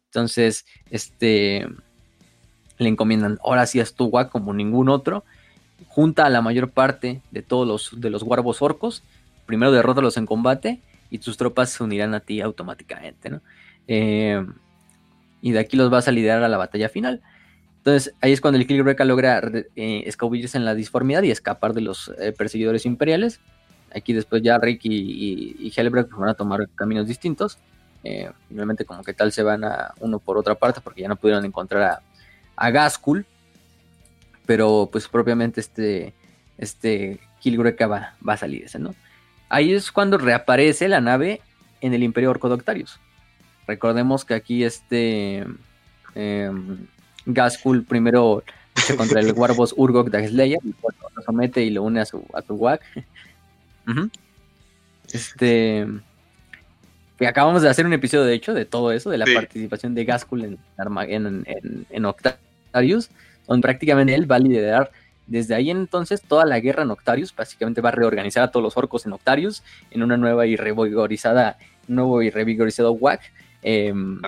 Entonces, 0.06 0.66
este, 0.90 1.66
le 2.78 2.88
encomiendan, 2.88 3.38
ahora 3.42 3.66
sí 3.66 3.80
es 3.80 3.94
tu 3.94 4.06
guag 4.06 4.30
como 4.30 4.54
ningún 4.54 4.88
otro, 4.88 5.24
junta 5.88 6.26
a 6.26 6.30
la 6.30 6.42
mayor 6.42 6.70
parte 6.70 7.20
de 7.30 7.42
todos 7.42 7.66
los, 7.66 8.00
de 8.00 8.10
los 8.10 8.22
guarbos 8.22 8.62
orcos, 8.62 9.02
primero 9.46 9.72
derrótalos 9.72 10.16
en 10.16 10.26
combate 10.26 10.80
y 11.10 11.18
tus 11.18 11.36
tropas 11.36 11.70
se 11.70 11.82
unirán 11.82 12.14
a 12.14 12.20
ti 12.20 12.40
automáticamente, 12.40 13.30
¿no? 13.30 13.40
Eh, 13.88 14.44
y 15.42 15.50
de 15.50 15.58
aquí 15.58 15.76
los 15.76 15.90
vas 15.90 16.08
a 16.08 16.12
liderar 16.12 16.42
a 16.42 16.48
la 16.48 16.56
batalla 16.56 16.88
final. 16.88 17.20
Entonces 17.78 18.14
ahí 18.20 18.32
es 18.32 18.40
cuando 18.40 18.58
el 18.58 18.66
Kilgreka 18.66 19.04
logra 19.04 19.42
eh, 19.74 20.04
escabullirse 20.06 20.56
en 20.56 20.64
la 20.64 20.74
disformidad 20.74 21.24
y 21.24 21.32
escapar 21.32 21.74
de 21.74 21.80
los 21.80 22.12
eh, 22.20 22.32
perseguidores 22.32 22.86
imperiales. 22.86 23.40
Aquí 23.94 24.12
después 24.12 24.42
ya 24.42 24.58
Rick 24.58 24.80
y, 24.84 25.56
y, 25.58 25.72
van 26.16 26.28
a 26.28 26.34
tomar 26.34 26.68
caminos 26.74 27.06
distintos. 27.06 27.58
Eh, 28.04 28.30
finalmente 28.48 28.84
como 28.84 29.04
que 29.04 29.14
tal 29.14 29.30
se 29.32 29.42
van 29.42 29.64
a 29.64 29.94
uno 30.00 30.18
por 30.18 30.36
otra 30.36 30.56
parte 30.56 30.80
porque 30.80 31.02
ya 31.02 31.08
no 31.08 31.16
pudieron 31.16 31.44
encontrar 31.44 31.82
a, 31.82 32.02
a 32.56 32.70
Gaskul. 32.70 33.26
Pero 34.46 34.88
pues 34.90 35.08
propiamente 35.08 35.60
este, 35.60 36.14
este 36.58 37.20
Kilgreka 37.40 37.86
va, 37.86 38.14
va 38.26 38.34
a 38.34 38.38
salir 38.38 38.64
ese, 38.64 38.78
¿no? 38.78 38.94
Ahí 39.48 39.72
es 39.72 39.92
cuando 39.92 40.18
reaparece 40.18 40.88
la 40.88 41.00
nave 41.00 41.40
en 41.80 41.94
el 41.94 42.02
Imperio 42.02 42.30
Orcodoctarius. 42.30 42.98
Recordemos 43.66 44.24
que 44.24 44.34
aquí 44.34 44.64
este 44.64 45.46
Gaskul 47.26 47.84
primero 47.84 48.42
lucha 48.76 48.96
contra 48.96 49.20
el 49.20 49.32
Warboss 49.36 49.74
Urgok 49.76 50.10
de 50.10 50.28
Slayer, 50.28 50.58
y 50.64 50.74
lo 51.14 51.22
somete 51.22 51.62
y 51.62 51.70
lo 51.70 51.82
une 51.82 52.00
a 52.00 52.04
su, 52.04 52.24
a 52.32 52.42
su 52.42 52.54
WAC. 52.54 52.80
Este. 55.12 55.86
Acabamos 57.20 57.62
de 57.62 57.68
hacer 57.68 57.86
un 57.86 57.92
episodio, 57.92 58.24
de 58.24 58.34
hecho, 58.34 58.52
de 58.52 58.64
todo 58.64 58.90
eso, 58.90 59.08
de 59.08 59.18
la 59.18 59.26
participación 59.32 59.94
de 59.94 60.04
Gaskul 60.04 60.44
en, 60.44 60.58
en, 61.08 61.44
en, 61.46 61.86
en 61.88 62.04
Octarius, 62.04 63.10
donde 63.46 63.62
prácticamente 63.62 64.14
él 64.14 64.28
va 64.28 64.36
a 64.36 64.40
liderar 64.40 64.90
desde 65.26 65.54
ahí 65.54 65.70
entonces 65.70 66.20
toda 66.22 66.44
la 66.44 66.60
guerra 66.60 66.82
en 66.82 66.90
Octarius, 66.90 67.34
básicamente 67.34 67.80
va 67.80 67.90
a 67.90 67.92
reorganizar 67.92 68.42
a 68.42 68.50
todos 68.50 68.62
los 68.62 68.76
orcos 68.76 69.06
en 69.06 69.12
Octarius 69.12 69.62
en 69.90 70.02
una 70.02 70.16
nueva 70.16 70.46
y 70.46 70.56
revigorizada, 70.56 71.58
nuevo 71.88 72.22
y 72.22 72.30
revigorizado 72.30 72.92
WAC. 72.92 73.20
Em, 73.62 74.20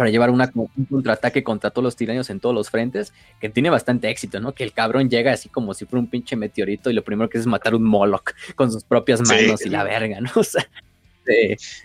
para 0.00 0.08
llevar 0.08 0.30
una, 0.30 0.50
un 0.54 0.86
contraataque 0.86 1.44
contra 1.44 1.68
todos 1.68 1.84
los 1.84 1.94
tiranios 1.94 2.30
en 2.30 2.40
todos 2.40 2.54
los 2.54 2.70
frentes, 2.70 3.12
que 3.38 3.50
tiene 3.50 3.68
bastante 3.68 4.08
éxito, 4.08 4.40
¿no? 4.40 4.54
Que 4.54 4.64
el 4.64 4.72
cabrón 4.72 5.10
llega 5.10 5.30
así 5.30 5.50
como 5.50 5.74
si 5.74 5.84
fuera 5.84 6.00
un 6.00 6.08
pinche 6.08 6.36
meteorito 6.36 6.88
y 6.88 6.94
lo 6.94 7.04
primero 7.04 7.28
que 7.28 7.36
hace 7.36 7.42
es 7.42 7.46
matar 7.46 7.74
un 7.74 7.82
Moloch 7.82 8.30
con 8.56 8.72
sus 8.72 8.82
propias 8.82 9.20
manos 9.20 9.66
y 9.66 9.68
la 9.68 9.84
verga, 9.84 10.22
¿no? 10.22 10.30
O 10.36 10.42
sea, 10.42 10.66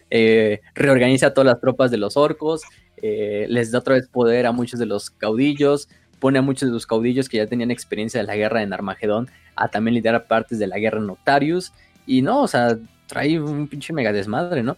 eh, 0.09 0.61
reorganiza 0.75 1.27
a 1.27 1.33
todas 1.33 1.45
las 1.45 1.59
tropas 1.59 1.91
de 1.91 1.97
los 1.97 2.15
orcos, 2.15 2.61
eh, 3.01 3.47
les 3.49 3.71
da 3.71 3.79
otra 3.79 3.95
vez 3.95 4.07
poder 4.07 4.45
a 4.45 4.53
muchos 4.53 4.79
de 4.79 4.85
los 4.85 5.09
caudillos, 5.09 5.89
pone 6.19 6.39
a 6.39 6.41
muchos 6.41 6.69
de 6.69 6.73
los 6.73 6.87
caudillos 6.87 7.27
que 7.27 7.35
ya 7.35 7.47
tenían 7.47 7.69
experiencia 7.69 8.21
de 8.21 8.27
la 8.27 8.37
guerra 8.37 8.63
en 8.63 8.71
Armagedón 8.71 9.29
a 9.57 9.67
también 9.67 9.95
liderar 9.95 10.27
partes 10.27 10.57
de 10.57 10.67
la 10.67 10.79
guerra 10.79 10.99
en 10.99 11.09
Octarius, 11.09 11.73
y 12.07 12.21
no, 12.21 12.43
o 12.43 12.47
sea, 12.47 12.77
trae 13.07 13.41
un 13.41 13.67
pinche 13.67 13.91
mega 13.91 14.13
desmadre, 14.13 14.63
¿no? 14.63 14.77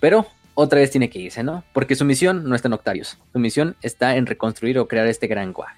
Pero 0.00 0.26
otra 0.56 0.80
vez 0.80 0.90
tiene 0.90 1.10
que 1.10 1.18
irse, 1.18 1.44
¿no? 1.44 1.64
Porque 1.72 1.94
su 1.94 2.04
misión 2.04 2.48
no 2.48 2.56
está 2.56 2.68
en 2.68 2.72
Octarius, 2.72 3.18
su 3.32 3.38
misión 3.38 3.76
está 3.82 4.16
en 4.16 4.26
reconstruir 4.26 4.78
o 4.78 4.88
crear 4.88 5.06
este 5.06 5.26
gran 5.26 5.52
Quag. 5.52 5.76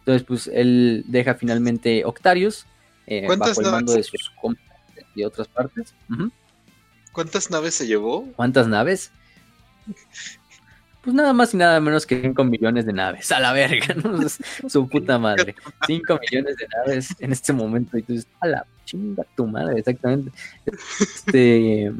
Entonces, 0.00 0.24
pues 0.26 0.50
él 0.52 1.04
deja 1.06 1.34
finalmente 1.34 2.04
Octarius 2.04 2.66
eh, 3.06 3.26
bajo 3.38 3.60
el 3.60 3.70
mando 3.70 3.92
de 3.92 4.02
sus 4.02 4.32
y 5.14 5.24
otras 5.24 5.48
partes. 5.48 5.94
¿Cuántas 7.12 7.50
naves 7.50 7.74
se 7.74 7.86
llevó? 7.86 8.26
¿Cuántas 8.36 8.68
naves? 8.68 9.10
Pues 11.02 11.14
nada 11.14 11.32
más 11.32 11.54
y 11.54 11.56
nada 11.56 11.80
menos 11.80 12.04
que 12.04 12.20
5 12.20 12.44
millones 12.44 12.84
de 12.84 12.92
naves. 12.92 13.30
A 13.30 13.38
la 13.38 13.52
verga, 13.52 13.94
¿no? 13.94 14.18
su 14.68 14.88
puta 14.88 15.20
madre. 15.20 15.54
5 15.86 16.18
millones 16.20 16.56
de 16.56 16.66
naves 16.76 17.14
en 17.20 17.30
este 17.30 17.52
momento. 17.52 17.96
Y 17.96 18.02
tú 18.02 18.12
dices, 18.12 18.28
a 18.40 18.48
la 18.48 18.66
chinga 18.84 19.24
tu 19.36 19.46
madre, 19.46 19.78
exactamente. 19.78 20.32
Este, 20.98 21.92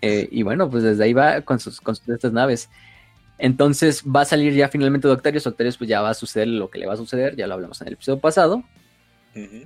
eh, 0.00 0.28
y 0.30 0.42
bueno, 0.42 0.70
pues 0.70 0.82
desde 0.82 1.04
ahí 1.04 1.12
va 1.12 1.40
con 1.42 1.60
sus, 1.60 1.80
con 1.80 1.94
estas 2.06 2.32
naves. 2.32 2.68
Entonces 3.38 4.04
va 4.04 4.20
a 4.22 4.24
salir 4.24 4.54
ya 4.54 4.68
finalmente 4.68 5.08
Doctarius. 5.08 5.44
Doctarius 5.44 5.76
pues 5.76 5.88
ya 5.88 6.00
va 6.00 6.10
a 6.10 6.14
suceder 6.14 6.48
lo 6.48 6.70
que 6.70 6.78
le 6.78 6.86
va 6.86 6.94
a 6.94 6.96
suceder. 6.96 7.36
Ya 7.36 7.46
lo 7.46 7.54
hablamos 7.54 7.80
en 7.80 7.88
el 7.88 7.94
episodio 7.94 8.20
pasado. 8.20 8.62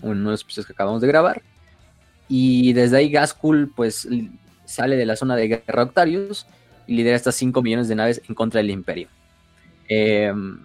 Uno 0.02 0.24
de 0.24 0.30
los 0.30 0.42
episodios 0.42 0.66
que 0.66 0.72
acabamos 0.72 1.00
de 1.02 1.08
grabar. 1.08 1.42
Y 2.28 2.72
desde 2.72 2.96
ahí 2.96 3.10
Gaskul 3.10 3.72
pues 3.74 4.08
sale 4.64 4.96
de 4.96 5.06
la 5.06 5.16
zona 5.16 5.36
de 5.36 5.48
guerra 5.48 5.82
Octarius 5.82 6.46
y 6.86 6.96
lidera 6.96 7.16
estas 7.16 7.34
5 7.36 7.62
millones 7.62 7.88
de 7.88 7.94
naves 7.94 8.22
en 8.28 8.34
contra 8.34 8.58
del 8.58 8.70
imperio. 8.70 9.08
Em, 9.88 10.58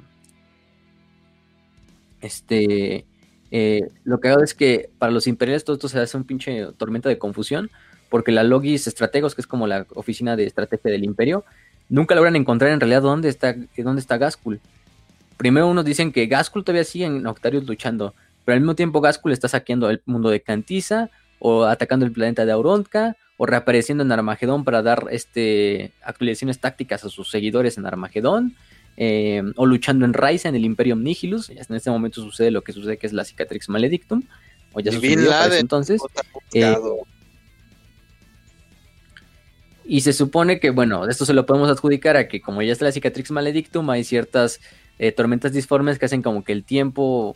este, 2.22 3.06
eh, 3.52 3.82
lo 4.04 4.20
que 4.20 4.30
hago 4.30 4.44
es 4.44 4.54
que 4.54 4.90
para 4.98 5.12
los 5.12 5.28
imperiales 5.28 5.64
todo 5.64 5.76
esto 5.76 5.88
se 5.88 6.00
hace 6.00 6.18
un 6.18 6.24
pinche 6.24 6.68
tormenta 6.78 7.10
de 7.10 7.18
confusión 7.18 7.70
porque 8.12 8.34
la 8.34 8.44
Logis 8.44 8.86
Estrategos, 8.88 9.34
que 9.34 9.42
es 9.42 9.48
como 9.48 9.66
la 9.66 9.88
oficina 9.96 10.36
de 10.36 10.46
estrategia 10.46 10.92
del 10.92 11.06
imperio, 11.06 11.46
nunca 11.88 12.14
logran 12.14 12.36
encontrar 12.36 12.72
en 12.72 12.82
realidad 12.82 13.02
dónde 13.02 13.30
está, 13.30 13.56
dónde 13.78 14.02
está 14.02 14.18
Gaskul. 14.18 14.60
Primero 15.38 15.68
unos 15.68 15.86
dicen 15.86 16.12
que 16.12 16.28
Gaskul 16.28 16.66
todavía 16.66 16.84
sigue 16.84 17.06
en 17.06 17.26
Octarius 17.26 17.66
luchando, 17.66 18.14
pero 18.44 18.56
al 18.56 18.60
mismo 18.60 18.76
tiempo 18.76 19.00
Gaskul 19.00 19.32
está 19.32 19.48
saqueando 19.48 19.90
el 19.90 20.02
mundo 20.06 20.30
de 20.30 20.42
Cantisa, 20.42 21.10
o 21.40 21.64
atacando 21.64 22.06
el 22.06 22.12
planeta 22.12 22.46
de 22.46 22.52
Aurontka, 22.52 23.16
o 23.38 23.46
reapareciendo 23.46 24.04
en 24.04 24.12
Armagedón 24.12 24.66
para 24.66 24.84
dar 24.84 25.08
este, 25.10 25.92
actualizaciones 26.04 26.60
tácticas 26.60 27.06
a 27.06 27.10
sus 27.10 27.32
seguidores 27.32 27.78
en 27.78 27.86
Armagedón, 27.86 28.56
eh, 28.98 29.42
o 29.56 29.66
luchando 29.66 30.04
en 30.04 30.14
Raiza 30.14 30.50
en 30.50 30.56
el 30.56 30.66
Imperium 30.66 31.02
Nihilus. 31.02 31.50
En 31.50 31.76
este 31.76 31.90
momento 31.90 32.22
sucede 32.22 32.52
lo 32.52 32.62
que 32.62 32.74
sucede, 32.74 32.98
que 32.98 33.08
es 33.08 33.14
la 33.14 33.24
Cicatrix 33.24 33.70
Maledictum, 33.70 34.22
o 34.74 34.82
ya 34.82 34.92
sucedió 34.92 35.32
entonces. 35.54 36.02
Y 39.86 40.02
se 40.02 40.14
supone 40.14 40.60
que, 40.60 40.70
bueno, 40.70 41.08
esto 41.08 41.26
se 41.26 41.34
lo 41.34 41.46
podemos 41.46 41.70
adjudicar 41.70 42.18
a 42.18 42.28
que 42.28 42.42
como 42.42 42.62
ya 42.62 42.72
está 42.72 42.86
la 42.86 42.92
cicatrix 42.92 43.32
maledictum, 43.32 43.90
hay 43.90 44.04
ciertas 44.04 44.60
eh, 45.00 45.12
tormentas 45.12 45.54
disformes 45.54 45.98
que 45.98 46.06
hacen 46.06 46.22
como 46.22 46.44
que 46.44 46.52
el 46.52 46.64
tiempo 46.64 47.36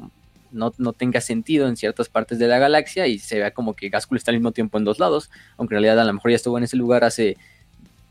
no, 0.52 0.72
tenga 0.94 1.22
sentido 1.22 1.68
en 1.68 1.76
ciertas 1.76 2.10
partes 2.10 2.40
de 2.40 2.48
la 2.48 2.60
galaxia 2.60 3.08
y 3.08 3.20
se 3.20 3.40
vea 3.40 3.52
como 3.52 3.74
que 3.74 3.90
Gaskul 3.90 4.18
está 4.18 4.32
al 4.32 4.38
mismo 4.38 4.52
tiempo 4.52 4.78
en 4.78 4.86
dos 4.86 5.00
lados, 5.00 5.30
aunque 5.58 5.76
en 5.76 5.82
realidad 5.82 6.00
a 6.00 6.06
lo 6.06 6.14
mejor 6.14 6.32
ya 6.32 6.38
estuvo 6.38 6.58
en 6.58 6.64
ese 6.64 6.78
lugar 6.78 7.04
hace 7.04 7.38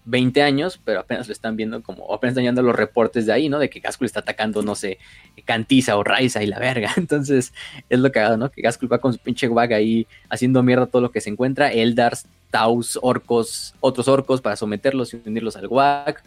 20 0.06 0.42
años, 0.42 0.78
pero 0.84 1.00
apenas 1.00 1.26
lo 1.26 1.32
están 1.32 1.56
viendo 1.56 1.82
como, 1.82 2.12
apenas 2.12 2.32
están 2.32 2.42
llegando 2.42 2.62
los 2.62 2.76
reportes 2.76 3.24
de 3.24 3.32
ahí, 3.32 3.48
¿no? 3.48 3.58
De 3.58 3.70
que 3.70 3.80
Gaskul 3.80 4.06
está 4.06 4.20
atacando, 4.20 4.62
no 4.62 4.74
sé, 4.74 4.98
Cantiza 5.46 5.96
o 5.96 6.04
Raiza 6.04 6.42
y 6.42 6.46
la 6.46 6.58
verga. 6.58 6.92
Entonces, 6.96 7.54
es 7.88 7.98
lo 7.98 8.12
que 8.12 8.20
haga, 8.20 8.36
¿no? 8.36 8.50
Que 8.50 8.60
Gaskul 8.60 8.92
va 8.92 8.98
con 8.98 9.14
su 9.14 9.18
pinche 9.18 9.48
wag 9.48 9.72
ahí 9.72 10.06
haciendo 10.28 10.62
mierda 10.62 10.86
todo 10.86 11.00
lo 11.00 11.10
que 11.10 11.22
se 11.22 11.30
encuentra. 11.30 11.72
Eldars 11.72 12.26
Taus, 12.54 13.00
orcos, 13.02 13.74
otros 13.80 14.06
orcos 14.06 14.40
para 14.40 14.54
someterlos 14.54 15.12
y 15.12 15.20
unirlos 15.26 15.56
al 15.56 15.66
WAC, 15.66 16.22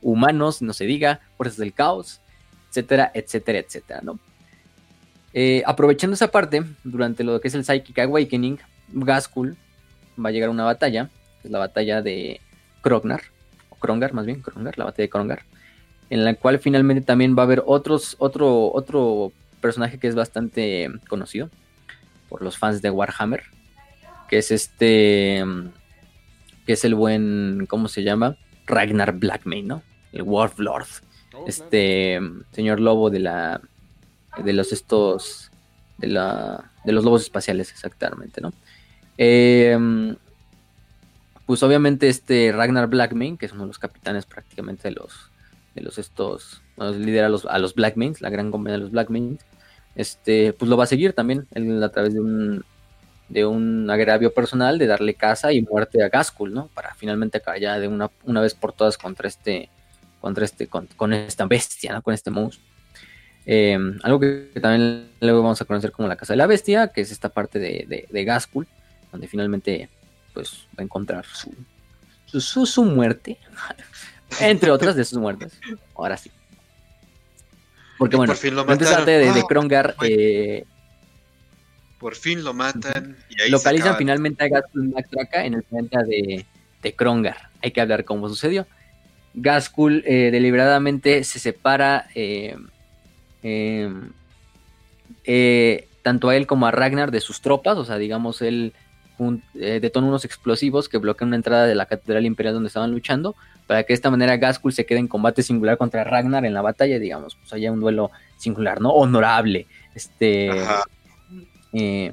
humanos, 0.00 0.62
no 0.62 0.72
se 0.72 0.84
diga, 0.84 1.18
fuerzas 1.36 1.58
del 1.58 1.72
caos, 1.72 2.20
etcétera, 2.68 3.10
etcétera, 3.12 3.58
etcétera, 3.58 4.00
¿no? 4.00 4.20
Eh, 5.32 5.64
aprovechando 5.66 6.14
esa 6.14 6.30
parte, 6.30 6.62
durante 6.84 7.24
lo 7.24 7.40
que 7.40 7.48
es 7.48 7.54
el 7.54 7.64
Psychic 7.64 7.98
Awakening, 7.98 8.60
Gaskul 8.92 9.56
va 10.24 10.28
a 10.28 10.32
llegar 10.32 10.50
a 10.50 10.52
una 10.52 10.62
batalla, 10.62 11.10
es 11.42 11.50
la 11.50 11.58
batalla 11.58 12.00
de 12.00 12.40
Krognar, 12.80 13.22
o 13.68 13.74
Krongar 13.74 14.14
más 14.14 14.24
bien, 14.24 14.40
Krongar, 14.40 14.78
la 14.78 14.84
batalla 14.84 15.06
de 15.06 15.10
Krongar, 15.10 15.42
en 16.10 16.24
la 16.24 16.34
cual 16.34 16.60
finalmente 16.60 17.02
también 17.02 17.36
va 17.36 17.42
a 17.42 17.46
haber 17.46 17.64
otros, 17.66 18.14
otro, 18.20 18.72
otro 18.72 19.32
personaje 19.60 19.98
que 19.98 20.06
es 20.06 20.14
bastante 20.14 20.88
conocido 21.08 21.50
por 22.28 22.40
los 22.40 22.56
fans 22.56 22.82
de 22.82 22.90
Warhammer, 22.90 23.42
que 24.32 24.38
es 24.38 24.50
este, 24.50 25.44
que 26.64 26.72
es 26.72 26.84
el 26.86 26.94
buen, 26.94 27.66
¿cómo 27.68 27.86
se 27.88 28.02
llama? 28.02 28.38
Ragnar 28.64 29.12
Blackmane, 29.18 29.64
¿no? 29.64 29.82
El 30.10 30.22
Warlord, 30.22 30.86
oh, 31.34 31.44
este 31.46 32.18
señor 32.52 32.80
lobo 32.80 33.10
de 33.10 33.18
la, 33.18 33.60
de 34.42 34.54
los 34.54 34.72
estos, 34.72 35.50
de 35.98 36.06
la, 36.06 36.72
de 36.82 36.92
los 36.92 37.04
lobos 37.04 37.20
espaciales, 37.20 37.72
exactamente, 37.72 38.40
¿no? 38.40 38.54
Em, 39.18 40.16
pues 41.44 41.62
obviamente 41.62 42.08
este 42.08 42.52
Ragnar 42.52 42.86
Blackmane, 42.86 43.36
que 43.36 43.44
es 43.44 43.52
uno 43.52 43.64
de 43.64 43.68
los 43.68 43.78
capitanes 43.78 44.24
prácticamente 44.24 44.88
de 44.88 44.94
los, 44.94 45.30
de 45.74 45.82
los 45.82 45.98
estos, 45.98 46.62
lidera 46.78 47.26
a 47.26 47.28
los, 47.28 47.44
a 47.44 47.58
los 47.58 47.74
Blackmanes, 47.74 48.22
la 48.22 48.30
gran 48.30 48.50
compañía 48.50 48.78
de 48.78 48.84
los 48.84 48.92
Blackmanes, 48.92 49.44
este, 49.94 50.54
pues 50.54 50.70
lo 50.70 50.78
va 50.78 50.84
a 50.84 50.86
seguir 50.86 51.12
también 51.12 51.46
él, 51.52 51.82
a 51.82 51.90
través 51.90 52.14
de 52.14 52.20
un, 52.20 52.64
de 53.32 53.46
un 53.46 53.88
agravio 53.90 54.34
personal 54.34 54.78
de 54.78 54.86
darle 54.86 55.14
casa 55.14 55.52
y 55.52 55.62
muerte 55.62 56.02
a 56.02 56.10
Gaskul, 56.10 56.52
¿no? 56.52 56.68
Para 56.68 56.94
finalmente 56.94 57.38
acabar 57.38 57.58
ya 57.58 57.78
de 57.80 57.88
una, 57.88 58.10
una 58.24 58.42
vez 58.42 58.52
por 58.52 58.74
todas 58.74 58.98
contra 58.98 59.26
este, 59.26 59.70
contra 60.20 60.44
este, 60.44 60.66
con, 60.66 61.12
esta 61.14 61.46
bestia, 61.46 61.94
¿no? 61.94 62.02
Con 62.02 62.12
este 62.12 62.30
monstruo. 62.30 62.62
Eh, 63.46 63.78
algo 64.02 64.20
que, 64.20 64.50
también 64.60 65.08
luego 65.20 65.42
vamos 65.42 65.62
a 65.62 65.64
conocer 65.64 65.92
como 65.92 66.08
la 66.08 66.16
casa 66.16 66.34
de 66.34 66.36
la 66.36 66.46
bestia, 66.46 66.88
que 66.88 67.00
es 67.00 67.10
esta 67.10 67.30
parte 67.30 67.58
de, 67.58 67.86
de, 67.88 68.06
de 68.10 68.24
Gaskul, 68.24 68.66
donde 69.10 69.26
finalmente 69.28 69.88
pues 70.34 70.66
va 70.78 70.80
a 70.80 70.82
encontrar 70.82 71.24
su, 71.24 71.54
su, 72.38 72.66
su, 72.66 72.84
muerte, 72.84 73.38
entre 74.40 74.70
otras 74.70 74.94
de 74.94 75.06
sus 75.06 75.18
muertes. 75.18 75.58
Ahora 75.94 76.18
sí. 76.18 76.30
Porque 77.96 78.16
bueno, 78.16 78.34
antes 78.68 79.06
de, 79.06 79.32
de 79.32 79.42
Krongar, 79.48 79.94
eh, 80.02 80.66
Por 82.02 82.16
fin 82.16 82.44
lo 82.44 82.52
matan 82.52 83.16
y 83.30 83.40
ahí 83.42 83.50
Localizan 83.50 83.96
finalmente 83.96 84.44
a 84.44 84.48
Gaskul 84.48 84.90
Mactraca 84.90 85.46
en 85.46 85.54
el 85.54 85.62
planeta 85.62 86.02
de, 86.02 86.44
de 86.82 86.92
Krongar. 86.94 87.36
Hay 87.62 87.70
que 87.70 87.80
hablar 87.80 88.04
cómo 88.04 88.28
sucedió. 88.28 88.66
Gaskul 89.34 90.02
eh, 90.04 90.30
deliberadamente 90.30 91.24
se 91.24 91.38
separa 91.38 92.08
eh, 92.14 92.56
eh, 93.42 93.88
eh, 95.24 95.88
tanto 96.02 96.28
a 96.28 96.36
él 96.36 96.46
como 96.46 96.66
a 96.66 96.70
Ragnar 96.70 97.10
de 97.10 97.20
sus 97.20 97.40
tropas. 97.40 97.78
O 97.78 97.84
sea, 97.84 97.96
digamos, 97.98 98.42
él 98.42 98.72
jun- 99.18 99.42
eh, 99.54 99.78
detona 99.80 100.08
unos 100.08 100.24
explosivos 100.24 100.88
que 100.88 100.98
bloquean 100.98 101.28
una 101.28 101.36
entrada 101.36 101.66
de 101.66 101.74
la 101.74 101.86
Catedral 101.86 102.26
Imperial 102.26 102.54
donde 102.54 102.66
estaban 102.68 102.90
luchando. 102.90 103.34
Para 103.66 103.84
que 103.84 103.92
de 103.92 103.94
esta 103.94 104.10
manera 104.10 104.36
Gaskul 104.36 104.72
se 104.72 104.84
quede 104.84 104.98
en 104.98 105.06
combate 105.08 105.42
singular 105.42 105.78
contra 105.78 106.02
Ragnar 106.04 106.44
en 106.44 106.52
la 106.52 106.62
batalla, 106.62 106.98
digamos, 106.98 107.36
pues 107.36 107.52
haya 107.52 107.70
un 107.70 107.80
duelo 107.80 108.10
singular, 108.36 108.80
¿no? 108.80 108.90
Honorable. 108.90 109.66
Este. 109.94 110.50
Ajá. 110.50 110.82
Eh, 111.72 112.12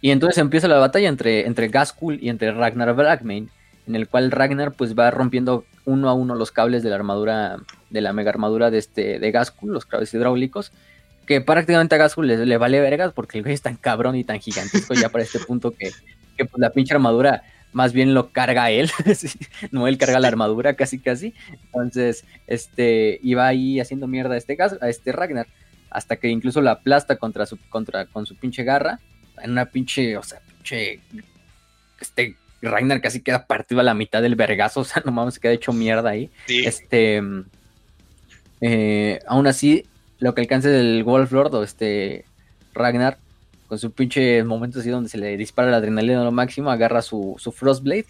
y 0.00 0.10
entonces 0.10 0.38
empieza 0.38 0.68
la 0.68 0.78
batalla 0.78 1.08
entre, 1.08 1.46
entre 1.46 1.68
Gaskul 1.68 2.18
y 2.22 2.28
entre 2.28 2.52
Ragnar 2.52 2.94
Blackmane, 2.94 3.48
en 3.86 3.96
el 3.96 4.08
cual 4.08 4.30
Ragnar 4.30 4.72
pues 4.72 4.98
va 4.98 5.10
rompiendo 5.10 5.64
uno 5.84 6.08
a 6.08 6.14
uno 6.14 6.34
los 6.34 6.50
cables 6.52 6.82
de 6.82 6.90
la 6.90 6.96
armadura, 6.96 7.58
de 7.90 8.00
la 8.00 8.12
mega 8.12 8.30
armadura 8.30 8.70
de 8.70 8.78
este 8.78 9.18
de 9.18 9.46
los 9.62 9.84
cables 9.84 10.12
hidráulicos, 10.14 10.72
que 11.26 11.40
prácticamente 11.40 11.94
a 11.94 11.98
Gaskul 11.98 12.26
le, 12.26 12.46
le 12.46 12.56
vale 12.56 12.80
vergas 12.80 13.12
porque 13.12 13.38
el 13.38 13.44
güey 13.44 13.54
es 13.54 13.62
tan 13.62 13.76
cabrón 13.76 14.16
y 14.16 14.24
tan 14.24 14.40
gigantesco 14.40 14.94
ya 14.94 15.10
para 15.10 15.24
este 15.24 15.38
punto 15.40 15.72
que, 15.72 15.90
que, 16.36 16.44
pues, 16.44 16.60
la 16.60 16.70
pinche 16.70 16.94
armadura 16.94 17.42
más 17.72 17.92
bien 17.92 18.14
lo 18.14 18.32
carga 18.32 18.70
él, 18.70 18.90
no 19.70 19.86
él 19.86 19.98
carga 19.98 20.18
la 20.18 20.28
armadura 20.28 20.74
casi 20.74 20.98
casi, 20.98 21.34
entonces 21.66 22.24
este 22.46 23.20
iba 23.22 23.46
ahí 23.46 23.78
haciendo 23.78 24.08
mierda 24.08 24.34
a 24.34 24.38
este, 24.38 24.56
a 24.60 24.88
este 24.88 25.12
Ragnar 25.12 25.46
hasta 25.90 26.16
que 26.16 26.28
incluso 26.28 26.62
la 26.62 26.72
aplasta 26.72 27.16
contra 27.16 27.46
su, 27.46 27.58
contra, 27.68 28.06
con 28.06 28.26
su 28.26 28.36
pinche 28.36 28.64
garra, 28.64 29.00
en 29.42 29.50
una 29.50 29.66
pinche, 29.66 30.16
o 30.16 30.22
sea, 30.22 30.40
pinche, 30.40 31.00
este 32.00 32.36
Ragnar 32.62 33.00
casi 33.00 33.22
queda 33.22 33.46
partido 33.46 33.80
a 33.80 33.84
la 33.84 33.94
mitad 33.94 34.22
del 34.22 34.36
vergazo, 34.36 34.80
o 34.80 34.84
sea, 34.84 35.02
no 35.04 35.12
mames, 35.12 35.34
se 35.34 35.40
queda 35.40 35.52
hecho 35.52 35.72
mierda 35.72 36.10
ahí. 36.10 36.30
Sí. 36.46 36.64
Este, 36.64 37.20
mm, 37.20 37.44
eh, 38.60 39.18
aún 39.26 39.46
así, 39.46 39.84
lo 40.18 40.34
que 40.34 40.42
alcance 40.42 40.68
del 40.68 41.02
Wolf 41.02 41.32
Lord 41.32 41.54
o 41.54 41.62
este 41.62 42.24
Ragnar, 42.74 43.18
con 43.66 43.78
su 43.78 43.92
pinche 43.92 44.42
momento 44.44 44.80
así 44.80 44.90
donde 44.90 45.08
se 45.08 45.18
le 45.18 45.36
dispara 45.36 45.70
la 45.70 45.78
adrenalina 45.78 46.20
a 46.20 46.24
lo 46.24 46.32
máximo, 46.32 46.70
agarra 46.70 47.02
su, 47.02 47.36
su 47.38 47.52
Frostblade 47.52 48.06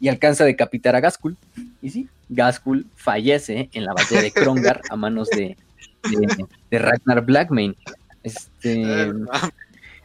y 0.00 0.08
alcanza 0.08 0.44
a 0.44 0.46
decapitar 0.46 0.96
a 0.96 1.00
Gaskul. 1.00 1.36
Y 1.80 1.90
sí, 1.90 2.08
Gaskul 2.28 2.86
fallece 2.96 3.70
en 3.72 3.84
la 3.84 3.94
batalla 3.94 4.22
de 4.22 4.30
Krongar 4.32 4.82
a 4.90 4.96
manos 4.96 5.28
de, 5.30 5.56
de, 6.02 6.46
de 6.70 6.78
Ragnar 6.78 7.24
Blackmane. 7.24 7.76
Este. 8.22 9.12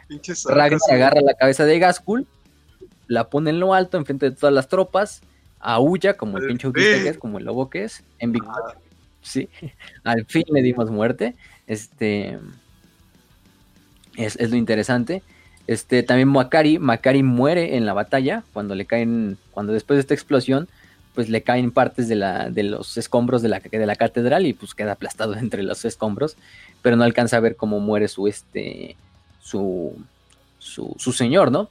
Pinches 0.07 0.45
Ragnar 0.45 0.79
agarra 0.91 1.21
la 1.21 1.33
cabeza 1.33 1.65
de 1.65 1.79
Gaskul, 1.79 2.27
la 3.07 3.29
pone 3.29 3.49
en 3.49 3.59
lo 3.59 3.73
alto, 3.73 3.97
enfrente 3.97 4.29
de 4.29 4.35
todas 4.35 4.53
las 4.53 4.67
tropas, 4.67 5.21
aúlla 5.59 6.15
como 6.15 6.37
el 6.37 6.47
pinche 6.47 6.67
autista 6.67 7.03
que 7.03 7.09
es, 7.09 7.17
como 7.17 7.39
el 7.39 7.45
lobo 7.45 7.69
que 7.69 7.83
es, 7.83 8.03
en 8.19 8.31
victoria. 8.31 8.75
Ah, 8.75 8.79
Sí, 9.25 9.49
al 10.03 10.25
fin 10.25 10.43
le 10.51 10.61
dimos 10.61 10.91
muerte. 10.91 11.35
Este 11.67 12.37
es, 14.15 14.35
es 14.37 14.49
lo 14.51 14.55
interesante. 14.55 15.23
Este 15.67 16.03
también 16.03 16.29
Makari, 16.29 16.77
Makari 16.77 17.23
muere 17.23 17.75
en 17.75 17.87
la 17.87 17.93
batalla 17.93 18.43
cuando 18.53 18.75
le 18.75 18.85
caen, 18.85 19.37
cuando 19.51 19.73
después 19.73 19.97
de 19.97 20.01
esta 20.01 20.13
explosión, 20.13 20.67
pues 21.15 21.29
le 21.29 21.41
caen 21.41 21.71
partes 21.71 22.07
de, 22.07 22.15
la, 22.15 22.49
de 22.49 22.63
los 22.63 22.97
escombros 22.97 23.41
de 23.41 23.49
la, 23.49 23.59
de 23.59 23.85
la 23.85 23.95
catedral 23.95 24.45
y 24.45 24.53
pues 24.53 24.75
queda 24.75 24.91
aplastado 24.91 25.35
entre 25.37 25.63
los 25.63 25.85
escombros, 25.85 26.35
pero 26.81 26.95
no 26.95 27.03
alcanza 27.03 27.37
a 27.37 27.39
ver 27.39 27.55
cómo 27.55 27.79
muere 27.79 28.07
su 28.07 28.27
este 28.27 28.95
su 29.39 29.95
su, 30.59 30.95
su 30.97 31.11
señor, 31.13 31.51
¿no? 31.51 31.69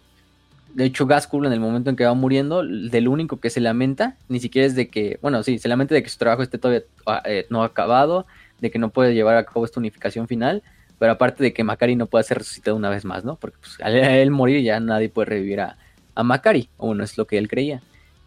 De 0.73 0.85
hecho, 0.85 1.07
Gaskul 1.07 1.47
en 1.47 1.53
el 1.53 1.61
momento 1.61 1.91
en 1.91 1.97
que 1.97 2.05
va 2.05 2.15
muriendo, 2.15 2.65
del 2.65 3.07
único 3.07 3.39
que 3.39 3.51
se 3.51 3.61
lamenta, 3.61 4.17
ni 4.29 4.41
siquiera 4.41 4.67
es 4.67 4.75
de 4.75 4.89
que, 4.89 5.19
bueno, 5.23 5.43
sí, 5.43 5.59
se 5.59 5.69
lamenta 5.69 5.95
de 5.95 6.03
que 6.03 6.09
su 6.09 6.19
trabajo 6.19 6.43
esté 6.43 6.59
todavía 6.59 6.83
ah, 7.07 7.23
eh, 7.25 7.47
no 7.49 7.63
acabado, 7.63 8.27
de 8.61 8.71
que 8.71 8.79
no 8.79 8.91
puede 8.91 9.15
llevar 9.15 9.37
a 9.37 9.45
cabo 9.45 9.65
esta 9.65 9.79
unificación 9.79 10.27
final, 10.27 10.63
pero 10.99 11.13
aparte 11.13 11.45
de 11.45 11.53
que 11.53 11.63
Makari 11.63 11.97
no 11.97 12.07
puede 12.07 12.25
ser 12.25 12.39
resucitado 12.39 12.77
una 12.77 12.91
vez 12.91 13.05
más, 13.05 13.25
¿no? 13.25 13.37
Porque 13.37 13.59
pues, 13.61 13.79
al 13.83 13.95
él 13.95 14.31
morir 14.31 14.63
ya 14.63 14.81
nadie 14.81 15.09
puede 15.09 15.27
revivir 15.27 15.61
a, 15.61 15.77
a 16.15 16.23
Makari, 16.23 16.69
o 16.77 16.89
bueno, 16.89 17.05
es 17.05 17.19
lo 17.19 17.27
que 17.27 17.39
él 17.39 17.49
creía. 17.49 17.81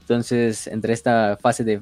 Entonces, 0.08 0.68
entre 0.68 0.94
esta 0.94 1.38
fase 1.42 1.66
de 1.66 1.82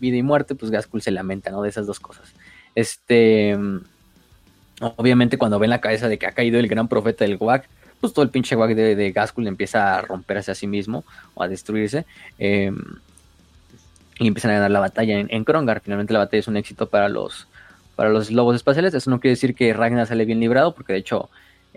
vida 0.00 0.16
y 0.16 0.22
muerte, 0.22 0.54
pues 0.54 0.70
Gaskul 0.70 1.02
se 1.02 1.10
lamenta, 1.10 1.50
¿no? 1.50 1.60
De 1.60 1.68
esas 1.68 1.86
dos 1.86 2.00
cosas. 2.00 2.32
Este, 2.74 3.58
obviamente 4.96 5.36
cuando 5.36 5.58
ven 5.58 5.68
la 5.68 5.80
cabeza 5.82 6.08
de 6.08 6.18
que 6.18 6.26
ha 6.26 6.32
caído 6.32 6.58
el 6.58 6.66
gran 6.68 6.88
profeta 6.88 7.24
del 7.26 7.36
Guac, 7.36 7.68
pues 8.00 8.14
todo 8.14 8.22
el 8.22 8.30
pinche 8.30 8.54
guac 8.54 8.74
de, 8.74 8.94
de 8.96 9.12
Gaskul 9.12 9.46
empieza 9.48 9.96
a 9.98 10.00
romperse 10.02 10.50
a 10.52 10.54
sí 10.54 10.66
mismo 10.66 11.04
o 11.34 11.42
a 11.42 11.48
destruirse. 11.48 12.06
eh, 12.38 12.72
y 14.20 14.26
empiezan 14.26 14.50
a 14.50 14.54
ganar 14.54 14.70
la 14.70 14.80
batalla 14.80 15.18
en, 15.20 15.28
en 15.30 15.44
Krongar. 15.44 15.80
Finalmente 15.80 16.12
la 16.12 16.18
batalla 16.20 16.40
es 16.40 16.48
un 16.48 16.56
éxito 16.56 16.88
para 16.88 17.08
los, 17.08 17.46
para 17.96 18.08
los 18.08 18.30
lobos 18.30 18.56
espaciales. 18.56 18.94
Eso 18.94 19.10
no 19.10 19.20
quiere 19.20 19.34
decir 19.34 19.54
que 19.54 19.72
Ragnar 19.72 20.06
sale 20.06 20.24
bien 20.24 20.40
librado, 20.40 20.74
porque 20.74 20.92
de 20.94 20.98
hecho 21.00 21.28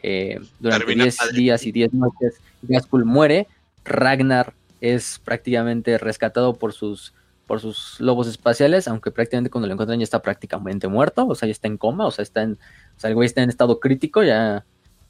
eh, 0.02 0.40
durante 0.60 0.86
Termina 0.86 1.04
10 1.04 1.18
padre. 1.18 1.38
días 1.38 1.66
y 1.66 1.72
10 1.72 1.94
noches 1.94 2.40
Gaskul 2.64 3.06
muere. 3.06 3.48
Ragnar 3.84 4.54
es 4.82 5.20
prácticamente 5.24 5.98
rescatado 5.98 6.56
por 6.56 6.74
sus 6.74 7.14
por 7.48 7.60
sus 7.60 8.00
lobos 8.00 8.28
espaciales, 8.28 8.88
aunque 8.88 9.12
prácticamente 9.12 9.50
cuando 9.50 9.68
lo 9.68 9.74
encuentran 9.74 10.00
ya 10.00 10.06
está 10.06 10.22
prácticamente 10.22 10.88
muerto, 10.88 11.28
o 11.28 11.36
sea, 11.36 11.48
ya 11.48 11.52
está 11.52 11.68
en 11.68 11.78
coma, 11.78 12.08
o 12.08 12.12
sea, 12.12 12.24
está 12.24 12.44
en, 12.44 12.54
o 12.54 13.00
sea, 13.00 13.10
el 13.10 13.16
güey 13.16 13.26
está 13.26 13.44
en 13.44 13.50
estado 13.50 13.80
crítico, 13.80 14.24
ya 14.24 14.64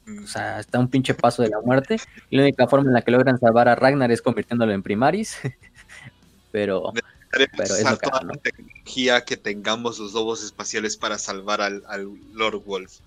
o 0.06 0.26
sea, 0.26 0.60
está 0.60 0.78
un 0.78 0.88
pinche 0.88 1.14
paso 1.14 1.42
de 1.42 1.50
la 1.50 1.60
muerte. 1.60 1.96
Y 2.30 2.36
la 2.36 2.42
única 2.42 2.66
forma 2.66 2.88
en 2.88 2.94
la 2.94 3.02
que 3.02 3.10
logran 3.10 3.38
salvar 3.38 3.68
a 3.68 3.74
Ragnar 3.74 4.10
es 4.10 4.22
convirtiéndolo 4.22 4.72
en 4.72 4.82
Primaris. 4.82 5.36
Pero, 6.50 6.92
pero 7.30 7.46
toda 7.96 8.22
la 8.24 8.34
tecnología 8.34 9.24
que 9.24 9.38
tengamos 9.38 9.98
los 9.98 10.12
lobos 10.12 10.44
espaciales 10.44 10.98
para 10.98 11.16
salvar 11.16 11.62
al, 11.62 11.82
al 11.88 12.12
Lord 12.34 12.62
Wolf. 12.66 12.98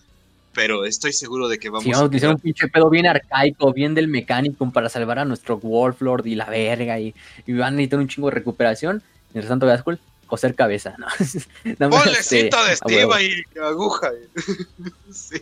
Pero 0.56 0.86
estoy 0.86 1.12
seguro 1.14 1.48
de 1.50 1.60
que 1.60 1.70
vamos 1.70 1.84
si 1.84 1.90
vamos 1.92 2.04
a 2.04 2.06
utilizar 2.06 2.30
un 2.32 2.40
pinche 2.40 2.68
pedo 2.70 2.90
bien 2.90 3.06
arcaico, 3.06 3.74
bien 3.74 3.94
del 3.94 4.08
mecánico 4.08 4.70
para 4.72 4.90
salvar 4.90 5.20
a 5.20 5.26
nuestro 5.26 5.58
Wolflord 5.60 6.26
y 6.26 6.36
la 6.36 6.46
verga, 6.46 7.00
y, 7.00 7.14
y 7.46 7.54
van 7.54 7.74
a 7.74 7.78
necesitar 7.78 8.00
un 8.00 8.08
chingo 8.08 8.30
de 8.30 8.36
recuperación. 8.36 9.04
Mientras 9.34 9.50
tanto, 9.50 9.66
Gaskul, 9.68 10.00
coser 10.28 10.56
cabeza, 10.56 10.96
¿no? 10.98 11.08
Ponle 11.90 12.20
este, 12.20 12.36
de 12.68 12.74
estiva 12.74 13.22
y 13.22 13.44
aguja. 13.62 14.12
sí. 15.12 15.38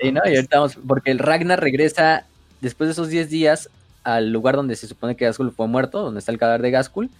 Sí, 0.00 0.12
¿no? 0.12 0.20
Y 0.26 0.36
ahorita 0.36 0.58
vamos, 0.58 0.78
porque 0.86 1.10
el 1.10 1.18
Ragnar 1.18 1.60
regresa 1.60 2.24
después 2.60 2.86
de 2.88 2.92
esos 2.92 3.08
10 3.08 3.28
días 3.30 3.68
al 4.04 4.30
lugar 4.30 4.54
donde 4.56 4.76
se 4.76 4.86
supone 4.86 5.16
que 5.16 5.24
Gaskul 5.24 5.50
fue 5.52 5.66
muerto, 5.66 6.02
donde 6.02 6.20
está 6.20 6.30
el 6.30 6.38
cadáver 6.38 6.62
de 6.62 6.70
Gaskul, 6.70 7.10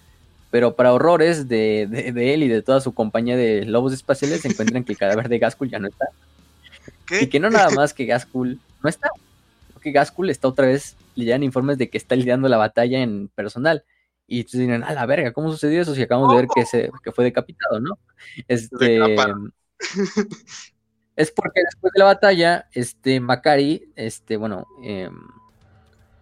pero 0.50 0.74
para 0.76 0.92
horrores 0.92 1.48
de, 1.48 1.88
de- 1.90 2.12
de 2.12 2.34
él 2.34 2.42
y 2.42 2.48
de 2.48 2.60
toda 2.62 2.80
su 2.80 2.92
compañía 2.92 3.36
de 3.36 3.64
lobos 3.64 3.92
espaciales, 3.92 4.42
se 4.42 4.48
encuentran 4.48 4.84
que 4.84 4.92
el 4.92 4.98
cadáver 4.98 5.28
de 5.28 5.38
Gaskul 5.38 5.70
ya 5.70 5.78
no 5.78 5.88
está. 5.88 6.06
¿Qué? 7.06 7.24
Y 7.24 7.26
que 7.28 7.40
no 7.40 7.50
nada 7.50 7.70
más 7.76 7.94
que 7.94 8.06
Gaskul 8.06 8.60
no 8.82 8.88
está, 8.88 9.10
que 9.82 9.92
Gaskul 9.92 10.30
está 10.30 10.48
otra 10.48 10.66
vez, 10.66 10.96
le 11.14 11.26
llegan 11.26 11.42
informes 11.42 11.76
de 11.76 11.90
que 11.90 11.98
está 11.98 12.16
lidiando 12.16 12.48
la 12.48 12.56
batalla 12.56 13.02
en 13.02 13.28
personal. 13.28 13.84
Y 14.26 14.38
entonces 14.38 14.60
dirán, 14.60 14.84
a 14.84 14.94
la 14.94 15.04
verga, 15.04 15.32
¿cómo 15.32 15.50
sucedió 15.50 15.82
eso? 15.82 15.94
Si 15.94 16.02
acabamos 16.02 16.30
de 16.30 16.36
ver 16.36 16.46
que, 16.54 16.64
se, 16.64 16.90
que 17.04 17.12
fue 17.12 17.24
decapitado, 17.24 17.80
¿no? 17.80 17.98
Este, 18.48 18.98
capa. 18.98 19.34
es 21.16 21.30
porque 21.32 21.60
después 21.64 21.92
de 21.92 21.98
la 21.98 22.06
batalla, 22.06 22.66
este, 22.72 23.20
Makari, 23.20 23.92
este, 23.94 24.36
bueno, 24.36 24.66
eh, 24.84 25.10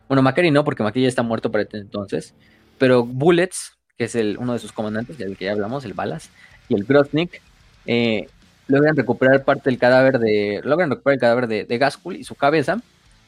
bueno, 0.08 0.22
Makari 0.22 0.50
no, 0.50 0.64
porque 0.64 0.82
Makari 0.82 1.02
ya 1.02 1.08
está 1.08 1.22
muerto 1.22 1.52
para 1.52 1.62
este 1.62 1.78
entonces, 1.78 2.34
pero 2.78 3.04
Bullets, 3.04 3.78
que 3.96 4.04
es 4.04 4.14
el, 4.16 4.38
uno 4.38 4.54
de 4.54 4.58
sus 4.58 4.72
comandantes, 4.72 5.18
del 5.18 5.36
que 5.36 5.44
ya 5.44 5.52
hablamos, 5.52 5.84
el 5.84 5.92
Balas, 5.92 6.30
y 6.68 6.74
el 6.74 6.84
Groznik, 6.84 7.40
eh, 7.86 8.28
logran 8.70 8.96
recuperar 8.96 9.44
parte 9.44 9.70
del 9.70 9.78
cadáver 9.78 10.18
de, 10.18 10.60
logran 10.64 10.90
recuperar 10.90 11.14
el 11.14 11.20
cadáver 11.20 11.46
de, 11.48 11.64
de 11.64 11.78
Gaskul 11.78 12.16
y 12.16 12.24
su 12.24 12.34
cabeza, 12.34 12.74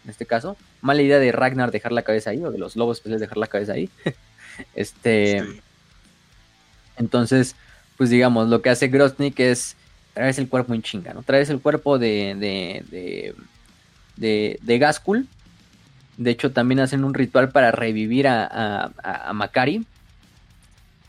en 0.04 0.10
este 0.10 0.26
caso, 0.26 0.56
mala 0.80 1.02
idea 1.02 1.18
de 1.18 1.32
Ragnar 1.32 1.70
dejar 1.70 1.92
la 1.92 2.02
cabeza 2.02 2.30
ahí, 2.30 2.42
o 2.44 2.50
de 2.50 2.58
los 2.58 2.76
lobos 2.76 2.98
especiales 2.98 3.20
dejar 3.20 3.38
la 3.38 3.46
cabeza 3.48 3.74
ahí, 3.74 3.90
este... 4.74 5.42
Sí. 5.44 5.60
Entonces, 6.96 7.56
pues 7.96 8.10
digamos, 8.10 8.48
lo 8.48 8.62
que 8.62 8.70
hace 8.70 8.88
Groznik 8.88 9.38
es 9.40 9.76
traerse 10.14 10.40
el 10.40 10.48
cuerpo 10.48 10.74
en 10.74 10.82
chinga, 10.82 11.14
¿no? 11.14 11.22
Traerse 11.22 11.52
el 11.52 11.60
cuerpo 11.60 11.98
de, 11.98 12.34
de, 12.38 12.84
de, 12.90 13.34
de, 14.16 14.58
de 14.62 14.78
Gaskul. 14.78 15.26
De 16.18 16.30
hecho, 16.30 16.52
también 16.52 16.80
hacen 16.80 17.04
un 17.04 17.14
ritual 17.14 17.50
para 17.50 17.70
revivir 17.72 18.28
a, 18.28 18.44
a, 18.46 18.92
a- 19.02 19.30
a 19.30 19.32
Makari. 19.32 19.86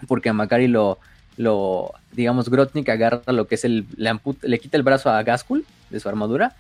Porque 0.08 0.30
a 0.30 0.34
Makari 0.34 0.68
lo, 0.68 1.00
lo 1.38 1.94
digamos, 2.12 2.50
Grotnik 2.50 2.90
agarra 2.90 3.22
lo 3.34 3.48
que 3.48 3.56
es 3.56 3.66
el, 3.66 3.86
le, 3.98 4.10
amputa- 4.10 4.48
le 4.48 4.60
quita 4.60 4.78
el 4.78 4.84
brazo 4.84 5.10
a 5.10 5.24
Gaskul 5.24 5.66
de 5.90 6.00
su 6.00 6.08
armadura 6.10 6.56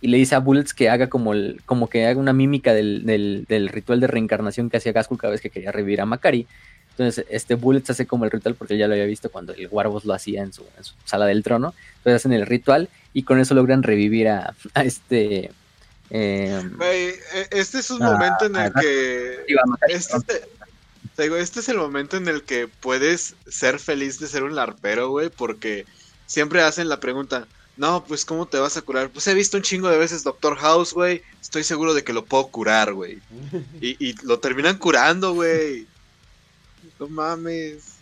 y 0.00 0.08
le 0.08 0.16
dice 0.18 0.34
a 0.34 0.38
Bullets 0.38 0.74
que 0.74 0.88
haga 0.90 1.08
como, 1.08 1.32
el, 1.32 1.60
como 1.66 1.88
que 1.88 2.06
haga 2.06 2.18
una 2.18 2.32
mímica 2.32 2.72
del, 2.74 3.04
del, 3.06 3.44
del 3.48 3.68
ritual 3.68 4.00
de 4.00 4.06
reencarnación 4.06 4.70
que 4.70 4.76
hacía 4.78 4.92
Gaskul 4.92 5.18
cada 5.18 5.32
vez 5.32 5.40
que 5.40 5.50
quería 5.50 5.72
revivir 5.72 6.00
a 6.00 6.06
Makari. 6.06 6.46
Entonces, 6.90 7.26
este 7.28 7.54
Bullets 7.56 7.90
hace 7.90 8.06
como 8.06 8.24
el 8.24 8.30
ritual 8.30 8.54
porque 8.54 8.74
él 8.74 8.80
ya 8.80 8.86
lo 8.86 8.94
había 8.94 9.06
visto 9.06 9.30
cuando 9.30 9.52
el 9.52 9.66
Warboss 9.70 10.04
lo 10.04 10.14
hacía 10.14 10.42
en 10.42 10.52
su, 10.52 10.62
en 10.78 10.84
su 10.84 10.94
sala 11.04 11.26
del 11.26 11.42
trono. 11.42 11.74
Entonces 11.98 12.16
hacen 12.22 12.32
el 12.32 12.46
ritual 12.46 12.88
y 13.12 13.24
con 13.24 13.40
eso 13.40 13.54
logran 13.54 13.82
revivir 13.82 14.28
a, 14.28 14.54
a 14.74 14.84
este 14.84 15.50
Güey, 16.76 17.08
e- 17.08 17.48
este 17.50 17.78
es 17.78 17.90
un 17.90 17.98
momento 18.00 18.44
en 18.46 18.56
el 18.56 18.72
que... 18.74 19.38
Este 19.88 20.16
es, 20.36 20.42
te- 21.16 21.24
digo, 21.24 21.36
este 21.36 21.60
es 21.60 21.68
el 21.68 21.76
momento 21.78 22.16
en 22.16 22.28
el 22.28 22.42
que 22.42 22.68
puedes 22.68 23.34
ser 23.48 23.78
feliz 23.78 24.18
de 24.20 24.26
ser 24.28 24.42
un 24.42 24.54
larpero, 24.54 25.10
güey, 25.10 25.30
porque 25.30 25.86
siempre 26.26 26.62
hacen 26.62 26.88
la 26.88 27.00
pregunta, 27.00 27.46
no, 27.76 28.04
pues 28.04 28.24
¿cómo 28.24 28.46
te 28.46 28.58
vas 28.58 28.76
a 28.76 28.82
curar? 28.82 29.10
Pues 29.10 29.26
he 29.26 29.34
visto 29.34 29.56
un 29.56 29.62
chingo 29.62 29.88
de 29.88 29.98
veces 29.98 30.22
Doctor 30.24 30.56
House, 30.56 30.92
güey, 30.92 31.22
estoy 31.42 31.64
seguro 31.64 31.92
de 31.94 32.04
que 32.04 32.12
lo 32.12 32.24
puedo 32.24 32.46
curar, 32.48 32.92
güey. 32.92 33.18
Y, 33.80 34.14
lo 34.24 34.38
terminan 34.38 34.78
curando, 34.78 35.34
güey. 35.34 35.86
No 37.00 37.08
mames. 37.08 37.94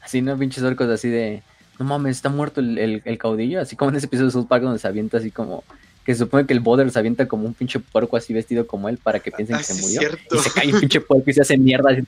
Así, 0.00 0.20
¿no? 0.22 0.36
Pinches 0.38 0.62
orcos 0.64 0.88
así 0.88 1.08
de. 1.08 1.42
No 1.78 1.84
mames, 1.84 2.16
está 2.16 2.28
muerto 2.28 2.60
el, 2.60 2.78
el- 2.78 3.02
el 3.04 3.18
caudillo. 3.18 3.60
Así 3.60 3.76
como 3.76 3.90
en 3.90 3.96
ese 3.96 4.06
episodio 4.06 4.26
de 4.28 4.32
South 4.32 4.46
Park 4.48 4.62
donde 4.62 4.78
se 4.78 4.88
avienta 4.88 5.18
así 5.18 5.30
como. 5.30 5.64
Que 6.04 6.14
se 6.14 6.20
supone 6.20 6.46
que 6.46 6.52
el 6.52 6.60
Boder 6.60 6.90
se 6.90 6.98
avienta 6.98 7.28
como 7.28 7.46
un 7.46 7.54
pinche 7.54 7.78
puerco 7.78 8.16
así 8.16 8.32
vestido 8.34 8.66
como 8.66 8.88
él 8.88 8.98
para 8.98 9.20
que 9.20 9.30
piensen 9.30 9.56
Ah, 9.56 9.58
que 9.58 9.64
se 9.64 9.74
sí, 9.74 9.82
murió. 9.82 10.00
cierto. 10.00 10.36
Y 10.36 10.38
se 10.38 10.50
cae 10.50 10.72
un 10.74 10.80
pinche 10.80 11.00
puerco 11.00 11.30
y 11.30 11.32
se 11.34 11.42
hace 11.42 11.56
mierda. 11.56 11.90
Así, 11.90 12.02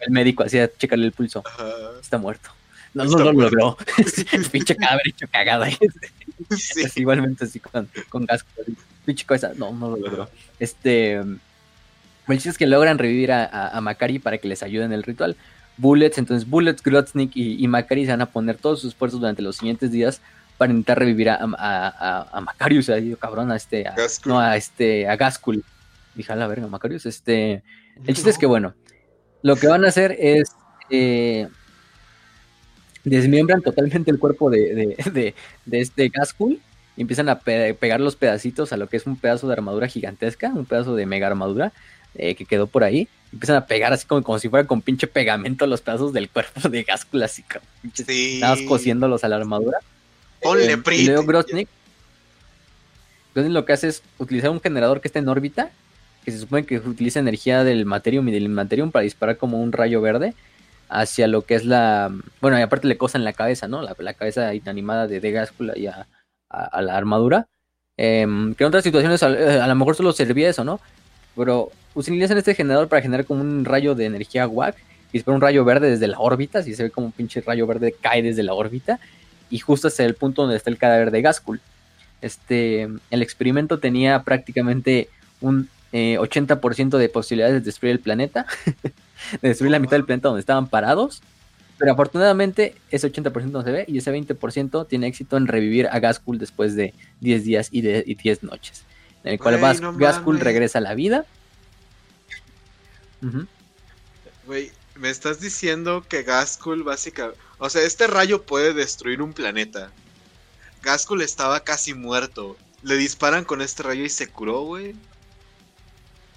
el 0.00 0.10
médico 0.12 0.42
así 0.42 0.58
a 0.58 0.68
checarle 0.76 1.06
el 1.06 1.12
pulso. 1.12 1.42
Ajá. 1.46 1.64
Está 2.00 2.18
muerto. 2.18 2.50
No, 2.92 3.04
Está 3.04 3.18
no 3.18 3.24
lo 3.24 3.32
logró. 3.42 3.76
el 4.32 4.44
pinche 4.46 4.76
cadáver 4.76 5.08
hecho 5.08 5.26
cagada. 5.30 5.68
Sí. 6.58 6.84
Así, 6.84 7.00
igualmente 7.00 7.44
así 7.44 7.58
con, 7.60 7.88
con 8.10 8.26
así, 8.28 8.44
Pinche 9.06 9.24
cosa. 9.24 9.52
No, 9.56 9.72
no 9.72 9.90
lo 9.90 9.96
logró. 9.96 10.28
Este. 10.58 11.14
El 11.14 11.38
chiste 12.28 12.50
es 12.50 12.58
que 12.58 12.66
logran 12.66 12.98
revivir 12.98 13.32
a, 13.32 13.44
a, 13.44 13.68
a 13.76 13.80
Macari 13.80 14.18
para 14.18 14.38
que 14.38 14.48
les 14.48 14.62
ayude 14.62 14.84
en 14.84 14.92
el 14.92 15.04
ritual. 15.04 15.36
Bullets, 15.76 16.18
entonces 16.18 16.48
Bullets, 16.48 16.82
Grotznik 16.82 17.34
y, 17.36 17.62
y 17.62 17.68
Macari 17.68 18.04
se 18.04 18.10
van 18.10 18.20
a 18.22 18.26
poner 18.26 18.56
todos 18.56 18.80
sus 18.80 18.90
esfuerzos 18.92 19.20
durante 19.20 19.42
los 19.42 19.56
siguientes 19.56 19.90
días 19.90 20.20
para 20.58 20.70
intentar 20.72 20.98
revivir 20.98 21.30
a, 21.30 21.36
a, 21.36 21.48
a, 21.58 22.28
a 22.32 22.40
Macarius, 22.40 22.88
a, 22.90 22.96
cabrón, 23.20 23.50
a 23.50 23.56
este, 23.56 23.86
a, 23.88 23.94
no, 24.24 24.38
a 24.40 24.56
este, 24.56 25.08
a 25.08 25.16
Gaskul. 25.16 25.64
Dije, 26.14 26.32
a 26.32 26.36
la 26.36 26.46
verga, 26.46 26.66
Macarius, 26.68 27.06
este, 27.06 27.62
el 28.06 28.14
chiste 28.14 28.30
es 28.30 28.38
que, 28.38 28.46
bueno, 28.46 28.74
lo 29.42 29.56
que 29.56 29.66
van 29.66 29.84
a 29.84 29.88
hacer 29.88 30.16
es 30.18 30.52
eh, 30.90 31.48
desmiembran 33.04 33.62
totalmente 33.62 34.10
el 34.10 34.18
cuerpo 34.18 34.50
de, 34.50 34.74
de, 34.74 35.10
de, 35.10 35.34
de 35.66 35.80
este 35.80 36.08
Gaskul 36.08 36.60
y 36.96 37.00
empiezan 37.02 37.28
a 37.28 37.38
pe- 37.40 37.74
pegar 37.74 38.00
los 38.00 38.16
pedacitos 38.16 38.72
a 38.72 38.76
lo 38.76 38.88
que 38.88 38.96
es 38.96 39.06
un 39.06 39.16
pedazo 39.16 39.46
de 39.48 39.54
armadura 39.54 39.88
gigantesca, 39.88 40.48
un 40.48 40.64
pedazo 40.64 40.94
de 40.94 41.04
mega 41.06 41.26
armadura 41.26 41.72
eh, 42.14 42.34
que 42.34 42.44
quedó 42.44 42.66
por 42.66 42.84
ahí. 42.84 43.08
Empiezan 43.32 43.56
a 43.56 43.66
pegar 43.66 43.92
así 43.92 44.06
como, 44.06 44.22
como 44.22 44.38
si 44.38 44.48
fuera 44.48 44.66
con 44.66 44.80
pinche 44.80 45.08
pegamento 45.08 45.66
los 45.66 45.80
pedazos 45.80 46.12
del 46.12 46.28
cuerpo 46.30 46.68
de 46.68 46.84
Gaskul, 46.84 47.22
así 47.24 47.42
como 47.42 47.64
pinches 47.82 48.06
Sí. 48.06 48.38
nada 48.40 48.54
más 48.54 48.64
cosiéndolos 48.64 49.24
a 49.24 49.28
la 49.28 49.36
armadura. 49.36 49.78
Ponle 50.44 50.64
y 51.02 51.06
luego 51.06 51.24
Groznik. 51.24 51.68
Groznik 53.34 53.52
lo 53.52 53.64
que 53.64 53.72
hace 53.72 53.88
es 53.88 54.02
utilizar 54.18 54.50
un 54.50 54.60
generador 54.60 55.00
que 55.00 55.08
está 55.08 55.18
en 55.18 55.28
órbita, 55.28 55.70
que 56.24 56.30
se 56.30 56.38
supone 56.38 56.64
que 56.64 56.78
utiliza 56.78 57.18
energía 57.18 57.64
del 57.64 57.84
Materium 57.84 58.28
y 58.28 58.32
del 58.32 58.44
Immaterium 58.44 58.90
para 58.92 59.02
disparar 59.02 59.36
como 59.36 59.60
un 59.60 59.72
rayo 59.72 60.00
verde 60.00 60.34
hacia 60.88 61.26
lo 61.26 61.42
que 61.42 61.54
es 61.56 61.64
la... 61.64 62.14
Bueno, 62.40 62.58
y 62.58 62.62
aparte 62.62 62.86
le 62.86 62.96
cosan 62.96 63.24
la 63.24 63.32
cabeza, 63.32 63.66
¿no? 63.68 63.82
La, 63.82 63.96
la 63.98 64.14
cabeza 64.14 64.54
inanimada 64.54 65.06
de 65.06 65.20
Degaskul 65.20 65.72
y 65.76 65.86
a, 65.86 66.06
a- 66.50 66.64
a 66.64 66.82
la 66.82 66.96
armadura. 66.96 67.48
Em, 67.96 68.54
que 68.54 68.64
en 68.64 68.68
otras 68.68 68.84
situaciones 68.84 69.22
a, 69.22 69.26
a 69.64 69.66
lo 69.66 69.74
mejor 69.74 69.96
solo 69.96 70.12
servía 70.12 70.48
eso, 70.48 70.64
¿no? 70.64 70.80
Pero 71.36 71.70
utilizan 71.94 72.38
este 72.38 72.54
generador 72.54 72.88
para 72.88 73.02
generar 73.02 73.24
como 73.24 73.40
un 73.40 73.64
rayo 73.64 73.94
de 73.94 74.04
energía 74.06 74.46
WAC 74.46 74.76
y 75.10 75.18
dispara 75.18 75.34
un 75.36 75.40
rayo 75.42 75.64
verde 75.64 75.90
desde 75.90 76.06
la 76.08 76.18
órbita, 76.18 76.62
si 76.62 76.74
se 76.74 76.84
ve 76.84 76.90
como 76.90 77.06
un 77.06 77.12
pinche 77.12 77.40
rayo 77.40 77.66
verde 77.66 77.94
cae 78.00 78.22
desde 78.22 78.42
la 78.42 78.54
órbita 78.54 78.98
y 79.50 79.58
justo 79.58 79.88
hasta 79.88 80.04
el 80.04 80.14
punto 80.14 80.42
donde 80.42 80.56
está 80.56 80.70
el 80.70 80.78
cadáver 80.78 81.10
de 81.10 81.22
Gaskul. 81.22 81.60
Este, 82.20 82.88
el 83.10 83.22
experimento 83.22 83.78
tenía 83.78 84.22
prácticamente 84.22 85.08
un 85.40 85.68
eh, 85.92 86.16
80% 86.18 86.96
de 86.98 87.08
posibilidades 87.08 87.54
de 87.54 87.60
destruir 87.60 87.92
el 87.92 88.00
planeta, 88.00 88.46
de 89.42 89.48
destruir 89.48 89.70
la 89.70 89.78
mitad 89.78 89.92
del 89.92 90.04
planeta 90.04 90.28
donde 90.28 90.40
estaban 90.40 90.68
parados, 90.68 91.22
pero 91.78 91.92
afortunadamente 91.92 92.74
ese 92.90 93.12
80% 93.12 93.50
no 93.50 93.62
se 93.62 93.70
ve 93.72 93.84
y 93.88 93.98
ese 93.98 94.12
20% 94.12 94.86
tiene 94.88 95.06
éxito 95.08 95.36
en 95.36 95.46
revivir 95.46 95.88
a 95.88 95.98
Gaskul 95.98 96.38
después 96.38 96.74
de 96.76 96.94
10 97.20 97.44
días 97.44 97.68
y, 97.70 97.82
de, 97.82 98.02
y 98.06 98.14
10 98.14 98.42
noches, 98.44 98.84
en 99.24 99.32
el 99.34 99.38
cual 99.38 99.58
Vas- 99.60 99.80
no 99.80 99.92
mames. 99.92 100.40
regresa 100.40 100.78
a 100.78 100.82
la 100.82 100.94
vida. 100.94 101.26
Güey, 104.46 104.70
me 104.96 105.10
estás 105.10 105.40
diciendo 105.40 106.04
que 106.08 106.22
Gaskul 106.22 106.82
básicamente... 106.82 107.38
O 107.58 107.70
sea, 107.70 107.82
este 107.82 108.06
rayo 108.06 108.42
puede 108.42 108.74
destruir 108.74 109.22
un 109.22 109.32
planeta. 109.32 109.90
Gaskul 110.82 111.22
estaba 111.22 111.60
casi 111.60 111.94
muerto. 111.94 112.56
Le 112.82 112.96
disparan 112.96 113.44
con 113.44 113.62
este 113.62 113.82
rayo 113.82 114.04
y 114.04 114.10
se 114.10 114.28
curó, 114.28 114.62
güey. 114.62 114.94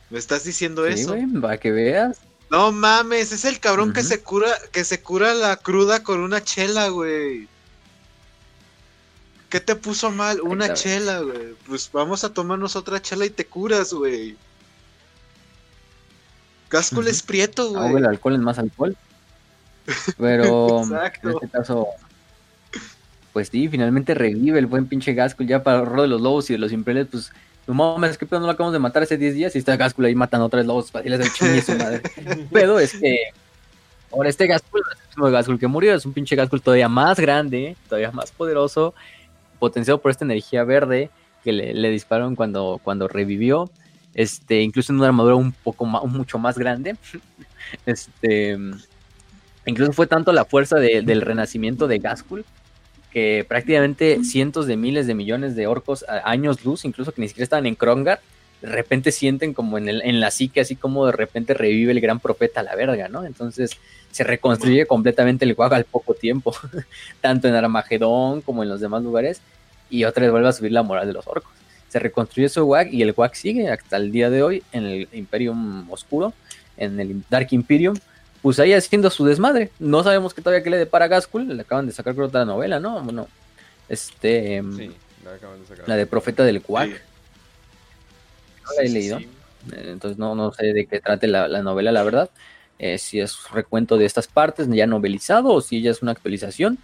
¿Me 0.10 0.20
estás 0.20 0.44
diciendo 0.44 0.86
Sí, 0.86 1.02
eso? 1.02 1.16
para 1.42 1.58
que 1.58 1.72
veas. 1.72 2.20
No 2.50 2.72
mames, 2.72 3.34
es 3.34 3.44
el 3.44 3.60
cabrón 3.60 3.92
que 3.92 4.04
se 4.04 4.22
cura, 4.22 4.54
que 4.72 4.86
se 4.86 5.02
cura 5.02 5.34
la 5.34 5.58
cruda 5.58 6.02
con 6.02 6.22
una 6.22 6.42
chela, 6.42 6.88
güey. 6.88 7.50
¿Qué 9.50 9.60
te 9.60 9.76
puso 9.76 10.12
mal? 10.12 10.40
Una 10.42 10.74
chela, 10.74 11.20
güey. 11.20 11.56
Pues 11.68 11.90
vamos 11.92 12.24
a 12.24 12.34
tomarnos 12.34 12.78
otra 12.78 13.02
chela 13.02 13.26
y 13.26 13.30
te 13.30 13.46
curas, 13.46 13.94
güey. 13.94 14.38
Gaskul 16.70 17.00
Ujú. 17.00 17.10
es 17.10 17.24
prieto, 17.24 17.64
Ahoga 17.64 17.90
güey. 17.92 18.04
el 18.04 18.06
alcohol 18.10 18.36
en 18.36 18.42
más 18.44 18.60
alcohol. 18.60 18.96
Pero 20.18 20.80
Exacto. 20.84 21.30
en 21.30 21.36
este 21.36 21.50
caso, 21.50 21.88
pues 23.34 23.50
sí, 23.50 23.68
finalmente 23.70 24.14
revive 24.14 24.60
el 24.60 24.66
buen 24.66 24.88
pinche 24.88 25.14
Gaskul 25.14 25.48
ya 25.48 25.64
para 25.64 25.78
el 25.78 25.84
horror 25.84 26.02
de 26.02 26.08
los 26.08 26.22
lobos 26.22 26.50
y 26.50 26.54
de 26.54 26.60
los 26.60 26.72
imperiales, 26.72 27.10
pues 27.12 27.32
no 27.68 27.74
mames, 27.74 28.18
que 28.18 28.26
pedo 28.26 28.40
no 28.40 28.46
lo 28.46 28.52
acabamos 28.54 28.74
de 28.74 28.80
matar 28.80 29.04
hace 29.04 29.18
10 29.18 29.34
días 29.36 29.56
y 29.56 29.60
está 29.60 29.76
Gaskul 29.76 30.06
ahí 30.06 30.16
matando 30.16 30.46
otra 30.46 30.58
vez 30.58 30.68
lobos 30.68 30.86
espaciales 30.86 31.20
del 31.20 31.32
chingue 31.34 31.62
su 31.62 31.76
madre. 31.78 32.02
Pero 32.52 32.80
es 32.80 32.94
que 32.94 33.18
ahora 34.12 34.30
este 34.30 34.48
no 34.48 34.56
es 34.56 34.62
el 34.74 35.08
mismo 35.10 35.30
Gaskul 35.32 35.60
que 35.60 35.68
murió, 35.68 35.94
es 35.94 36.06
un 36.06 36.14
pinche 36.14 36.36
Gaskul 36.36 36.62
todavía 36.62 36.90
más 36.90 37.20
grande, 37.20 37.76
todavía 37.88 38.12
más 38.12 38.32
poderoso, 38.32 38.94
potenciado 39.60 40.00
por 40.02 40.12
esta 40.12 40.26
energía 40.26 40.64
verde 40.64 41.10
que 41.44 41.52
le, 41.52 41.74
le 41.74 41.90
dispararon 41.90 42.36
cuando, 42.36 42.80
cuando 42.84 43.08
revivió. 43.08 43.70
Este, 44.18 44.62
incluso 44.62 44.92
en 44.92 44.98
una 44.98 45.08
armadura 45.08 45.36
un 45.36 45.54
poco 45.54 45.86
más, 45.86 46.04
mucho 46.04 46.38
más 46.40 46.58
grande. 46.58 46.98
Este, 47.86 48.58
incluso 49.66 49.92
fue 49.94 50.08
tanto 50.08 50.32
la 50.32 50.46
fuerza 50.46 50.78
de- 50.78 51.02
del 51.02 51.22
renacimiento 51.22 51.88
de 51.88 52.00
Gaskul 52.00 52.46
que 53.12 53.46
prácticamente 53.48 54.24
cientos 54.24 54.68
de 54.68 54.78
miles 54.78 55.08
de 55.08 55.16
millones 55.16 55.56
de 55.56 55.68
orcos 55.68 56.06
a 56.08 56.30
años 56.30 56.64
luz, 56.64 56.86
incluso 56.86 57.12
que 57.12 57.22
ni 57.22 57.28
siquiera 57.28 57.44
estaban 57.46 57.66
en 57.66 57.76
Krongar, 57.76 58.20
de 58.62 58.70
repente 58.70 59.12
sienten 59.12 59.54
como 59.54 59.78
en, 59.78 59.88
el, 59.90 60.02
en 60.04 60.20
la 60.20 60.32
psique, 60.32 60.62
así 60.62 60.76
como 60.76 61.06
de 61.06 61.12
repente 61.12 61.54
revive 61.54 61.92
el 61.92 62.02
gran 62.02 62.20
profeta 62.20 62.62
a 62.62 62.64
la 62.64 62.76
verga, 62.76 63.08
¿no? 63.08 63.24
Entonces 63.26 63.72
se 64.12 64.24
reconstruye 64.24 64.86
completamente 64.88 65.46
el 65.46 65.54
Guag 65.56 65.74
al 65.74 65.86
poco 65.86 66.14
tiempo, 66.16 66.56
tanto 67.22 67.48
en 67.48 67.56
Armagedón 67.56 68.42
como 68.42 68.64
en 68.64 68.70
los 68.70 68.80
demás 68.82 69.04
lugares, 69.04 69.42
y 69.90 70.04
otra 70.06 70.24
vez 70.24 70.32
vuelve 70.32 70.50
a 70.50 70.54
subir 70.54 70.72
la 70.72 70.84
moral 70.84 71.08
de 71.08 71.14
los 71.14 71.28
orcos. 71.28 71.57
Se 71.90 72.00
reconstruye 72.00 72.50
su 72.50 72.64
WAG 72.66 72.94
y 72.94 73.02
el 73.02 73.14
WAG 73.16 73.36
sigue 73.36 73.70
hasta 73.70 73.98
el 73.98 74.12
día 74.12 74.30
de 74.30 74.44
hoy 74.44 74.64
en 74.72 74.86
el 74.86 75.08
Imperium 75.14 75.90
Oscuro, 75.92 76.34
en 76.78 77.00
el 77.00 77.24
Dark 77.30 77.48
Imperium, 77.52 77.96
pues 78.42 78.60
ahí 78.60 78.74
haciendo 78.74 79.10
su 79.10 79.26
desmadre. 79.26 79.72
No 79.80 80.04
sabemos 80.04 80.34
qué 80.34 80.42
todavía 80.42 80.64
que 80.64 80.70
le 80.70 80.78
depara 80.78 81.06
a 81.06 81.08
Gaskul, 81.08 81.48
le 81.56 81.62
acaban 81.62 81.88
de 81.88 81.94
sacar 81.94 82.14
creo 82.14 82.28
otra 82.28 82.46
novela, 82.46 82.80
¿no? 82.80 83.02
Bueno, 83.02 83.28
este, 83.90 84.56
em, 84.58 84.76
Sí, 84.78 84.92
la 85.24 85.32
acaban 85.34 85.62
de 85.62 85.68
sacar. 85.68 85.88
la 85.88 85.96
de 85.96 86.06
Profeta 86.06 86.44
del 86.44 86.62
Quack, 86.62 86.90
Sí. 86.90 86.96
no 88.66 88.72
la 88.76 88.82
he 88.84 88.88
Sí, 88.88 88.94
leído. 88.94 89.20
sí. 89.20 89.28
Eh, 89.74 89.90
entonces 89.92 90.18
no, 90.18 90.36
no 90.36 90.52
sé 90.54 90.68
de 90.74 90.86
qué 90.86 91.00
trate 91.00 91.28
la, 91.28 91.48
la 91.48 91.62
novela, 91.62 91.92
la 91.92 92.04
verdad. 92.04 92.30
Eh, 92.80 92.98
si 93.00 93.20
es 93.20 93.50
recuento 93.52 93.98
de 93.98 94.06
estas 94.06 94.28
partes, 94.28 94.68
ya 94.70 94.86
novelizado, 94.86 95.50
o 95.50 95.62
si 95.62 95.82
ya 95.82 95.92
es 95.92 96.02
una 96.02 96.12
actualización. 96.12 96.78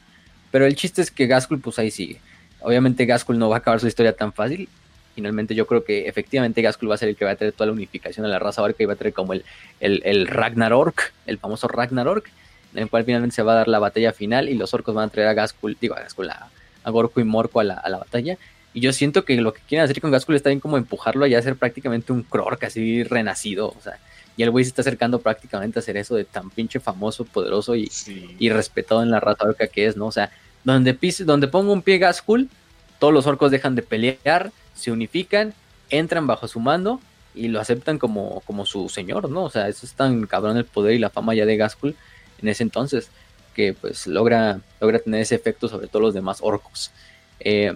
Pero 0.51 0.65
el 0.65 0.75
chiste 0.75 1.01
es 1.01 1.11
que 1.11 1.27
Gaskul, 1.27 1.59
pues 1.59 1.77
ahí 1.79 1.91
sigue. 1.91 2.19
Obviamente 2.61 3.05
Gaskul 3.05 3.37
no 3.37 3.49
va 3.49 3.57
a 3.57 3.59
acabar 3.59 3.79
su 3.79 3.87
historia 3.87 4.15
tan 4.15 4.33
fácil. 4.33 4.69
Finalmente 5.15 5.53
yo 5.55 5.67
creo 5.67 5.83
que 5.83 6.07
efectivamente 6.07 6.61
Gaskul 6.61 6.89
va 6.89 6.95
a 6.95 6.97
ser 6.97 7.09
el 7.09 7.15
que 7.15 7.25
va 7.25 7.31
a 7.31 7.35
traer 7.35 7.53
toda 7.53 7.67
la 7.67 7.73
unificación 7.73 8.25
a 8.25 8.29
la 8.29 8.39
raza 8.39 8.61
orca 8.63 8.81
y 8.81 8.85
va 8.85 8.93
a 8.93 8.95
traer 8.95 9.13
como 9.13 9.33
el, 9.33 9.43
el, 9.79 10.01
el 10.05 10.27
Ragnarok, 10.27 11.01
el 11.27 11.37
famoso 11.37 11.67
Ragnarok, 11.67 12.27
en 12.73 12.83
el 12.83 12.89
cual 12.89 13.03
finalmente 13.05 13.35
se 13.35 13.43
va 13.43 13.53
a 13.53 13.55
dar 13.55 13.67
la 13.67 13.79
batalla 13.79 14.11
final 14.13 14.49
y 14.49 14.55
los 14.55 14.73
orcos 14.73 14.95
van 14.95 15.09
a 15.09 15.11
traer 15.11 15.27
a 15.27 15.33
Gaskul, 15.33 15.77
digo 15.79 15.95
a 15.95 15.99
Gaskul, 15.99 16.29
a, 16.29 16.49
a 16.83 16.89
Gorko 16.89 17.19
y 17.21 17.23
Morko 17.23 17.59
a 17.59 17.63
la, 17.63 17.75
a 17.75 17.89
la 17.89 17.99
batalla. 17.99 18.37
Y 18.73 18.81
yo 18.81 18.91
siento 18.91 19.23
que 19.23 19.35
lo 19.39 19.53
que 19.53 19.61
quieren 19.67 19.85
hacer 19.85 20.01
con 20.01 20.09
Gaskul 20.09 20.35
está 20.35 20.49
bien 20.49 20.59
como 20.59 20.77
empujarlo 20.77 21.25
a 21.25 21.27
ya 21.27 21.39
ser 21.43 21.55
prácticamente 21.55 22.11
un 22.11 22.23
Krork 22.23 22.63
así 22.63 23.03
renacido. 23.03 23.67
O 23.67 23.81
sea, 23.83 23.99
y 24.35 24.41
el 24.41 24.49
güey 24.49 24.65
se 24.65 24.69
está 24.69 24.81
acercando 24.81 25.19
prácticamente 25.19 25.77
a 25.77 25.81
hacer 25.81 25.95
eso 25.97 26.15
de 26.15 26.25
tan 26.25 26.49
pinche 26.49 26.79
famoso, 26.79 27.23
poderoso 27.23 27.75
y, 27.75 27.85
Sí. 27.87 28.35
y 28.39 28.49
respetado 28.49 29.03
en 29.03 29.11
la 29.11 29.19
raza 29.19 29.45
orca 29.45 29.67
que 29.67 29.85
es, 29.85 29.95
¿no? 29.95 30.07
O 30.07 30.11
sea, 30.11 30.31
donde, 30.63 30.95
pise, 30.95 31.23
donde 31.23 31.47
ponga 31.47 31.71
un 31.71 31.83
pie 31.83 31.99
Gaskul, 31.99 32.49
todos 32.97 33.13
los 33.13 33.27
orcos 33.27 33.51
dejan 33.51 33.75
de 33.75 33.83
pelear, 33.83 34.51
se 34.73 34.91
unifican, 34.91 35.53
entran 35.89 36.27
bajo 36.27 36.47
su 36.47 36.59
mando 36.59 36.99
y 37.35 37.47
lo 37.47 37.59
aceptan 37.59 37.99
como, 37.99 38.41
como 38.41 38.65
su 38.65 38.89
señor, 38.89 39.29
¿no? 39.29 39.43
O 39.43 39.49
sea, 39.49 39.67
eso 39.67 39.85
es 39.85 39.93
tan 39.93 40.25
cabrón 40.27 40.57
el 40.57 40.65
poder 40.65 40.93
y 40.93 40.99
la 40.99 41.09
fama 41.09 41.33
ya 41.35 41.45
de 41.45 41.57
Gaskul 41.57 41.95
en 42.41 42.47
ese 42.47 42.63
entonces 42.63 43.09
que 43.53 43.73
pues 43.73 44.07
logra, 44.07 44.61
logra 44.81 44.99
tener 44.99 45.21
ese 45.21 45.35
efecto 45.35 45.67
sobre 45.67 45.87
todos 45.87 46.01
los 46.01 46.13
demás 46.13 46.39
orcos. 46.41 46.91
Eh, 47.39 47.73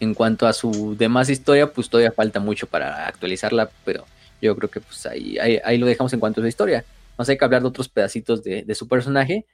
En 0.00 0.14
cuanto 0.14 0.46
a 0.46 0.52
su 0.52 0.94
demás 0.96 1.28
historia, 1.28 1.72
pues 1.72 1.88
todavía 1.88 2.12
falta 2.12 2.38
mucho 2.38 2.66
para 2.68 3.08
actualizarla, 3.08 3.68
pero 3.84 4.06
yo 4.40 4.54
creo 4.56 4.70
que 4.70 4.80
pues 4.80 5.06
ahí, 5.06 5.36
ahí, 5.38 5.76
lo 5.78 5.86
dejamos 5.86 6.12
en 6.12 6.20
cuanto 6.20 6.40
a 6.40 6.44
su 6.44 6.48
historia. 6.48 6.84
Más 7.16 7.28
hay 7.28 7.36
que 7.36 7.44
hablar 7.44 7.62
de 7.62 7.68
otros 7.68 7.88
pedacitos 7.88 8.44
de, 8.44 8.62
de 8.62 8.74
su 8.76 8.86
personaje, 8.86 9.44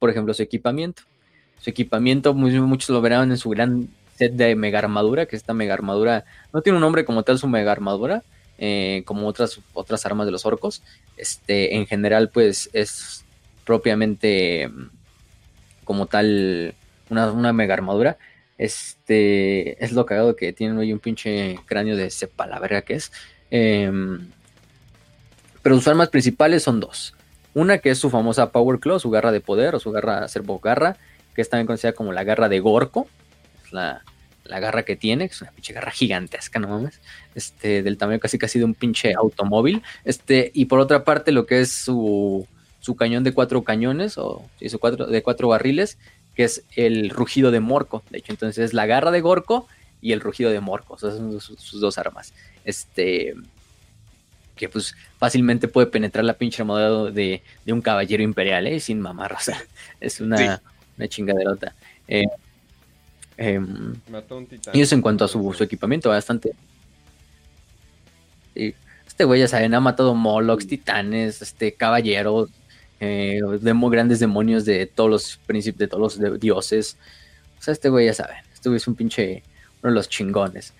por 0.00 0.10
ejemplo 0.10 0.34
su 0.34 0.42
equipamiento. 0.42 1.02
Su 1.60 1.70
equipamiento, 1.70 2.34
muchos 2.34 2.90
lo 2.90 3.00
verán 3.00 3.30
en 3.30 3.36
su 3.36 3.50
gran 3.50 3.88
set 4.22 4.32
de 4.34 4.54
mega 4.54 4.78
armadura, 4.78 5.26
que 5.26 5.36
esta 5.36 5.54
mega 5.54 5.74
armadura 5.74 6.24
no 6.52 6.62
tiene 6.62 6.76
un 6.76 6.82
nombre 6.82 7.04
como 7.04 7.22
tal 7.22 7.38
su 7.38 7.48
mega 7.48 7.72
armadura, 7.72 8.22
eh, 8.58 9.02
como 9.06 9.26
otras, 9.26 9.60
otras 9.72 10.06
armas 10.06 10.26
de 10.26 10.32
los 10.32 10.46
orcos. 10.46 10.82
Este, 11.16 11.76
en 11.76 11.86
general, 11.86 12.28
pues 12.28 12.70
es 12.72 13.24
propiamente 13.64 14.70
como 15.84 16.06
tal 16.06 16.74
una, 17.10 17.30
una 17.32 17.52
mega 17.52 17.74
armadura. 17.74 18.18
Este 18.58 19.82
es 19.84 19.92
lo 19.92 20.06
cagado 20.06 20.36
que 20.36 20.52
tienen 20.52 20.78
hoy 20.78 20.92
un 20.92 21.00
pinche 21.00 21.58
cráneo 21.66 21.96
de 21.96 22.10
sepa 22.10 22.46
la 22.46 22.60
verga 22.60 22.82
que 22.82 22.94
es. 22.94 23.12
Em, 23.50 24.30
pero 25.62 25.76
sus 25.76 25.88
armas 25.88 26.08
principales 26.08 26.62
son 26.62 26.80
dos. 26.80 27.14
Una 27.54 27.78
que 27.78 27.90
es 27.90 27.98
su 27.98 28.10
famosa 28.10 28.50
Power 28.50 28.78
Claw, 28.78 28.98
su 28.98 29.10
garra 29.10 29.32
de 29.32 29.40
poder 29.40 29.74
o 29.74 29.80
su 29.80 29.90
garra 29.90 30.26
servo 30.28 30.58
garra, 30.58 30.96
que 31.34 31.42
es 31.42 31.48
también 31.48 31.66
conocida 31.66 31.92
como 31.92 32.12
la 32.12 32.24
garra 32.24 32.48
de 32.48 32.60
Gorko. 32.60 33.08
La, 33.72 34.02
garra 34.44 34.84
que 34.84 34.96
tiene, 34.96 35.28
que 35.28 35.34
es 35.34 35.42
una 35.42 35.52
pinche 35.52 35.72
garra 35.72 35.90
gigantesca, 35.90 36.58
no 36.58 36.68
mames. 36.68 37.00
Este, 37.34 37.82
del 37.82 37.96
tamaño 37.96 38.20
casi 38.20 38.38
casi 38.38 38.58
de 38.58 38.64
un 38.64 38.74
pinche 38.74 39.14
automóvil. 39.14 39.82
Este, 40.04 40.50
y 40.54 40.66
por 40.66 40.80
otra 40.80 41.04
parte, 41.04 41.32
lo 41.32 41.46
que 41.46 41.60
es 41.60 41.72
su, 41.72 42.46
su 42.80 42.96
cañón 42.96 43.24
de 43.24 43.32
cuatro 43.32 43.62
cañones, 43.62 44.18
o 44.18 44.44
sí, 44.58 44.68
su 44.68 44.78
cuatro, 44.78 45.06
de 45.06 45.22
cuatro 45.22 45.48
barriles, 45.48 45.98
que 46.34 46.44
es 46.44 46.64
el 46.76 47.10
rugido 47.10 47.50
de 47.50 47.60
Morco. 47.60 48.02
De 48.10 48.18
hecho, 48.18 48.32
entonces 48.32 48.64
es 48.64 48.74
la 48.74 48.86
garra 48.86 49.10
de 49.10 49.20
Gorko 49.20 49.68
y 50.00 50.12
el 50.12 50.20
rugido 50.20 50.50
de 50.50 50.60
Morco. 50.60 50.96
Esas 50.96 51.16
son 51.16 51.40
sus, 51.40 51.80
dos 51.80 51.98
armas. 51.98 52.34
Este. 52.64 53.34
Que 54.56 54.68
pues 54.68 54.94
fácilmente 55.18 55.66
puede 55.66 55.86
penetrar 55.86 56.24
la 56.24 56.34
pinche 56.34 56.62
armadura 56.62 57.10
de, 57.10 57.42
un 57.66 57.80
caballero 57.80 58.22
imperial, 58.22 58.66
¿eh? 58.66 58.80
Sin 58.80 59.00
mamar, 59.00 59.32
o 59.32 59.40
sea, 59.40 59.62
es 60.00 60.20
una, 60.20 60.60
una 60.98 61.08
chingaderota. 61.08 61.74
Eh, 62.06 62.24
em, 63.42 63.94
y 64.72 64.80
eso 64.80 64.94
en 64.94 65.02
cuanto 65.02 65.24
a 65.24 65.28
su, 65.28 65.56
equipamiento, 65.60 66.08
bastante. 66.08 66.52
Este 68.54 69.24
güey 69.24 69.40
ya 69.40 69.48
saben, 69.48 69.74
ha 69.74 69.80
matado 69.80 70.14
Molochs, 70.14 70.66
titanes, 70.66 71.42
este, 71.42 71.72
caballeros, 71.72 72.50
eh, 73.00 73.40
grandes 73.62 74.20
demonios 74.20 74.64
de 74.64 74.86
todos 74.86 75.10
los 75.10 75.40
príncipes, 75.46 75.78
de 75.78 75.88
todos 75.88 76.18
los 76.18 76.40
dioses. 76.40 76.96
O 77.58 77.62
sea, 77.62 77.72
este 77.72 77.88
güey 77.88 78.06
ya 78.06 78.14
saben, 78.14 78.36
este 78.52 78.68
güey 78.68 78.76
es 78.76 78.86
un 78.86 78.94
pinche, 78.94 79.42
uno 79.82 79.90
de 79.90 79.94
los 79.94 80.08
chingones. 80.08 80.72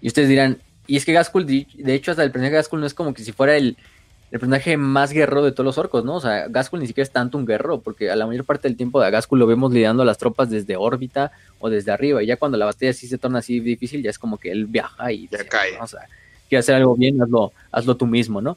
Y 0.00 0.08
ustedes 0.08 0.28
dirán, 0.28 0.58
y 0.86 0.96
es 0.96 1.04
que 1.04 1.12
Gaskul, 1.12 1.46
de 1.46 1.94
hecho, 1.94 2.10
hasta 2.10 2.24
el 2.24 2.32
personaje 2.32 2.56
de 2.56 2.78
no 2.78 2.86
es 2.86 2.94
como 2.94 3.14
que 3.14 3.22
si 3.22 3.32
fuera 3.32 3.56
el, 3.56 3.76
personaje 4.38 4.76
más 4.76 5.12
guerrero 5.12 5.44
de 5.44 5.52
todos 5.52 5.64
los 5.64 5.78
orcos, 5.78 6.04
¿no? 6.04 6.16
O 6.16 6.20
sea, 6.20 6.46
Gaskul 6.48 6.80
ni 6.80 6.86
siquiera 6.86 7.04
es 7.04 7.10
tanto 7.10 7.36
un 7.36 7.46
guerrero, 7.46 7.80
porque 7.80 8.10
a 8.10 8.16
la 8.16 8.26
mayor 8.26 8.44
parte 8.44 8.68
del 8.68 8.76
tiempo 8.76 9.00
de 9.00 9.10
Gaskul 9.10 9.38
lo 9.38 9.46
vemos 9.46 9.72
lidiando 9.72 10.02
a 10.02 10.06
las 10.06 10.18
tropas 10.18 10.50
desde 10.50 10.76
órbita 10.76 11.32
o 11.58 11.68
desde 11.68 11.90
arriba, 11.90 12.22
y 12.22 12.26
ya 12.26 12.36
cuando 12.36 12.56
la 12.56 12.66
batalla 12.66 12.92
sí 12.92 13.08
se 13.08 13.18
torna 13.18 13.40
así 13.40 13.60
difícil, 13.60 14.02
ya 14.02 14.10
es 14.10 14.18
como 14.18 14.38
que 14.38 14.52
él 14.52 14.66
viaja 14.66 15.10
y 15.10 15.28
ya 15.28 15.44
cae. 15.44 15.78
O 15.80 15.86
sea, 15.86 16.02
quiere 16.48 16.60
hacer 16.60 16.76
algo 16.76 16.94
bien, 16.94 17.20
hazlo, 17.20 17.52
hazlo 17.72 17.96
tú 17.96 18.06
mismo, 18.06 18.40
¿no? 18.40 18.56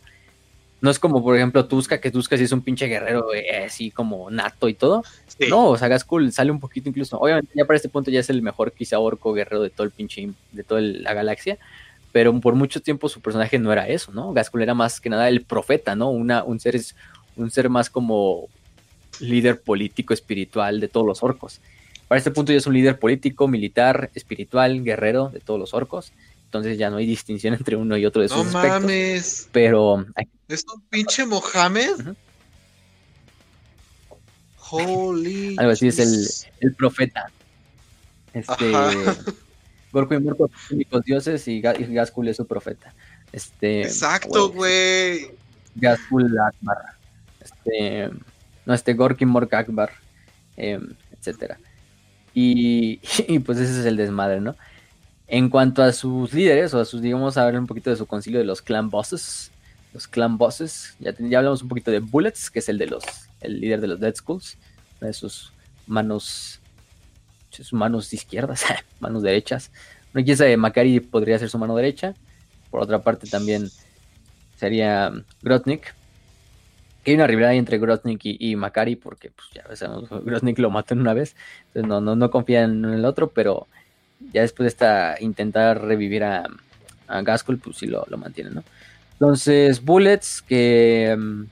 No 0.84 0.92
es 0.92 1.00
como, 1.00 1.24
por 1.24 1.34
ejemplo, 1.38 1.66
Tuska, 1.66 2.02
que 2.02 2.12
Tuska 2.12 2.38
sí 2.38 2.44
es 2.44 2.52
un 2.52 2.62
pinche 2.62 2.88
guerrero 2.88 3.34
eh, 3.34 3.64
así 3.66 3.90
como 3.90 4.30
nato 4.30 4.68
y 4.68 4.74
todo. 4.74 5.02
No, 5.50 5.70
o 5.70 5.78
sea, 5.78 5.88
Gaskul 5.88 6.34
sale 6.34 6.52
un 6.52 6.60
poquito 6.60 6.90
incluso. 6.90 7.18
Obviamente, 7.18 7.54
ya 7.56 7.64
para 7.64 7.78
este 7.78 7.88
punto 7.88 8.12
ya 8.12 8.20
es 8.20 8.30
el 8.30 8.42
mejor 8.42 8.74
quizá 8.74 9.00
orco 9.00 9.32
guerrero 9.32 9.62
de 9.62 9.70
todo 9.70 9.86
el 9.86 9.92
pinche, 9.92 10.30
de 10.52 10.64
toda 10.66 10.82
la 10.82 11.14
galaxia. 11.14 11.58
Pero 12.14 12.40
por 12.40 12.56
mucho 12.56 12.82
tiempo 12.82 13.10
su 13.10 13.20
personaje 13.20 13.60
no 13.60 13.74
era 13.74 13.90
eso, 13.90 14.14
¿no? 14.14 14.32
Gaskul 14.32 14.62
era 14.62 14.74
más 14.74 15.02
que 15.02 15.10
nada 15.10 15.28
el 15.28 15.42
profeta, 15.42 15.98
¿no? 15.98 16.10
Una, 16.10 16.46
un, 16.46 16.62
ser, 16.62 16.80
un 17.36 17.52
ser 17.52 17.70
más 17.70 17.90
como 17.90 18.48
líder 19.20 19.60
político, 19.60 20.14
espiritual 20.14 20.80
de 20.80 20.88
todos 20.88 21.06
los 21.06 21.22
orcos. 21.22 21.60
Para 22.08 22.20
este 22.20 22.32
punto 22.32 22.54
ya 22.54 22.60
es 22.60 22.68
un 22.68 22.76
líder 22.76 22.98
político, 22.98 23.50
militar, 23.50 24.10
espiritual, 24.16 24.82
guerrero 24.82 25.28
de 25.28 25.42
todos 25.42 25.60
los 25.60 25.74
orcos 25.74 26.14
entonces 26.54 26.78
ya 26.78 26.92
no 26.92 26.98
hay 26.98 27.08
distinción 27.08 27.54
entre 27.56 27.76
uno 27.76 27.98
y 27.98 28.06
otro 28.06 28.22
de 28.22 28.30
sus 28.30 28.46
no 28.46 28.52
mames. 28.52 29.50
Pero. 29.52 30.06
¿Es 30.48 30.64
un 30.72 30.82
pinche 30.82 31.26
Mohamed? 31.26 32.14
Holy. 34.70 35.56
Algo 35.58 35.72
así 35.72 35.88
es 35.88 36.00
el, 36.00 36.28
el 36.60 36.76
profeta. 36.76 37.32
Este. 38.34 38.72
Gorko 39.94 40.16
y 40.16 40.24
son 40.24 40.50
únicos 40.72 41.06
dioses 41.06 41.48
y, 41.48 41.62
Gaskul 41.62 42.28
es 42.28 42.38
su 42.38 42.48
profeta. 42.48 42.94
Este. 43.32 43.84
Exacto, 43.84 44.52
güey. 44.52 45.32
Gaskul 45.76 46.36
Akbar. 46.40 46.78
Este. 47.40 48.10
No, 48.66 48.74
este 48.74 48.94
Gorky 48.96 49.26
Mork 49.26 49.54
Akbar. 49.54 49.92
Eh, 50.58 50.80
etcétera. 51.12 51.60
Y, 52.34 53.00
y 53.28 53.40
pues 53.40 53.60
ese 53.60 53.80
es 53.80 53.86
el 53.86 53.96
desmadre, 53.96 54.42
¿no? 54.42 54.56
En 55.28 55.50
cuanto 55.50 55.84
a 55.84 55.94
sus 55.94 56.34
líderes, 56.34 56.74
o 56.74 56.80
a 56.80 56.86
sus, 56.86 57.02
digamos, 57.02 57.38
a 57.38 57.46
ver 57.46 57.58
un 57.58 57.68
poquito 57.68 57.90
de 57.90 57.96
su 57.96 58.08
concilio 58.08 58.40
de 58.40 58.46
los 58.46 58.62
clan 58.62 58.90
bosses. 58.90 59.52
Los 59.94 60.08
clan 60.08 60.40
bosses. 60.40 60.96
Ya, 61.00 61.14
ya 61.20 61.38
hablamos 61.38 61.62
un 61.62 61.70
poquito 61.70 61.92
de 61.92 62.00
Bullets, 62.00 62.50
que 62.50 62.60
es 62.60 62.70
el 62.70 62.80
de 62.80 62.88
los, 62.88 63.04
el 63.42 63.62
líder 63.62 63.80
de 63.80 63.88
los 63.88 64.00
Dead 64.00 64.16
Schools. 64.16 64.58
De 65.00 65.14
sus 65.14 65.54
manos, 65.86 66.62
sus 67.56 67.74
manos 67.74 68.14
izquierdas, 68.14 68.66
manos 69.00 69.24
derechas. 69.24 69.72
No 70.14 70.24
quién 70.24 70.38
sabe, 70.38 70.58
Macari 70.58 71.00
podría 71.00 71.40
ser 71.40 71.50
su 71.50 71.58
mano 71.58 71.76
derecha. 71.76 72.14
Por 72.70 72.82
otra 72.82 73.00
parte 73.00 73.28
también 73.28 73.70
sería 74.58 75.12
Grotnik. 75.42 75.94
Que 77.04 77.12
hay 77.12 77.16
una 77.16 77.28
rivalidad 77.28 77.54
entre 77.54 77.80
Grotnik 77.80 78.26
y, 78.26 78.38
y, 78.40 78.56
Macari, 78.56 78.96
porque 78.96 79.30
pues 79.32 79.50
ya 79.54 79.76
sabemos, 79.76 80.10
Grotnik 80.26 80.60
lo 80.60 80.70
mató 80.70 80.94
en 80.94 81.02
una 81.02 81.14
vez. 81.14 81.36
Entonces 81.68 81.88
no, 81.88 82.02
no, 82.02 82.16
no 82.16 82.32
confían 82.32 82.86
en 82.86 82.94
el 82.94 83.06
otro, 83.06 83.30
pero 83.30 83.68
ya 84.32 84.42
después 84.42 84.66
de 84.66 84.70
esta 84.70 85.16
intentar 85.20 85.82
revivir 85.82 86.24
a, 86.24 86.48
a 87.08 87.22
Gaskell, 87.22 87.58
pues 87.58 87.78
sí 87.78 87.88
lo, 87.88 88.06
lo 88.08 88.18
mantiene, 88.18 88.52
¿no? 88.52 88.64
Entonces, 89.14 89.84
Bullets, 89.84 90.42
que 90.42 91.16
mm, 91.18 91.44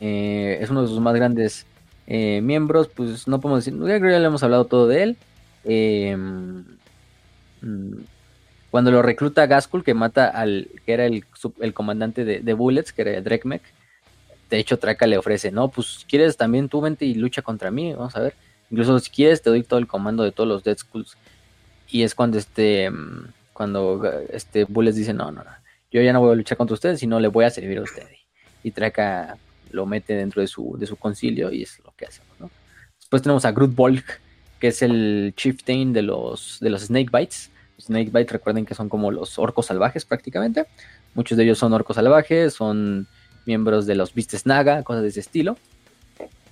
eh, 0.00 0.58
es 0.60 0.70
uno 0.70 0.82
de 0.82 0.88
sus 0.88 1.00
más 1.00 1.14
grandes 1.14 1.66
eh, 2.10 2.40
miembros, 2.40 2.88
pues 2.88 3.28
no 3.28 3.38
podemos 3.38 3.62
decir, 3.62 3.78
ya 3.86 3.98
le 3.98 4.24
hemos 4.24 4.42
hablado 4.42 4.64
todo 4.64 4.88
de 4.88 5.02
él. 5.02 5.16
Eh, 5.64 6.16
mm, 6.16 7.92
cuando 8.70 8.90
lo 8.90 9.02
recluta 9.02 9.46
Gaskell, 9.46 9.84
que 9.84 9.92
mata 9.92 10.26
al 10.28 10.68
que 10.86 10.92
era 10.94 11.04
el, 11.04 11.26
el 11.60 11.74
comandante 11.74 12.24
de, 12.24 12.52
Bullets, 12.54 12.94
que 12.94 13.02
era 13.02 13.20
Drekmek, 13.20 13.60
de 14.48 14.58
hecho 14.58 14.78
Traka 14.78 15.06
le 15.06 15.18
ofrece, 15.18 15.50
no, 15.50 15.68
pues 15.68 16.06
quieres 16.08 16.38
también 16.38 16.70
tú 16.70 16.80
vente 16.80 17.04
y 17.04 17.14
lucha 17.14 17.42
contra 17.42 17.70
mí, 17.70 17.92
vamos 17.92 18.16
a 18.16 18.20
ver. 18.20 18.34
Incluso 18.70 18.98
si 19.00 19.10
quieres 19.10 19.42
te 19.42 19.50
doy 19.50 19.62
todo 19.62 19.78
el 19.78 19.86
comando 19.86 20.22
de 20.22 20.32
todos 20.32 20.48
los 20.48 20.64
Dead 20.64 20.78
Schools. 20.78 21.18
Y 21.90 22.04
es 22.04 22.14
cuando 22.14 22.38
este 22.38 22.90
cuando 23.52 24.02
este 24.30 24.64
Bullets 24.64 24.96
dice, 24.96 25.12
"No, 25.12 25.30
no, 25.30 25.44
no. 25.44 25.50
Yo 25.90 26.00
ya 26.00 26.12
no 26.14 26.20
voy 26.20 26.32
a 26.32 26.36
luchar 26.36 26.56
contra 26.56 26.74
ustedes, 26.74 27.00
sino 27.00 27.20
le 27.20 27.28
voy 27.28 27.44
a 27.44 27.50
servir 27.50 27.78
a 27.78 27.82
ustedes." 27.82 28.18
Y 28.62 28.70
Traka 28.70 29.36
lo 29.72 29.86
mete 29.86 30.14
dentro 30.14 30.40
de 30.40 30.48
su 30.48 30.76
de 30.78 30.86
su 30.86 30.96
concilio 30.96 31.52
y 31.52 31.62
es 31.62 31.78
lo 31.84 31.92
que 31.96 32.06
hacemos, 32.06 32.38
¿no? 32.38 32.50
Después 32.98 33.22
tenemos 33.22 33.44
a 33.44 33.52
Groot 33.52 33.74
que 34.60 34.68
es 34.68 34.82
el 34.82 35.32
chieftain 35.36 35.92
de 35.92 36.02
los 36.02 36.58
de 36.60 36.70
los 36.70 36.82
Snake 36.82 37.10
Bites. 37.12 37.50
Snake 37.80 38.10
Bites 38.12 38.32
recuerden 38.32 38.66
que 38.66 38.74
son 38.74 38.88
como 38.88 39.10
los 39.10 39.38
orcos 39.38 39.66
salvajes 39.66 40.04
prácticamente. 40.04 40.66
Muchos 41.14 41.38
de 41.38 41.44
ellos 41.44 41.58
son 41.58 41.72
orcos 41.72 41.96
salvajes, 41.96 42.54
son 42.54 43.06
miembros 43.46 43.86
de 43.86 43.94
los 43.94 44.14
Beastes 44.14 44.46
Naga, 44.46 44.82
cosas 44.82 45.02
de 45.02 45.08
ese 45.08 45.20
estilo. 45.20 45.56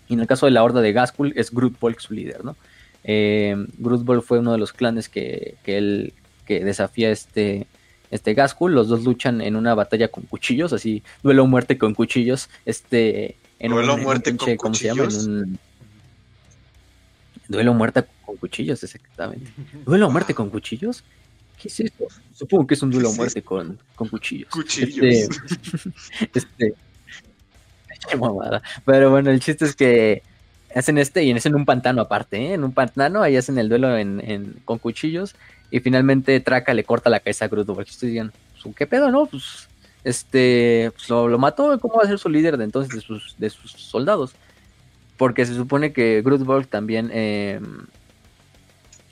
Y 0.09 0.15
en 0.15 0.21
el 0.21 0.27
caso 0.27 0.47
de 0.47 0.53
la 0.53 0.63
horda 0.63 0.81
de 0.81 0.93
Gaskul 0.93 1.33
es 1.37 1.51
Grutbolk 1.51 1.99
su 1.99 2.15
líder, 2.15 2.45
¿no? 2.45 2.57
Eh, 3.03 3.57
fue 4.23 4.39
uno 4.39 4.53
de 4.53 4.59
los 4.59 4.73
clanes 4.73 5.09
que, 5.09 5.57
que 5.63 5.79
él 5.79 6.13
que 6.47 6.65
desafía 6.65 7.11
este, 7.11 7.67
este 8.17 8.35
Gaskul. 8.35 8.75
Los 8.75 8.89
dos 8.89 9.05
luchan 9.05 9.41
en 9.41 9.57
una 9.57 9.75
batalla 9.75 10.09
con 10.09 10.25
cuchillos, 10.25 10.73
así, 10.73 11.03
duelo 11.23 11.47
muerte 11.47 11.79
con 11.79 11.95
cuchillos. 11.95 12.49
Este, 12.65 13.37
en 13.59 13.73
duelo 13.73 13.97
muerte 13.97 14.37
con 14.37 14.57
cuchillos. 14.57 15.29
duelo 17.49 17.75
muerte 17.75 18.05
con 18.25 18.37
cuchillos, 18.37 18.83
exactamente. 18.83 19.51
¿Duelo 19.85 20.11
muerte 20.11 20.35
con 20.35 20.51
cuchillos? 20.51 21.05
¿Qué 21.61 21.69
es 21.69 21.81
esto? 21.81 22.07
Supongo 22.35 22.67
que 22.67 22.75
es 22.75 22.83
un 22.83 22.91
duelo 22.91 23.13
muerte 23.13 23.43
con, 23.43 23.79
con 23.95 24.09
cuchillos. 24.09 24.51
Cuchillos. 24.51 25.05
Este, 25.05 26.29
este 26.35 26.75
Pero 28.85 29.11
bueno, 29.11 29.31
el 29.31 29.41
chiste 29.41 29.65
es 29.65 29.75
que 29.75 30.23
hacen 30.75 30.99
este 30.99 31.25
y 31.25 31.33
hacen 31.33 31.55
un 31.55 31.65
pantano 31.65 32.03
aparte, 32.03 32.37
¿eh? 32.37 32.55
En 32.55 32.65
un 32.65 32.73
pantano, 32.73 33.23
ahí 33.23 33.37
hacen 33.37 33.59
el 33.59 33.69
duelo 33.69 33.97
en, 33.97 34.61
con 34.65 34.79
cuchillos. 34.79 35.35
Y 35.71 35.81
finalmente 35.81 36.39
Traca 36.41 36.75
le 36.75 36.85
corta 36.85 37.11
la 37.11 37.21
cabeza 37.21 37.47
a 37.47 37.49
Grudo. 37.49 37.75
Porque 37.75 37.91
estoy 37.91 38.11
diciendo, 38.11 38.33
pues, 38.63 38.77
¿qué 38.77 38.87
pedo, 38.87 39.11
no? 39.11 39.27
Pues 39.27 39.69
este 40.05 40.93
pues, 40.95 41.09
lo, 41.09 41.39
mató. 41.39 41.79
¿Cómo 41.81 41.97
va 41.97 42.05
a 42.05 42.07
ser 42.07 42.19
su 42.19 42.29
líder 42.29 42.57
de 42.57 42.65
entonces 42.65 42.95
de 42.95 43.01
sus, 43.01 43.37
de 43.39 43.51
sus 43.51 43.73
soldados? 43.73 44.35
Porque 45.17 45.47
se 45.47 45.55
supone 45.55 45.93
que 45.93 46.23
Grudborg 46.23 46.67
también 46.67 47.11
em, 47.13 47.87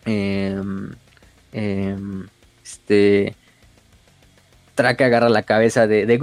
em, 0.04 0.90
este, 2.62 3.34
Traka 4.74 5.06
agarra 5.06 5.28
la 5.28 5.42
cabeza 5.42 5.86
de, 5.86 6.06
de 6.06 6.18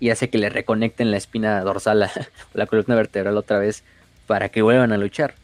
y 0.00 0.10
hace 0.10 0.30
que 0.30 0.38
le 0.38 0.48
reconecten 0.48 1.10
la 1.10 1.16
espina 1.16 1.60
dorsal 1.62 2.04
a 2.04 2.10
la 2.54 2.66
columna 2.66 2.94
vertebral 2.94 3.36
otra 3.36 3.58
vez 3.58 3.84
para 4.26 4.48
que 4.48 4.62
vuelvan 4.62 4.92
a 4.92 4.98
luchar. 4.98 5.34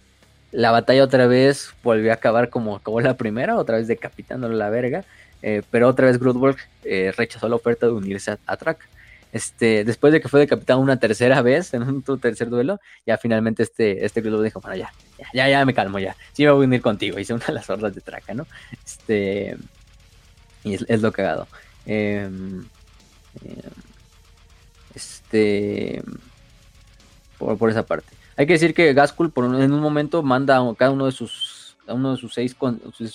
La 0.55 0.71
batalla 0.71 1.03
otra 1.03 1.27
vez 1.27 1.75
volvió 1.83 2.13
a 2.13 2.15
acabar 2.15 2.49
como 2.49 2.77
acabó 2.77 3.01
la 3.01 3.17
primera, 3.17 3.57
otra 3.57 3.79
vez 3.79 3.89
decapitándole 3.89 4.55
la 4.55 4.71
verga, 4.71 5.05
eh, 5.43 5.63
pero 5.73 5.89
otra 5.89 6.07
vez 6.07 6.21
Grudbolg 6.21 6.57
eh, 6.85 7.13
rechazó 7.17 7.49
la 7.49 7.57
oferta 7.57 7.87
de 7.87 7.93
unirse 7.93 8.31
a, 8.31 8.39
a 8.47 8.57
Track. 8.57 8.89
Este, 9.33 9.83
después 9.83 10.13
de 10.13 10.21
que 10.21 10.29
fue 10.29 10.39
decapitado 10.39 10.79
una 10.79 11.01
tercera 11.01 11.43
vez 11.43 11.75
en 11.75 11.83
un 11.83 12.05
tercer 12.21 12.51
duelo, 12.51 12.79
ya 13.05 13.19
finalmente 13.19 13.65
este, 13.65 14.05
este 14.05 14.23
dijo, 14.23 14.61
bueno, 14.61 14.77
ya, 14.77 14.93
ya, 15.33 15.49
ya, 15.49 15.65
me 15.65 15.75
calmo, 15.75 15.99
ya, 15.99 16.15
sí 16.35 16.45
me 16.45 16.53
voy 16.53 16.67
a 16.67 16.69
unir 16.69 16.81
contigo, 16.81 17.19
hice 17.19 17.35
una 17.35 17.47
de 17.47 17.53
las 17.53 17.69
hordas 17.69 17.93
de 17.93 18.01
Traca, 18.01 18.33
¿no? 18.33 18.47
Este, 18.87 19.57
y 20.63 20.75
es, 20.75 21.03
lo 21.03 21.11
cagado. 21.11 21.49
Eh, 21.85 22.31
este, 24.95 26.01
por, 27.39 27.59
por 27.59 27.71
esa 27.71 27.83
parte. 27.83 28.07
Hay 28.37 28.47
que 28.47 28.55
decir 28.55 28.75
que 28.75 28.93
Gaskul 28.93 29.31
por 29.31 29.45
en 29.45 29.73
un 29.73 29.81
momento 29.81 30.23
manda 30.23 30.59
a 30.59 30.75
cada 30.75 30.91
uno 30.91 31.07
de 31.07 31.13
sus, 31.13 31.77
a 31.87 31.95
uno 31.95 32.13
de 32.13 32.17
sus 32.17 32.35
seis 32.35 32.57
de 32.99 33.09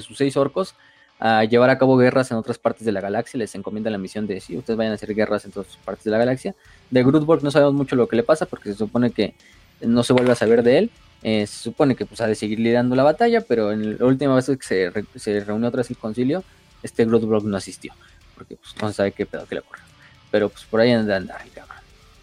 sus, 0.00 0.16
seis 0.16 0.36
orcos 0.36 0.74
a 1.20 1.44
llevar 1.44 1.70
a 1.70 1.78
cabo 1.78 1.96
guerras 1.96 2.30
en 2.32 2.36
otras 2.36 2.58
partes 2.58 2.84
de 2.84 2.90
la 2.90 3.00
galaxia. 3.00 3.38
Les 3.38 3.54
encomienda 3.54 3.88
la 3.90 3.98
misión 3.98 4.26
de 4.26 4.40
si 4.40 4.56
ustedes 4.56 4.76
vayan 4.76 4.92
a 4.92 4.94
hacer 4.96 5.14
guerras 5.14 5.44
en 5.44 5.52
todas 5.52 5.76
partes 5.84 6.04
de 6.04 6.10
la 6.10 6.18
galaxia. 6.18 6.54
De 6.90 7.04
Grudborg 7.04 7.44
no 7.44 7.50
sabemos 7.52 7.74
mucho 7.74 7.94
lo 7.94 8.08
que 8.08 8.16
le 8.16 8.24
pasa 8.24 8.46
porque 8.46 8.72
se 8.72 8.78
supone 8.78 9.12
que 9.12 9.34
no 9.80 10.02
se 10.02 10.12
vuelve 10.12 10.32
a 10.32 10.34
saber 10.34 10.62
de 10.64 10.78
él. 10.78 10.90
Eh, 11.22 11.46
se 11.46 11.62
supone 11.62 11.94
que 11.94 12.04
pues 12.04 12.20
ha 12.20 12.26
de 12.26 12.34
seguir 12.34 12.58
liderando 12.58 12.96
la 12.96 13.04
batalla, 13.04 13.40
pero 13.42 13.72
en 13.72 13.96
la 13.96 14.04
última 14.04 14.34
vez 14.34 14.46
que 14.46 14.92
se, 15.16 15.40
reunió 15.40 15.70
vez 15.70 15.88
el 15.88 15.96
concilio, 15.96 16.42
este 16.82 17.04
Grudborg 17.04 17.44
no 17.44 17.56
asistió. 17.56 17.94
Porque 18.34 18.56
pues, 18.56 18.74
no 18.82 18.88
se 18.88 18.94
sabe 18.94 19.12
qué 19.12 19.24
pedo 19.24 19.46
que 19.46 19.54
le 19.54 19.60
ocurrió. 19.60 19.84
Pero 20.32 20.48
pues 20.48 20.64
por 20.64 20.80
ahí 20.80 20.90
anda, 20.90 21.16
anda 21.16 21.38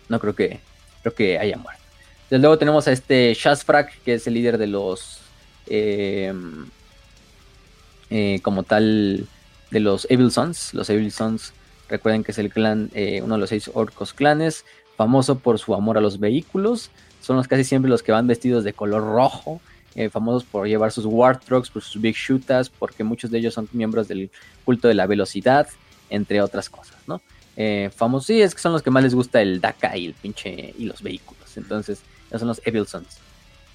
No 0.10 0.20
creo 0.20 0.36
que, 0.36 0.60
creo 1.02 1.16
que 1.16 1.40
haya 1.40 1.58
muerto. 1.58 1.81
Desde 2.32 2.44
luego 2.44 2.58
tenemos 2.58 2.88
a 2.88 2.94
este 2.94 3.34
Shazfrak, 3.34 4.04
que 4.04 4.14
es 4.14 4.26
el 4.26 4.36
líder 4.36 4.58
de 4.58 4.66
los. 4.66 5.20
Eh, 5.68 6.34
eh, 8.10 8.40
como 8.42 8.64
tal, 8.64 9.28
de 9.70 9.80
los 9.82 10.08
Evil 10.10 10.32
Sons. 10.32 10.74
Los 10.74 10.90
Evil 10.90 11.12
Sons, 11.12 11.52
recuerden 11.90 12.24
que 12.24 12.32
es 12.32 12.38
el 12.38 12.50
clan, 12.50 12.90
eh, 12.94 13.22
uno 13.22 13.36
de 13.36 13.42
los 13.42 13.50
seis 13.50 13.70
orcos 13.74 14.14
clanes, 14.14 14.64
famoso 14.96 15.40
por 15.40 15.60
su 15.60 15.76
amor 15.76 15.98
a 15.98 16.02
los 16.02 16.22
vehículos. 16.22 16.90
Son 17.20 17.36
los 17.36 17.50
casi 17.50 17.66
siempre 17.66 17.92
los 17.92 18.02
que 18.02 18.14
van 18.14 18.28
vestidos 18.28 18.64
de 18.64 18.72
color 18.72 19.04
rojo. 19.04 19.60
famosos 20.10 20.46
por 20.46 20.70
llevar 20.70 20.94
sus 20.94 21.06
Warthogs, 21.06 21.70
por 21.70 21.82
sus 21.82 22.02
Big 22.02 22.16
Shooters, 22.16 22.70
porque 22.70 23.04
muchos 23.04 23.30
de 23.30 23.40
ellos 23.40 23.54
son 23.54 23.68
miembros 23.74 24.08
del 24.08 24.32
culto 24.64 24.88
de 24.88 24.94
la 24.94 25.06
velocidad, 25.06 25.68
entre 26.10 26.42
otras 26.42 26.70
cosas, 26.70 26.96
¿no? 27.08 27.22
famosos, 27.94 28.28
sí, 28.28 28.42
es 28.42 28.56
que 28.56 28.62
son 28.62 28.72
los 28.72 28.82
que 28.82 28.90
más 28.90 29.04
les 29.04 29.14
gusta 29.14 29.42
el 29.42 29.60
DACA 29.60 29.98
y 29.98 30.06
el 30.06 30.14
pinche 30.14 30.74
y 30.78 30.86
los 30.86 31.02
vehículos. 31.02 31.58
Entonces, 31.58 32.02
son 32.40 32.48
los 32.48 32.62
Evil 32.66 32.88
Sons. 32.88 33.18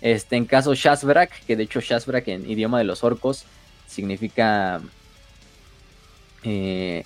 Este, 0.00 0.36
en 0.36 0.44
caso 0.44 0.74
Shazbrak, 0.74 1.44
que 1.46 1.56
de 1.56 1.64
hecho 1.64 1.80
Shazbrak 1.80 2.28
en 2.28 2.50
idioma 2.50 2.78
de 2.78 2.84
los 2.84 3.02
orcos 3.02 3.44
significa 3.86 4.80
eh, 6.42 7.04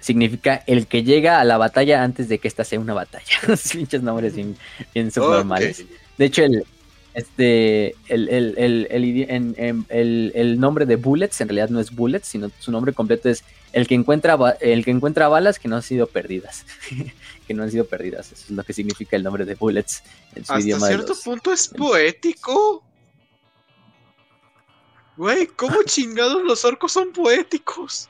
significa 0.00 0.62
el 0.66 0.86
que 0.86 1.02
llega 1.04 1.40
a 1.40 1.44
la 1.44 1.58
batalla 1.58 2.02
antes 2.02 2.28
de 2.28 2.38
que 2.38 2.48
esta 2.48 2.64
sea 2.64 2.80
una 2.80 2.94
batalla. 2.94 3.24
pinches 3.72 4.02
nombres 4.02 4.34
bien, 4.34 4.56
bien 4.94 5.10
subnormales. 5.10 5.84
De 6.18 6.24
hecho, 6.24 6.44
el, 6.44 6.64
este, 7.14 7.94
el, 8.08 8.28
el, 8.28 8.86
el, 8.90 10.32
el, 10.34 10.60
nombre 10.60 10.86
de 10.86 10.96
Bullets 10.96 11.40
en 11.40 11.48
realidad 11.48 11.68
no 11.68 11.78
es 11.78 11.94
Bullets, 11.94 12.26
sino 12.26 12.50
su 12.58 12.72
nombre 12.72 12.92
completo 12.92 13.28
es 13.28 13.44
el 13.72 13.86
que 13.86 13.94
encuentra, 13.94 14.38
el 14.60 14.84
que 14.84 14.90
encuentra 14.90 15.28
balas 15.28 15.58
que 15.58 15.68
no 15.68 15.76
han 15.76 15.82
sido 15.82 16.06
perdidas. 16.06 16.64
que 17.52 17.56
no 17.56 17.62
han 17.64 17.70
sido 17.70 17.84
perdidas. 17.84 18.32
Eso 18.32 18.44
es 18.44 18.50
lo 18.50 18.64
que 18.64 18.72
significa 18.72 19.14
el 19.16 19.22
nombre 19.22 19.44
de 19.44 19.54
Bullets 19.54 20.02
en 20.34 20.44
su 20.44 20.52
Hasta 20.52 20.86
cierto 20.86 21.14
punto 21.22 21.52
es 21.52 21.68
poético. 21.68 22.82
Güey, 25.16 25.46
¿cómo 25.48 25.82
chingados 25.86 26.42
los 26.42 26.64
orcos 26.64 26.92
son 26.92 27.12
poéticos? 27.12 28.08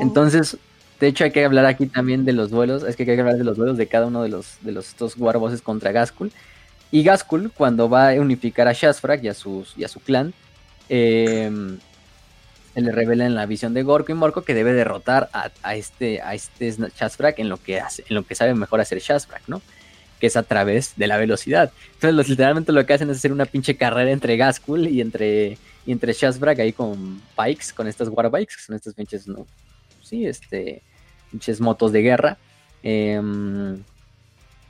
Entonces, 0.00 0.56
de 0.98 1.06
hecho, 1.06 1.24
hay 1.24 1.30
que 1.30 1.44
hablar 1.44 1.66
aquí 1.66 1.86
también 1.86 2.24
de 2.24 2.32
los 2.32 2.50
duelos. 2.50 2.82
Es 2.82 2.96
que 2.96 3.04
hay 3.04 3.14
que 3.14 3.20
hablar 3.20 3.38
de 3.38 3.44
los 3.44 3.56
duelos 3.56 3.78
de 3.78 3.86
cada 3.86 4.06
uno 4.06 4.22
de 4.22 4.28
los, 4.28 4.56
de 4.60 4.72
los 4.72 4.88
estos 4.88 5.16
warbosses 5.16 5.62
contra 5.62 5.92
Gaskul. 5.92 6.32
Y 6.90 7.04
Gaskul, 7.04 7.52
cuando 7.52 7.88
va 7.88 8.10
a 8.10 8.14
unificar 8.14 8.66
a 8.66 8.72
Shasfrak 8.72 9.22
y 9.22 9.28
a, 9.28 9.34
sus, 9.34 9.74
y 9.76 9.84
a 9.84 9.88
su 9.88 10.00
clan, 10.00 10.34
eh, 10.88 11.78
se 12.74 12.80
le 12.80 12.92
revela 12.92 13.26
en 13.26 13.34
la 13.34 13.46
visión 13.46 13.74
de 13.74 13.82
Gorko 13.82 14.12
y 14.12 14.14
Morko 14.14 14.42
que 14.42 14.54
debe 14.54 14.72
derrotar 14.72 15.28
a, 15.32 15.74
este, 15.74 16.20
a 16.22 16.34
este 16.34 16.70
Shasfrak 16.70 17.38
en 17.38 17.48
lo 17.48 17.56
que 17.56 17.80
hace, 17.80 18.04
en 18.08 18.14
lo 18.14 18.24
que 18.24 18.34
sabe 18.34 18.54
mejor 18.54 18.80
hacer 18.80 18.98
Shasfrak, 19.00 19.42
¿no? 19.48 19.60
Que 20.20 20.28
es 20.28 20.36
a 20.36 20.42
través 20.42 20.94
de 20.96 21.06
la 21.06 21.16
velocidad. 21.16 21.72
Entonces, 21.94 22.28
literalmente 22.28 22.72
lo 22.72 22.84
que 22.86 22.94
hacen 22.94 23.10
es 23.10 23.16
hacer 23.16 23.32
una 23.32 23.46
pinche 23.46 23.76
carrera 23.76 24.10
entre 24.10 24.36
Gaskul 24.36 24.86
y 24.86 25.00
entre, 25.00 25.58
y 25.84 25.92
entre 25.92 26.12
Shasfrak 26.12 26.60
ahí 26.60 26.72
con 26.72 27.20
bikes, 27.36 27.72
con 27.74 27.88
estas 27.88 28.08
Warbikes, 28.08 28.56
que 28.56 28.62
son 28.62 28.76
estas 28.76 28.94
pinches, 28.94 29.26
¿no? 29.26 29.46
Sí, 30.02 30.26
este, 30.26 30.82
pinches 31.30 31.60
motos 31.60 31.90
de 31.92 32.02
guerra. 32.02 32.38
Em, 32.82 33.82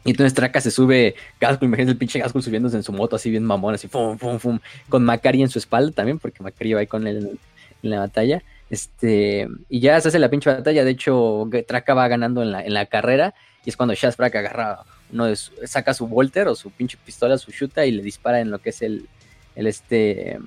y 0.05 0.11
entonces 0.11 0.33
Traka 0.33 0.63
se 0.63 0.71
sube, 0.71 1.15
Gaskul, 1.39 1.69
imagínate 1.69 1.93
el 1.93 1.99
pinche 1.99 2.19
Gaskul 2.19 2.43
subiéndose 2.43 2.77
en 2.77 2.83
su 2.83 2.93
moto 2.93 3.17
así 3.17 3.31
bien 3.31 3.45
mamón, 3.45 3.75
así, 3.75 3.89
fum, 3.89 4.17
fum, 4.17 4.39
fum, 4.39 4.59
con 4.89 5.05
Macari 5.05 5.43
en 5.43 5.51
su 5.51 5.59
espalda 5.59 5.93
también, 5.93 6.19
porque 6.19 6.43
Macari 6.43 6.73
va 6.73 6.81
ahí 6.81 6.87
con 6.87 7.07
él 7.07 7.39
en 7.83 7.91
la 7.91 8.01
batalla. 8.01 8.43
Este, 8.71 9.49
y 9.69 9.81
ya 9.81 10.01
se 10.01 10.09
hace 10.09 10.19
la 10.19 10.29
pinche 10.29 10.51
batalla. 10.51 10.85
De 10.85 10.91
hecho, 10.91 11.49
Traka 11.67 11.95
va 11.95 12.09
ganando 12.09 12.43
en 12.43 12.53
la, 12.53 12.65
en 12.65 12.75
la 12.75 12.87
carrera. 12.87 13.35
Y 13.65 13.71
es 13.71 13.77
cuando 13.77 13.95
Shazfrak 13.95 14.35
agarra 14.37 14.81
uno 15.13 15.27
de 15.27 15.37
saca 15.37 15.93
su 15.93 16.07
Volter 16.07 16.49
o 16.49 16.55
su 16.55 16.71
pinche 16.71 16.97
pistola, 17.05 17.37
su 17.37 17.53
chuta 17.53 17.85
y 17.85 17.91
le 17.91 18.03
dispara 18.03 18.41
en 18.41 18.51
lo 18.51 18.59
que 18.61 18.71
es 18.71 18.81
el, 18.83 19.07
el 19.57 19.67
este, 19.67 20.39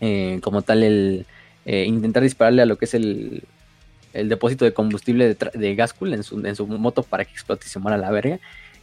eh, 0.00 0.40
como 0.42 0.62
tal, 0.62 0.82
el 0.82 1.26
eh, 1.64 1.84
intentar 1.84 2.22
dispararle 2.22 2.62
a 2.62 2.66
lo 2.66 2.76
que 2.76 2.84
es 2.84 2.94
el, 2.94 3.44
el 4.12 4.28
depósito 4.28 4.64
de 4.64 4.72
combustible 4.74 5.34
de, 5.34 5.50
de 5.54 5.70
en 5.70 6.22
su, 6.22 6.46
en 6.46 6.56
su 6.56 6.66
moto 6.66 7.02
para 7.02 7.24
que 7.24 7.32
explote 7.32 7.66
y 7.66 7.70
se 7.70 7.78
muera 7.78 7.96
la 7.96 8.10
verga. 8.10 8.38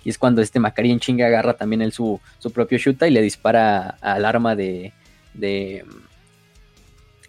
Y 0.06 0.10
es 0.10 0.18
cuando 0.18 0.42
este 0.42 0.60
Macari 0.60 0.92
en 0.92 1.00
chinga 1.00 1.28
agarra 1.28 1.54
también 1.54 1.82
el, 1.82 1.94
su, 1.94 2.20
su 2.40 2.52
propio 2.52 2.78
chuta 2.78 3.08
y 3.08 3.12
le 3.12 3.22
dispara 3.22 3.98
al 4.02 4.26
arma 4.26 4.56
de, 4.56 4.92
de 5.34 5.86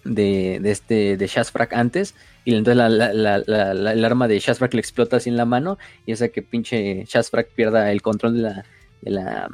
de, 0.04 0.58
de 0.60 0.70
este 0.70 1.16
de 1.16 1.26
Shazfrak 1.26 1.72
antes 1.72 2.14
y 2.44 2.54
entonces 2.54 2.84
el 2.84 4.04
arma 4.04 4.28
de 4.28 4.38
Shazfrak 4.38 4.74
le 4.74 4.80
explota 4.80 5.16
así 5.16 5.30
en 5.30 5.36
la 5.36 5.46
mano 5.46 5.78
y 6.06 6.12
hace 6.12 6.30
que 6.30 6.42
pinche 6.42 7.04
Shazfrak 7.06 7.50
pierda 7.50 7.90
el 7.90 8.02
control 8.02 8.34
de 8.34 8.42
la, 8.42 8.64
de 9.00 9.10
la, 9.10 9.48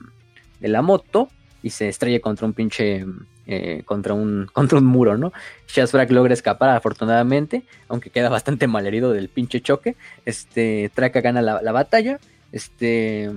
de 0.58 0.68
la 0.68 0.82
moto 0.82 1.28
y 1.62 1.70
se 1.70 1.88
estrella 1.88 2.20
contra 2.20 2.46
un 2.46 2.52
pinche 2.52 3.04
eh, 3.46 3.82
contra 3.84 4.14
un 4.14 4.46
contra 4.52 4.78
un 4.78 4.86
muro, 4.86 5.16
¿no? 5.16 5.32
Shazfrak 5.68 6.10
logra 6.10 6.34
escapar 6.34 6.70
afortunadamente, 6.70 7.64
aunque 7.88 8.10
queda 8.10 8.28
bastante 8.28 8.66
malherido 8.66 9.12
del 9.12 9.28
pinche 9.28 9.60
choque. 9.60 9.96
Este 10.24 10.90
Traka 10.94 11.20
gana 11.20 11.42
la, 11.42 11.60
la 11.62 11.72
batalla, 11.72 12.18
este 12.52 13.30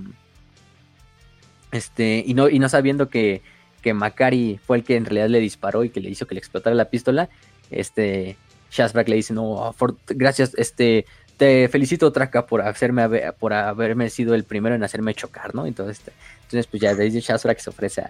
este 1.72 2.24
y 2.26 2.34
no 2.34 2.50
y 2.50 2.60
no 2.60 2.70
sabiendo 2.70 3.10
que 3.10 3.42
que 3.84 3.94
Macari 3.94 4.60
fue 4.66 4.78
el 4.78 4.84
que 4.84 4.96
en 4.96 5.06
realidad 5.06 5.30
le 5.30 5.40
disparó 5.40 5.84
y 5.84 5.90
que 5.90 6.00
le 6.00 6.10
hizo 6.10 6.26
que 6.26 6.34
le 6.34 6.40
explotara 6.40 6.76
la 6.76 6.90
pistola, 6.90 7.30
este 7.70 8.38
Shazbrak 8.72 9.08
le 9.08 9.18
dice, 9.18 9.34
no, 9.34 9.76
gracias, 10.08 10.56
este, 10.58 11.06
te 11.38 11.68
felicito 11.68 12.12
Traka 12.12 12.48
por 12.48 12.62
hacerme 12.62 13.08
por 13.34 13.54
haberme 13.54 14.10
sido 14.10 14.34
el 14.34 14.46
primero 14.46 14.74
en 14.74 14.84
hacerme 14.84 15.14
chocar, 15.14 15.54
¿no? 15.54 15.68
Entonces, 15.68 16.00
este, 16.00 16.14
entonces 16.44 16.68
pues 16.68 16.82
ya 16.82 16.96
desde 16.96 17.20
Shazbrak 17.20 17.60
se 17.60 17.70
ofrece 17.70 18.04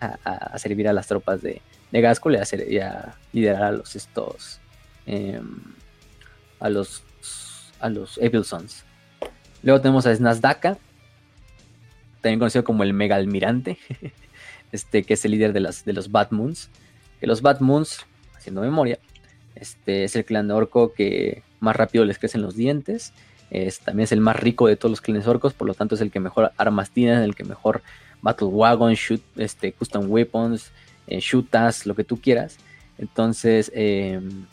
a, 0.00 0.58
servir 0.58 0.88
a 0.88 0.92
las 0.92 1.06
tropas 1.06 1.42
de, 1.42 1.60
de 1.92 2.00
Gasco 2.00 2.30
y 2.30 2.36
a, 2.78 3.14
liderar 3.32 3.62
a 3.62 3.72
los 3.72 3.94
estos 3.94 4.60
em, 5.06 5.60
a 6.60 6.68
los 6.68 7.04
a 7.80 7.88
los. 7.88 8.18
Luego 9.62 9.80
tenemos 9.80 10.06
a 10.06 10.14
Snazdaka, 10.14 10.78
también 12.20 12.38
conocido 12.38 12.64
como 12.64 12.82
el 12.82 12.92
Mega 12.92 13.16
Almirante. 13.16 13.78
este, 14.72 15.04
que 15.04 15.14
es 15.14 15.24
el 15.24 15.32
líder 15.32 15.52
de, 15.52 15.60
las, 15.60 15.84
de 15.84 15.92
los 15.92 16.10
Bad 16.10 16.30
Moons. 16.30 16.70
Que 17.20 17.26
los 17.26 17.42
Bad 17.42 17.60
Moons, 17.60 18.06
haciendo 18.36 18.60
memoria, 18.60 18.98
este, 19.54 20.04
es 20.04 20.14
el 20.16 20.24
clan 20.24 20.50
orco 20.50 20.92
que 20.92 21.42
más 21.60 21.76
rápido 21.76 22.04
les 22.04 22.18
crecen 22.18 22.42
los 22.42 22.54
dientes. 22.54 23.12
Es, 23.50 23.80
también 23.80 24.04
es 24.04 24.12
el 24.12 24.20
más 24.20 24.36
rico 24.36 24.66
de 24.66 24.76
todos 24.76 24.90
los 24.90 25.00
clanes 25.00 25.26
orcos, 25.26 25.54
por 25.54 25.66
lo 25.66 25.74
tanto 25.74 25.94
es 25.94 26.00
el 26.00 26.10
que 26.10 26.20
mejor 26.20 26.52
armas 26.56 26.90
tiene, 26.90 27.24
el 27.24 27.34
que 27.34 27.44
mejor 27.44 27.82
Battle 28.20 28.48
Wagon, 28.48 28.92
shoot, 28.94 29.22
este, 29.36 29.72
Custom 29.72 30.10
Weapons, 30.10 30.70
eh, 31.06 31.20
shootas, 31.20 31.86
lo 31.86 31.94
que 31.94 32.04
tú 32.04 32.20
quieras. 32.20 32.58
Entonces, 32.98 33.72
em, 33.74 34.46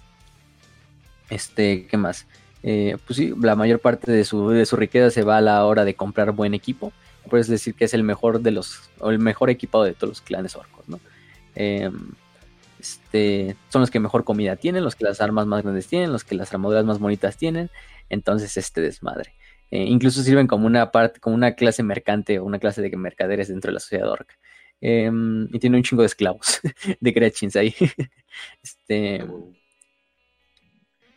este, 1.29 1.87
¿qué 1.87 1.97
más? 1.97 2.25
Eh, 2.63 2.97
pues 3.05 3.17
sí, 3.17 3.33
la 3.39 3.55
mayor 3.55 3.79
parte 3.79 4.11
de 4.11 4.23
su, 4.23 4.49
de 4.49 4.65
su 4.65 4.75
riqueza 4.75 5.11
se 5.11 5.23
va 5.23 5.37
a 5.37 5.41
la 5.41 5.65
hora 5.65 5.85
de 5.85 5.95
comprar 5.95 6.31
buen 6.31 6.53
equipo 6.53 6.93
puedes 7.25 7.47
decir 7.47 7.75
que 7.75 7.85
es 7.85 7.93
el 7.93 8.03
mejor 8.03 8.41
de 8.41 8.51
los, 8.51 8.89
o 8.99 9.11
el 9.11 9.19
mejor 9.19 9.49
equipado 9.49 9.83
de 9.83 9.93
todos 9.93 10.09
los 10.09 10.21
clanes 10.21 10.55
orcos, 10.55 10.87
¿no? 10.87 10.99
Em, 11.55 12.11
este, 12.79 13.55
son 13.69 13.81
los 13.81 13.91
que 13.91 13.99
mejor 13.99 14.23
comida 14.23 14.55
tienen, 14.55 14.83
los 14.83 14.95
que 14.95 15.05
las 15.05 15.21
armas 15.21 15.47
más 15.47 15.63
grandes 15.63 15.87
tienen, 15.87 16.11
los 16.11 16.23
que 16.23 16.35
las 16.35 16.53
armaduras 16.53 16.85
más 16.85 16.99
bonitas 16.99 17.37
tienen, 17.37 17.69
entonces 18.09 18.57
este 18.57 18.81
desmadre. 18.81 19.33
Eh, 19.71 19.83
incluso 19.83 20.21
sirven 20.21 20.47
como 20.47 20.67
una 20.67 20.91
parte, 20.91 21.19
como 21.19 21.35
una 21.35 21.53
clase 21.55 21.83
mercante 21.83 22.39
o 22.39 22.45
una 22.45 22.59
clase 22.59 22.81
de 22.81 22.95
mercaderes 22.95 23.47
dentro 23.47 23.69
de 23.69 23.73
la 23.73 23.79
sociedad 23.79 24.09
orca. 24.09 24.35
Em, 24.81 25.47
y 25.51 25.59
tiene 25.59 25.77
un 25.77 25.83
chingo 25.83 26.01
de 26.03 26.07
esclavos, 26.07 26.59
de 26.99 27.11
Gretchins 27.11 27.55
ahí. 27.55 27.73
este, 28.63 29.25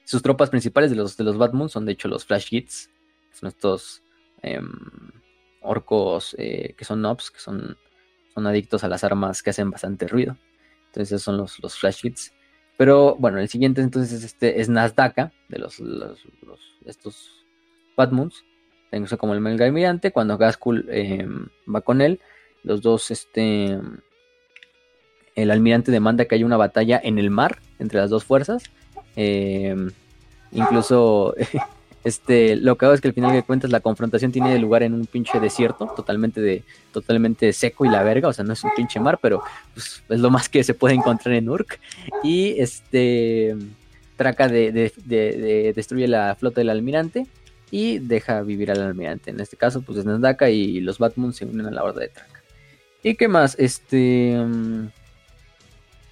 sus 0.05 0.23
tropas 0.23 0.49
principales 0.49 0.91
de 0.91 0.97
los, 0.97 1.17
de 1.17 1.25
los 1.25 1.71
son 1.71 1.85
de 1.85 1.93
hecho 1.93 2.09
los 2.09 2.25
Flash 2.25 2.47
Hits, 2.51 2.89
son 3.33 3.49
estos 3.49 4.03
em, 4.43 4.71
orcos 5.69 6.35
eh, 6.39 6.75
que 6.77 6.85
son 6.85 7.03
nobs, 7.03 7.31
que 7.31 7.41
son, 7.41 7.77
son 8.35 8.47
adictos 8.47 8.85
a 8.85 8.89
las 8.89 9.05
armas 9.05 9.43
que 9.43 9.51
hacen 9.51 9.71
bastante 9.71 10.09
ruido. 10.09 10.37
Entonces 10.87 11.13
esos 11.13 11.23
son 11.23 11.37
los, 11.37 11.59
los 11.61 11.79
Flash 11.79 12.01
Hits. 12.03 12.33
Pero 12.77 13.17
bueno, 13.17 13.39
el 13.39 13.49
siguiente 13.49 13.83
entonces 13.83 14.13
es, 14.13 14.25
este, 14.25 14.61
es 14.61 14.69
Nasdaka, 14.69 15.33
de 15.49 15.59
los, 15.59 15.79
los, 15.81 16.19
estos 16.87 17.45
Batmoons. 17.97 18.45
Tengo 18.91 19.07
como 19.19 19.35
el 19.35 19.41
Mega 19.41 19.67
Almirante. 19.67 20.13
Cuando 20.13 20.39
Gaskul 20.39 20.87
em, 20.89 21.49
va 21.73 21.83
con 21.83 22.01
él, 22.01 22.21
los 22.63 22.81
dos, 22.81 23.11
este. 23.11 23.79
El 25.35 25.51
almirante 25.51 25.93
demanda 25.93 26.25
que 26.25 26.35
haya 26.35 26.47
una 26.47 26.57
batalla 26.57 27.01
en 27.03 27.19
el 27.19 27.31
mar 27.31 27.59
entre 27.79 28.01
las 28.01 28.11
dos 28.11 28.25
fuerzas. 28.25 28.65
Em, 29.15 29.91
incluso 30.53 31.35
Este, 32.05 32.57
lo 32.57 32.79
que 32.79 32.87
hago 32.87 32.95
es 32.95 33.01
que 33.01 33.09
al 33.09 33.15
final 33.15 33.33
de 33.33 33.43
cuentas 33.43 33.71
la 33.71 33.81
confrontación 33.81 34.33
tiene 34.33 34.59
lugar 34.59 34.83
en 34.83 34.95
un 34.95 35.07
pinche 35.07 35.41
desierto, 35.41 35.93
totalmente 35.97 36.41
de, 36.41 36.63
totalmente 36.93 37.53
seco 37.53 37.85
y 37.85 37.89
la 37.89 38.03
verga, 38.03 38.29
o 38.29 38.33
sea, 38.33 38.45
no 38.45 38.53
es 38.53 38.63
un 38.63 38.71
pinche 38.77 39.01
mar, 39.01 39.19
pero 39.21 39.43
pues, 39.75 40.03
es 40.09 40.21
lo 40.21 40.31
más 40.31 40.49
que 40.49 40.63
se 40.63 40.75
puede 40.75 40.95
encontrar 40.95 41.35
en 41.35 41.49
Urk. 41.49 41.81
Y 42.23 42.61
este 42.61 43.57
traca 44.17 44.49
de, 44.49 44.73
de, 44.73 45.73
destruye 45.75 46.09
la 46.09 46.35
flota 46.35 46.61
del 46.61 46.71
almirante 46.71 47.27
y 47.71 47.99
deja 47.99 48.43
vivir 48.43 48.71
al 48.71 48.83
almirante. 48.83 49.31
En 49.31 49.41
este 49.41 49.57
caso, 49.57 49.83
pues 49.83 49.99
es 49.99 50.05
Nandaka 50.05 50.51
y 50.51 50.81
los 50.81 50.99
Batman 50.99 51.33
se 51.33 51.45
unen 51.45 51.67
a 51.67 51.71
la 51.71 51.85
horda 51.85 52.01
de 52.01 52.09
Traca. 52.09 52.43
¿Y 53.03 53.15
qué 53.15 53.29
más? 53.29 53.55
Este. 53.59 54.37
Mm, 54.37 54.89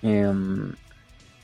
em, 0.03 0.73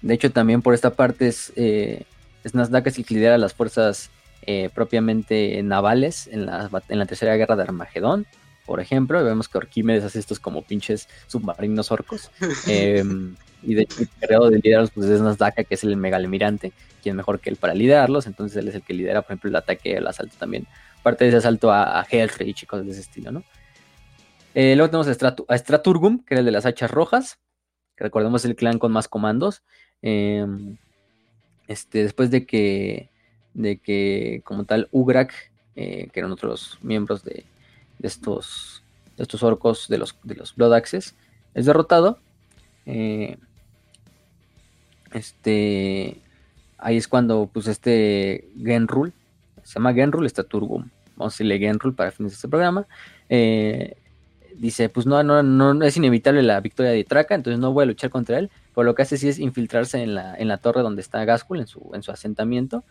de 0.02 0.14
hecho, 0.14 0.31
también 0.31 0.62
por 0.62 0.74
esta 0.74 0.90
parte 0.90 1.28
es. 1.28 1.52
Eh, 1.56 2.05
es 2.44 2.55
Nasdaq 2.55 2.86
el 2.86 3.05
que 3.05 3.14
lidera 3.14 3.39
las 3.39 3.55
fuerzas 3.55 4.10
eh, 4.43 4.70
propiamente 4.74 5.62
navales 5.62 6.27
en 6.28 6.47
la, 6.47 6.70
en 6.89 6.98
la 6.98 7.06
tercera 7.06 7.36
guerra 7.36 7.56
de 7.56 7.62
Armagedón, 7.62 8.27
por 8.66 8.81
ejemplo, 8.81 9.23
vemos 9.24 9.48
que 9.48 9.59
Orquímedes 9.59 10.05
hace 10.05 10.19
estos 10.19 10.39
como 10.39 10.62
pinches 10.62 11.09
submarinos 11.27 11.90
orcos. 11.90 12.31
Em, 12.66 13.35
y 13.62 13.74
de 13.74 13.82
hecho, 13.82 14.01
el 14.01 14.09
creador 14.09 14.51
de 14.51 14.56
liderarlos 14.56 14.90
pues, 14.90 15.09
es 15.09 15.20
Nasdaka, 15.20 15.64
que 15.64 15.74
es 15.74 15.85
el 15.85 15.97
mega 15.97 16.16
almirante, 16.16 16.73
quien 17.02 17.16
mejor 17.16 17.40
que 17.40 17.51
él 17.51 17.56
para 17.56 17.74
liderarlos. 17.74 18.27
Entonces, 18.27 18.56
él 18.56 18.69
es 18.69 18.74
el 18.74 18.82
que 18.82 18.94
lidera, 18.94 19.23
por 19.23 19.32
ejemplo, 19.32 19.51
el 19.51 19.56
ataque, 19.56 19.97
el 19.97 20.06
asalto 20.06 20.36
también. 20.39 20.66
Parte 21.02 21.24
de 21.24 21.28
ese 21.28 21.39
asalto 21.39 21.73
a, 21.73 22.01
a 22.01 22.06
y 22.10 22.55
chicos 22.55 22.85
de 22.85 22.90
ese 22.90 23.01
estilo, 23.01 23.32
¿no? 23.32 23.44
Eh, 24.55 24.77
luego 24.77 24.90
tenemos 24.90 25.09
a, 25.48 25.59
Straturgum, 25.59 26.24
que 26.24 26.35
era 26.35 26.40
el 26.40 26.47
de 26.47 26.52
las 26.52 26.66
hachas 26.66 26.90
rojas, 26.90 27.39
que 27.97 28.05
recordemos 28.05 28.44
el 28.44 28.55
clan 28.55 28.78
con 28.78 28.93
más 28.93 29.09
comandos. 29.09 29.62
Em, 30.02 30.77
este, 31.69 32.02
después 32.02 32.31
de 32.31 32.47
que 32.47 33.11
de 33.55 33.79
que 33.79 34.43
como 34.45 34.65
tal 34.65 34.89
Ugrak, 34.93 35.33
eh, 35.77 36.09
que 36.12 36.20
eran 36.20 36.33
otros 36.33 36.79
miembros 36.83 37.24
de, 37.24 37.45
estos, 38.03 38.83
estos 39.16 39.43
orcos 39.43 39.89
de 39.89 39.99
los, 39.99 40.16
de 40.23 40.35
los 40.35 40.55
Blood 40.55 40.74
Axes, 40.74 41.15
es 41.55 41.66
derrotado. 41.66 42.19
Eh, 42.87 43.37
este, 45.12 46.20
ahí 46.79 46.97
es 46.97 47.09
cuando 47.09 47.49
pues 47.53 47.66
este 47.66 48.49
Genrul, 48.62 49.12
se 49.62 49.74
llama 49.74 49.95
Genrul, 49.95 50.27
está 50.27 50.43
Turgum, 50.43 50.89
vamos 51.16 51.35
a 51.35 51.35
decirle 51.35 51.59
Genrul 51.59 51.95
para 51.95 52.11
fines 52.11 52.33
de 52.33 52.37
este 52.37 52.49
programa, 52.49 52.87
eh, 53.29 53.97
dice 54.57 54.89
pues 54.89 55.07
no, 55.07 55.23
no, 55.23 55.43
no 55.43 55.85
es 55.85 55.97
inevitable 55.97 56.43
la 56.43 56.61
victoria 56.61 56.93
de 56.93 57.05
Traca, 57.05 57.35
entonces 57.35 57.61
no 57.61 57.73
voy 57.73 57.85
a 57.85 57.87
luchar 57.87 58.11
contra 58.11 58.39
él, 58.39 58.51
pero 58.74 58.85
lo 58.85 58.95
que 58.95 59.03
hace 59.03 59.16
sí 59.16 59.29
es 59.29 59.39
infiltrarse 59.39 60.03
en 60.03 60.15
la, 60.15 60.35
en 60.37 60.49
la 60.49 60.59
torre 60.59 60.83
donde 60.83 61.03
está 61.03 61.24
Gaskul, 61.24 61.61
en 61.61 61.66
su, 61.66 61.91
en 61.95 62.03
su 62.03 62.11
asentamiento, 62.11 62.85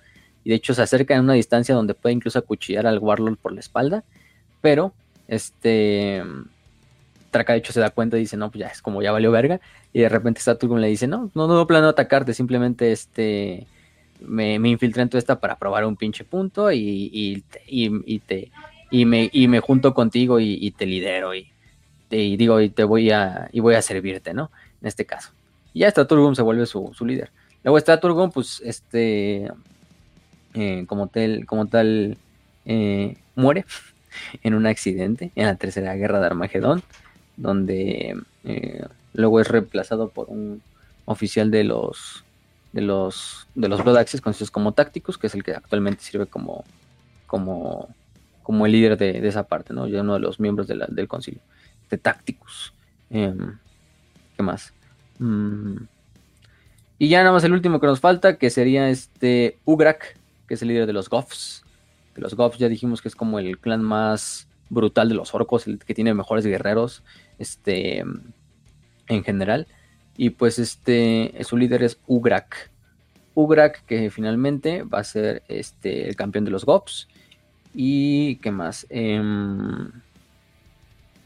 y 0.43 0.49
de 0.49 0.55
hecho 0.55 0.73
se 0.73 0.81
acerca 0.81 1.15
en 1.15 1.21
una 1.21 1.33
distancia 1.33 1.75
donde 1.75 1.93
puede 1.93 2.13
incluso 2.13 2.39
acuchillar 2.39 2.87
al 2.87 2.99
Warlord 2.99 3.37
por 3.37 3.53
la 3.53 3.59
espalda, 3.59 4.03
pero 4.61 4.93
este 5.27 6.23
Traca 7.31 7.53
de 7.53 7.59
hecho 7.59 7.71
se 7.71 7.79
da 7.79 7.91
cuenta 7.91 8.17
y 8.17 8.21
dice, 8.21 8.35
no, 8.35 8.51
pues 8.51 8.59
ya 8.59 8.67
es 8.67 8.81
como 8.81 9.01
ya 9.01 9.13
valió 9.13 9.31
verga, 9.31 9.61
y 9.93 10.01
de 10.01 10.09
repente 10.09 10.41
Saturn 10.41 10.81
le 10.81 10.87
dice, 10.87 11.07
no, 11.07 11.31
no, 11.33 11.47
no 11.47 11.65
planeo 11.65 11.89
atacarte, 11.89 12.33
simplemente 12.33 12.91
este 12.91 13.67
me, 14.19 14.59
me 14.59 14.69
infiltré 14.69 15.01
en 15.01 15.09
tu 15.09 15.17
esta 15.17 15.39
para 15.39 15.57
probar 15.57 15.85
un 15.85 15.95
pinche 15.95 16.23
punto 16.23 16.71
y, 16.71 16.77
y, 16.77 17.43
y, 17.67 18.19
te 18.19 18.51
y 18.91 19.05
me, 19.05 19.29
y 19.31 19.47
me 19.47 19.59
junto 19.61 19.93
contigo 19.93 20.39
y, 20.39 20.71
te 20.71 20.85
lidero 20.85 21.33
y, 21.33 21.47
te, 22.09 22.17
digo 22.17 22.59
y 22.59 22.69
te 22.69 22.83
voy 22.83 23.09
a 23.11 23.49
y 23.51 23.61
voy 23.61 23.75
a 23.75 23.81
servirte, 23.81 24.33
¿no? 24.33 24.51
En 24.81 24.87
este 24.87 25.05
caso. 25.05 25.31
Y 25.73 25.79
ya 25.79 25.89
Straturgum 25.89 26.35
se 26.35 26.41
vuelve 26.41 26.65
su, 26.65 26.91
su 26.93 27.05
líder. 27.05 27.31
Luego 27.63 27.79
Straturgum, 27.79 28.31
pues, 28.31 28.61
este 28.65 29.49
eh, 30.53 30.85
como 30.87 31.07
tal, 31.07 31.45
como 31.45 31.67
tal 31.67 32.17
eh, 32.65 33.17
muere 33.35 33.65
en 34.43 34.53
un 34.53 34.65
accidente 34.65 35.31
en 35.35 35.45
la 35.45 35.55
tercera 35.55 35.95
guerra 35.95 36.19
de 36.19 36.25
Armagedón, 36.27 36.83
donde 37.37 38.17
eh, 38.43 38.85
luego 39.13 39.39
es 39.39 39.47
reemplazado 39.47 40.09
por 40.09 40.29
un 40.29 40.61
oficial 41.05 41.51
de 41.51 41.63
los 41.63 42.23
de 42.73 42.81
los 42.81 43.47
de 43.55 43.67
los 43.67 43.83
Blood 43.83 43.97
Axes 43.97 44.21
conocidos 44.21 44.51
como 44.51 44.73
tácticos, 44.73 45.17
que 45.17 45.27
es 45.27 45.35
el 45.35 45.43
que 45.43 45.53
actualmente 45.53 46.03
sirve 46.03 46.25
como 46.25 46.63
como 47.27 47.89
como 48.43 48.65
el 48.65 48.71
líder 48.71 48.97
de, 48.97 49.27
esa 49.27 49.43
parte, 49.43 49.73
¿no? 49.73 49.87
Ya 49.87 50.01
uno 50.01 50.15
de 50.15 50.19
los 50.19 50.39
miembros 50.39 50.67
del 50.67 51.07
concilio 51.07 51.41
de 51.89 51.97
tácticos. 51.97 52.73
Em, 53.09 53.57
¿Qué 54.35 54.43
más? 54.43 54.73
Mm. 55.19 55.77
Y 56.97 57.09
ya 57.09 57.19
nada 57.19 57.31
más 57.31 57.43
el 57.43 57.53
último 57.53 57.79
que 57.79 57.87
nos 57.87 57.99
falta, 57.99 58.37
que 58.37 58.49
sería 58.49 58.89
este 58.89 59.57
Ugrak, 59.65 60.17
que 60.51 60.55
es 60.55 60.61
el 60.63 60.67
líder 60.67 60.85
de 60.85 60.91
los 60.91 61.09
Goffs. 61.09 61.63
De 62.13 62.21
los 62.21 62.35
Goffs 62.35 62.57
ya 62.57 62.67
dijimos 62.67 63.01
que 63.01 63.07
es 63.07 63.15
como 63.15 63.39
el 63.39 63.57
clan 63.57 63.81
más 63.81 64.49
brutal 64.69 65.07
de 65.07 65.15
los 65.15 65.33
orcos, 65.33 65.65
el 65.65 65.79
que 65.79 65.93
tiene 65.93 66.13
mejores 66.13 66.45
guerreros, 66.45 67.03
este, 67.39 68.03
en 69.07 69.23
general. 69.23 69.65
Y 70.17 70.31
pues 70.31 70.59
este, 70.59 71.33
su 71.45 71.55
líder 71.55 71.83
es 71.83 72.01
Ugrak. 72.05 72.69
Ugrak 73.33 73.85
que 73.85 74.09
finalmente 74.09 74.83
va 74.83 74.99
a 74.99 75.05
ser 75.05 75.41
este, 75.47 76.09
el 76.09 76.17
campeón 76.17 76.43
de 76.43 76.51
los 76.51 76.65
Goffs. 76.65 77.07
Y 77.73 78.35
qué 78.41 78.51
más. 78.51 78.85
Em, 78.89 79.85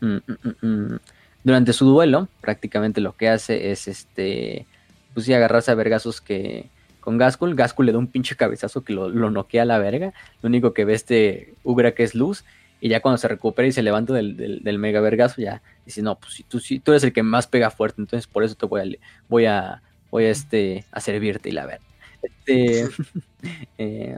mm, 0.02 0.22
mm, 0.28 0.68
mm, 0.68 1.00
Durante 1.44 1.74
su 1.74 1.88
duelo, 1.88 2.30
prácticamente 2.42 3.02
lo 3.02 3.18
que 3.18 3.30
hace 3.30 3.72
es 3.72 3.88
este, 3.88 4.68
pues 5.16 5.28
agarrarse 5.30 5.72
a 5.72 5.76
vergazos 5.76 6.22
que, 6.22 6.70
con 7.06 7.18
Gaskul. 7.18 7.56
Gaskul 7.56 7.86
le 7.86 7.92
da 7.94 8.00
un 8.00 8.08
pinche 8.08 8.36
cabezazo 8.36 8.84
que 8.84 8.92
lo, 8.92 9.10
noquea 9.10 9.62
a 9.62 9.66
la 9.66 9.78
verga. 9.78 10.14
Lo 10.42 10.48
único 10.48 10.74
que 10.74 10.84
ve 10.84 10.94
este 10.94 11.54
Ugra 11.64 11.94
que 11.94 12.04
es 12.04 12.16
luz. 12.16 12.44
Y 12.82 12.90
ya 12.90 13.00
cuando 13.00 13.18
se 13.18 13.30
recupera 13.30 13.68
y 13.68 13.72
se 13.72 13.84
levanta 13.84 14.14
del, 14.14 14.78
mega 14.80 15.00
vergazo, 15.00 15.42
ya 15.42 15.62
dice, 15.86 16.02
no, 16.02 16.20
pues 16.20 16.34
si 16.34 16.44
tú, 16.44 16.60
si, 16.60 16.80
tú 16.80 16.92
eres 16.92 17.04
el 17.04 17.14
que 17.14 17.24
más 17.24 17.48
pega 17.48 17.72
fuerte, 17.72 18.02
entonces 18.02 18.28
por 18.28 18.44
eso 18.44 18.56
te 18.56 18.66
voy 18.66 18.82
a, 18.82 18.98
voy 19.30 19.46
a, 19.46 19.82
voy 20.12 20.26
a, 20.26 20.30
este, 20.30 20.84
a 20.92 21.00
servirte 21.00 21.50
y 21.50 21.52
la 21.54 21.66
ver. 21.66 21.80
Este, 22.22 22.90
eh, 23.78 24.18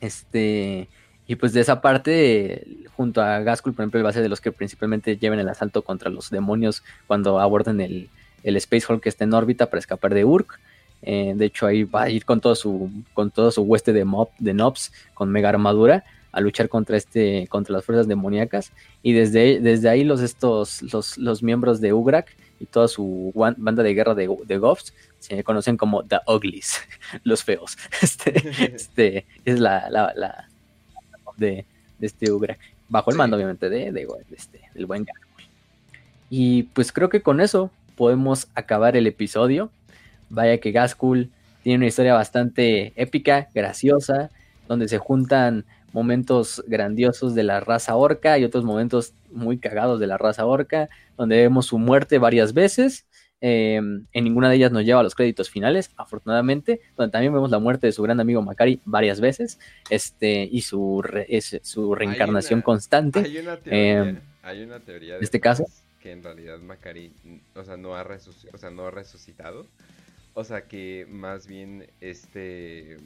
este, 0.00 0.88
y 1.26 1.36
pues 1.36 1.54
de 1.54 1.60
esa 1.62 1.80
parte, 1.80 2.66
junto 2.96 3.22
a 3.22 3.40
Gaskul, 3.40 3.72
por 3.72 3.84
ejemplo, 3.84 3.98
el 3.98 4.04
base 4.04 4.20
de 4.20 4.28
los 4.28 4.40
que 4.40 4.52
principalmente 4.52 5.16
lleven 5.16 5.38
el 5.38 5.48
asalto 5.48 5.82
contra 5.82 6.10
los 6.10 6.30
demonios 6.30 6.84
cuando 7.06 7.40
aborden 7.40 7.80
el, 7.80 8.10
el 8.42 8.56
Space 8.58 8.86
Hall 8.88 9.00
que 9.00 9.08
está 9.08 9.24
en 9.24 9.32
órbita 9.32 9.70
para 9.70 9.80
escapar 9.80 10.14
de 10.14 10.24
Urk. 10.24 10.60
Eh, 11.06 11.34
de 11.36 11.44
hecho, 11.44 11.66
ahí 11.66 11.84
va 11.84 12.04
a 12.04 12.10
ir 12.10 12.24
con 12.24 12.40
todo 12.40 12.54
su, 12.54 12.90
con 13.12 13.30
todo 13.30 13.50
su 13.50 13.62
hueste 13.62 13.92
de, 13.92 14.04
mob, 14.04 14.30
de 14.38 14.54
nobs, 14.54 14.92
con 15.12 15.30
mega 15.30 15.50
armadura, 15.50 16.04
a 16.32 16.40
luchar 16.40 16.68
contra 16.68 16.96
este, 16.96 17.46
contra 17.48 17.74
las 17.74 17.84
fuerzas 17.84 18.08
demoníacas. 18.08 18.72
Y 19.02 19.12
desde, 19.12 19.60
desde 19.60 19.88
ahí 19.88 20.02
los, 20.02 20.20
estos, 20.20 20.82
los, 20.92 21.18
los 21.18 21.42
miembros 21.42 21.80
de 21.80 21.92
Ugrak 21.92 22.34
y 22.58 22.66
toda 22.66 22.88
su 22.88 23.32
banda 23.34 23.82
de 23.82 23.94
guerra 23.94 24.14
de, 24.14 24.34
de 24.46 24.58
Goffs 24.58 24.94
se 25.18 25.44
conocen 25.44 25.76
como 25.76 26.04
The 26.04 26.20
Uglies, 26.26 26.80
los 27.24 27.44
feos. 27.44 27.76
Este, 28.02 28.48
este 28.74 29.26
es 29.44 29.60
la, 29.60 29.88
la, 29.90 30.12
la 30.16 30.48
de, 31.36 31.66
de, 31.98 32.06
este 32.06 32.32
Ugrak, 32.32 32.58
bajo 32.88 33.10
el 33.10 33.16
mando 33.16 33.36
obviamente 33.36 33.68
de, 33.68 33.92
de, 33.92 34.06
este, 34.34 34.60
del 34.74 34.86
buen 34.86 35.04
Gargoyle. 35.04 35.50
Y 36.30 36.64
pues 36.64 36.92
creo 36.92 37.10
que 37.10 37.22
con 37.22 37.40
eso 37.40 37.70
podemos 37.96 38.48
acabar 38.54 38.96
el 38.96 39.06
episodio. 39.06 39.70
Vaya 40.30 40.58
que 40.58 40.72
Gaskul 40.72 41.30
tiene 41.62 41.78
una 41.78 41.86
historia 41.86 42.14
bastante 42.14 42.92
épica, 42.96 43.48
graciosa, 43.54 44.30
donde 44.68 44.88
se 44.88 44.98
juntan 44.98 45.64
momentos 45.92 46.62
grandiosos 46.66 47.34
de 47.34 47.44
la 47.44 47.60
raza 47.60 47.94
orca 47.96 48.38
y 48.38 48.44
otros 48.44 48.64
momentos 48.64 49.12
muy 49.30 49.58
cagados 49.58 50.00
de 50.00 50.06
la 50.06 50.18
raza 50.18 50.44
orca, 50.44 50.88
donde 51.16 51.36
vemos 51.36 51.66
su 51.66 51.78
muerte 51.78 52.18
varias 52.18 52.52
veces. 52.52 53.06
Eh, 53.40 53.76
en 53.76 54.24
ninguna 54.24 54.48
de 54.48 54.56
ellas 54.56 54.72
nos 54.72 54.84
lleva 54.84 55.00
a 55.00 55.02
los 55.02 55.14
créditos 55.14 55.50
finales, 55.50 55.90
afortunadamente, 55.96 56.80
donde 56.96 57.12
también 57.12 57.32
vemos 57.32 57.50
la 57.50 57.58
muerte 57.58 57.86
de 57.86 57.92
su 57.92 58.02
gran 58.02 58.18
amigo 58.18 58.40
Macari 58.42 58.80
varias 58.86 59.20
veces, 59.20 59.58
este, 59.90 60.48
y 60.50 60.62
su, 60.62 61.02
re- 61.02 61.26
es- 61.28 61.60
su 61.62 61.94
reencarnación 61.94 62.58
una- 62.58 62.64
constante. 62.64 63.18
Hay 63.20 63.38
una 63.38 63.56
teoría, 63.58 63.98
Em, 64.00 64.20
hay 64.42 64.62
una 64.62 64.80
teoría 64.80 65.18
este 65.20 65.40
caso. 65.40 65.64
que 66.00 66.12
en 66.12 66.22
realidad 66.22 66.58
Macari, 66.60 67.12
o 67.54 67.64
sea, 67.64 67.76
no 67.76 67.94
ha 67.96 68.04
resuc- 68.04 68.48
o 68.52 68.58
sea, 68.58 68.70
no 68.70 68.86
ha 68.86 68.90
resucitado. 68.90 69.66
O 70.34 70.42
sea, 70.42 70.66
que 70.66 71.06
más 71.08 71.46
bien 71.46 71.86
este 72.00 72.96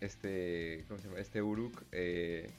este 0.00 0.84
¿cómo 0.86 1.00
se 1.00 1.08
llama? 1.08 1.20
Este 1.20 1.42
Uruk 1.42 1.82
eh, 1.92 2.50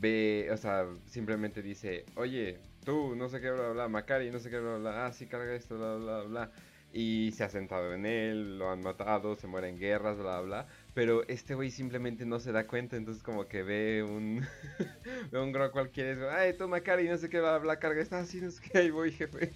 ve, 0.00 0.48
o 0.52 0.56
sea, 0.58 0.86
simplemente 1.06 1.62
dice, 1.62 2.04
"Oye, 2.14 2.58
tú 2.84 3.16
no 3.16 3.28
sé 3.30 3.40
qué 3.40 3.50
bla 3.50 3.62
bla, 3.62 3.72
bla, 3.72 3.88
Macari, 3.88 4.30
no 4.30 4.38
sé 4.38 4.50
qué 4.50 4.60
bla 4.60 4.76
bla, 4.76 5.06
ah, 5.06 5.12
sí 5.12 5.26
carga 5.26 5.54
esto 5.54 5.78
bla 5.78 5.96
bla 5.96 6.22
bla." 6.22 6.52
Y 6.92 7.32
se 7.32 7.44
ha 7.44 7.50
sentado 7.50 7.92
en 7.92 8.06
él, 8.06 8.58
lo 8.58 8.70
han 8.70 8.80
matado, 8.80 9.36
se 9.36 9.46
muere 9.46 9.68
en 9.68 9.78
guerras, 9.78 10.18
bla 10.18 10.40
bla. 10.40 10.66
Pero 10.94 11.26
este 11.28 11.54
güey 11.54 11.70
simplemente 11.70 12.24
no 12.26 12.40
se 12.40 12.52
da 12.52 12.66
cuenta, 12.66 12.96
entonces 12.96 13.22
como 13.22 13.46
que 13.46 13.62
ve 13.62 14.02
un 14.02 14.46
ve 15.32 15.40
un 15.40 15.52
gro 15.52 15.70
cualquiera 15.70 16.10
y 16.10 16.14
dice, 16.14 16.28
ay, 16.28 16.56
tú 16.56 16.68
Macari, 16.68 17.08
no 17.08 17.16
sé 17.18 17.28
qué, 17.30 17.40
bla, 17.40 17.58
bla, 17.58 17.78
carga, 17.78 18.02
está 18.02 18.20
así, 18.20 18.40
no 18.40 18.50
sé 18.50 18.62
qué, 18.62 18.78
ahí 18.78 18.90
voy, 18.90 19.12
jefe. 19.12 19.52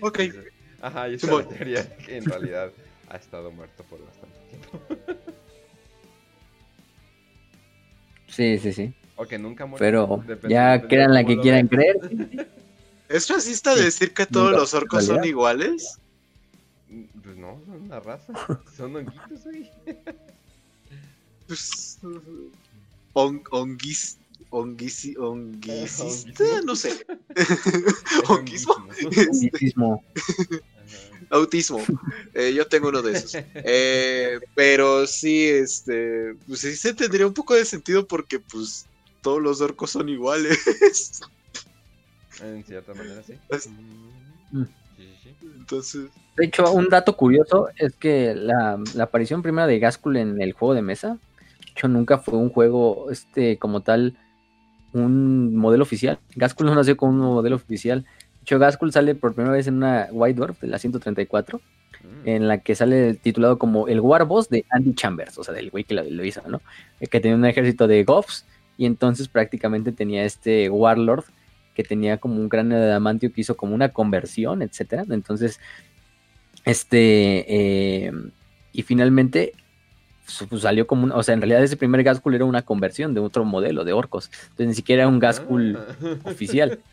Ok. 0.00 0.20
Ajá, 0.84 1.08
y 1.08 1.14
esa 1.14 1.26
Simón. 1.28 1.40
es 1.42 1.48
la 1.50 1.56
teoría 1.56 1.96
que 1.96 2.16
en 2.18 2.24
realidad 2.26 2.70
ha 3.08 3.16
estado 3.16 3.50
muerto 3.50 3.82
por 3.84 4.04
bastante 4.04 4.36
tiempo. 4.50 4.80
Sí, 8.28 8.58
sí, 8.58 8.72
sí. 8.72 8.94
O 9.16 9.26
que 9.26 9.38
nunca 9.38 9.64
muere. 9.64 9.82
Pero 9.84 10.22
ya 10.48 10.86
crean 10.86 11.14
la 11.14 11.24
que 11.24 11.38
quieran 11.38 11.68
creer. 11.68 11.96
¿Es 13.08 13.28
racista 13.28 13.74
Sí. 13.74 13.82
decir 13.84 14.12
que 14.12 14.26
todos 14.26 14.48
Nunca, 14.48 14.60
los 14.60 14.74
orcos 14.74 15.04
son 15.06 15.24
iguales? 15.24 15.98
Pues 17.22 17.36
no, 17.36 17.60
son 17.64 17.82
una 17.82 18.00
raza. 18.00 18.32
Son 18.76 18.94
honguitos, 18.96 19.44
güey. 19.44 19.70
Pues, 21.46 21.98
on, 23.12 23.42
onguis, 23.50 24.16
onguisi, 24.48 25.14
onguisista, 25.18 26.42
¿Onguismo? 26.42 26.64
no 26.64 26.74
sé. 26.74 27.06
Es 27.34 28.28
Onguismo. 28.30 30.02
Autismo. 31.34 31.80
Eh, 32.34 32.52
yo 32.54 32.66
tengo 32.66 32.88
uno 32.88 33.02
de 33.02 33.12
esos. 33.12 33.34
Eh, 33.54 34.38
pero 34.54 35.06
sí, 35.06 35.44
este, 35.46 36.34
pues 36.46 36.60
sí 36.60 36.74
se 36.76 36.94
tendría 36.94 37.26
un 37.26 37.34
poco 37.34 37.54
de 37.54 37.64
sentido 37.64 38.06
porque 38.06 38.38
pues 38.38 38.86
todos 39.22 39.42
los 39.42 39.60
orcos 39.60 39.90
son 39.90 40.08
iguales. 40.08 41.20
En 42.42 42.64
cierta 42.64 42.94
manera, 42.94 43.22
sí. 43.22 43.34
Es- 43.50 43.68
Mm. 44.50 44.64
Entonces, 45.58 46.06
De 46.36 46.44
hecho, 46.46 46.70
un 46.72 46.88
dato 46.88 47.16
curioso 47.16 47.68
es 47.76 47.94
que 47.96 48.34
la, 48.36 48.78
la 48.94 49.04
aparición 49.04 49.42
primera 49.42 49.66
de 49.66 49.78
Gaskell 49.80 50.16
en 50.16 50.40
el 50.40 50.52
juego 50.52 50.74
de 50.74 50.82
mesa, 50.82 51.18
de 51.64 51.70
hecho, 51.72 51.88
nunca 51.88 52.18
fue 52.18 52.38
un 52.38 52.50
juego 52.50 53.10
este 53.10 53.58
como 53.58 53.80
tal, 53.80 54.16
un 54.92 55.56
modelo 55.56 55.82
oficial. 55.82 56.20
Gaskell 56.36 56.66
no 56.66 56.74
nació 56.76 56.96
con 56.96 57.10
un 57.10 57.18
modelo 57.18 57.56
oficial. 57.56 58.04
De 58.44 58.46
hecho, 58.46 58.58
Gaskell 58.58 58.92
sale 58.92 59.14
por 59.14 59.32
primera 59.34 59.54
vez 59.56 59.66
en 59.68 59.76
una 59.76 60.06
White 60.12 60.36
Dwarf 60.36 60.60
de 60.60 60.66
la 60.68 60.78
134, 60.78 61.60
Mm. 62.02 62.28
en 62.28 62.48
la 62.48 62.58
que 62.58 62.74
sale 62.74 63.14
titulado 63.14 63.58
como 63.58 63.88
el 63.88 63.98
Warboss 64.00 64.50
de 64.50 64.66
Andy 64.68 64.92
Chambers, 64.94 65.38
o 65.38 65.44
sea, 65.44 65.54
del 65.54 65.70
güey 65.70 65.84
que 65.84 65.94
lo, 65.94 66.22
hizo, 66.24 66.42
¿no? 66.46 66.60
Eh, 67.00 67.06
Que 67.06 67.18
tenía 67.20 67.34
un 67.36 67.46
ejército 67.46 67.86
de 67.86 68.04
Goffs 68.04 68.44
y 68.76 68.84
entonces 68.84 69.28
prácticamente 69.28 69.90
tenía 69.92 70.24
este 70.24 70.68
Warlord 70.68 71.24
que 71.74 71.82
tenía 71.82 72.18
como 72.18 72.34
un 72.38 72.50
cráneo 72.50 72.76
de 72.78 72.84
adamantio 72.84 73.32
que 73.32 73.40
hizo 73.40 73.56
como 73.56 73.74
una 73.74 73.88
conversión, 73.88 74.60
etcétera. 74.60 75.04
Entonces, 75.08 75.58
este, 76.66 77.46
eh, 78.08 78.12
y 78.74 78.82
finalmente 78.82 79.52
pues, 80.50 80.60
salió 80.62 80.86
como 80.86 81.04
un, 81.04 81.12
o 81.12 81.22
sea, 81.22 81.32
en 81.34 81.40
realidad 81.40 81.62
ese 81.62 81.76
primer 81.78 82.02
Gaskell 82.02 82.34
era 82.34 82.44
una 82.44 82.62
conversión 82.62 83.14
de 83.14 83.20
otro 83.20 83.44
modelo 83.46 83.84
de 83.84 83.94
orcos. 83.94 84.30
Entonces 84.42 84.66
ni 84.68 84.74
siquiera 84.74 85.02
era 85.02 85.08
un 85.08 85.18
Gaskell 85.20 85.78
Ah. 85.78 86.16
oficial. 86.24 86.78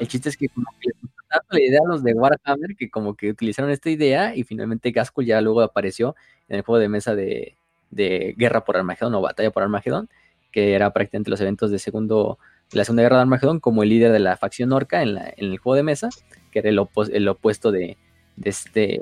El 0.00 0.08
chiste 0.08 0.28
es 0.28 0.36
que 0.36 0.48
como 0.48 0.66
que 0.80 0.88
les 0.90 1.00
gustó 1.00 1.22
tanto 1.28 1.46
la 1.50 1.60
idea 1.60 1.80
a 1.84 1.88
los 1.88 2.02
de 2.02 2.12
Warhammer 2.14 2.76
que 2.76 2.88
como 2.90 3.14
que 3.14 3.30
utilizaron 3.30 3.70
esta 3.70 3.90
idea 3.90 4.34
y 4.36 4.44
finalmente 4.44 4.90
Gaskell 4.92 5.26
ya 5.26 5.40
luego 5.40 5.60
apareció 5.62 6.14
en 6.48 6.56
el 6.56 6.62
juego 6.62 6.78
de 6.78 6.88
mesa 6.88 7.14
de, 7.14 7.56
de 7.90 8.34
Guerra 8.36 8.64
por 8.64 8.76
Armagedón 8.76 9.14
o 9.14 9.20
Batalla 9.20 9.50
por 9.50 9.62
Armagedón, 9.62 10.08
que 10.52 10.74
era 10.74 10.92
prácticamente 10.92 11.30
los 11.30 11.40
eventos 11.40 11.70
de 11.70 11.78
segundo 11.78 12.38
la 12.72 12.84
Segunda 12.84 13.02
Guerra 13.04 13.16
de 13.16 13.22
Armagedón 13.22 13.60
como 13.60 13.82
el 13.84 13.88
líder 13.90 14.10
de 14.12 14.18
la 14.18 14.36
facción 14.36 14.72
orca 14.72 15.02
en, 15.02 15.14
la- 15.14 15.28
en 15.36 15.50
el 15.52 15.58
juego 15.58 15.76
de 15.76 15.82
mesa, 15.84 16.08
que 16.50 16.58
era 16.60 16.68
el, 16.68 16.78
opo- 16.78 17.08
el 17.12 17.28
opuesto 17.28 17.70
de, 17.72 17.96
de 18.36 18.50
este 18.50 19.00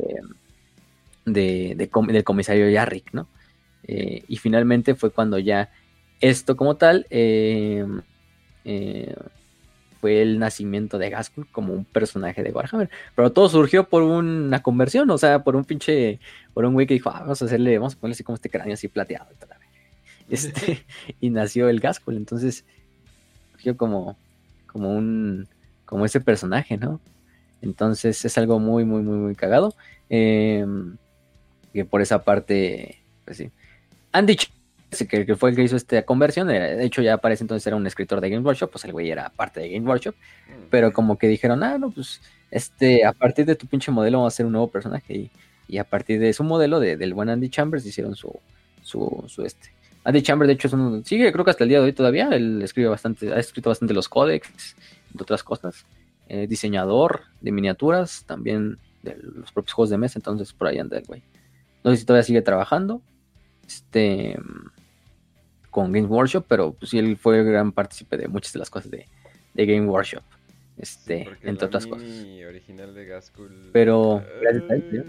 de, 1.25 1.75
del 1.77 2.25
comisario 2.25 2.69
Yarrick, 2.69 3.13
¿no? 3.15 3.27
Eh, 3.85 4.23
y 4.29 4.37
finalmente 4.37 4.95
fue 4.95 5.11
cuando 5.11 5.39
ya 5.39 5.71
esto 6.21 6.57
como 6.57 6.77
tal 6.77 7.07
eh, 7.11 7.87
eh, 8.65 9.15
fue 10.05 10.21
el 10.21 10.39
nacimiento 10.39 10.99
de 10.99 11.09
Gaskell 11.09 11.47
como 11.51 11.73
un 11.73 11.87
personaje 11.87 12.43
de 12.43 12.51
Warhammer. 12.51 12.91
Pero 13.17 13.33
todo 13.33 13.49
surgió 13.49 13.89
por 13.89 14.03
una 14.03 14.63
conversión, 14.63 15.09
o 15.09 15.17
sea, 15.17 15.43
por 15.43 15.57
un 15.57 15.65
pinche, 15.65 16.21
por 16.53 16.67
un 16.67 16.75
güey 16.75 16.87
que 16.87 16.93
dijo, 16.93 17.09
ah, 17.09 17.21
vamos 17.21 17.41
a 17.41 17.47
hacerle, 17.47 17.79
vamos 17.79 17.95
a 17.95 17.99
ponerle 17.99 18.13
así 18.13 18.23
como 18.23 18.35
este 18.35 18.51
cráneo 18.51 18.75
así 18.75 18.89
plateado. 18.89 19.25
Este, 20.29 20.85
y 21.23 21.31
nació 21.31 21.71
el 21.71 21.81
Gaskell, 21.81 22.19
entonces 22.19 22.67
surgió 23.53 23.79
como, 23.79 24.19
como 24.67 24.95
un, 24.95 25.49
como 25.87 26.05
ese 26.05 26.21
personaje, 26.21 26.77
¿no? 26.77 27.01
Entonces 27.63 28.23
es 28.27 28.37
algo 28.37 28.59
muy, 28.59 28.85
muy, 28.85 29.01
muy, 29.01 29.17
muy 29.17 29.35
cagado. 29.35 29.75
Eh, 30.11 30.67
que 31.73 31.87
por 31.87 32.03
esa 32.03 32.25
parte, 32.25 32.99
pues 33.25 33.39
sí. 33.39 33.51
Andy 34.13 34.35
Ch- 34.35 34.51
que, 35.09 35.27
que 35.27 35.37
fue 35.37 35.51
el 35.51 35.57
que 35.57 35.63
hizo 35.63 35.77
esta 35.77 36.03
conversión, 36.03 36.49
de 36.49 36.85
hecho 36.85 37.03
ya 37.03 37.19
parece 37.19 37.45
entonces 37.45 37.67
era 37.67 37.77
un 37.77 37.87
escritor 37.87 38.21
de 38.21 38.31
Game 38.31 38.45
Workshop, 38.45 38.71
pues 38.71 38.85
el 38.85 38.93
güey 38.93 39.11
era 39.11 39.31
parte 39.31 39.61
de 39.61 39.69
Game 39.71 39.87
Workshop, 39.89 40.15
Mm. 40.15 40.53
pero 40.71 40.93
como 40.93 41.19
que 41.19 41.27
dijeron, 41.29 41.63
ah, 41.63 41.79
no, 41.79 41.91
pues, 41.91 42.21
este, 42.51 43.05
a 43.05 43.13
partir 43.13 43.47
de 43.47 43.57
tu 43.57 43.67
pinche 43.67 43.91
modelo 43.91 44.19
vamos 44.19 44.33
a 44.33 44.35
hacer 44.35 44.47
un 44.47 44.53
nuevo 44.53 44.69
personaje, 44.69 45.15
y, 45.15 45.31
y 45.67 45.79
a 45.79 45.85
partir 45.85 46.21
de 46.21 46.33
su 46.33 46.45
modelo, 46.45 46.79
de- 46.81 46.97
del 46.97 47.15
buen 47.15 47.29
Andy 47.31 47.49
Chambers, 47.49 47.85
hicieron 47.87 48.15
su, 48.15 48.33
su, 48.83 49.25
su 49.27 49.43
este. 49.45 49.71
Andy 50.05 50.21
Chambers, 50.23 50.47
de 50.49 50.53
hecho, 50.55 50.69
es 50.69 50.75
un, 50.75 51.05
sigue, 51.05 51.33
creo 51.33 51.45
que 51.45 51.51
hasta 51.51 51.65
el 51.65 51.71
día 51.71 51.79
de 51.79 51.85
hoy 51.87 51.93
todavía, 51.95 52.29
él 52.29 52.61
escribe 52.63 52.89
bastante, 52.91 53.33
ha 53.33 53.39
escrito 53.39 53.71
bastante 53.71 53.95
los 53.95 54.09
códex, 54.09 54.77
entre 55.13 55.23
otras 55.23 55.43
cosas, 55.43 55.87
eh, 56.29 56.47
diseñador 56.47 57.23
de 57.41 57.53
miniaturas, 57.53 58.25
también 58.27 58.79
de 59.03 59.17
los 59.17 59.51
propios 59.53 59.73
juegos 59.73 59.91
de 59.91 59.99
mesa, 59.99 60.19
entonces 60.19 60.53
por 60.53 60.69
ahí 60.69 60.79
anda 60.79 60.99
el 60.99 61.05
güey. 61.05 61.23
No 61.83 61.91
sé 61.91 61.97
si 61.99 62.05
todavía 62.05 62.23
sigue 62.25 62.43
trabajando, 62.43 63.01
este, 63.67 64.37
con 65.75 65.91
Game 65.91 66.07
Workshop, 66.07 66.45
pero 66.47 66.73
pues 66.73 66.93
sí, 66.93 67.01
él 67.01 67.17
fue 67.17 67.43
gran 67.43 67.73
partícipe 67.73 68.17
de 68.17 68.29
muchas 68.29 68.53
de 68.53 68.61
las 68.61 68.71
cosas 68.71 68.93
de, 68.93 69.09
de 69.55 69.67
Game 69.67 69.89
Workshop, 69.89 70.23
este, 70.79 71.25
Porque 71.25 71.49
entre 71.49 71.67
otras 71.67 71.85
cosas. 71.85 72.09
original 72.49 72.95
de. 72.95 73.21
Pero, 73.73 74.23
gracias 74.41 74.71
a 74.71 74.75
él, 74.75 74.85
¿sí? 74.93 75.03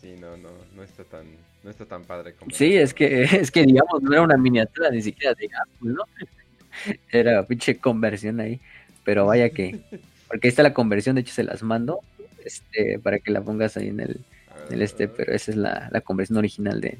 Sí, 0.00 0.14
no, 0.20 0.36
no, 0.36 0.50
no 0.76 0.84
está 0.84 1.02
tan, 1.02 1.26
no 1.64 1.70
está 1.70 1.86
tan 1.86 2.04
padre 2.04 2.34
como. 2.34 2.52
Sí, 2.52 2.76
es 2.76 2.94
que, 2.94 3.22
es 3.32 3.50
que 3.50 3.64
digamos, 3.64 4.00
no 4.00 4.12
era 4.12 4.22
una 4.22 4.36
miniatura 4.36 4.90
ni 4.90 5.02
siquiera 5.02 5.34
de 5.34 5.48
Gaskell, 5.48 5.94
¿no? 5.94 6.04
Era 7.10 7.44
pinche 7.44 7.78
conversión 7.78 8.38
ahí, 8.38 8.60
pero 9.02 9.26
vaya 9.26 9.50
que, 9.50 9.80
porque 10.28 10.46
ahí 10.46 10.50
está 10.50 10.62
la 10.62 10.72
conversión, 10.72 11.16
de 11.16 11.22
hecho 11.22 11.34
se 11.34 11.42
las 11.42 11.64
mando, 11.64 11.98
este, 12.44 13.00
para 13.00 13.18
que 13.18 13.32
la 13.32 13.40
pongas 13.40 13.76
ahí 13.76 13.88
en 13.88 13.98
el, 13.98 14.20
en 14.68 14.74
el 14.74 14.82
este, 14.82 15.08
pero 15.08 15.32
esa 15.32 15.50
es 15.50 15.56
la, 15.56 15.88
la 15.90 16.00
conversión 16.00 16.38
original 16.38 16.80
de... 16.80 16.98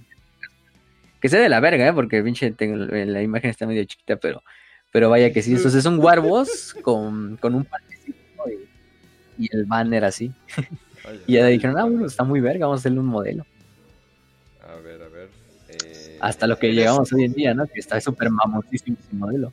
Que 1.24 1.30
sea 1.30 1.40
de 1.40 1.48
la 1.48 1.58
verga, 1.58 1.88
¿eh? 1.88 1.92
Porque 1.94 2.22
pinche 2.22 2.50
tengo, 2.50 2.76
la 2.76 3.22
imagen 3.22 3.48
está 3.48 3.66
medio 3.66 3.82
chiquita, 3.84 4.16
pero, 4.16 4.42
pero 4.92 5.08
vaya 5.08 5.32
que 5.32 5.40
sí, 5.40 5.52
entonces 5.52 5.78
es 5.78 5.86
un 5.86 5.98
Warboss 5.98 6.76
con, 6.82 7.38
con 7.38 7.54
un 7.54 7.64
panecito 7.64 8.18
y, 9.38 9.44
y 9.46 9.48
el 9.56 9.64
banner 9.64 10.04
así. 10.04 10.30
Vaya, 11.02 11.18
Y 11.26 11.32
ya 11.32 11.46
dijeron, 11.46 11.78
ah, 11.78 11.84
bueno, 11.84 12.04
está 12.04 12.24
muy 12.24 12.40
verga, 12.42 12.66
vamos 12.66 12.80
a 12.80 12.82
hacerle 12.82 13.00
un 13.00 13.06
modelo. 13.06 13.46
A 14.68 14.74
ver, 14.80 15.00
a 15.00 15.08
ver. 15.08 15.30
eh, 15.70 16.18
Hasta 16.20 16.46
lo 16.46 16.58
que 16.58 16.66
eres- 16.66 16.76
llegamos 16.76 17.10
hoy 17.14 17.24
en 17.24 17.32
día, 17.32 17.54
¿no? 17.54 17.66
Que 17.68 17.80
está 17.80 17.98
súper 18.02 18.28
mamoncísimo 18.28 18.98
ese 19.00 19.16
modelo. 19.16 19.50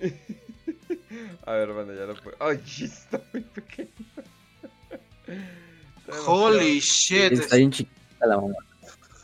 A 1.44 1.52
ver, 1.54 1.72
bueno, 1.72 1.92
ya 1.92 2.04
lo 2.04 2.14
puedo. 2.14 2.36
Ay, 2.38 2.60
está 2.84 3.20
muy 3.32 3.42
pequeño. 3.42 3.88
Holy 6.24 6.78
shit. 6.78 7.32
Está 7.32 7.56
bien 7.56 7.72
chiquita 7.72 8.26
la 8.26 8.36
mamá. 8.36 8.54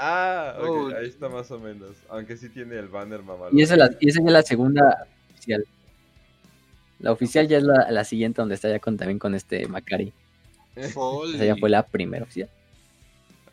Ah, 0.04 0.56
ok, 0.58 0.66
Oh. 0.68 0.96
ahí 0.96 1.06
está 1.06 1.28
más 1.28 1.48
o 1.52 1.60
menos. 1.60 1.96
Aunque 2.08 2.36
sí 2.36 2.48
tiene 2.48 2.76
el 2.76 2.88
banner 2.88 3.22
mamalón. 3.22 3.56
Y 3.56 3.62
esa, 3.62 3.74
es 3.74 3.78
la, 3.78 3.90
y 4.00 4.08
esa 4.08 4.20
ya 4.20 4.26
es 4.26 4.32
la 4.32 4.42
segunda 4.42 5.06
oficial. 5.30 5.64
La 6.98 7.12
oficial 7.12 7.46
ya 7.46 7.58
es 7.58 7.62
la, 7.62 7.88
la 7.88 8.02
siguiente 8.02 8.42
donde 8.42 8.56
está 8.56 8.68
ya 8.68 8.80
con, 8.80 8.96
también 8.96 9.20
con 9.20 9.36
este 9.36 9.68
Macari. 9.68 10.12
Esa 10.74 11.44
ya 11.44 11.54
fue 11.54 11.70
la 11.70 11.86
primera 11.86 12.24
oficial. 12.24 12.50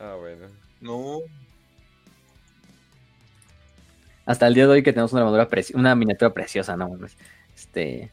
Ah, 0.00 0.16
bueno. 0.18 0.48
No. 0.80 1.20
hasta 4.26 4.46
el 4.46 4.54
día 4.54 4.66
de 4.66 4.72
hoy 4.72 4.82
que 4.82 4.92
tenemos 4.92 5.12
una 5.12 5.22
armadura 5.22 5.48
una 5.74 5.94
miniatura 5.94 6.32
preciosa, 6.32 6.76
no 6.76 6.98
Este, 7.54 8.10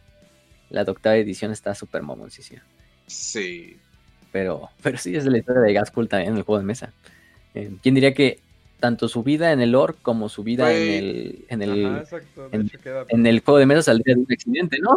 la 0.69 0.83
octava 0.83 1.15
edición 1.15 1.51
está 1.51 1.73
súper 1.73 2.03
mamoncísima. 2.03 2.61
Sí. 3.07 3.79
Pero, 4.31 4.69
pero 4.83 4.97
sí 4.97 5.15
es 5.15 5.23
de 5.23 5.31
la 5.31 5.37
historia 5.39 5.61
de 5.61 5.73
Gaskell 5.73 6.07
también 6.07 6.33
en 6.33 6.37
el 6.37 6.43
juego 6.43 6.59
de 6.59 6.65
mesa. 6.65 6.93
Eh, 7.57 7.71
¿Quién 7.81 7.95
diría 7.95 8.13
que 8.13 8.39
tanto 8.79 9.07
su 9.07 9.23
vida 9.23 9.51
en 9.51 9.61
el 9.61 9.71
lore 9.71 9.95
como 10.03 10.29
su 10.29 10.43
vida 10.43 10.71
en 10.71 10.93
el 10.93 11.45
en 11.49 11.61
el, 11.63 12.03
en, 13.09 13.25
el 13.25 13.39
juego 13.39 13.57
de 13.57 13.65
mesa 13.65 13.81
saldría 13.81 14.13
de 14.13 14.21
un 14.21 14.31
accidente, 14.31 14.77
¿no? 14.79 14.95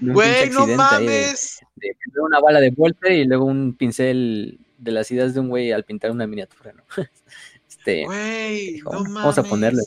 Güey, 0.00 0.50
no 0.50 0.66
mames. 0.66 1.60
De, 1.76 1.94
una 2.20 2.40
bala 2.40 2.60
de 2.60 2.70
vuelta 2.70 3.08
y 3.08 3.24
luego 3.24 3.44
un 3.44 3.74
pincel 3.74 4.58
de 4.78 4.90
las 4.90 5.10
ideas 5.12 5.34
de 5.34 5.40
un 5.40 5.48
güey 5.48 5.70
al 5.70 5.84
pintar 5.84 6.10
una 6.10 6.26
miniatura, 6.26 6.72
¿no? 6.72 6.82
Este, 7.68 8.04
güey, 8.04 8.80
no 8.82 9.04
mames. 9.04 9.14
Vamos 9.14 9.38
a 9.38 9.42
ponerle. 9.44 9.82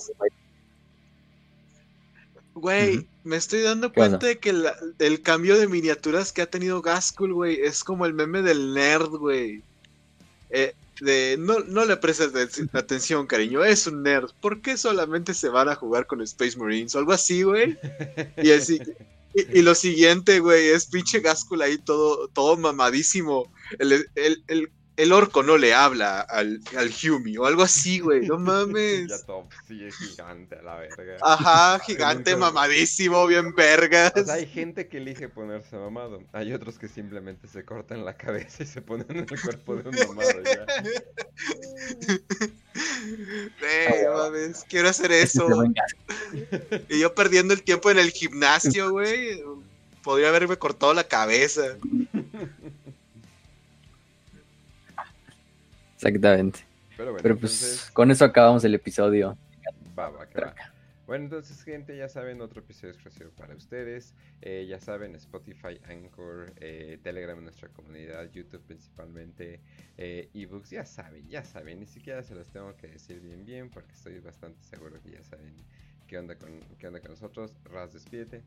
Güey, 2.56 3.06
me 3.24 3.36
estoy 3.36 3.62
dando 3.62 3.92
cuenta 3.92 4.26
de 4.26 4.40
que 4.40 4.54
el 5.00 5.22
cambio 5.22 5.60
de 5.60 5.68
miniaturas 5.68 6.32
que 6.32 6.42
ha 6.42 6.50
tenido 6.50 6.82
Gaskull, 6.82 7.34
güey, 7.34 7.60
es 7.62 7.84
como 7.84 8.06
el 8.06 8.14
meme 8.14 8.42
del 8.42 8.74
nerd, 8.74 9.10
güey. 9.10 9.62
Eh, 10.50 10.74
de 11.04 11.38
no, 11.38 11.60
no 11.60 11.86
le 11.86 11.98
prestes 11.98 12.32
atención, 12.74 13.28
cariño, 13.28 13.64
es 13.64 13.88
un 13.88 14.04
nerd. 14.04 14.32
¿Por 14.42 14.62
qué 14.62 14.78
solamente 14.78 15.34
se 15.34 15.50
van 15.50 15.70
a 15.70 15.76
jugar 15.76 16.08
con 16.08 16.22
Space 16.22 16.58
Marines 16.58 16.96
o 16.96 17.00
algo 17.00 17.12
así, 17.12 17.44
güey? 17.44 17.78
Y 18.38 18.52
así. 18.52 18.80
Y, 19.36 19.64
lo 19.64 19.74
siguiente, 19.74 20.40
güey, 20.40 20.68
es 20.68 20.86
pinche 20.86 21.20
Gaskull 21.20 21.64
ahí 21.64 21.80
todo, 21.80 22.28
todo 22.28 22.56
mamadísimo. 22.56 23.52
El, 23.80 24.08
el, 24.16 24.72
el 24.96 25.12
orco 25.12 25.42
no 25.42 25.58
le 25.58 25.74
habla 25.74 26.22
al, 26.22 26.62
al 26.78 26.92
Humi 26.92 27.38
o 27.38 27.46
algo 27.46 27.64
así, 27.64 28.00
güey. 28.00 28.28
No 28.28 28.38
mames. 28.40 29.08
Ya 29.08 29.18
top, 29.26 29.50
sí, 29.68 29.84
es 29.84 29.96
gigante 29.96 30.56
a 30.56 30.62
la 30.62 30.76
verga. 30.76 31.18
Ajá, 31.22 31.80
gigante, 31.86 32.36
mamadísimo, 32.36 33.26
bien 33.26 33.54
vergas. 33.56 34.14
O 34.16 34.24
sea, 34.24 34.36
hay 34.36 34.46
gente 34.46 34.88
que 34.88 34.98
elige 34.98 35.30
ponerse 35.30 35.78
mamado. 35.78 36.22
Hay 36.32 36.54
otros 36.54 36.78
que 36.78 36.88
simplemente 36.88 37.48
se 37.48 37.66
cortan 37.66 38.06
la 38.06 38.16
cabeza 38.16 38.64
y 38.64 38.68
se 38.68 38.82
ponen 38.82 39.08
en 39.10 39.28
el 39.30 39.42
cuerpo 39.42 39.76
de 39.76 39.90
un 39.90 39.96
mamado 40.08 40.44
ya. 40.44 40.66
Eh, 43.62 44.06
mames, 44.14 44.64
quiero 44.70 44.90
hacer 44.90 45.12
eso. 45.12 45.48
y 46.90 47.00
yo 47.00 47.14
perdiendo 47.14 47.54
el 47.54 47.64
tiempo 47.64 47.90
en 47.90 48.00
el 48.00 48.12
gimnasio, 48.12 48.92
güey. 48.92 49.42
Podría 50.04 50.30
haberme 50.30 50.58
cortado 50.58 50.94
la 50.94 51.06
cabeza. 51.06 51.78
Exactamente. 56.04 56.66
Pero, 56.98 57.38
pues 57.38 57.90
con 57.94 58.12
eso 58.12 58.26
acabamos 58.26 58.64
el 58.64 58.76
episodio. 58.76 59.38
Bueno, 61.06 61.26
entonces, 61.26 61.62
gente, 61.64 61.98
ya 61.98 62.08
saben, 62.08 62.42
otro 62.42 62.62
episodio 62.62 62.94
exclusivo 62.94 63.30
para 63.32 63.56
ustedes. 63.56 64.14
Eh, 64.42 64.66
ya 64.70 64.80
saben, 64.80 65.16
Spotify, 65.16 65.80
Anchor, 65.88 66.54
eh, 66.60 66.98
Telegram 67.04 67.38
en 67.38 67.46
nuestra 67.46 67.70
comunidad, 67.70 68.32
YouTube 68.32 68.62
principalmente, 68.66 69.60
eh, 69.98 70.30
ebooks, 70.34 70.70
ya 70.70 70.86
saben, 70.86 71.28
ya 71.28 71.44
saben. 71.44 71.80
Ni 71.80 71.88
siquiera 71.88 72.24
se 72.24 72.36
los 72.36 72.48
tengo 72.50 72.76
que 72.78 72.88
decir 72.88 73.20
bien, 73.20 73.46
bien, 73.46 73.70
porque 73.70 73.92
estoy 73.94 74.20
bastante 74.20 74.64
seguro 74.64 75.02
que 75.04 75.12
ya 75.12 75.24
saben 75.24 75.56
qué 76.08 76.18
onda 76.18 76.36
con, 76.36 76.60
qué 76.80 76.88
onda 76.88 77.00
con 77.02 77.12
nosotros. 77.12 77.52
Raz, 77.66 77.94
despídete. 77.94 78.42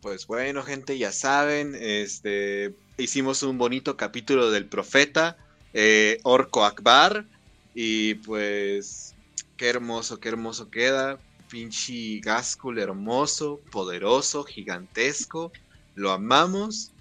Pues 0.00 0.26
bueno, 0.26 0.62
gente, 0.62 0.98
ya 0.98 1.12
saben, 1.12 1.76
este, 1.78 2.74
hicimos 2.96 3.42
un 3.42 3.58
bonito 3.58 3.96
capítulo 3.96 4.50
del 4.50 4.66
profeta 4.66 5.36
eh, 5.72 6.20
Orco 6.22 6.64
Akbar. 6.64 7.26
Y 7.74 8.14
pues, 8.14 9.14
qué 9.56 9.68
hermoso, 9.68 10.20
qué 10.20 10.28
hermoso 10.28 10.70
queda. 10.70 11.18
Pinche 11.48 12.20
Gaskul 12.20 12.78
hermoso, 12.78 13.60
poderoso, 13.70 14.44
gigantesco. 14.44 15.52
Lo 15.94 16.12
amamos. 16.12 16.92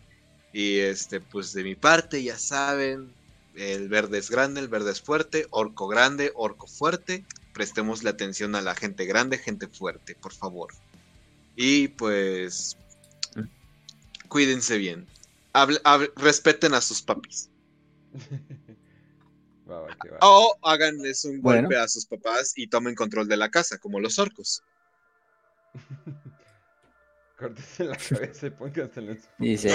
Y 0.54 0.80
este, 0.80 1.22
pues 1.22 1.54
de 1.54 1.64
mi 1.64 1.76
parte, 1.76 2.22
ya 2.24 2.38
saben, 2.38 3.14
el 3.56 3.90
verde 3.90 4.18
es 4.18 4.30
grande, 4.30 4.60
el 4.60 4.68
verde 4.68 4.92
es 4.92 5.02
fuerte, 5.02 5.48
orco 5.50 5.88
grande, 5.88 6.32
orco 6.36 6.68
fuerte. 6.68 7.26
Prestemos 7.54 8.04
la 8.04 8.12
atención 8.12 8.56
a 8.56 8.62
la 8.62 8.76
gente 8.76 9.06
grande, 9.06 9.38
gente 9.38 9.68
fuerte, 9.68 10.16
por 10.16 10.34
favor. 10.34 10.74
Y 11.56 11.90
pues, 11.90 12.78
cuídense 14.28 14.78
bien. 14.78 15.08
respeten 16.16 16.74
a 16.74 16.82
sus 16.82 17.02
papis. 17.02 17.50
O 20.22 20.58
háganles 20.64 21.26
un 21.26 21.42
golpe 21.42 21.78
a 21.78 21.88
sus 21.88 22.06
papás 22.06 22.54
y 22.56 22.68
tomen 22.68 22.96
control 22.96 23.28
de 23.28 23.38
la 23.38 23.50
casa, 23.50 23.78
como 23.78 24.00
los 24.00 24.20
orcos. 24.20 24.64
Córtense 27.42 27.84
la 27.86 27.98
cabeza 27.98 28.46
y 28.46 28.50
póngansela 28.52 29.12
en 29.14 29.20
su 29.20 29.28
Dice, 29.40 29.74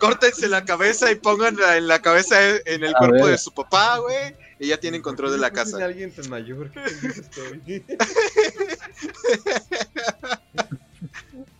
Córtense 0.00 0.48
la 0.48 0.64
cabeza 0.64 1.12
y 1.12 1.16
pónganla 1.16 1.76
en 1.76 1.86
la 1.86 2.00
cabeza 2.00 2.36
en 2.64 2.84
el 2.84 2.94
cuerpo 2.94 3.26
de 3.26 3.36
su 3.36 3.52
papá, 3.52 3.98
güey. 3.98 4.34
Y 4.58 4.68
ya 4.68 4.78
tienen 4.78 5.02
control 5.02 5.32
de 5.32 5.38
la 5.38 5.50
casa. 5.50 5.84
alguien 5.84 6.10
tan 6.10 6.30
mayor 6.30 6.70
que 6.70 6.80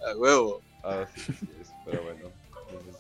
A 0.06 0.16
huevo. 0.16 0.62
Ah, 0.82 1.06
sí, 1.15 1.20
sí, 1.20 1.39
pero 1.85 2.02
bueno. 2.02 2.31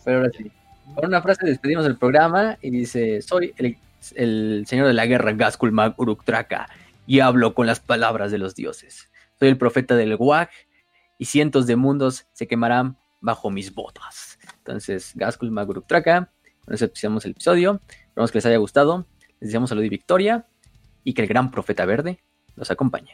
Pero 0.04 0.18
ahora 0.18 0.30
sí. 0.36 0.52
Con 0.94 1.06
una 1.06 1.22
frase 1.22 1.46
despedimos 1.46 1.86
el 1.86 1.96
programa 1.96 2.58
y 2.60 2.68
dice, 2.70 3.22
soy 3.22 3.54
el, 3.56 3.78
señor 4.08 4.86
de 4.86 4.92
la 4.92 5.06
guerra 5.06 5.32
Gaskul 5.32 5.72
Mag 5.72 5.94
Uruktraka 5.96 6.68
y 7.06 7.20
hablo 7.20 7.54
con 7.54 7.66
las 7.66 7.80
palabras 7.80 8.30
de 8.30 8.38
los 8.38 8.54
dioses. 8.54 9.10
Soy 9.38 9.48
el 9.48 9.58
profeta 9.58 9.96
del 9.96 10.16
Wag 10.18 10.50
y 11.18 11.26
cientos 11.26 11.66
de 11.66 11.76
mundos 11.76 12.26
se 12.32 12.46
quemarán 12.46 12.96
bajo 13.20 13.50
mis 13.50 13.74
botas. 13.74 14.38
Entonces, 14.58 15.12
Gaskul 15.14 15.50
Mag 15.50 15.68
Uruktraka, 15.68 16.30
con 16.64 16.74
eso 16.74 16.84
el 16.84 17.30
episodio. 17.30 17.80
Esperamos 17.88 18.30
que 18.30 18.38
les 18.38 18.46
haya 18.46 18.56
gustado. 18.58 19.06
Les 19.40 19.48
deseamos 19.48 19.70
salud 19.70 19.82
y 19.82 19.88
victoria 19.88 20.46
y 21.02 21.14
que 21.14 21.22
el 21.22 21.28
gran 21.28 21.50
profeta 21.50 21.84
verde 21.84 22.20
los 22.56 22.70
acompañe. 22.70 23.12